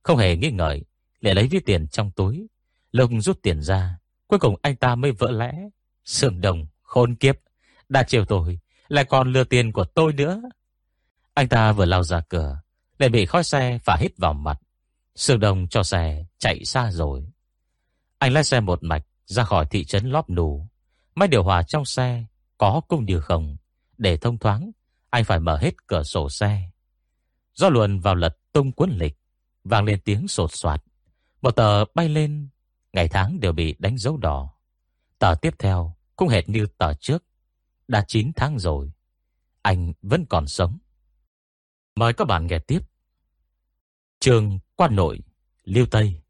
Không 0.03 0.17
hề 0.17 0.35
nghi 0.35 0.51
ngợi. 0.51 0.83
Để 1.21 1.33
lấy 1.33 1.47
ví 1.47 1.59
tiền 1.59 1.87
trong 1.87 2.11
túi. 2.11 2.47
lông 2.91 3.21
rút 3.21 3.41
tiền 3.41 3.61
ra. 3.61 3.99
Cuối 4.33 4.39
cùng 4.39 4.55
anh 4.61 4.75
ta 4.75 4.95
mới 4.95 5.11
vỡ 5.11 5.31
lẽ. 5.31 5.53
sườn 6.05 6.41
đồng 6.41 6.65
khôn 6.81 7.15
kiếp. 7.15 7.35
Đã 7.89 8.03
chiều 8.03 8.25
tôi. 8.25 8.59
Lại 8.87 9.05
còn 9.05 9.31
lừa 9.31 9.43
tiền 9.43 9.71
của 9.71 9.85
tôi 9.85 10.13
nữa. 10.13 10.41
Anh 11.33 11.47
ta 11.47 11.71
vừa 11.71 11.85
lao 11.85 12.03
ra 12.03 12.21
cửa. 12.29 12.59
Lại 12.97 13.09
bị 13.09 13.25
khói 13.25 13.43
xe 13.43 13.79
phả 13.83 13.95
hít 13.99 14.11
vào 14.17 14.33
mặt. 14.33 14.59
sườn 15.15 15.39
đồng 15.39 15.67
cho 15.67 15.83
xe 15.83 16.25
chạy 16.37 16.65
xa 16.65 16.91
rồi. 16.91 17.27
Anh 18.17 18.33
lái 18.33 18.43
xe 18.43 18.59
một 18.59 18.83
mạch 18.83 19.03
ra 19.25 19.43
khỏi 19.43 19.65
thị 19.69 19.85
trấn 19.85 20.09
Lóp 20.09 20.29
Nù. 20.29 20.67
Máy 21.15 21.27
điều 21.27 21.43
hòa 21.43 21.63
trong 21.63 21.85
xe 21.85 22.25
có 22.57 22.81
cung 22.87 23.05
điều 23.05 23.21
không. 23.21 23.57
Để 23.97 24.17
thông 24.17 24.37
thoáng, 24.37 24.71
anh 25.09 25.23
phải 25.23 25.39
mở 25.39 25.57
hết 25.57 25.87
cửa 25.87 26.03
sổ 26.03 26.29
xe. 26.29 26.69
Do 27.53 27.69
luồn 27.69 27.99
vào 27.99 28.15
lật 28.15 28.37
tung 28.51 28.71
cuốn 28.71 28.89
lịch, 28.89 29.17
vang 29.63 29.85
lên 29.85 29.99
tiếng 30.05 30.27
sột 30.27 30.49
soạt. 30.53 30.83
Một 31.41 31.51
tờ 31.51 31.85
bay 31.85 32.09
lên, 32.09 32.47
ngày 32.93 33.07
tháng 33.07 33.39
đều 33.39 33.53
bị 33.53 33.75
đánh 33.79 33.97
dấu 33.97 34.17
đỏ. 34.17 34.53
Tờ 35.19 35.35
tiếp 35.41 35.53
theo 35.59 35.95
cũng 36.15 36.29
hệt 36.29 36.49
như 36.49 36.65
tờ 36.77 36.93
trước. 36.93 37.23
Đã 37.87 38.03
9 38.07 38.31
tháng 38.35 38.59
rồi, 38.59 38.91
anh 39.61 39.93
vẫn 40.01 40.25
còn 40.29 40.47
sống. 40.47 40.77
Mời 41.95 42.13
các 42.13 42.25
bạn 42.25 42.47
nghe 42.47 42.59
tiếp. 42.59 42.79
Trường 44.19 44.59
Quan 44.75 44.95
Nội, 44.95 45.19
Liêu 45.63 45.85
Tây. 45.85 46.21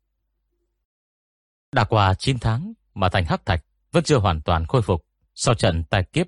Đã 1.72 1.84
qua 1.84 2.14
9 2.14 2.39
tháng 2.39 2.74
mà 2.93 3.09
thành 3.09 3.26
Hắc 3.26 3.45
Thạch 3.45 3.66
vẫn 3.91 4.03
chưa 4.03 4.18
hoàn 4.18 4.41
toàn 4.41 4.66
khôi 4.66 4.82
phục 4.82 5.05
sau 5.36 5.55
trận 5.55 5.84
tai 5.84 6.03
kiếp 6.03 6.28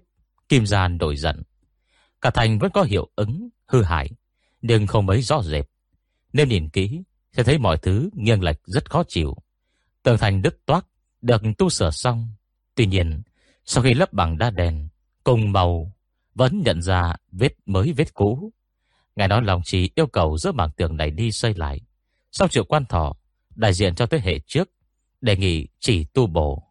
Kim 0.50 0.66
Gian 0.66 0.98
đổi 0.98 1.18
giận. 1.18 1.44
Cả 2.22 2.30
thành 2.30 2.60
vẫn 2.60 2.72
có 2.72 2.84
hiệu 2.84 3.10
ứng 3.16 3.50
hư 3.68 3.84
hại, 3.84 4.10
nhưng 4.62 4.88
không 4.88 5.06
mấy 5.06 5.22
rõ 5.22 5.42
rệt. 5.44 5.66
Nếu 6.34 6.46
nhìn 6.46 6.70
kỹ, 6.70 7.04
sẽ 7.32 7.44
thấy 7.44 7.58
mọi 7.58 7.78
thứ 7.78 8.10
nghiêng 8.14 8.44
lệch 8.44 8.58
rất 8.66 8.90
khó 8.90 9.04
chịu. 9.08 9.36
Tường 10.06 10.18
thành 10.18 10.42
đứt 10.42 10.66
toác, 10.66 10.86
được 11.22 11.42
tu 11.58 11.70
sửa 11.70 11.92
xong. 11.92 12.28
Tuy 12.76 12.86
nhiên, 12.86 13.22
sau 13.66 13.84
khi 13.84 13.94
lấp 13.94 14.14
bằng 14.14 14.38
đá 14.38 14.50
đèn, 14.50 14.88
cùng 15.24 15.52
màu, 15.52 15.92
vẫn 16.36 16.62
nhận 16.66 16.82
ra 16.82 17.16
vết 17.32 17.54
mới 17.66 17.94
vết 17.94 18.14
cũ. 18.14 18.52
Ngài 19.16 19.28
nói 19.28 19.42
lòng 19.42 19.62
chỉ 19.66 19.90
yêu 19.96 20.08
cầu 20.08 20.38
dỡ 20.38 20.52
bảng 20.52 20.72
tường 20.72 20.98
này 20.98 21.12
đi 21.12 21.32
xây 21.32 21.54
lại. 21.54 21.82
Sau 22.32 22.48
triệu 22.48 22.64
quan 22.64 22.86
thọ, 22.86 23.16
đại 23.56 23.74
diện 23.74 23.96
cho 23.96 24.06
thế 24.06 24.20
hệ 24.20 24.40
trước, 24.40 24.70
đề 25.22 25.38
nghị 25.38 25.68
chỉ 25.80 26.06
tu 26.06 26.28
bổ. 26.28 26.64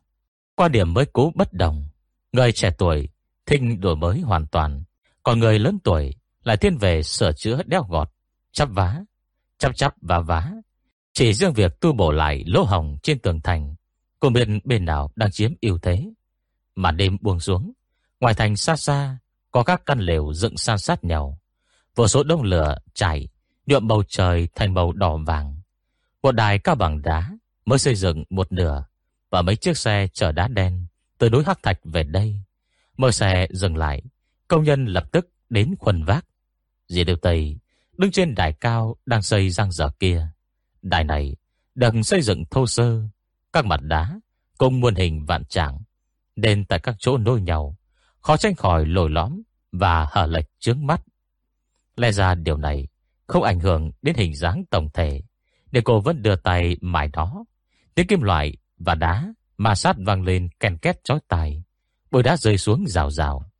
Qua 0.54 0.68
điểm 0.68 0.94
mới 0.94 1.06
cũ 1.06 1.32
bất 1.34 1.52
đồng, 1.52 1.84
người 2.32 2.52
trẻ 2.52 2.70
tuổi 2.78 3.08
thinh 3.46 3.80
đổi 3.80 3.96
mới 3.96 4.20
hoàn 4.20 4.46
toàn, 4.46 4.82
còn 5.22 5.38
người 5.38 5.58
lớn 5.58 5.78
tuổi 5.84 6.14
lại 6.44 6.56
thiên 6.56 6.78
về 6.78 7.02
sửa 7.02 7.32
chữa 7.32 7.62
đeo 7.66 7.82
gọt, 7.88 8.10
chắp 8.52 8.68
vá, 8.72 9.00
chắp 9.58 9.76
chắp 9.76 9.94
và 10.00 10.20
vá. 10.20 10.52
Chỉ 11.14 11.32
riêng 11.32 11.52
việc 11.52 11.80
tu 11.80 11.92
bổ 11.92 12.12
lại 12.12 12.44
lỗ 12.46 12.62
hồng 12.62 12.98
trên 13.02 13.18
tường 13.18 13.40
thành, 13.40 13.74
cô 14.20 14.30
biết 14.30 14.48
bên 14.64 14.84
nào 14.84 15.10
đang 15.16 15.30
chiếm 15.30 15.52
ưu 15.60 15.78
thế. 15.78 16.10
Mà 16.74 16.90
đêm 16.90 17.16
buông 17.20 17.40
xuống, 17.40 17.72
ngoài 18.20 18.34
thành 18.34 18.56
xa 18.56 18.76
xa, 18.76 19.18
có 19.50 19.62
các 19.62 19.82
căn 19.86 19.98
lều 19.98 20.32
dựng 20.32 20.56
san 20.56 20.78
sát 20.78 21.04
nhau. 21.04 21.40
Vô 21.94 22.08
số 22.08 22.22
đông 22.22 22.42
lửa 22.42 22.78
chảy, 22.94 23.28
nhuộm 23.66 23.88
bầu 23.88 24.02
trời 24.08 24.48
thành 24.54 24.74
màu 24.74 24.92
đỏ 24.92 25.16
vàng. 25.16 25.60
Một 26.22 26.32
đài 26.32 26.58
cao 26.58 26.74
bằng 26.74 27.02
đá 27.02 27.30
mới 27.64 27.78
xây 27.78 27.94
dựng 27.94 28.24
một 28.30 28.52
nửa 28.52 28.84
và 29.30 29.42
mấy 29.42 29.56
chiếc 29.56 29.78
xe 29.78 30.08
chở 30.12 30.32
đá 30.32 30.48
đen 30.48 30.86
từ 31.18 31.30
núi 31.30 31.44
Hắc 31.46 31.62
Thạch 31.62 31.78
về 31.84 32.02
đây. 32.02 32.40
Mở 32.96 33.10
xe 33.10 33.46
dừng 33.50 33.76
lại, 33.76 34.02
công 34.48 34.64
nhân 34.64 34.86
lập 34.86 35.04
tức 35.12 35.30
đến 35.50 35.74
khuân 35.78 36.04
vác. 36.04 36.26
Dì 36.88 37.04
Điều 37.04 37.16
Tây 37.16 37.58
đứng 37.96 38.10
trên 38.10 38.34
đài 38.34 38.52
cao 38.52 38.96
đang 39.06 39.22
xây 39.22 39.50
răng 39.50 39.72
dở 39.72 39.90
kia. 40.00 40.28
Đài 40.84 41.04
này 41.04 41.36
được 41.74 41.94
xây 42.02 42.22
dựng 42.22 42.44
thô 42.50 42.66
sơ, 42.66 43.02
các 43.52 43.64
mặt 43.64 43.80
đá 43.82 44.20
cùng 44.58 44.80
muôn 44.80 44.94
hình 44.94 45.24
vạn 45.26 45.44
trạng, 45.44 45.78
nên 46.36 46.64
tại 46.64 46.78
các 46.78 46.96
chỗ 46.98 47.18
nối 47.18 47.40
nhau, 47.40 47.76
khó 48.20 48.36
tránh 48.36 48.54
khỏi 48.54 48.86
lồi 48.86 49.10
lõm 49.10 49.42
và 49.72 50.06
hở 50.10 50.26
lệch 50.26 50.46
trước 50.58 50.76
mắt. 50.78 51.00
Lẽ 51.96 52.12
ra 52.12 52.34
điều 52.34 52.56
này 52.56 52.88
không 53.26 53.42
ảnh 53.42 53.60
hưởng 53.60 53.90
đến 54.02 54.16
hình 54.16 54.34
dáng 54.34 54.64
tổng 54.70 54.88
thể, 54.94 55.22
để 55.70 55.80
cô 55.84 56.00
vẫn 56.00 56.22
đưa 56.22 56.36
tay 56.36 56.76
mài 56.80 57.08
nó. 57.12 57.44
Tiếng 57.94 58.06
kim 58.06 58.22
loại 58.22 58.56
và 58.78 58.94
đá 58.94 59.32
ma 59.58 59.74
sát 59.74 59.96
vang 59.98 60.22
lên 60.22 60.48
ken 60.60 60.78
két 60.78 61.04
chói 61.04 61.18
tai, 61.28 61.62
bụi 62.10 62.22
đá 62.22 62.36
rơi 62.36 62.58
xuống 62.58 62.84
rào 62.86 63.10
rào. 63.10 63.50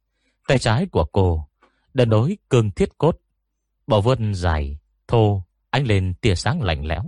Tay 0.48 0.58
trái 0.58 0.86
của 0.86 1.04
cô 1.04 1.48
đã 1.94 2.04
nối 2.04 2.38
cương 2.50 2.70
thiết 2.70 2.98
cốt, 2.98 3.18
bỏ 3.86 4.00
vươn 4.00 4.34
dài, 4.34 4.78
thô, 5.08 5.42
ánh 5.74 5.86
lên 5.86 6.14
tia 6.20 6.34
sáng 6.34 6.62
lạnh 6.62 6.86
lẽo. 6.86 7.02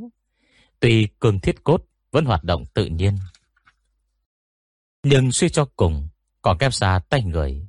Tuy 0.81 1.09
cương 1.21 1.41
thiết 1.41 1.65
cốt 1.65 1.85
vẫn 2.11 2.25
hoạt 2.25 2.45
động 2.45 2.67
tự 2.75 2.87
nhiên, 2.87 3.17
nhưng 5.03 5.33
suy 5.33 5.49
cho 5.49 5.65
cùng 5.77 6.09
còn 6.43 6.59
kém 6.59 6.71
xa 6.71 7.01
tay 7.09 7.23
người. 7.23 7.69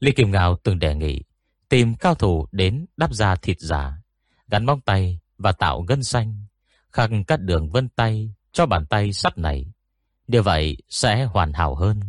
Lý 0.00 0.12
Kim 0.12 0.30
Ngao 0.30 0.56
từng 0.62 0.78
đề 0.78 0.94
nghị 0.94 1.22
tìm 1.68 1.94
cao 1.94 2.14
thủ 2.14 2.46
đến 2.52 2.86
đắp 2.96 3.12
da 3.12 3.36
thịt 3.36 3.56
giả, 3.60 4.02
gắn 4.48 4.66
móng 4.66 4.80
tay 4.80 5.18
và 5.38 5.52
tạo 5.52 5.82
gân 5.82 6.02
xanh, 6.02 6.46
khắc 6.92 7.10
cắt 7.26 7.40
đường 7.40 7.70
vân 7.70 7.88
tay 7.88 8.34
cho 8.52 8.66
bàn 8.66 8.86
tay 8.86 9.12
sắt 9.12 9.38
này. 9.38 9.72
Như 10.26 10.42
vậy 10.42 10.76
sẽ 10.88 11.24
hoàn 11.24 11.52
hảo 11.52 11.74
hơn. 11.74 12.00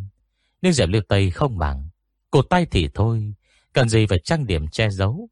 Nhưng 0.62 0.72
Diệp 0.72 0.88
Liêu 0.88 1.02
Tây 1.08 1.30
không 1.30 1.58
bằng 1.58 1.88
cột 2.30 2.46
tay 2.50 2.66
thì 2.70 2.88
thôi, 2.94 3.34
cần 3.72 3.88
gì 3.88 4.06
phải 4.06 4.18
trang 4.24 4.46
điểm 4.46 4.68
che 4.68 4.90
giấu. 4.90 5.28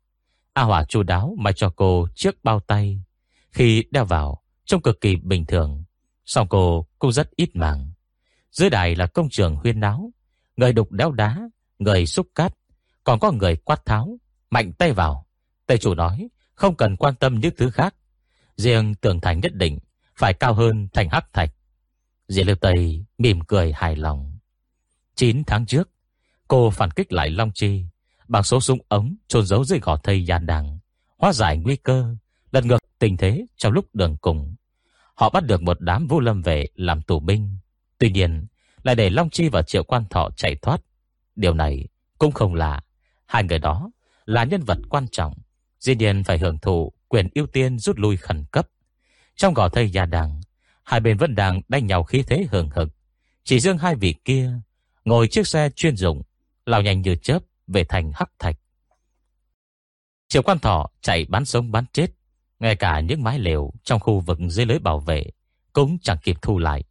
A 0.53 0.63
Hỏa 0.63 0.85
chu 0.85 1.03
đáo 1.03 1.35
mà 1.39 1.53
cho 1.53 1.73
cô 1.77 2.09
chiếc 2.15 2.45
bao 2.45 2.61
tay. 2.61 3.03
Khi 3.59 3.85
đeo 3.91 4.05
vào, 4.05 4.43
trông 4.65 4.83
cực 4.83 5.01
kỳ 5.01 5.17
bình 5.17 5.47
thường, 5.47 5.85
song 6.27 6.47
cô 6.49 6.87
cũng 6.99 7.13
rất 7.13 7.31
ít 7.37 7.57
màng. 7.57 7.93
Dưới 8.51 8.71
đài 8.71 8.97
là 8.97 9.07
công 9.07 9.29
trường 9.31 9.57
huyên 9.57 9.81
náo, 9.81 10.11
người 10.57 10.73
đục 10.73 10.93
đeo 10.93 11.13
đá, 11.13 11.49
người 11.79 12.07
xúc 12.07 12.27
cát, 12.35 12.55
còn 13.05 13.19
có 13.19 13.33
người 13.33 13.57
quát 13.57 13.87
tháo, 13.87 14.19
mạnh 14.51 14.73
tay 14.73 14.93
vào. 14.93 15.27
Tây 15.67 15.79
chủ 15.79 15.95
nói, 15.95 16.29
không 16.55 16.77
cần 16.77 16.97
quan 16.97 17.15
tâm 17.15 17.41
những 17.41 17.55
thứ 17.57 17.71
khác. 17.71 17.95
Riêng 18.57 18.95
tường 18.95 19.21
thành 19.21 19.41
nhất 19.41 19.55
định 19.55 19.79
phải 20.17 20.35
cao 20.35 20.55
hơn 20.55 20.89
thành 20.93 21.09
hắc 21.09 21.33
thạch. 21.33 21.51
Diệp 22.29 22.47
Lưu 22.47 22.57
Tây 22.57 23.05
mỉm 23.19 23.41
cười 23.41 23.73
hài 23.73 23.97
lòng. 23.97 24.39
9 25.15 25.45
tháng 25.47 25.67
trước, 25.67 25.91
cô 26.49 26.71
phản 26.71 26.91
kích 26.91 27.13
lại 27.13 27.31
Long 27.31 27.51
Chi 27.55 27.85
bằng 28.29 28.43
số 28.43 28.61
súng 28.61 28.79
ống 28.89 29.17
trôn 29.29 29.47
giấu 29.47 29.65
dưới 29.65 29.79
gò 29.79 29.97
thây 29.97 30.27
gian 30.27 30.47
đằng, 30.47 30.79
hóa 31.17 31.33
giải 31.33 31.57
nguy 31.57 31.77
cơ, 31.77 32.17
lần 32.53 32.69
ngược 32.69 32.88
tình 32.99 33.17
thế 33.17 33.47
trong 33.57 33.73
lúc 33.73 33.95
đường 33.95 34.17
cùng. 34.21 34.55
Họ 35.15 35.31
bắt 35.31 35.45
được 35.45 35.63
một 35.63 35.81
đám 35.81 36.07
vô 36.07 36.21
lâm 36.21 36.43
về 36.43 36.67
làm 36.75 37.03
tù 37.03 37.21
binh. 37.21 37.59
Tuy 37.99 38.11
nhiên, 38.11 38.47
lại 38.83 38.95
để 38.95 39.11
Long 39.11 39.31
Chi 39.31 39.49
và 39.49 39.63
Triệu 39.63 39.85
Quan 39.85 40.05
Thọ 40.11 40.31
chạy 40.37 40.57
thoát. 40.57 40.81
Điều 41.37 41.55
này 41.55 41.89
cũng 42.19 42.33
không 42.33 42.55
lạ. 42.55 42.81
Hai 43.27 43.45
người 43.45 43.59
đó 43.59 43.91
là 44.25 44.45
nhân 44.45 44.63
vật 44.63 44.79
quan 44.89 45.07
trọng. 45.09 45.35
Dĩ 45.81 45.95
nhiên 45.95 46.25
phải 46.25 46.39
hưởng 46.39 46.59
thụ 46.59 46.93
quyền 47.09 47.29
ưu 47.35 47.47
tiên 47.47 47.79
rút 47.79 47.99
lui 47.99 48.17
khẩn 48.17 48.45
cấp. 48.53 48.69
Trong 49.37 49.55
gò 49.55 49.69
thây 49.69 49.91
gia 49.91 50.07
đàng 50.07 50.41
hai 50.89 51.01
bên 51.01 51.17
vẫn 51.17 51.35
đang 51.35 51.61
đánh 51.69 51.87
nhau 51.87 52.05
khí 52.05 52.23
thế 52.27 52.47
hừng 52.51 52.71
hực. 52.71 52.89
Chỉ 53.45 53.61
riêng 53.61 53.79
hai 53.79 53.95
vị 53.95 54.15
kia 54.25 54.53
ngồi 55.05 55.29
chiếc 55.29 55.47
xe 55.47 55.71
chuyên 55.71 55.97
dụng, 55.97 56.23
lao 56.67 56.83
nhanh 56.83 57.03
như 57.03 57.15
chớp 57.15 57.39
về 57.67 57.85
thành 57.85 58.13
Hắc 58.15 58.31
Thạch. 58.39 58.57
Triệu 60.29 60.43
Quan 60.43 60.59
Thọ 60.59 60.91
chạy 61.01 61.27
bán 61.29 61.45
sống 61.45 61.73
bán 61.73 61.85
chết, 61.93 62.07
ngay 62.61 62.77
cả 62.77 63.01
những 63.01 63.23
mái 63.23 63.39
lều 63.39 63.73
trong 63.85 64.01
khu 64.01 64.21
vực 64.21 64.39
dưới 64.49 64.67
lưới 64.67 64.79
bảo 64.79 65.01
vệ 65.01 65.27
cũng 65.73 65.99
chẳng 66.03 66.19
kịp 66.23 66.37
thu 66.43 66.59
lại. 66.59 66.85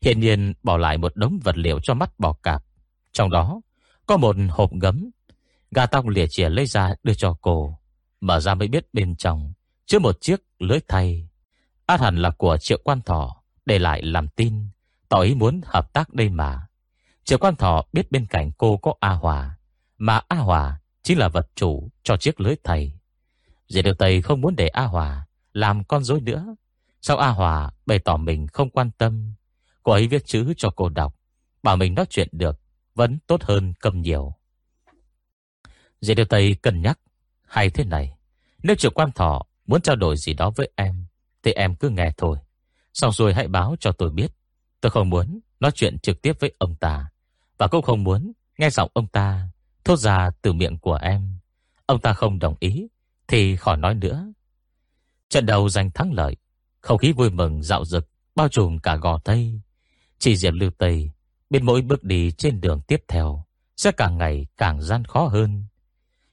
Hiện 0.00 0.20
nhiên 0.20 0.54
bỏ 0.62 0.76
lại 0.76 0.98
một 0.98 1.16
đống 1.16 1.38
vật 1.44 1.56
liệu 1.56 1.80
cho 1.80 1.94
mắt 1.94 2.18
bò 2.18 2.32
cạp. 2.32 2.62
Trong 3.12 3.30
đó, 3.30 3.60
có 4.06 4.16
một 4.16 4.36
hộp 4.50 4.70
gấm. 4.80 5.10
Gà 5.70 5.86
tóc 5.86 6.06
lìa 6.06 6.26
chìa 6.26 6.48
lấy 6.48 6.66
ra 6.66 6.94
đưa 7.02 7.14
cho 7.14 7.36
cô. 7.40 7.78
Mở 8.20 8.40
ra 8.40 8.54
mới 8.54 8.68
biết 8.68 8.86
bên 8.92 9.16
trong 9.16 9.52
chứa 9.86 9.98
một 9.98 10.20
chiếc 10.20 10.40
lưới 10.58 10.78
thay. 10.88 11.28
Át 11.86 12.00
hẳn 12.00 12.16
là 12.16 12.30
của 12.30 12.56
triệu 12.56 12.80
quan 12.84 13.00
thỏ 13.02 13.42
để 13.66 13.78
lại 13.78 14.02
làm 14.02 14.28
tin. 14.28 14.68
Tỏ 15.08 15.20
ý 15.20 15.34
muốn 15.34 15.60
hợp 15.64 15.92
tác 15.92 16.14
đây 16.14 16.28
mà 16.28 16.66
Triệu 17.24 17.38
quan 17.38 17.56
thọ 17.56 17.84
biết 17.92 18.12
bên 18.12 18.26
cạnh 18.26 18.50
cô 18.58 18.76
có 18.76 18.94
A 19.00 19.10
Hòa, 19.10 19.56
Mà 19.98 20.20
A 20.28 20.36
Hòa 20.36 20.80
chính 21.02 21.18
là 21.18 21.28
vật 21.28 21.48
chủ 21.54 21.90
cho 22.02 22.16
chiếc 22.16 22.40
lưới 22.40 22.54
thầy 22.64 22.92
Diệp 23.68 23.84
Điều 23.84 23.94
Tây 23.94 24.22
không 24.22 24.40
muốn 24.40 24.56
để 24.56 24.68
A 24.68 24.84
Hòa 24.84 25.26
Làm 25.52 25.84
con 25.84 26.04
rối 26.04 26.20
nữa. 26.20 26.54
Sau 27.00 27.16
A 27.16 27.28
Hòa 27.28 27.70
bày 27.86 27.98
tỏ 27.98 28.16
mình 28.16 28.46
không 28.46 28.70
quan 28.70 28.90
tâm, 28.98 29.34
Cô 29.82 29.92
ấy 29.92 30.08
viết 30.08 30.26
chữ 30.26 30.52
cho 30.56 30.70
cô 30.76 30.88
đọc, 30.88 31.14
Bảo 31.62 31.76
mình 31.76 31.94
nói 31.94 32.06
chuyện 32.10 32.28
được, 32.32 32.60
Vẫn 32.94 33.18
tốt 33.26 33.42
hơn 33.42 33.72
cầm 33.80 34.00
nhiều. 34.00 34.34
Diệp 36.00 36.16
Điều 36.16 36.26
Tây 36.26 36.56
cân 36.62 36.82
nhắc, 36.82 36.98
Hay 37.46 37.70
thế 37.70 37.84
này, 37.84 38.16
Nếu 38.62 38.76
triệu 38.76 38.90
quan 38.90 39.12
thọ 39.12 39.42
muốn 39.66 39.80
trao 39.80 39.96
đổi 39.96 40.16
gì 40.16 40.34
đó 40.34 40.50
với 40.50 40.70
em, 40.76 41.06
Thì 41.42 41.52
em 41.52 41.74
cứ 41.74 41.88
nghe 41.88 42.12
thôi. 42.16 42.38
Xong 42.92 43.12
rồi 43.12 43.34
hãy 43.34 43.48
báo 43.48 43.76
cho 43.80 43.92
tôi 43.92 44.10
biết. 44.10 44.32
Tôi 44.80 44.90
không 44.90 45.10
muốn 45.10 45.40
nói 45.60 45.70
chuyện 45.74 45.98
trực 45.98 46.22
tiếp 46.22 46.32
với 46.40 46.54
ông 46.58 46.76
ta, 46.76 47.06
Và 47.58 47.66
cũng 47.66 47.82
không 47.82 48.04
muốn 48.04 48.32
nghe 48.58 48.70
giọng 48.70 48.90
ông 48.94 49.06
ta 49.06 49.48
Thốt 49.84 49.96
ra 49.96 50.30
từ 50.42 50.52
miệng 50.52 50.78
của 50.78 50.94
em. 50.94 51.38
Ông 51.86 52.00
ta 52.00 52.12
không 52.12 52.38
đồng 52.38 52.54
ý 52.60 52.88
thì 53.28 53.56
khỏi 53.56 53.76
nói 53.76 53.94
nữa. 53.94 54.32
Trận 55.28 55.46
đầu 55.46 55.68
giành 55.68 55.90
thắng 55.90 56.12
lợi, 56.12 56.36
Không 56.80 56.98
khí 56.98 57.12
vui 57.12 57.30
mừng, 57.30 57.62
dạo 57.62 57.84
dực, 57.84 58.08
Bao 58.34 58.48
trùm 58.48 58.78
cả 58.78 58.96
gò 58.96 59.18
Tây. 59.18 59.60
Chỉ 60.18 60.36
Diệp 60.36 60.54
Lưu 60.54 60.70
Tây 60.78 61.10
Bên 61.50 61.66
mỗi 61.66 61.82
bước 61.82 62.04
đi 62.04 62.30
trên 62.30 62.60
đường 62.60 62.80
tiếp 62.80 63.02
theo, 63.08 63.44
Sẽ 63.76 63.92
càng 63.92 64.18
ngày 64.18 64.46
càng 64.56 64.82
gian 64.82 65.04
khó 65.04 65.26
hơn. 65.26 65.64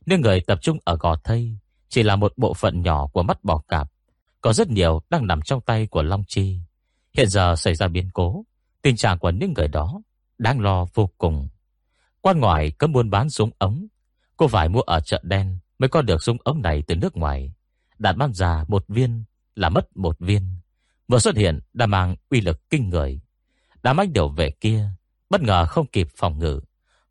Nếu 0.05 0.19
người 0.19 0.41
tập 0.41 0.59
trung 0.61 0.77
ở 0.83 0.97
gò 0.97 1.15
Tây 1.15 1.57
Chỉ 1.89 2.03
là 2.03 2.15
một 2.15 2.33
bộ 2.37 2.53
phận 2.53 2.81
nhỏ 2.81 3.07
của 3.07 3.23
mắt 3.23 3.43
bò 3.43 3.61
cạp, 3.67 3.91
Có 4.41 4.53
rất 4.53 4.69
nhiều 4.69 5.01
đang 5.09 5.27
nằm 5.27 5.41
trong 5.41 5.61
tay 5.61 5.87
của 5.87 6.01
Long 6.01 6.23
Chi. 6.27 6.59
Hiện 7.13 7.29
giờ 7.29 7.55
xảy 7.55 7.75
ra 7.75 7.87
biến 7.87 8.09
cố, 8.13 8.45
Tình 8.81 8.95
trạng 8.95 9.19
của 9.19 9.29
những 9.29 9.53
người 9.53 9.67
đó 9.67 10.01
Đang 10.37 10.59
lo 10.59 10.85
vô 10.93 11.09
cùng. 11.17 11.47
Quan 12.21 12.39
ngoại 12.39 12.71
cấm 12.71 12.91
buôn 12.93 13.09
bán 13.09 13.29
súng 13.29 13.51
ống, 13.57 13.87
Cô 14.37 14.47
phải 14.47 14.69
mua 14.69 14.81
ở 14.81 14.99
chợ 14.99 15.19
đen 15.23 15.57
Mới 15.81 15.89
có 15.89 16.01
được 16.01 16.23
súng 16.23 16.37
ống 16.43 16.61
này 16.61 16.83
từ 16.87 16.95
nước 16.95 17.17
ngoài. 17.17 17.53
Đạn 17.99 18.17
bán 18.17 18.33
già 18.33 18.65
một 18.67 18.85
viên, 18.87 19.23
là 19.55 19.69
mất 19.69 19.97
một 19.97 20.19
viên. 20.19 20.55
Vừa 21.07 21.19
xuất 21.19 21.35
hiện, 21.35 21.59
đã 21.73 21.85
mang 21.85 22.15
uy 22.29 22.41
lực 22.41 22.69
kinh 22.69 22.89
người. 22.89 23.21
Đám 23.83 23.97
anh 23.97 24.13
điều 24.13 24.29
về 24.29 24.51
kia, 24.51 24.89
Bất 25.29 25.41
ngờ 25.41 25.65
không 25.65 25.87
kịp 25.87 26.07
phòng 26.15 26.39
ngự. 26.39 26.61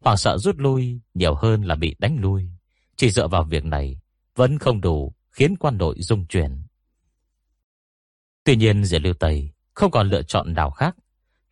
Hoàng 0.00 0.16
sợ 0.16 0.38
rút 0.38 0.56
lui, 0.58 1.00
nhiều 1.14 1.34
hơn 1.34 1.62
là 1.62 1.74
bị 1.74 1.96
đánh 1.98 2.16
lui. 2.20 2.48
Chỉ 2.96 3.10
dựa 3.10 3.28
vào 3.28 3.44
việc 3.44 3.64
này, 3.64 4.00
Vẫn 4.36 4.58
không 4.58 4.80
đủ 4.80 5.14
khiến 5.30 5.56
quan 5.56 5.78
đội 5.78 5.96
dung 5.98 6.26
chuyển. 6.26 6.62
Tuy 8.44 8.56
nhiên, 8.56 8.84
Diệp 8.84 9.02
Lưu 9.02 9.14
Tây 9.14 9.50
Không 9.74 9.90
còn 9.90 10.08
lựa 10.08 10.22
chọn 10.22 10.54
nào 10.54 10.70
khác. 10.70 10.96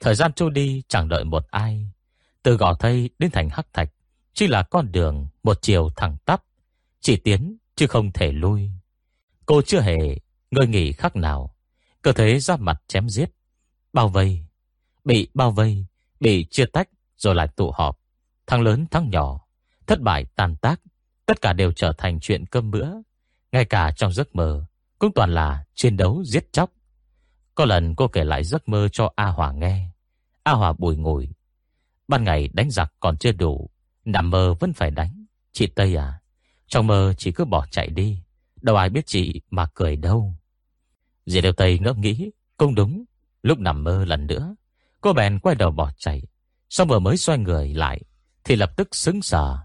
Thời 0.00 0.14
gian 0.14 0.32
trôi 0.32 0.50
đi, 0.50 0.82
chẳng 0.88 1.08
đợi 1.08 1.24
một 1.24 1.44
ai. 1.50 1.90
Từ 2.42 2.56
gò 2.56 2.74
thây 2.74 3.10
đến 3.18 3.30
thành 3.30 3.48
hắc 3.50 3.72
thạch, 3.72 3.92
Chỉ 4.34 4.46
là 4.46 4.62
con 4.62 4.92
đường 4.92 5.28
một 5.42 5.62
chiều 5.62 5.90
thẳng 5.96 6.16
tắp. 6.24 6.42
Chỉ 7.00 7.16
tiến, 7.16 7.56
chứ 7.76 7.86
không 7.86 8.12
thể 8.12 8.32
lui. 8.32 8.70
Cô 9.46 9.62
chưa 9.62 9.80
hề 9.80 10.18
ngơi 10.50 10.66
nghỉ 10.66 10.92
khắc 10.92 11.16
nào. 11.16 11.54
Cơ 12.02 12.12
thế 12.12 12.38
ra 12.40 12.56
mặt 12.56 12.82
chém 12.88 13.08
giết. 13.08 13.30
Bao 13.92 14.08
vây, 14.08 14.44
Bị 15.04 15.28
bao 15.34 15.50
vây, 15.50 15.86
Bị 16.20 16.46
chia 16.50 16.66
tách 16.66 16.88
rồi 17.16 17.34
lại 17.34 17.48
tụ 17.56 17.70
họp. 17.70 17.98
Thằng 18.46 18.62
lớn 18.62 18.86
thằng 18.90 19.10
nhỏ, 19.10 19.40
Thất 19.86 20.00
bại 20.00 20.24
tàn 20.36 20.56
tác. 20.56 20.80
Tất 21.26 21.40
cả 21.40 21.52
đều 21.52 21.72
trở 21.72 21.92
thành 21.98 22.20
chuyện 22.20 22.46
cơm 22.46 22.70
bữa. 22.70 22.88
Ngay 23.52 23.64
cả 23.64 23.92
trong 23.96 24.12
giấc 24.12 24.34
mơ, 24.34 24.64
Cũng 24.98 25.12
toàn 25.14 25.34
là 25.34 25.64
chiến 25.74 25.96
đấu 25.96 26.24
giết 26.24 26.52
chóc. 26.52 26.70
Có 27.54 27.64
lần 27.64 27.94
cô 27.94 28.08
kể 28.08 28.24
lại 28.24 28.44
giấc 28.44 28.68
mơ 28.68 28.88
cho 28.92 29.12
A 29.16 29.26
Hòa 29.26 29.52
nghe. 29.52 29.90
A 30.42 30.52
Hòa 30.52 30.72
bùi 30.78 30.96
ngồi 30.96 31.28
Ban 32.08 32.24
ngày 32.24 32.48
đánh 32.52 32.70
giặc 32.70 32.92
còn 33.00 33.16
chưa 33.16 33.32
đủ, 33.32 33.70
Nằm 34.04 34.30
mơ 34.30 34.54
vẫn 34.60 34.72
phải 34.72 34.90
đánh. 34.90 35.24
Chị 35.52 35.66
Tây 35.66 35.96
à 35.96 36.17
trong 36.68 36.86
mơ 36.86 37.14
chỉ 37.18 37.32
cứ 37.32 37.44
bỏ 37.44 37.66
chạy 37.70 37.88
đi. 37.88 38.18
Đâu 38.62 38.76
ai 38.76 38.90
biết 38.90 39.06
chị 39.06 39.40
mà 39.50 39.66
cười 39.74 39.96
đâu. 39.96 40.34
Dì 41.26 41.40
Đều 41.40 41.52
Tây 41.52 41.78
ngẫm 41.78 42.00
nghĩ, 42.00 42.30
Cũng 42.56 42.74
đúng, 42.74 43.04
Lúc 43.42 43.58
nằm 43.58 43.84
mơ 43.84 44.04
lần 44.04 44.26
nữa, 44.26 44.54
Cô 45.00 45.12
bèn 45.12 45.38
quay 45.38 45.54
đầu 45.54 45.70
bỏ 45.70 45.90
chạy. 45.98 46.22
Xong 46.70 46.88
vừa 46.88 46.98
mới 46.98 47.16
xoay 47.16 47.38
người 47.38 47.74
lại, 47.74 48.00
Thì 48.44 48.56
lập 48.56 48.70
tức 48.76 48.94
xứng 48.94 49.22
sở 49.22 49.58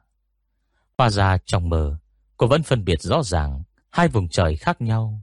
Qua 0.97 1.09
ra 1.09 1.37
trong 1.45 1.69
mơ, 1.69 1.97
Cô 2.37 2.47
vẫn 2.47 2.63
phân 2.63 2.85
biệt 2.85 3.01
rõ 3.01 3.23
ràng 3.23 3.63
Hai 3.91 4.07
vùng 4.07 4.29
trời 4.29 4.55
khác 4.55 4.81
nhau. 4.81 5.21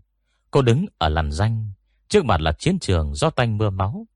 Cô 0.51 0.63
đứng 0.63 0.87
ở 0.99 1.09
làn 1.09 1.33
danh, 1.33 1.73
Trước 2.09 2.25
mặt 2.25 2.41
là 2.41 2.53
chiến 2.53 2.79
trường 2.79 3.15
do 3.15 3.31
tanh 3.31 3.59
mưa 3.59 3.71
máu, 3.71 4.07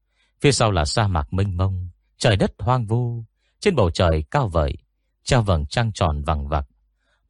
Phía 0.41 0.53
sau 0.53 0.71
là 0.71 0.85
sa 0.85 1.07
mạc 1.07 1.33
mênh 1.33 1.57
mông, 1.57 1.89
Trời 2.19 2.37
đất 2.37 2.53
hoang 2.59 2.87
vu, 2.87 3.25
Trên 3.61 3.77
bầu 3.77 3.91
trời 3.91 4.25
cao 4.31 4.49
vời, 4.49 4.77
Treo 5.23 5.43
vầng 5.43 5.67
trăng 5.67 5.93
tròn 5.93 6.23
vằng 6.25 6.49
vặc 6.49 6.67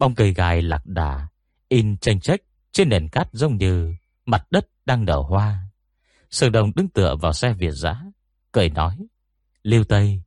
ông 0.04 0.14
cây 0.14 0.34
gai 0.34 0.62
lạc 0.62 0.86
đà, 0.86 1.28
In 1.68 1.96
tranh 1.96 2.20
trách 2.20 2.40
trên 2.72 2.88
nền 2.88 3.08
cát 3.08 3.28
giống 3.32 3.56
như 3.56 3.94
Mặt 4.26 4.46
đất 4.50 4.68
đang 4.84 5.04
nở 5.04 5.18
hoa. 5.18 5.68
Sương 6.30 6.52
đồng 6.52 6.72
đứng 6.74 6.88
tựa 6.88 7.16
vào 7.16 7.32
xe 7.32 7.52
Việt 7.52 7.70
giã, 7.70 8.02
Cười 8.52 8.68
nói, 8.70 8.96
Lưu 9.62 9.84
Tây, 9.84 10.22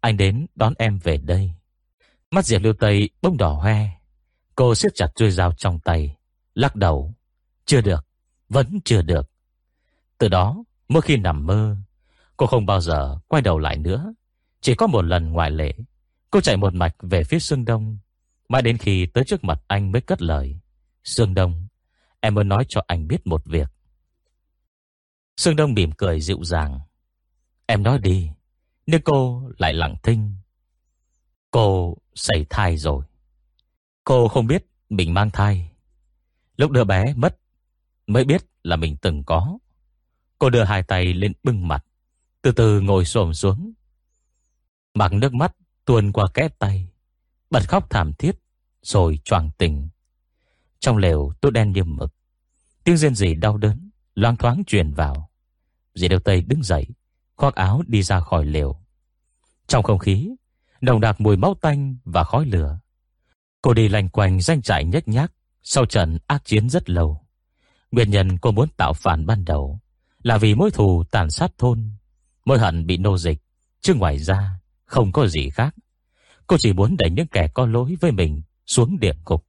Anh 0.00 0.16
đến 0.16 0.46
đón 0.54 0.74
em 0.78 0.98
về 0.98 1.16
đây. 1.16 1.50
Mắt 2.30 2.44
Diệp 2.44 2.62
Lưu 2.62 2.72
Tây 2.72 3.10
bông 3.22 3.36
đỏ 3.36 3.52
hoe, 3.52 3.88
Cô 4.54 4.74
siết 4.74 4.92
chặt 4.94 5.08
chuôi 5.16 5.30
dao 5.30 5.52
trong 5.52 5.78
tay, 5.78 6.16
Lắc 6.54 6.76
đầu, 6.76 7.14
Chưa 7.64 7.80
được, 7.80 8.06
Vẫn 8.48 8.80
chưa 8.84 9.02
được. 9.02 9.30
Từ 10.18 10.28
đó, 10.28 10.64
mỗi 10.88 11.02
khi 11.02 11.16
nằm 11.16 11.46
mơ, 11.46 11.76
Cô 12.36 12.46
không 12.46 12.66
bao 12.66 12.80
giờ 12.80 13.18
quay 13.28 13.42
đầu 13.42 13.58
lại 13.58 13.76
nữa. 13.76 14.14
Chỉ 14.60 14.74
có 14.74 14.86
một 14.86 15.02
lần 15.02 15.32
ngoại 15.32 15.50
lệ, 15.50 15.72
Cô 16.30 16.40
chạy 16.40 16.56
một 16.56 16.74
mạch 16.74 16.94
về 17.00 17.24
phía 17.24 17.38
Sương 17.38 17.64
Đông 17.64 17.98
Mãi 18.48 18.62
đến 18.62 18.78
khi 18.78 19.06
tới 19.06 19.24
trước 19.24 19.44
mặt 19.44 19.62
anh 19.66 19.92
mới 19.92 20.02
cất 20.02 20.22
lời. 20.22 20.58
Sương 21.04 21.34
Đông, 21.34 21.66
Em 22.20 22.34
muốn 22.34 22.48
nói 22.48 22.64
cho 22.68 22.82
anh 22.86 23.08
biết 23.08 23.26
một 23.26 23.42
việc. 23.44 23.68
Sương 25.36 25.56
Đông 25.56 25.74
mỉm 25.74 25.92
cười 25.92 26.20
dịu 26.20 26.44
dàng. 26.44 26.80
Em 27.66 27.82
nói 27.82 27.98
đi 27.98 28.30
Nhưng 28.86 29.02
cô 29.02 29.50
lại 29.58 29.72
lặng 29.74 29.96
thinh, 30.02 30.36
Cô 31.50 31.96
xảy 32.14 32.46
thai 32.50 32.76
rồi. 32.76 33.04
Cô 34.04 34.28
không 34.28 34.46
biết 34.46 34.66
mình 34.88 35.14
mang 35.14 35.30
thai. 35.30 35.72
Lúc 36.56 36.70
đứa 36.70 36.84
bé 36.84 37.14
mất, 37.14 37.38
Mới 38.06 38.24
biết 38.24 38.42
là 38.62 38.76
mình 38.76 38.96
từng 39.02 39.24
có. 39.24 39.58
Cô 40.38 40.50
đưa 40.50 40.64
hai 40.64 40.82
tay 40.82 41.04
lên 41.04 41.32
bưng 41.42 41.68
mặt, 41.68 41.84
Từ 42.42 42.52
từ 42.52 42.80
ngồi 42.80 43.04
xổm 43.04 43.34
xuống. 43.34 43.72
Mặc 44.94 45.12
nước 45.12 45.34
mắt 45.34 45.56
tuôn 45.84 46.12
qua 46.12 46.26
kẽ 46.34 46.48
tay. 46.58 46.88
Bật 47.50 47.68
khóc 47.68 47.90
thảm 47.90 48.12
thiết, 48.12 48.32
Rồi 48.82 49.18
choàng 49.24 49.50
tỉnh. 49.58 49.88
Trong 50.80 50.96
lều 50.96 51.32
tôi 51.40 51.52
đen 51.52 51.72
như 51.72 51.84
mực, 51.84 52.14
Tiếng 52.84 52.96
rên 52.96 53.14
rỉ 53.14 53.34
đau 53.34 53.56
đớn 53.56 53.90
Loang 54.14 54.36
thoáng 54.36 54.62
truyền 54.66 54.92
vào. 54.92 55.30
Dì 55.94 56.08
Đeo 56.08 56.18
Tây 56.18 56.42
đứng 56.46 56.62
dậy, 56.62 56.86
Khoác 57.36 57.54
áo 57.54 57.82
đi 57.86 58.02
ra 58.02 58.20
khỏi 58.20 58.44
lều. 58.44 58.76
Trong 59.66 59.82
không 59.82 59.98
khí 59.98 60.30
Đồng 60.80 61.00
đạc 61.00 61.20
mùi 61.20 61.36
máu 61.36 61.54
tanh 61.60 61.96
và 62.04 62.24
khói 62.24 62.46
lửa. 62.46 62.78
Cô 63.62 63.74
đi 63.74 63.88
lành 63.88 64.08
quanh 64.08 64.40
danh 64.40 64.62
trại 64.62 64.84
nhách 64.84 65.08
nhác 65.08 65.32
Sau 65.62 65.86
trận 65.86 66.18
ác 66.26 66.44
chiến 66.44 66.68
rất 66.68 66.90
lâu. 66.90 67.26
Nguyên 67.90 68.10
nhân 68.10 68.38
cô 68.38 68.50
muốn 68.50 68.68
tạo 68.76 68.92
phản 68.92 69.26
ban 69.26 69.44
đầu 69.44 69.80
Là 70.22 70.38
vì 70.38 70.54
mối 70.54 70.70
thù 70.70 71.04
tàn 71.10 71.30
sát 71.30 71.50
thôn. 71.58 71.90
Mối 72.44 72.58
hận 72.58 72.86
bị 72.86 72.96
nô 72.96 73.18
dịch, 73.18 73.38
Chứ 73.80 73.94
ngoài 73.94 74.18
ra 74.18 74.60
không 74.84 75.12
có 75.12 75.26
gì 75.26 75.50
khác. 75.50 75.74
Cô 76.46 76.56
chỉ 76.58 76.72
muốn 76.72 76.96
đẩy 76.96 77.10
những 77.10 77.26
kẻ 77.26 77.48
có 77.54 77.66
lỗi 77.66 77.96
với 78.00 78.12
mình 78.12 78.42
Xuống 78.66 79.00
địa 79.00 79.12
ngục. 79.26 79.46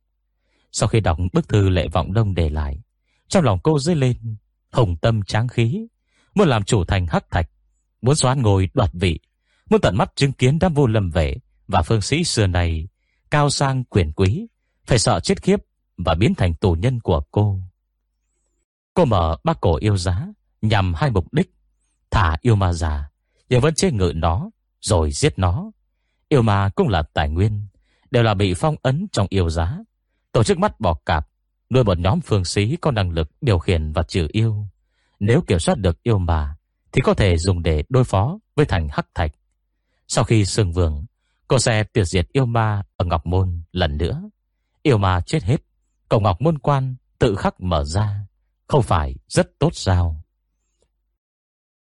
Sau 0.71 0.89
khi 0.89 0.99
đọc 0.99 1.17
bức 1.33 1.49
thư 1.49 1.69
lệ 1.69 1.87
vọng 1.87 2.13
đông 2.13 2.35
để 2.35 2.49
lại, 2.49 2.81
Trong 3.27 3.43
lòng 3.43 3.59
cô 3.63 3.79
dấy 3.79 3.95
lên 3.95 4.35
Hồng 4.71 4.95
tâm 4.97 5.23
tráng 5.23 5.47
khí, 5.47 5.87
Muốn 6.35 6.47
làm 6.47 6.63
chủ 6.63 6.83
thành 6.85 7.07
hắc 7.07 7.31
thạch, 7.31 7.49
Muốn 8.01 8.15
xoán 8.15 8.41
ngồi 8.41 8.69
đoạt 8.73 8.89
vị, 8.93 9.19
Muốn 9.69 9.81
tận 9.81 9.97
mắt 9.97 10.11
chứng 10.15 10.31
kiến 10.31 10.59
đám 10.59 10.73
vô 10.73 10.87
lâm 10.87 11.09
vệ 11.09 11.35
Và 11.67 11.81
phương 11.81 12.01
sĩ 12.01 12.23
xưa 12.23 12.47
này 12.47 12.87
Cao 13.31 13.49
sang 13.49 13.83
quyền 13.83 14.11
quý, 14.11 14.47
Phải 14.85 14.99
sợ 14.99 15.19
chết 15.19 15.41
khiếp 15.41 15.59
Và 15.97 16.15
biến 16.15 16.35
thành 16.35 16.53
tù 16.53 16.73
nhân 16.73 16.99
của 16.99 17.21
cô. 17.31 17.59
Cô 18.93 19.05
mở 19.05 19.37
bác 19.43 19.61
cổ 19.61 19.75
yêu 19.75 19.97
giá 19.97 20.27
Nhằm 20.61 20.93
hai 20.93 21.11
mục 21.11 21.33
đích, 21.33 21.53
Thả 22.11 22.37
yêu 22.41 22.55
ma 22.55 22.73
già, 22.73 23.09
Nhưng 23.49 23.61
vẫn 23.61 23.75
chế 23.75 23.91
ngự 23.91 24.11
nó 24.15 24.49
Rồi 24.81 25.11
giết 25.11 25.39
nó. 25.39 25.71
Yêu 26.29 26.41
ma 26.41 26.69
cũng 26.75 26.87
là 26.87 27.03
tài 27.13 27.29
nguyên, 27.29 27.67
Đều 28.11 28.23
là 28.23 28.33
bị 28.33 28.53
phong 28.53 28.75
ấn 28.81 29.07
trong 29.11 29.27
yêu 29.29 29.49
giá. 29.49 29.77
Tổ 30.31 30.43
chức 30.43 30.57
mắt 30.57 30.79
bỏ 30.79 30.93
cạp, 31.05 31.27
Nuôi 31.69 31.83
một 31.83 31.99
nhóm 31.99 32.21
phương 32.21 32.45
sĩ 32.45 32.75
có 32.75 32.91
năng 32.91 33.11
lực 33.11 33.31
điều 33.41 33.59
khiển 33.59 33.91
và 33.93 34.03
trừ 34.03 34.27
yêu. 34.31 34.67
Nếu 35.19 35.41
kiểm 35.47 35.59
soát 35.59 35.77
được 35.77 36.03
yêu 36.03 36.17
ma 36.17 36.55
Thì 36.91 37.01
có 37.01 37.13
thể 37.13 37.37
dùng 37.37 37.63
để 37.63 37.83
đối 37.89 38.03
phó 38.03 38.39
với 38.55 38.65
thành 38.65 38.87
hắc 38.91 39.07
thạch. 39.15 39.31
Sau 40.07 40.23
khi 40.23 40.45
sương 40.45 40.73
vương 40.73 41.05
Cô 41.47 41.59
sẽ 41.59 41.83
tuyệt 41.83 42.05
diệt 42.05 42.27
yêu 42.31 42.45
ma 42.45 42.83
ở 42.97 43.05
Ngọc 43.05 43.25
Môn 43.25 43.61
lần 43.71 43.97
nữa. 43.97 44.29
Yêu 44.83 44.97
ma 44.97 45.21
chết 45.21 45.43
hết 45.43 45.61
Cổng 46.09 46.23
Ngọc 46.23 46.41
Môn 46.41 46.57
Quan 46.57 46.95
tự 47.19 47.35
khắc 47.35 47.61
mở 47.61 47.83
ra, 47.83 48.25
Không 48.67 48.83
phải 48.83 49.15
rất 49.27 49.59
tốt 49.59 49.69
sao? 49.73 50.23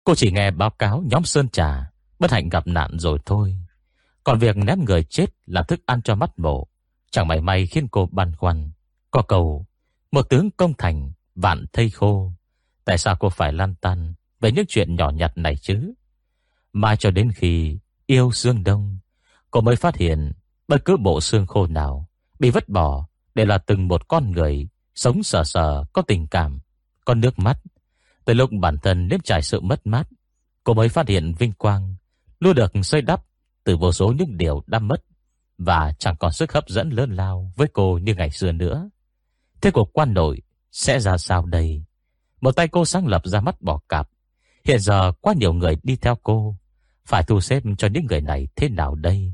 Cô 0.05 0.15
chỉ 0.15 0.31
nghe 0.31 0.51
báo 0.51 0.71
cáo 0.71 1.03
nhóm 1.07 1.25
Sơn 1.25 1.49
Trà, 1.49 1.91
Bất 2.19 2.31
hạnh 2.31 2.49
gặp 2.49 2.67
nạn 2.67 2.99
rồi 2.99 3.19
thôi. 3.27 3.60
Còn 4.25 4.39
việc 4.39 4.57
ném 4.57 4.85
người 4.85 5.05
chết 5.05 5.27
làm 5.47 5.65
thức 5.69 5.81
ăn 5.87 6.03
cho 6.03 6.15
mắt 6.15 6.39
mổ. 6.39 6.69
Chẳng 7.11 7.29
may 7.29 7.41
may 7.41 7.67
khiến 7.67 7.89
cô 7.89 8.09
băn 8.13 8.37
khoăn. 8.37 8.71
Có 9.11 9.23
cầu 9.23 9.67
Một 10.13 10.23
tướng 10.23 10.51
công 10.51 10.73
thành, 10.79 11.13
Vạn 11.35 11.65
thây 11.73 11.91
khô. 11.91 12.33
Tại 12.85 12.99
sao 12.99 13.17
cô 13.21 13.29
phải 13.29 13.53
lan 13.53 13.75
tan 13.81 14.15
Về 14.41 14.53
những 14.53 14.65
chuyện 14.69 14.97
nhỏ 14.97 15.11
nhặt 15.11 15.33
này 15.37 15.57
chứ? 15.57 15.93
Mai 16.73 16.97
cho 16.97 17.11
đến 17.11 17.33
khi 17.33 17.79
yêu 18.07 18.31
xương 18.33 18.65
đông, 18.65 18.99
Cô 19.51 19.61
mới 19.61 19.77
phát 19.77 19.97
hiện 19.97 20.33
Bất 20.69 20.85
cứ 20.85 20.97
bộ 20.97 21.21
xương 21.21 21.47
khô 21.47 21.67
nào 21.67 22.09
Bị 22.39 22.51
vứt 22.51 22.69
bỏ 22.69 23.07
Đều 23.35 23.47
là 23.47 23.59
từng 23.59 23.89
một 23.89 24.09
con 24.09 24.31
người 24.31 24.69
Sống 24.95 25.23
sờ 25.23 25.45
sờ 25.45 25.85
có 25.93 26.03
tình 26.03 26.27
cảm, 26.27 26.61
Có 27.05 27.15
nước 27.15 27.39
mắt. 27.39 27.59
Từ 28.25 28.35
lúc 28.35 28.51
bản 28.61 28.77
thân 28.83 29.09
nếm 29.09 29.21
trải 29.21 29.43
sự 29.43 29.61
mất 29.61 29.87
mát, 29.87 30.09
Cô 30.65 30.75
mới 30.75 30.89
phát 30.89 31.09
hiện 31.09 31.35
vinh 31.39 31.53
quang, 31.53 31.95
Luôn 32.41 32.55
được 32.55 32.73
xây 32.83 33.03
đắp 33.03 33.23
từ 33.65 33.77
vô 33.77 33.93
số 33.93 34.13
những 34.13 34.37
điều 34.37 34.63
đã 34.67 34.79
mất 34.79 35.05
Và 35.59 35.93
chẳng 35.99 36.17
còn 36.17 36.33
sức 36.33 36.53
hấp 36.53 36.69
dẫn 36.69 36.91
lớn 36.91 37.11
lao 37.11 37.53
Với 37.57 37.69
cô 37.73 37.99
như 37.99 38.15
ngày 38.15 38.31
xưa 38.31 38.53
nữa. 38.53 38.91
Thế 39.61 39.71
cuộc 39.71 39.91
quan 39.93 40.15
nội 40.15 40.43
sẽ 40.73 41.01
ra 41.01 41.19
sao 41.19 41.47
đây? 41.47 41.85
Một 42.41 42.53
tay 42.57 42.69
cô 42.69 42.85
sáng 42.85 43.07
lập 43.07 43.23
ra 43.25 43.41
mắt 43.41 43.63
bỏ 43.63 43.81
cạp. 43.89 44.09
Hiện 44.65 44.81
giờ 44.81 45.13
quá 45.21 45.35
nhiều 45.37 45.53
người 45.53 45.77
đi 45.83 45.97
theo 45.97 46.17
cô. 46.23 46.57
Phải 47.07 47.23
thu 47.23 47.41
xếp 47.41 47.63
cho 47.79 47.89
những 47.89 48.07
người 48.07 48.21
này 48.21 48.49
thế 48.57 48.69
nào 48.69 48.95
đây? 48.95 49.33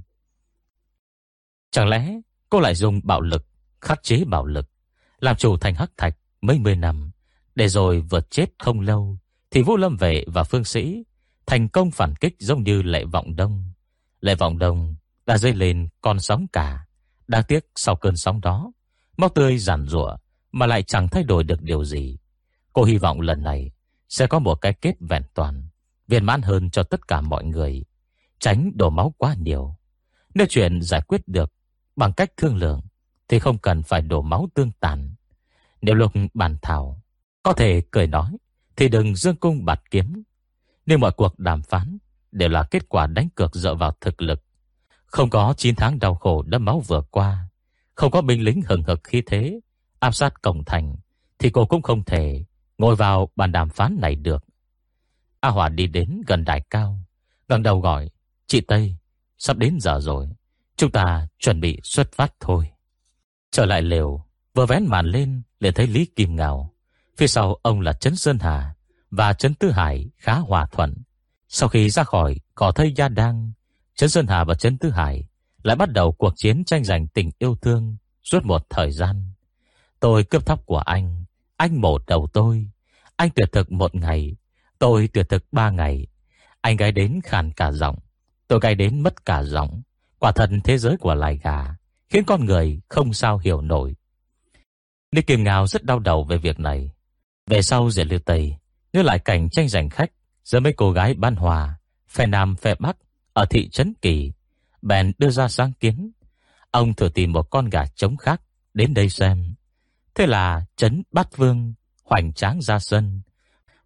Chẳng 1.70 1.89
lẽ 1.89 2.20
cô 2.48 2.61
lại 2.61 2.74
dùng 2.74 3.01
bạo 3.05 3.20
lực, 3.20 3.47
Khắc 3.81 4.03
chế 4.03 4.24
bạo 4.24 4.47
lực, 4.47 4.70
Làm 5.20 5.36
chủ 5.36 5.57
thành 5.57 5.74
hắc 5.74 5.90
thạch 5.97 6.19
mấy 6.40 6.59
mươi 6.59 6.77
năm, 6.77 7.11
Để 7.55 7.69
rồi 7.69 8.01
vượt 8.01 8.31
chết 8.31 8.47
không 8.59 8.81
lâu, 8.81 9.19
Thì 9.51 9.62
Vũ 9.62 9.77
Lâm 9.77 9.97
Vệ 9.97 10.24
và 10.27 10.44
Phương 10.44 10.65
Sĩ 10.65 11.05
Thành 11.47 11.69
công 11.69 11.90
phản 11.90 12.15
kích 12.15 12.36
giống 12.39 12.62
như 12.62 12.82
lệ 12.82 13.05
vọng 13.05 13.36
đông. 13.36 13.65
Lê 14.27 14.35
vọng 14.35 14.59
đông 14.59 14.97
đã 15.27 15.39
dây 15.39 15.55
lên 15.55 15.89
con 16.01 16.20
sóng 16.20 16.47
cả. 16.53 16.86
Đáng 17.28 17.43
tiếc 17.48 17.66
sau 17.77 17.97
cơn 17.97 18.16
sóng 18.16 18.40
đó, 18.40 18.73
Máu 19.16 19.28
tươi 19.28 19.59
giản 19.59 19.86
rủa 19.86 20.16
Mà 20.53 20.66
lại 20.66 20.82
chẳng 20.82 21.09
thay 21.09 21.23
đổi 21.23 21.44
được 21.44 21.62
điều 21.62 21.85
gì. 21.85 22.19
Cô 22.73 22.85
hy 22.85 22.98
vọng 22.98 23.20
lần 23.20 23.43
này 23.43 23.70
Sẽ 24.09 24.27
có 24.27 24.39
một 24.39 24.55
cái 24.55 24.73
kết 24.73 24.94
vẹn 25.01 25.23
toàn, 25.35 25.69
Viên 26.09 26.24
mãn 26.24 26.43
hơn 26.43 26.70
cho 26.70 26.82
tất 26.82 27.09
cả 27.09 27.20
mọi 27.20 27.44
người, 27.44 27.85
Tránh 28.39 28.73
đổ 28.74 28.90
máu 28.90 29.15
quá 29.19 29.35
nhiều. 29.39 29.77
Nếu 30.35 30.47
chuyện 30.51 30.82
giải 30.82 31.01
quyết 31.01 31.28
được 31.28 31.53
Bằng 31.97 32.12
cách 32.12 32.32
thương 32.36 32.57
lượng 32.57 32.81
Thì 33.28 33.39
không 33.39 33.59
cần 33.59 33.82
phải 33.82 34.03
đổ 34.03 34.23
máu 34.23 34.48
tương 34.55 34.73
tàn. 34.81 35.15
Nếu 35.82 35.94
lục 35.94 36.12
bàn 36.35 36.57
thảo 36.62 37.03
Có 37.43 37.53
thể 37.53 37.82
cười 37.90 38.07
nói 38.07 38.36
Thì 38.77 38.89
đừng 38.89 39.16
dương 39.16 39.36
cung 39.36 39.65
bạt 39.65 39.82
kiếm. 39.90 40.23
Nếu 40.86 40.98
mọi 40.98 41.12
cuộc 41.12 41.39
đàm 41.39 41.62
phán 41.62 41.95
Đều 42.36 42.48
là 42.48 42.62
kết 42.62 42.88
quả 42.88 43.06
đánh 43.06 43.28
cược 43.34 43.54
dựa 43.54 43.74
vào 43.74 43.96
thực 44.00 44.22
lực. 44.22 44.42
Không 45.06 45.30
có 45.30 45.54
9 45.56 45.74
tháng 45.74 45.98
đau 45.98 46.14
khổ 46.14 46.42
đẫm 46.42 46.64
máu 46.64 46.80
vừa 46.80 47.02
qua, 47.10 47.48
Không 47.94 48.10
có 48.10 48.22
binh 48.22 48.42
lính 48.42 48.62
hừng 48.66 48.82
hực 48.82 49.00
khí 49.04 49.22
thế, 49.26 49.60
Áp 49.98 50.14
sát 50.14 50.42
cổng 50.42 50.64
thành, 50.64 50.96
Thì 51.38 51.50
cô 51.50 51.66
cũng 51.66 51.82
không 51.82 52.04
thể 52.04 52.44
Ngồi 52.78 52.96
vào 52.96 53.28
bàn 53.36 53.52
đàm 53.52 53.68
phán 53.68 53.98
này 54.00 54.14
được. 54.14 54.44
A 55.40 55.48
Hòa 55.48 55.68
đi 55.68 55.86
đến 55.86 56.20
gần 56.26 56.44
đài 56.44 56.60
cao 56.70 56.98
gần 57.48 57.62
đầu 57.62 57.80
gọi, 57.80 58.10
Chị 58.46 58.60
Tây, 58.60 58.96
Sắp 59.38 59.56
đến 59.56 59.76
giờ 59.80 60.00
rồi, 60.00 60.28
Chúng 60.76 60.90
ta 60.90 61.28
chuẩn 61.38 61.60
bị 61.60 61.80
xuất 61.82 62.12
phát 62.12 62.34
thôi. 62.40 62.70
Trở 63.50 63.66
lại 63.66 63.82
lều, 63.82 64.24
Vừa 64.54 64.66
vén 64.66 64.86
màn 64.86 65.06
lên 65.06 65.42
liền 65.60 65.74
thấy 65.74 65.86
Lý 65.86 66.06
Kim 66.06 66.36
Ngào, 66.36 66.74
Phía 67.16 67.26
sau 67.26 67.58
ông 67.62 67.80
là 67.80 67.92
Trấn 67.92 68.16
Sơn 68.16 68.38
Hà 68.38 68.74
Và 69.10 69.32
Trấn 69.32 69.54
Tư 69.54 69.70
Hải 69.70 70.10
khá 70.16 70.34
hòa 70.34 70.66
thuận. 70.72 70.94
Sau 71.48 71.68
khi 71.68 71.90
ra 71.90 72.05
khỏi 72.05 72.36
cỏ 72.55 72.73
thây 72.73 72.93
gia 72.97 73.09
đăng 73.09 73.52
Trấn 73.94 74.09
Sơn 74.09 74.27
Hà 74.27 74.44
và 74.44 74.55
Trấn 74.55 74.78
Tư 74.78 74.90
Hải 74.90 75.28
Lại 75.62 75.77
bắt 75.77 75.93
đầu 75.93 76.12
cuộc 76.12 76.32
chiến 76.36 76.64
tranh 76.64 76.85
giành 76.85 77.06
tình 77.09 77.31
yêu 77.39 77.56
thương 77.62 77.97
Suốt 78.23 78.44
một 78.44 78.66
thời 78.70 78.93
gian. 78.93 79.32
Tôi 80.01 80.24
cướp 80.24 80.47
thóc 80.47 80.66
của 80.66 80.78
anh 80.78 81.24
Anh 81.56 81.81
mổ 81.81 81.98
đầu 82.06 82.28
tôi, 82.32 82.70
Anh 83.16 83.31
tuyệt 83.31 83.52
thực 83.52 83.73
một 83.73 83.94
ngày, 83.94 84.36
Tôi 84.78 85.09
tuyệt 85.12 85.28
thực 85.28 85.44
ba 85.52 85.70
ngày. 85.70 86.06
Anh 86.60 86.77
gái 86.77 86.93
đến 86.93 87.20
khàn 87.24 87.52
cả 87.52 87.73
giọng, 87.73 87.98
Tôi 88.48 88.60
gái 88.60 88.74
đến 88.74 89.02
mất 89.02 89.24
cả 89.24 89.43
giọng. 89.43 89.82
Quả 90.18 90.32
thật 90.32 90.51
thế 90.64 90.78
giới 90.78 90.97
của 90.97 91.14
loài 91.14 91.40
gà 91.43 91.77
Khiến 92.09 92.24
con 92.24 92.44
người 92.44 92.81
không 92.89 93.12
sao 93.12 93.39
hiểu 93.39 93.60
nổi. 93.60 93.94
Lý 95.12 95.23
Kim 95.23 95.44
Ngao 95.44 95.66
rất 95.66 95.85
đau 95.85 95.98
đầu 95.98 96.24
về 96.24 96.36
việc 96.39 96.60
này. 96.60 96.90
Về 97.47 97.62
sau 97.62 97.90
Diệt 97.90 98.06
Lưu 98.06 98.18
Tây 98.18 98.56
Nhớ 98.93 99.02
lại 99.02 99.18
cảnh 99.18 99.51
tranh 99.51 99.68
giành 99.68 99.90
khách 99.90 100.10
Giữa 100.47 100.60
mấy 100.60 100.73
cô 100.73 100.93
gái 100.93 101.14
ban 101.14 101.36
hòa 101.36 101.78
Phe 102.09 102.27
Nam 102.27 102.56
phe 102.56 102.74
Bắc 102.74 102.97
Ở 103.32 103.47
thị 103.51 103.68
trấn 103.68 103.94
Kỳ 104.02 104.32
Bèn 104.82 105.12
đưa 105.18 105.31
ra 105.31 105.48
sáng 105.48 105.73
kiến. 105.73 106.12
Ông 106.70 106.94
thử 106.94 107.09
tìm 107.09 107.32
một 107.32 107.43
con 107.43 107.68
gà 107.68 107.85
trống 107.94 108.16
khác 108.16 108.40
Đến 108.74 108.94
đây 108.94 109.09
xem. 109.09 109.55
Thế 110.14 110.27
là 110.27 110.64
trấn 110.77 111.02
Bát 111.12 111.36
Vương 111.36 111.74
Hoành 112.05 112.32
tráng 112.32 112.62
ra 112.62 112.78
sân. 112.78 113.20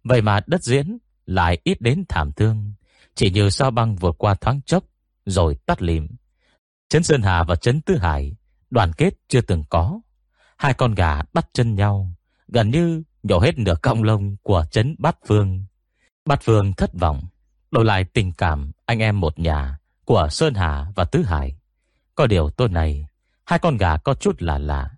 Vậy 0.03 0.21
mà 0.21 0.39
đất 0.47 0.63
diễn 0.63 0.97
lại 1.25 1.57
ít 1.63 1.81
đến 1.81 2.03
thảm 2.09 2.31
thương 2.31 2.73
Chỉ 3.15 3.31
như 3.31 3.49
sao 3.49 3.71
băng 3.71 3.95
vượt 3.95 4.15
qua 4.17 4.33
thoáng 4.33 4.61
chốc 4.61 4.83
Rồi 5.25 5.55
tắt 5.65 5.81
lìm 5.81 6.07
Trấn 6.89 7.03
Sơn 7.03 7.21
Hà 7.21 7.43
và 7.43 7.55
Trấn 7.55 7.81
Tứ 7.81 7.97
Hải 7.97 8.35
đoàn 8.69 8.91
kết 8.97 9.13
chưa 9.27 9.41
từng 9.41 9.63
có. 9.69 9.99
Hai 10.57 10.73
con 10.73 10.95
gà 10.95 11.21
bắt 11.33 11.49
chân 11.53 11.75
nhau, 11.75 12.13
gần 12.47 12.69
như 12.69 13.03
nhổ 13.23 13.39
hết 13.39 13.57
nửa 13.57 13.75
cọng 13.81 14.03
lông 14.03 14.35
của 14.41 14.65
Trấn 14.71 14.95
Bát 14.99 15.27
vương. 15.27 15.65
Bát 16.25 16.45
Vương 16.45 16.73
thất 16.73 16.93
vọng, 16.93 17.23
đổi 17.71 17.85
lại 17.85 18.03
tình 18.03 18.31
cảm 18.31 18.71
anh 18.85 18.99
em 18.99 19.19
một 19.19 19.39
nhà 19.39 19.77
của 20.05 20.27
Sơn 20.31 20.53
Hà 20.53 20.85
và 20.95 21.03
Tứ 21.03 21.23
Hải. 21.23 21.55
Có 22.15 22.27
điều 22.27 22.49
tốt 22.49 22.71
này, 22.71 23.07
hai 23.45 23.59
con 23.59 23.77
gà 23.77 23.97
có 23.97 24.13
chút 24.13 24.41
lạ 24.41 24.57
lạ. 24.57 24.89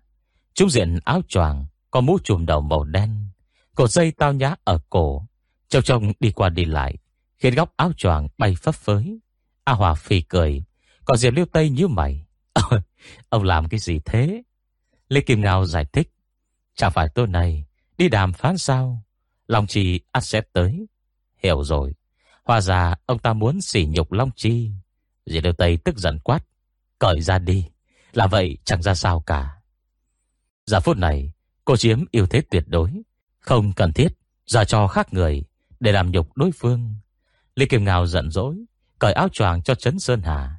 Chúng 0.54 0.70
diện 0.70 0.98
áo 1.04 1.20
choàng, 1.28 1.66
có 1.90 2.00
mũ 2.00 2.18
trùm 2.24 2.46
đầu 2.46 2.60
màu 2.60 2.84
đen, 2.84 3.28
cột 3.74 3.90
dây 3.90 4.12
tao 4.12 4.32
nhã 4.32 4.54
ở 4.64 4.78
cổ, 4.90 5.26
trông 5.68 5.82
trông 5.82 6.12
đi 6.20 6.30
qua 6.30 6.48
đi 6.48 6.64
lại, 6.64 6.96
khiến 7.36 7.54
góc 7.54 7.72
áo 7.76 7.92
choàng 7.96 8.28
bay 8.38 8.54
phấp 8.62 8.74
phới. 8.74 9.18
A 9.64 9.72
Hòa 9.72 9.94
phì 9.94 10.20
cười, 10.20 10.64
còn 11.04 11.16
Diệp 11.16 11.32
Liêu 11.32 11.46
Tây 11.52 11.70
như 11.70 11.88
mày 11.88 12.26
Ông 13.28 13.42
làm 13.42 13.68
cái 13.68 13.80
gì 13.80 14.00
thế 14.04 14.42
Lê 15.08 15.20
Kim 15.20 15.40
Ngao 15.40 15.66
giải 15.66 15.84
thích 15.92 16.10
Chẳng 16.74 16.92
phải 16.92 17.08
tôi 17.14 17.26
này 17.26 17.64
Đi 17.98 18.08
đàm 18.08 18.32
phán 18.32 18.58
sao 18.58 19.02
lòng 19.48 19.66
chị 19.66 20.00
ắt 20.12 20.24
sẽ 20.24 20.40
tới 20.52 20.86
Hiểu 21.44 21.64
rồi. 21.64 21.94
Hóa 22.44 22.60
ra 22.60 22.94
ông 23.06 23.18
ta 23.18 23.32
muốn 23.32 23.60
sỉ 23.60 23.86
nhục 23.86 24.12
Long 24.12 24.30
Chi. 24.36 24.70
Dì 25.26 25.40
Liêu 25.40 25.52
Tây 25.52 25.76
tức 25.76 25.98
giận 25.98 26.18
quát 26.18 26.40
Cởi 26.98 27.20
ra 27.20 27.38
đi 27.38 27.66
Là 28.12 28.26
vậy 28.26 28.58
chẳng 28.64 28.82
ra 28.82 28.94
sao 28.94 29.20
cả. 29.20 29.50
Giờ 30.66 30.80
phút 30.80 30.96
này 30.96 31.32
Cô 31.64 31.76
chiếm 31.76 32.04
yêu 32.10 32.26
thế 32.26 32.42
tuyệt 32.50 32.64
đối 32.66 33.02
Không 33.40 33.72
cần 33.72 33.92
thiết 33.92 34.08
Giờ 34.46 34.64
cho 34.64 34.86
khác 34.86 35.12
người 35.12 35.44
Để 35.80 35.92
làm 35.92 36.10
nhục 36.10 36.36
đối 36.36 36.50
phương. 36.52 36.94
Lý 37.56 37.66
Kim 37.66 37.84
Ngào 37.84 38.06
giận 38.06 38.30
dỗi 38.30 38.56
Cởi 38.98 39.12
áo 39.12 39.28
choàng 39.28 39.62
cho 39.62 39.74
Trấn 39.74 39.98
Sơn 39.98 40.22
Hà. 40.22 40.58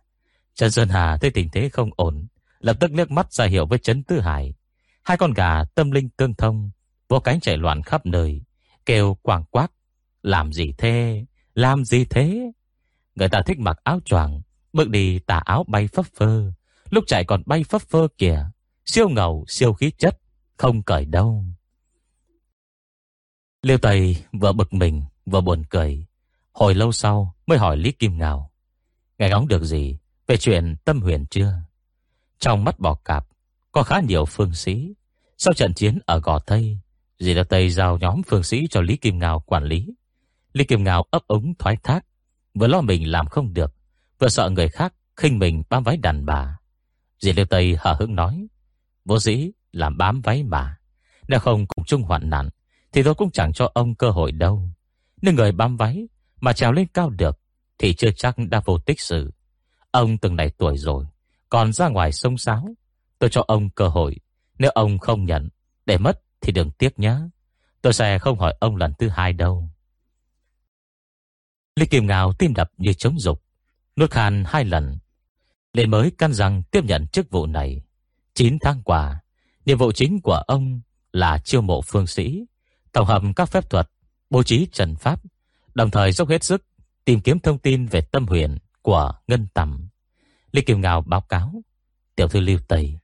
Trấn 0.56 0.72
Sơn 0.72 0.90
Hà 0.90 1.18
thấy 1.18 1.32
tình 1.32 1.50
thế 1.50 1.70
không 1.70 1.90
ổn, 1.96 2.28
lập 2.60 2.78
tức 2.80 2.92
liếc 2.94 3.12
mắt 3.12 3.34
ra 3.34 3.46
hiệu 3.46 3.66
với 3.66 3.80
Trấn 3.80 4.04
Tư 4.04 4.20
Hải. 4.20 4.54
Hai 5.04 5.18
con 5.18 5.34
gà 5.34 5.64
tâm 5.76 5.92
linh 5.92 6.10
tương 6.10 6.34
thông, 6.34 6.72
vô 7.10 7.20
cánh 7.20 7.40
chạy 7.40 7.58
loạn 7.58 7.82
khắp 7.82 8.06
nơi, 8.06 8.42
kêu 8.86 9.18
quảng 9.22 9.44
quác. 9.44 9.72
Làm 10.26 10.54
gì 10.54 10.74
thế? 10.78 11.26
Làm 11.54 11.86
gì 11.86 12.06
thế? 12.06 12.52
Người 13.16 13.30
ta 13.30 13.42
thích 13.46 13.60
mặc 13.60 13.78
áo 13.84 14.00
choàng, 14.06 14.42
bước 14.74 14.90
đi 14.90 15.20
tà 15.20 15.38
áo 15.38 15.66
bay 15.68 15.88
phấp 15.88 16.06
phơ, 16.16 16.52
lúc 16.90 17.04
chạy 17.08 17.26
còn 17.26 17.44
bay 17.46 17.64
phấp 17.64 17.82
phơ 17.82 18.08
kìa. 18.18 18.46
Siêu 18.86 19.10
ngầu, 19.10 19.46
siêu 19.48 19.74
khí 19.74 19.92
chất, 19.98 20.18
không 20.58 20.84
cởi 20.84 21.06
đâu. 21.06 21.46
Liêu 23.62 23.78
Tây 23.78 24.24
vừa 24.32 24.52
bực 24.52 24.74
mình, 24.74 25.04
vừa 25.26 25.42
buồn 25.42 25.64
cười. 25.70 26.06
Hồi 26.52 26.76
lâu 26.76 26.92
sau 26.92 27.36
mới 27.48 27.58
hỏi 27.58 27.78
Lý 27.78 27.92
Kim 27.92 28.18
Ngào. 28.18 28.52
ngày 29.18 29.30
ngóng 29.30 29.48
được 29.48 29.64
gì 29.64 29.98
về 30.28 30.38
chuyện 30.38 30.76
tâm 30.86 31.02
huyền 31.02 31.26
chưa? 31.30 31.54
Trong 32.40 32.64
mắt 32.64 32.80
bò 32.80 32.96
cạp, 32.96 33.28
có 33.72 33.84
khá 33.84 34.00
nhiều 34.00 34.26
phương 34.26 34.54
sĩ. 34.54 34.94
Sau 35.38 35.54
trận 35.54 35.74
chiến 35.74 36.00
ở 36.06 36.20
Gò 36.20 36.40
Tây, 36.40 36.80
Dì 37.20 37.34
Đa 37.34 37.44
Tây 37.44 37.70
giao 37.70 37.98
nhóm 37.98 38.22
phương 38.28 38.44
sĩ 38.44 38.68
cho 38.70 38.82
Lý 38.82 38.98
Kim 38.98 39.20
Ngào 39.20 39.40
quản 39.40 39.64
lý. 39.64 39.88
Lý 40.56 40.66
Kim 40.66 40.84
Ngào 40.84 41.06
ấp 41.12 41.22
ống 41.28 41.54
thoái 41.60 41.78
thác, 41.84 42.06
vừa 42.54 42.68
lo 42.68 42.82
mình 42.82 43.12
làm 43.12 43.28
không 43.28 43.54
được, 43.54 43.76
vừa 44.20 44.28
sợ 44.28 44.50
người 44.50 44.70
khác 44.70 44.94
khinh 45.16 45.40
mình 45.40 45.64
bám 45.70 45.84
váy 45.84 45.98
đàn 45.98 46.26
bà. 46.26 46.58
Dì 47.20 47.34
Liêu 47.34 47.46
Tây 47.46 47.78
hờ 47.80 47.94
hững 48.00 48.16
nói, 48.16 48.48
vô 49.06 49.20
dĩ 49.20 49.52
làm 49.72 49.98
bám 49.98 50.22
váy 50.22 50.44
mà. 50.44 50.78
Nếu 51.28 51.40
không 51.40 51.66
cùng 51.68 51.86
chung 51.86 52.04
hoạn 52.04 52.30
nạn, 52.30 52.50
thì 52.92 53.04
tôi 53.04 53.16
cũng 53.16 53.32
chẳng 53.32 53.54
cho 53.54 53.72
ông 53.74 53.96
cơ 53.96 54.10
hội 54.10 54.32
đâu. 54.32 54.70
Nếu 55.22 55.34
người 55.34 55.52
bám 55.52 55.78
váy 55.78 56.08
mà 56.42 56.54
trèo 56.54 56.72
lên 56.72 56.88
cao 56.94 57.10
được, 57.10 57.40
thì 57.78 57.94
chưa 57.94 58.12
chắc 58.16 58.36
đã 58.50 58.62
vô 58.66 58.78
tích 58.78 59.00
sự. 59.00 59.34
Ông 59.92 60.18
từng 60.18 60.36
này 60.36 60.50
tuổi 60.50 60.78
rồi, 60.78 61.06
còn 61.50 61.74
ra 61.74 61.88
ngoài 61.88 62.12
sông 62.12 62.38
sáo. 62.38 62.76
Tôi 63.20 63.30
cho 63.30 63.44
ông 63.48 63.70
cơ 63.70 63.88
hội. 63.88 64.16
Nếu 64.60 64.72
ông 64.72 64.98
không 64.98 65.26
nhận, 65.26 65.50
để 65.86 65.98
mất 65.98 66.22
thì 66.42 66.52
đừng 66.52 66.72
tiếc 66.72 67.00
nhé. 67.00 67.18
Tôi 67.82 67.94
sẽ 67.94 68.20
không 68.20 68.40
hỏi 68.40 68.56
ông 68.60 68.76
lần 68.76 68.94
thứ 69.00 69.10
hai 69.10 69.34
đâu. 69.34 69.70
Lý 71.80 71.86
Kim 71.86 72.08
Ngào 72.08 72.34
tim 72.34 72.54
đập 72.54 72.72
như 72.78 72.94
chống 72.94 73.20
dục, 73.20 73.44
nuốt 73.96 74.12
khan 74.12 74.44
hai 74.48 74.66
lần, 74.66 74.98
lên 75.74 75.92
mới 75.92 76.12
căn 76.18 76.34
rằng 76.34 76.64
tiếp 76.72 76.84
nhận 76.84 77.08
chức 77.08 77.30
vụ 77.30 77.46
này. 77.46 77.82
9 78.34 78.58
tháng 78.62 78.82
qua, 78.84 79.20
nhiệm 79.66 79.78
vụ 79.78 79.92
chính 79.92 80.22
của 80.22 80.44
ông 80.48 80.82
là 81.12 81.38
chiêu 81.38 81.62
mộ 81.62 81.82
phương 81.82 82.08
sĩ, 82.08 82.46
tổng 82.92 83.08
hợp 83.08 83.22
các 83.36 83.50
phép 83.50 83.70
thuật, 83.70 83.90
bố 84.30 84.44
trí 84.44 84.68
trần 84.72 84.96
pháp, 84.96 85.20
đồng 85.74 85.92
thời 85.92 86.12
dốc 86.12 86.30
hết 86.30 86.44
sức 86.44 86.66
tìm 87.06 87.22
kiếm 87.22 87.40
thông 87.40 87.60
tin 87.60 87.86
về 87.86 88.02
tâm 88.02 88.28
huyền 88.28 88.58
của 88.82 89.14
Ngân 89.28 89.48
Tầm. 89.54 89.88
Lý 90.52 90.62
Kim 90.62 90.82
Ngào 90.82 91.02
báo 91.02 91.22
cáo, 91.22 91.62
tiểu 92.16 92.28
thư 92.28 92.40
Lưu 92.40 92.60
Tây, 92.68 93.00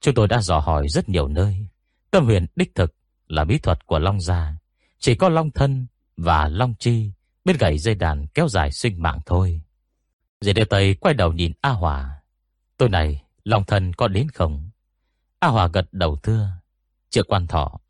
chúng 0.00 0.14
tôi 0.14 0.28
đã 0.28 0.40
dò 0.40 0.58
hỏi 0.58 0.88
rất 0.88 1.08
nhiều 1.08 1.28
nơi. 1.28 1.66
Tâm 2.10 2.24
huyền 2.24 2.46
đích 2.56 2.74
thực 2.74 2.94
là 3.28 3.44
bí 3.44 3.58
thuật 3.58 3.86
của 3.86 3.98
Long 3.98 4.20
Gia, 4.20 4.58
chỉ 4.98 5.14
có 5.14 5.28
Long 5.28 5.50
Thân 5.50 5.86
và 6.16 6.48
Long 6.48 6.74
Chi 6.78 7.10
bên 7.46 7.56
gãy 7.56 7.78
dây 7.78 7.94
đàn 7.94 8.26
kéo 8.26 8.48
dài 8.48 8.72
sinh 8.72 9.02
mạng 9.02 9.18
thôi. 9.26 9.60
Dì 10.40 10.52
đeo 10.52 10.64
Tây 10.64 10.94
quay 10.94 11.14
đầu 11.14 11.32
nhìn 11.32 11.52
A 11.60 11.70
Hòa. 11.70 12.22
Tôi 12.76 12.88
này, 12.88 13.24
Long 13.44 13.64
Thân 13.64 13.92
có 13.92 14.08
đến 14.08 14.28
không? 14.28 14.70
A 15.38 15.48
Hòa 15.48 15.68
gật 15.72 15.88
đầu 15.92 16.16
thưa. 16.16 16.48
Triệu 17.10 17.24
quan 17.28 17.46
thọ, 17.46 17.80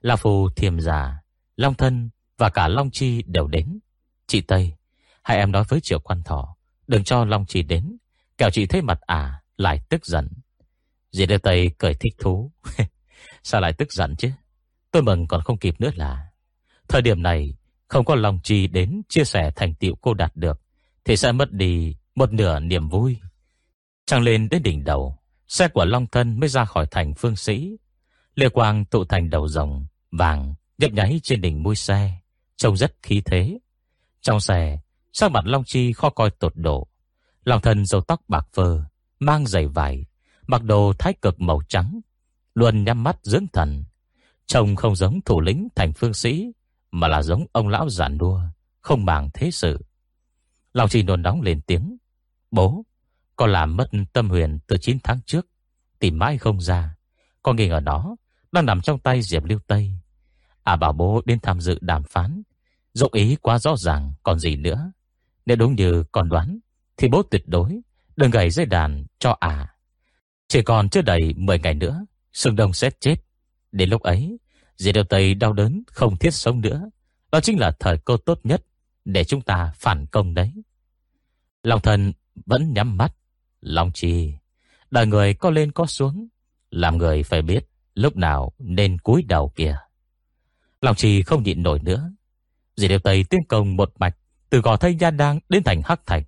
La 0.00 0.16
Phù 0.16 0.48
thiềm 0.50 0.80
già, 0.80 1.22
Long 1.56 1.74
Thân 1.74 2.10
và 2.38 2.50
cả 2.50 2.68
Long 2.68 2.90
Chi 2.90 3.22
đều 3.26 3.48
đến. 3.48 3.78
Chị 4.26 4.40
Tây, 4.40 4.72
hai 5.22 5.36
em 5.36 5.52
nói 5.52 5.64
với 5.68 5.80
Triệu 5.80 5.98
quan 5.98 6.22
thọ, 6.22 6.56
đừng 6.86 7.04
cho 7.04 7.24
Long 7.24 7.46
Chi 7.46 7.62
đến, 7.62 7.96
kẻo 8.38 8.50
chị 8.50 8.66
thấy 8.66 8.82
mặt 8.82 9.00
à 9.00 9.42
lại 9.56 9.80
tức 9.88 10.06
giận. 10.06 10.28
Dì 11.10 11.26
đeo 11.26 11.38
Tây 11.38 11.70
cười 11.78 11.94
thích 11.94 12.14
thú. 12.18 12.52
Sao 13.42 13.60
lại 13.60 13.72
tức 13.72 13.92
giận 13.92 14.16
chứ? 14.16 14.30
Tôi 14.90 15.02
mừng 15.02 15.26
còn 15.26 15.42
không 15.42 15.58
kịp 15.58 15.80
nữa 15.80 15.90
là 15.94 16.26
Thời 16.88 17.02
điểm 17.02 17.22
này 17.22 17.54
không 17.88 18.04
có 18.04 18.14
lòng 18.14 18.38
chi 18.42 18.66
đến 18.66 19.02
chia 19.08 19.24
sẻ 19.24 19.50
thành 19.56 19.74
tựu 19.74 19.94
cô 20.00 20.14
đạt 20.14 20.36
được, 20.36 20.60
Thì 21.04 21.16
sẽ 21.16 21.32
mất 21.32 21.52
đi 21.52 21.96
Một 22.14 22.32
nửa 22.32 22.60
niềm 22.60 22.88
vui. 22.88 23.16
Trăng 24.06 24.22
lên 24.22 24.48
đến 24.48 24.62
đỉnh 24.62 24.84
đầu, 24.84 25.18
Xe 25.48 25.68
của 25.68 25.84
Long 25.84 26.06
Thân 26.06 26.40
mới 26.40 26.48
ra 26.48 26.64
khỏi 26.64 26.86
thành 26.90 27.14
phương 27.14 27.36
sĩ. 27.36 27.76
Lê 28.34 28.48
Quang 28.48 28.84
tụ 28.84 29.04
thành 29.04 29.30
đầu 29.30 29.48
rồng, 29.48 29.86
Vàng, 30.10 30.54
nhấp 30.78 30.92
nháy 30.92 31.20
trên 31.22 31.40
đỉnh 31.40 31.62
mũi 31.62 31.76
xe, 31.76 32.12
Trông 32.56 32.76
rất 32.76 32.94
khí 33.02 33.22
thế. 33.24 33.58
Trong 34.20 34.40
xe, 34.40 34.78
Sắc 35.12 35.32
mặt 35.32 35.46
Long 35.46 35.64
Chi 35.64 35.92
khó 35.92 36.10
coi 36.10 36.30
tột 36.30 36.52
độ. 36.56 36.86
Long 37.44 37.60
Thân 37.60 37.86
dầu 37.86 38.00
tóc 38.00 38.20
bạc 38.28 38.48
phơ, 38.52 38.84
Mang 39.18 39.46
giày 39.46 39.66
vải, 39.66 40.04
Mặc 40.46 40.62
đồ 40.62 40.92
thái 40.98 41.14
cực 41.22 41.40
màu 41.40 41.60
trắng, 41.68 42.00
Luôn 42.54 42.84
nhắm 42.84 43.02
mắt 43.02 43.18
dưỡng 43.22 43.46
thần. 43.52 43.84
Trông 44.46 44.76
không 44.76 44.96
giống 44.96 45.20
thủ 45.24 45.40
lĩnh 45.40 45.68
thành 45.74 45.92
phương 45.92 46.14
sĩ. 46.14 46.52
Mà 46.96 47.08
là 47.08 47.22
giống 47.22 47.46
ông 47.52 47.68
lão 47.68 47.88
giản 47.88 48.18
đua 48.18 48.40
Không 48.80 49.04
màng 49.04 49.30
thế 49.34 49.50
sự. 49.50 49.84
Lòng 50.72 50.88
chỉ 50.88 51.02
nôn 51.02 51.22
nóng 51.22 51.42
lên 51.42 51.60
tiếng 51.60 51.96
Bố 52.50 52.84
Con 53.36 53.52
làm 53.52 53.76
mất 53.76 53.90
tâm 54.12 54.28
huyền 54.30 54.58
từ 54.66 54.76
9 54.76 54.98
tháng 55.04 55.20
trước 55.26 55.46
Tìm 55.98 56.18
mãi 56.18 56.38
không 56.38 56.60
ra. 56.60 56.96
Con 57.42 57.56
nghi 57.56 57.68
ngờ 57.68 57.80
nó 57.82 58.16
Đang 58.52 58.66
nằm 58.66 58.80
trong 58.80 58.98
tay 58.98 59.22
Diệp 59.22 59.44
Lưu 59.44 59.58
Tây. 59.66 59.92
À 60.62 60.76
bảo 60.76 60.92
bố 60.92 61.22
đến 61.24 61.38
tham 61.42 61.60
dự 61.60 61.78
đàm 61.80 62.02
phán 62.02 62.42
Dụng 62.92 63.12
ý 63.12 63.36
quá 63.36 63.58
rõ 63.58 63.76
ràng 63.76 64.12
còn 64.22 64.38
gì 64.38 64.56
nữa. 64.56 64.92
Nếu 65.46 65.56
đúng 65.56 65.74
như 65.74 66.04
con 66.12 66.28
đoán 66.28 66.58
Thì 66.96 67.08
bố 67.08 67.22
tuyệt 67.22 67.48
đối 67.48 67.80
Đừng 68.16 68.30
gầy 68.30 68.50
dây 68.50 68.66
đàn 68.66 69.04
cho 69.18 69.36
à. 69.40 69.74
Chỉ 70.48 70.62
còn 70.62 70.88
chưa 70.88 71.02
đầy 71.02 71.34
10 71.36 71.58
ngày 71.58 71.74
nữa 71.74 72.06
Sương 72.32 72.56
Đông 72.56 72.72
sẽ 72.72 72.90
chết. 73.00 73.16
Đến 73.72 73.90
lúc 73.90 74.02
ấy, 74.02 74.38
Dì 74.76 74.92
Điều 74.92 75.04
Tây 75.04 75.34
đau 75.34 75.52
đớn 75.52 75.82
không 75.86 76.16
thiết 76.16 76.34
sống 76.34 76.60
nữa. 76.60 76.90
Đó 77.32 77.40
chính 77.40 77.58
là 77.58 77.72
thời 77.78 77.98
cơ 77.98 78.16
tốt 78.26 78.40
nhất 78.44 78.64
để 79.04 79.24
chúng 79.24 79.40
ta 79.40 79.72
phản 79.74 80.06
công 80.06 80.34
đấy. 80.34 80.52
lòng 81.62 81.80
thần 81.80 82.12
vẫn 82.46 82.72
nhắm 82.72 82.96
mắt. 82.96 83.12
lòng 83.60 83.92
trì 83.92 84.32
đời 84.90 85.06
người 85.06 85.34
có 85.34 85.50
lên 85.50 85.72
có 85.72 85.86
xuống. 85.86 86.28
Làm 86.70 86.98
người 86.98 87.22
phải 87.22 87.42
biết 87.42 87.68
lúc 87.94 88.16
nào 88.16 88.52
nên 88.58 88.98
cúi 88.98 89.22
đầu 89.22 89.52
kìa. 89.56 89.76
lòng 90.80 90.94
trì 90.94 91.22
không 91.22 91.42
nhịn 91.42 91.62
nổi 91.62 91.78
nữa. 91.82 92.12
Dì 92.76 92.88
Điều 92.88 92.98
Tây 92.98 93.24
tiến 93.30 93.40
công 93.48 93.76
một 93.76 93.92
mạch 93.98 94.16
từ 94.50 94.60
gò 94.60 94.76
thây 94.76 94.94
gia 94.94 95.10
đang 95.10 95.40
đến 95.48 95.62
thành 95.62 95.82
Hắc 95.84 96.06
Thạch. 96.06 96.22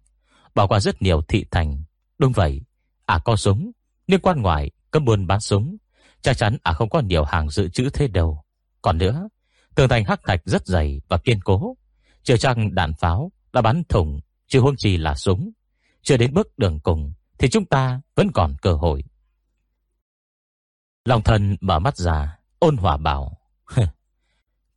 Bỏ 0.55 0.66
qua 0.66 0.81
rất 0.81 1.03
nhiều 1.03 1.23
thị 1.23 1.45
thành. 1.51 1.83
Đúng 2.19 2.33
vậy, 2.33 2.61
à 3.07 3.19
có 3.25 3.37
súng, 3.37 3.70
nhưng 4.07 4.20
quan 4.20 4.43
ngoại 4.43 4.70
cấm 4.91 5.05
buôn 5.05 5.27
bán 5.27 5.41
súng 5.41 5.77
Chắc 6.23 6.36
chắn 6.36 6.57
à 6.62 6.73
không 6.73 6.89
có 6.89 7.01
nhiều 7.01 7.24
hàng 7.24 7.51
dự 7.51 7.69
trữ 7.69 7.90
thế 7.90 8.09
đâu. 8.09 8.45
Còn 8.82 8.99
nữa, 8.99 9.28
tường 9.74 9.89
thành 9.89 10.05
hắc 10.05 10.20
thạch 10.24 10.40
rất 10.45 10.66
dày 10.66 11.01
và 11.09 11.19
kiên 11.19 11.40
cố. 11.40 11.77
Chưa 12.23 12.36
chăng 12.36 12.74
đạn 12.74 12.93
pháo 13.01 13.32
đã 13.53 13.61
bắn 13.61 13.82
thủng, 13.89 14.20
chưa 14.47 14.61
huống 14.61 14.77
chi 14.77 14.97
là 14.97 15.15
súng. 15.15 15.51
Chưa 16.03 16.16
đến 16.16 16.35
bước 16.35 16.59
đường 16.59 16.81
cùng 16.81 17.12
thì 17.39 17.49
chúng 17.49 17.65
ta 17.65 18.01
vẫn 18.15 18.32
còn 18.35 18.57
cơ 18.62 18.73
hội. 18.73 19.05
Lòng 21.05 21.23
thần 21.23 21.57
mở 21.61 21.78
mắt 21.78 21.97
ra, 21.97 22.39
ôn 22.59 22.77
hòa 22.77 22.97
bảo. 22.97 23.39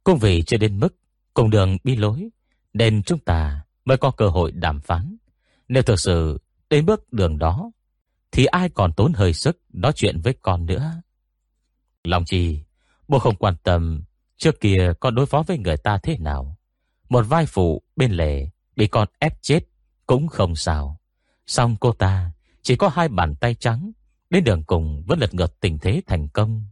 Cũng 0.04 0.18
vì 0.18 0.44
chưa 0.44 0.58
đến 0.58 0.80
mức 0.80 0.96
cùng 1.34 1.50
đường 1.50 1.78
bi 1.84 1.96
lối, 1.96 2.30
nên 2.74 3.04
chúng 3.04 3.20
ta 3.20 3.62
mới 3.86 3.98
có 3.98 4.12
cơ 4.12 4.28
hội 4.28 4.52
đàm 4.52 4.82
phán. 4.82 5.18
Nếu 5.68 5.84
thực 5.84 6.00
sự 6.00 6.38
đến 6.70 6.86
bước 6.86 7.14
đường 7.14 7.38
đó, 7.38 7.72
thì 8.32 8.46
ai 8.46 8.70
còn 8.70 8.94
tốn 8.94 9.14
hơi 9.14 9.34
sức 9.34 9.60
nói 9.74 9.92
chuyện 9.96 10.22
với 10.22 10.36
con 10.42 10.66
nữa. 10.66 11.02
Long 12.04 12.26
Chi, 12.26 12.64
bố 13.08 13.20
không 13.20 13.36
quan 13.36 13.56
tâm 13.64 14.04
trước 14.38 14.60
kia 14.60 14.94
con 15.00 15.16
đối 15.16 15.26
phó 15.26 15.44
với 15.48 15.58
người 15.58 15.78
ta 15.78 15.98
thế 16.04 16.18
nào. 16.18 16.58
Một 17.10 17.22
vai 17.22 17.46
phụ 17.46 17.82
bên 17.96 18.12
lề 18.12 18.50
bị 18.76 18.88
con 18.88 19.08
ép 19.20 19.42
chết 19.42 19.60
cũng 20.08 20.28
không 20.28 20.56
sao. 20.56 21.00
Xong 21.48 21.76
cô 21.80 21.92
ta 21.92 22.32
chỉ 22.62 22.76
có 22.76 22.90
hai 22.90 23.08
bàn 23.08 23.36
tay 23.36 23.56
trắng, 23.56 23.92
đến 24.30 24.44
đường 24.44 24.64
cùng 24.64 25.04
vẫn 25.08 25.20
lật 25.20 25.34
ngược 25.34 25.60
tình 25.60 25.80
thế 25.80 26.02
thành 26.08 26.28
công. 26.28 26.66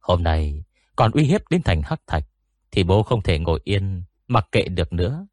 Hôm 0.00 0.22
nay 0.22 0.64
còn 0.96 1.12
uy 1.12 1.24
hiếp 1.24 1.40
đến 1.50 1.62
thành 1.62 1.82
hắc 1.82 2.00
thạch, 2.06 2.24
thì 2.70 2.84
bố 2.84 3.02
không 3.02 3.22
thể 3.22 3.38
ngồi 3.38 3.60
yên 3.64 4.02
mặc 4.28 4.48
kệ 4.52 4.62
được 4.62 4.92
nữa. 4.92 5.26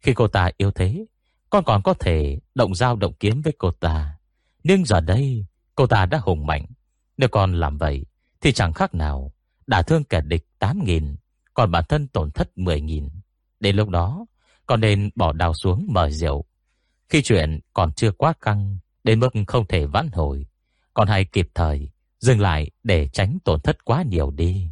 Khi 0.00 0.14
cô 0.14 0.28
ta 0.28 0.50
yêu 0.56 0.70
thế, 0.70 1.04
con 1.50 1.64
còn 1.64 1.82
có 1.82 1.94
thể 1.94 2.38
động 2.54 2.74
dao 2.74 2.96
động 2.96 3.12
kiếm 3.20 3.42
với 3.42 3.52
cô 3.58 3.70
ta. 3.70 4.18
Nhưng 4.64 4.84
giờ 4.84 5.00
đây, 5.00 5.46
cô 5.74 5.86
ta 5.86 6.06
đã 6.06 6.18
hùng 6.22 6.46
mạnh. 6.46 6.66
Nếu 7.16 7.28
con 7.28 7.52
làm 7.52 7.78
vậy, 7.78 8.04
thì 8.42 8.52
chẳng 8.52 8.72
khác 8.72 8.94
nào 8.94 9.32
đã 9.66 9.82
thương 9.82 10.04
kẻ 10.04 10.20
địch 10.20 10.46
8.000, 10.60 11.14
còn 11.54 11.70
bản 11.70 11.84
thân 11.88 12.08
tổn 12.08 12.30
thất 12.30 12.50
10.000. 12.56 13.08
Đến 13.60 13.76
lúc 13.76 13.88
đó, 13.88 14.26
còn 14.66 14.80
nên 14.80 15.10
bỏ 15.14 15.32
đào 15.32 15.54
xuống 15.54 15.86
mở 15.90 16.10
rượu. 16.10 16.44
Khi 17.08 17.22
chuyện 17.22 17.60
còn 17.72 17.92
chưa 17.92 18.12
quá 18.12 18.32
căng, 18.40 18.78
đến 19.04 19.20
mức 19.20 19.28
không 19.46 19.66
thể 19.66 19.86
vãn 19.86 20.08
hồi, 20.12 20.46
còn 20.94 21.08
hãy 21.08 21.24
kịp 21.24 21.48
thời 21.54 21.90
dừng 22.18 22.40
lại 22.40 22.70
để 22.82 23.08
tránh 23.08 23.38
tổn 23.44 23.60
thất 23.60 23.84
quá 23.84 24.02
nhiều 24.02 24.30
đi. 24.30 24.68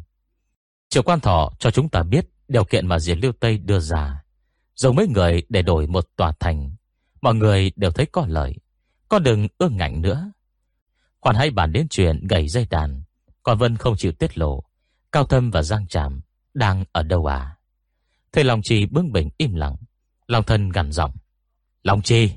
Triệu 0.89 1.03
quan 1.03 1.19
thọ 1.19 1.53
cho 1.59 1.71
chúng 1.71 1.89
ta 1.89 2.03
biết 2.03 2.25
điều 2.47 2.63
kiện 2.63 2.87
mà 2.87 2.99
Diệt 2.99 3.17
Lưu 3.17 3.31
Tây 3.39 3.57
đưa 3.57 3.79
ra. 3.79 4.23
Dùng 4.75 4.95
mấy 4.95 5.07
người 5.07 5.43
để 5.49 5.61
đổi 5.61 5.87
một 5.87 6.09
tòa 6.15 6.33
thành, 6.39 6.71
mọi 7.21 7.35
người 7.35 7.71
đều 7.75 7.91
thấy 7.91 8.05
có 8.05 8.25
lợi. 8.27 8.55
Con 9.09 9.23
đừng 9.23 9.47
ương 9.57 9.77
ngạnh 9.77 10.01
nữa. 10.01 10.31
Còn 11.21 11.35
hãy 11.35 11.49
bàn 11.49 11.71
đến 11.71 11.87
chuyện 11.89 12.27
gầy 12.27 12.47
dây 12.47 12.67
đàn, 12.69 13.03
còn 13.43 13.57
Vân 13.57 13.77
không 13.77 13.95
chịu 13.97 14.11
tiết 14.11 14.37
lộ. 14.37 14.63
Cao 15.11 15.25
Thâm 15.25 15.51
và 15.51 15.61
Giang 15.61 15.87
Tràm 15.87 16.21
Đang 16.53 16.83
ở 16.91 17.03
đâu 17.03 17.25
à? 17.25 17.55
Thầy 18.31 18.43
Long 18.43 18.61
Chi 18.63 18.85
bướng 18.85 19.11
bỉnh 19.11 19.29
im 19.37 19.55
lặng. 19.55 19.75
Long 20.27 20.43
thân 20.43 20.69
gằn 20.69 20.91
giọng. 20.91 21.11
Long 21.83 22.01
Chi 22.01 22.31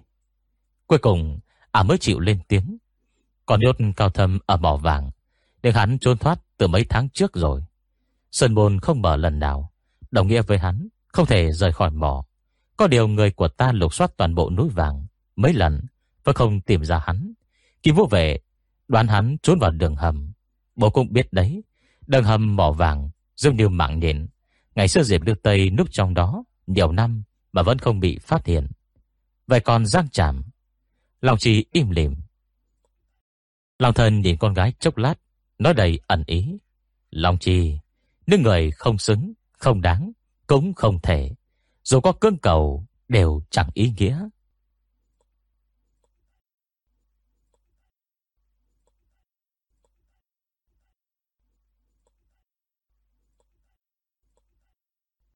Cuối 0.87 0.99
cùng 0.99 1.39
à 1.71 1.83
mới 1.83 1.99
chịu 1.99 2.21
lên 2.21 2.41
tiếng. 2.49 2.79
Còn 3.47 3.61
nhốt 3.61 3.77
Cao 3.97 4.11
Thâm 4.11 4.39
ở 4.47 4.57
mỏ 4.57 4.77
vàng, 4.77 5.11
Nhưng 5.63 5.75
hắn 5.75 5.99
trốn 5.99 6.19
thoát 6.19 6.41
từ 6.57 6.67
mấy 6.67 6.85
tháng 6.89 7.09
trước 7.09 7.35
rồi. 7.35 7.65
Sơn 8.31 8.55
Bồn 8.55 8.81
không 8.81 9.03
mở 9.03 9.17
lần 9.17 9.39
nào. 9.39 9.73
Đồng 10.11 10.29
nghĩa 10.29 10.43
với 10.43 10.59
hắn, 10.59 10.89
Không 11.07 11.27
thể 11.27 11.53
rời 11.53 11.73
khỏi 11.73 11.91
mỏ. 11.91 12.25
Có 12.77 12.87
điều 12.87 13.09
người 13.09 13.31
của 13.31 13.49
ta 13.49 13.73
lục 13.73 13.95
soát 13.95 14.11
toàn 14.17 14.35
bộ 14.35 14.51
núi 14.51 14.69
vàng 14.69 15.07
Mấy 15.37 15.53
lần 15.53 15.81
Và 16.25 16.33
không 16.33 16.61
tìm 16.61 16.85
ra 16.85 17.03
hắn. 17.07 17.33
Khi 17.83 17.91
vô 17.91 18.09
vệ 18.11 18.39
Đoán 18.89 19.09
hắn 19.09 19.37
trốn 19.43 19.59
vào 19.59 19.71
đường 19.71 19.97
hầm. 19.97 20.34
Bố 20.77 20.91
cũng 20.91 21.13
biết 21.13 21.33
đấy. 21.33 21.63
Đường 22.07 22.25
hầm 22.25 22.57
mỏ 22.57 22.73
vàng 22.73 23.11
Dương 23.37 23.57
điều 23.57 23.69
mạng 23.69 23.99
nhện 23.99 24.27
Ngày 24.75 24.89
xưa 24.89 25.03
Diệp 25.03 25.23
Lưu 25.23 25.37
Tây 25.43 25.71
núp 25.71 25.93
trong 25.93 26.15
đó 26.15 26.45
Nhiều 26.67 26.93
năm 26.93 27.23
mà 27.53 27.63
vẫn 27.63 27.79
không 27.79 28.01
bị 28.01 28.19
phát 28.19 28.47
hiện. 28.47 28.67
Vậy 29.47 29.61
còn 29.61 29.87
Giang 29.87 30.09
chạm 30.09 30.43
Lòng 31.21 31.39
Chi 31.39 31.65
im 31.73 31.91
lìm. 31.91 32.15
Lòng 33.79 33.95
thần 33.95 34.21
nhìn 34.21 34.37
con 34.37 34.55
gái 34.55 34.73
chốc 34.79 34.97
lát 34.97 35.15
Nói 35.59 35.75
đầy 35.75 36.01
ẩn 36.07 36.23
ý. 36.27 36.59
Lòng 37.11 37.39
Chi 37.39 37.79
Nước 38.27 38.41
người 38.41 38.71
không 38.71 38.99
xứng, 38.99 39.33
không 39.53 39.81
đáng 39.81 40.13
Cũng 40.47 40.75
không 40.75 41.01
thể. 41.03 41.31
Dù 41.85 42.01
có 42.01 42.13
cương 42.13 42.39
cầu 42.39 42.87
đều 43.09 43.43
chẳng 43.51 43.69
ý 43.75 43.93
nghĩa. 43.99 44.29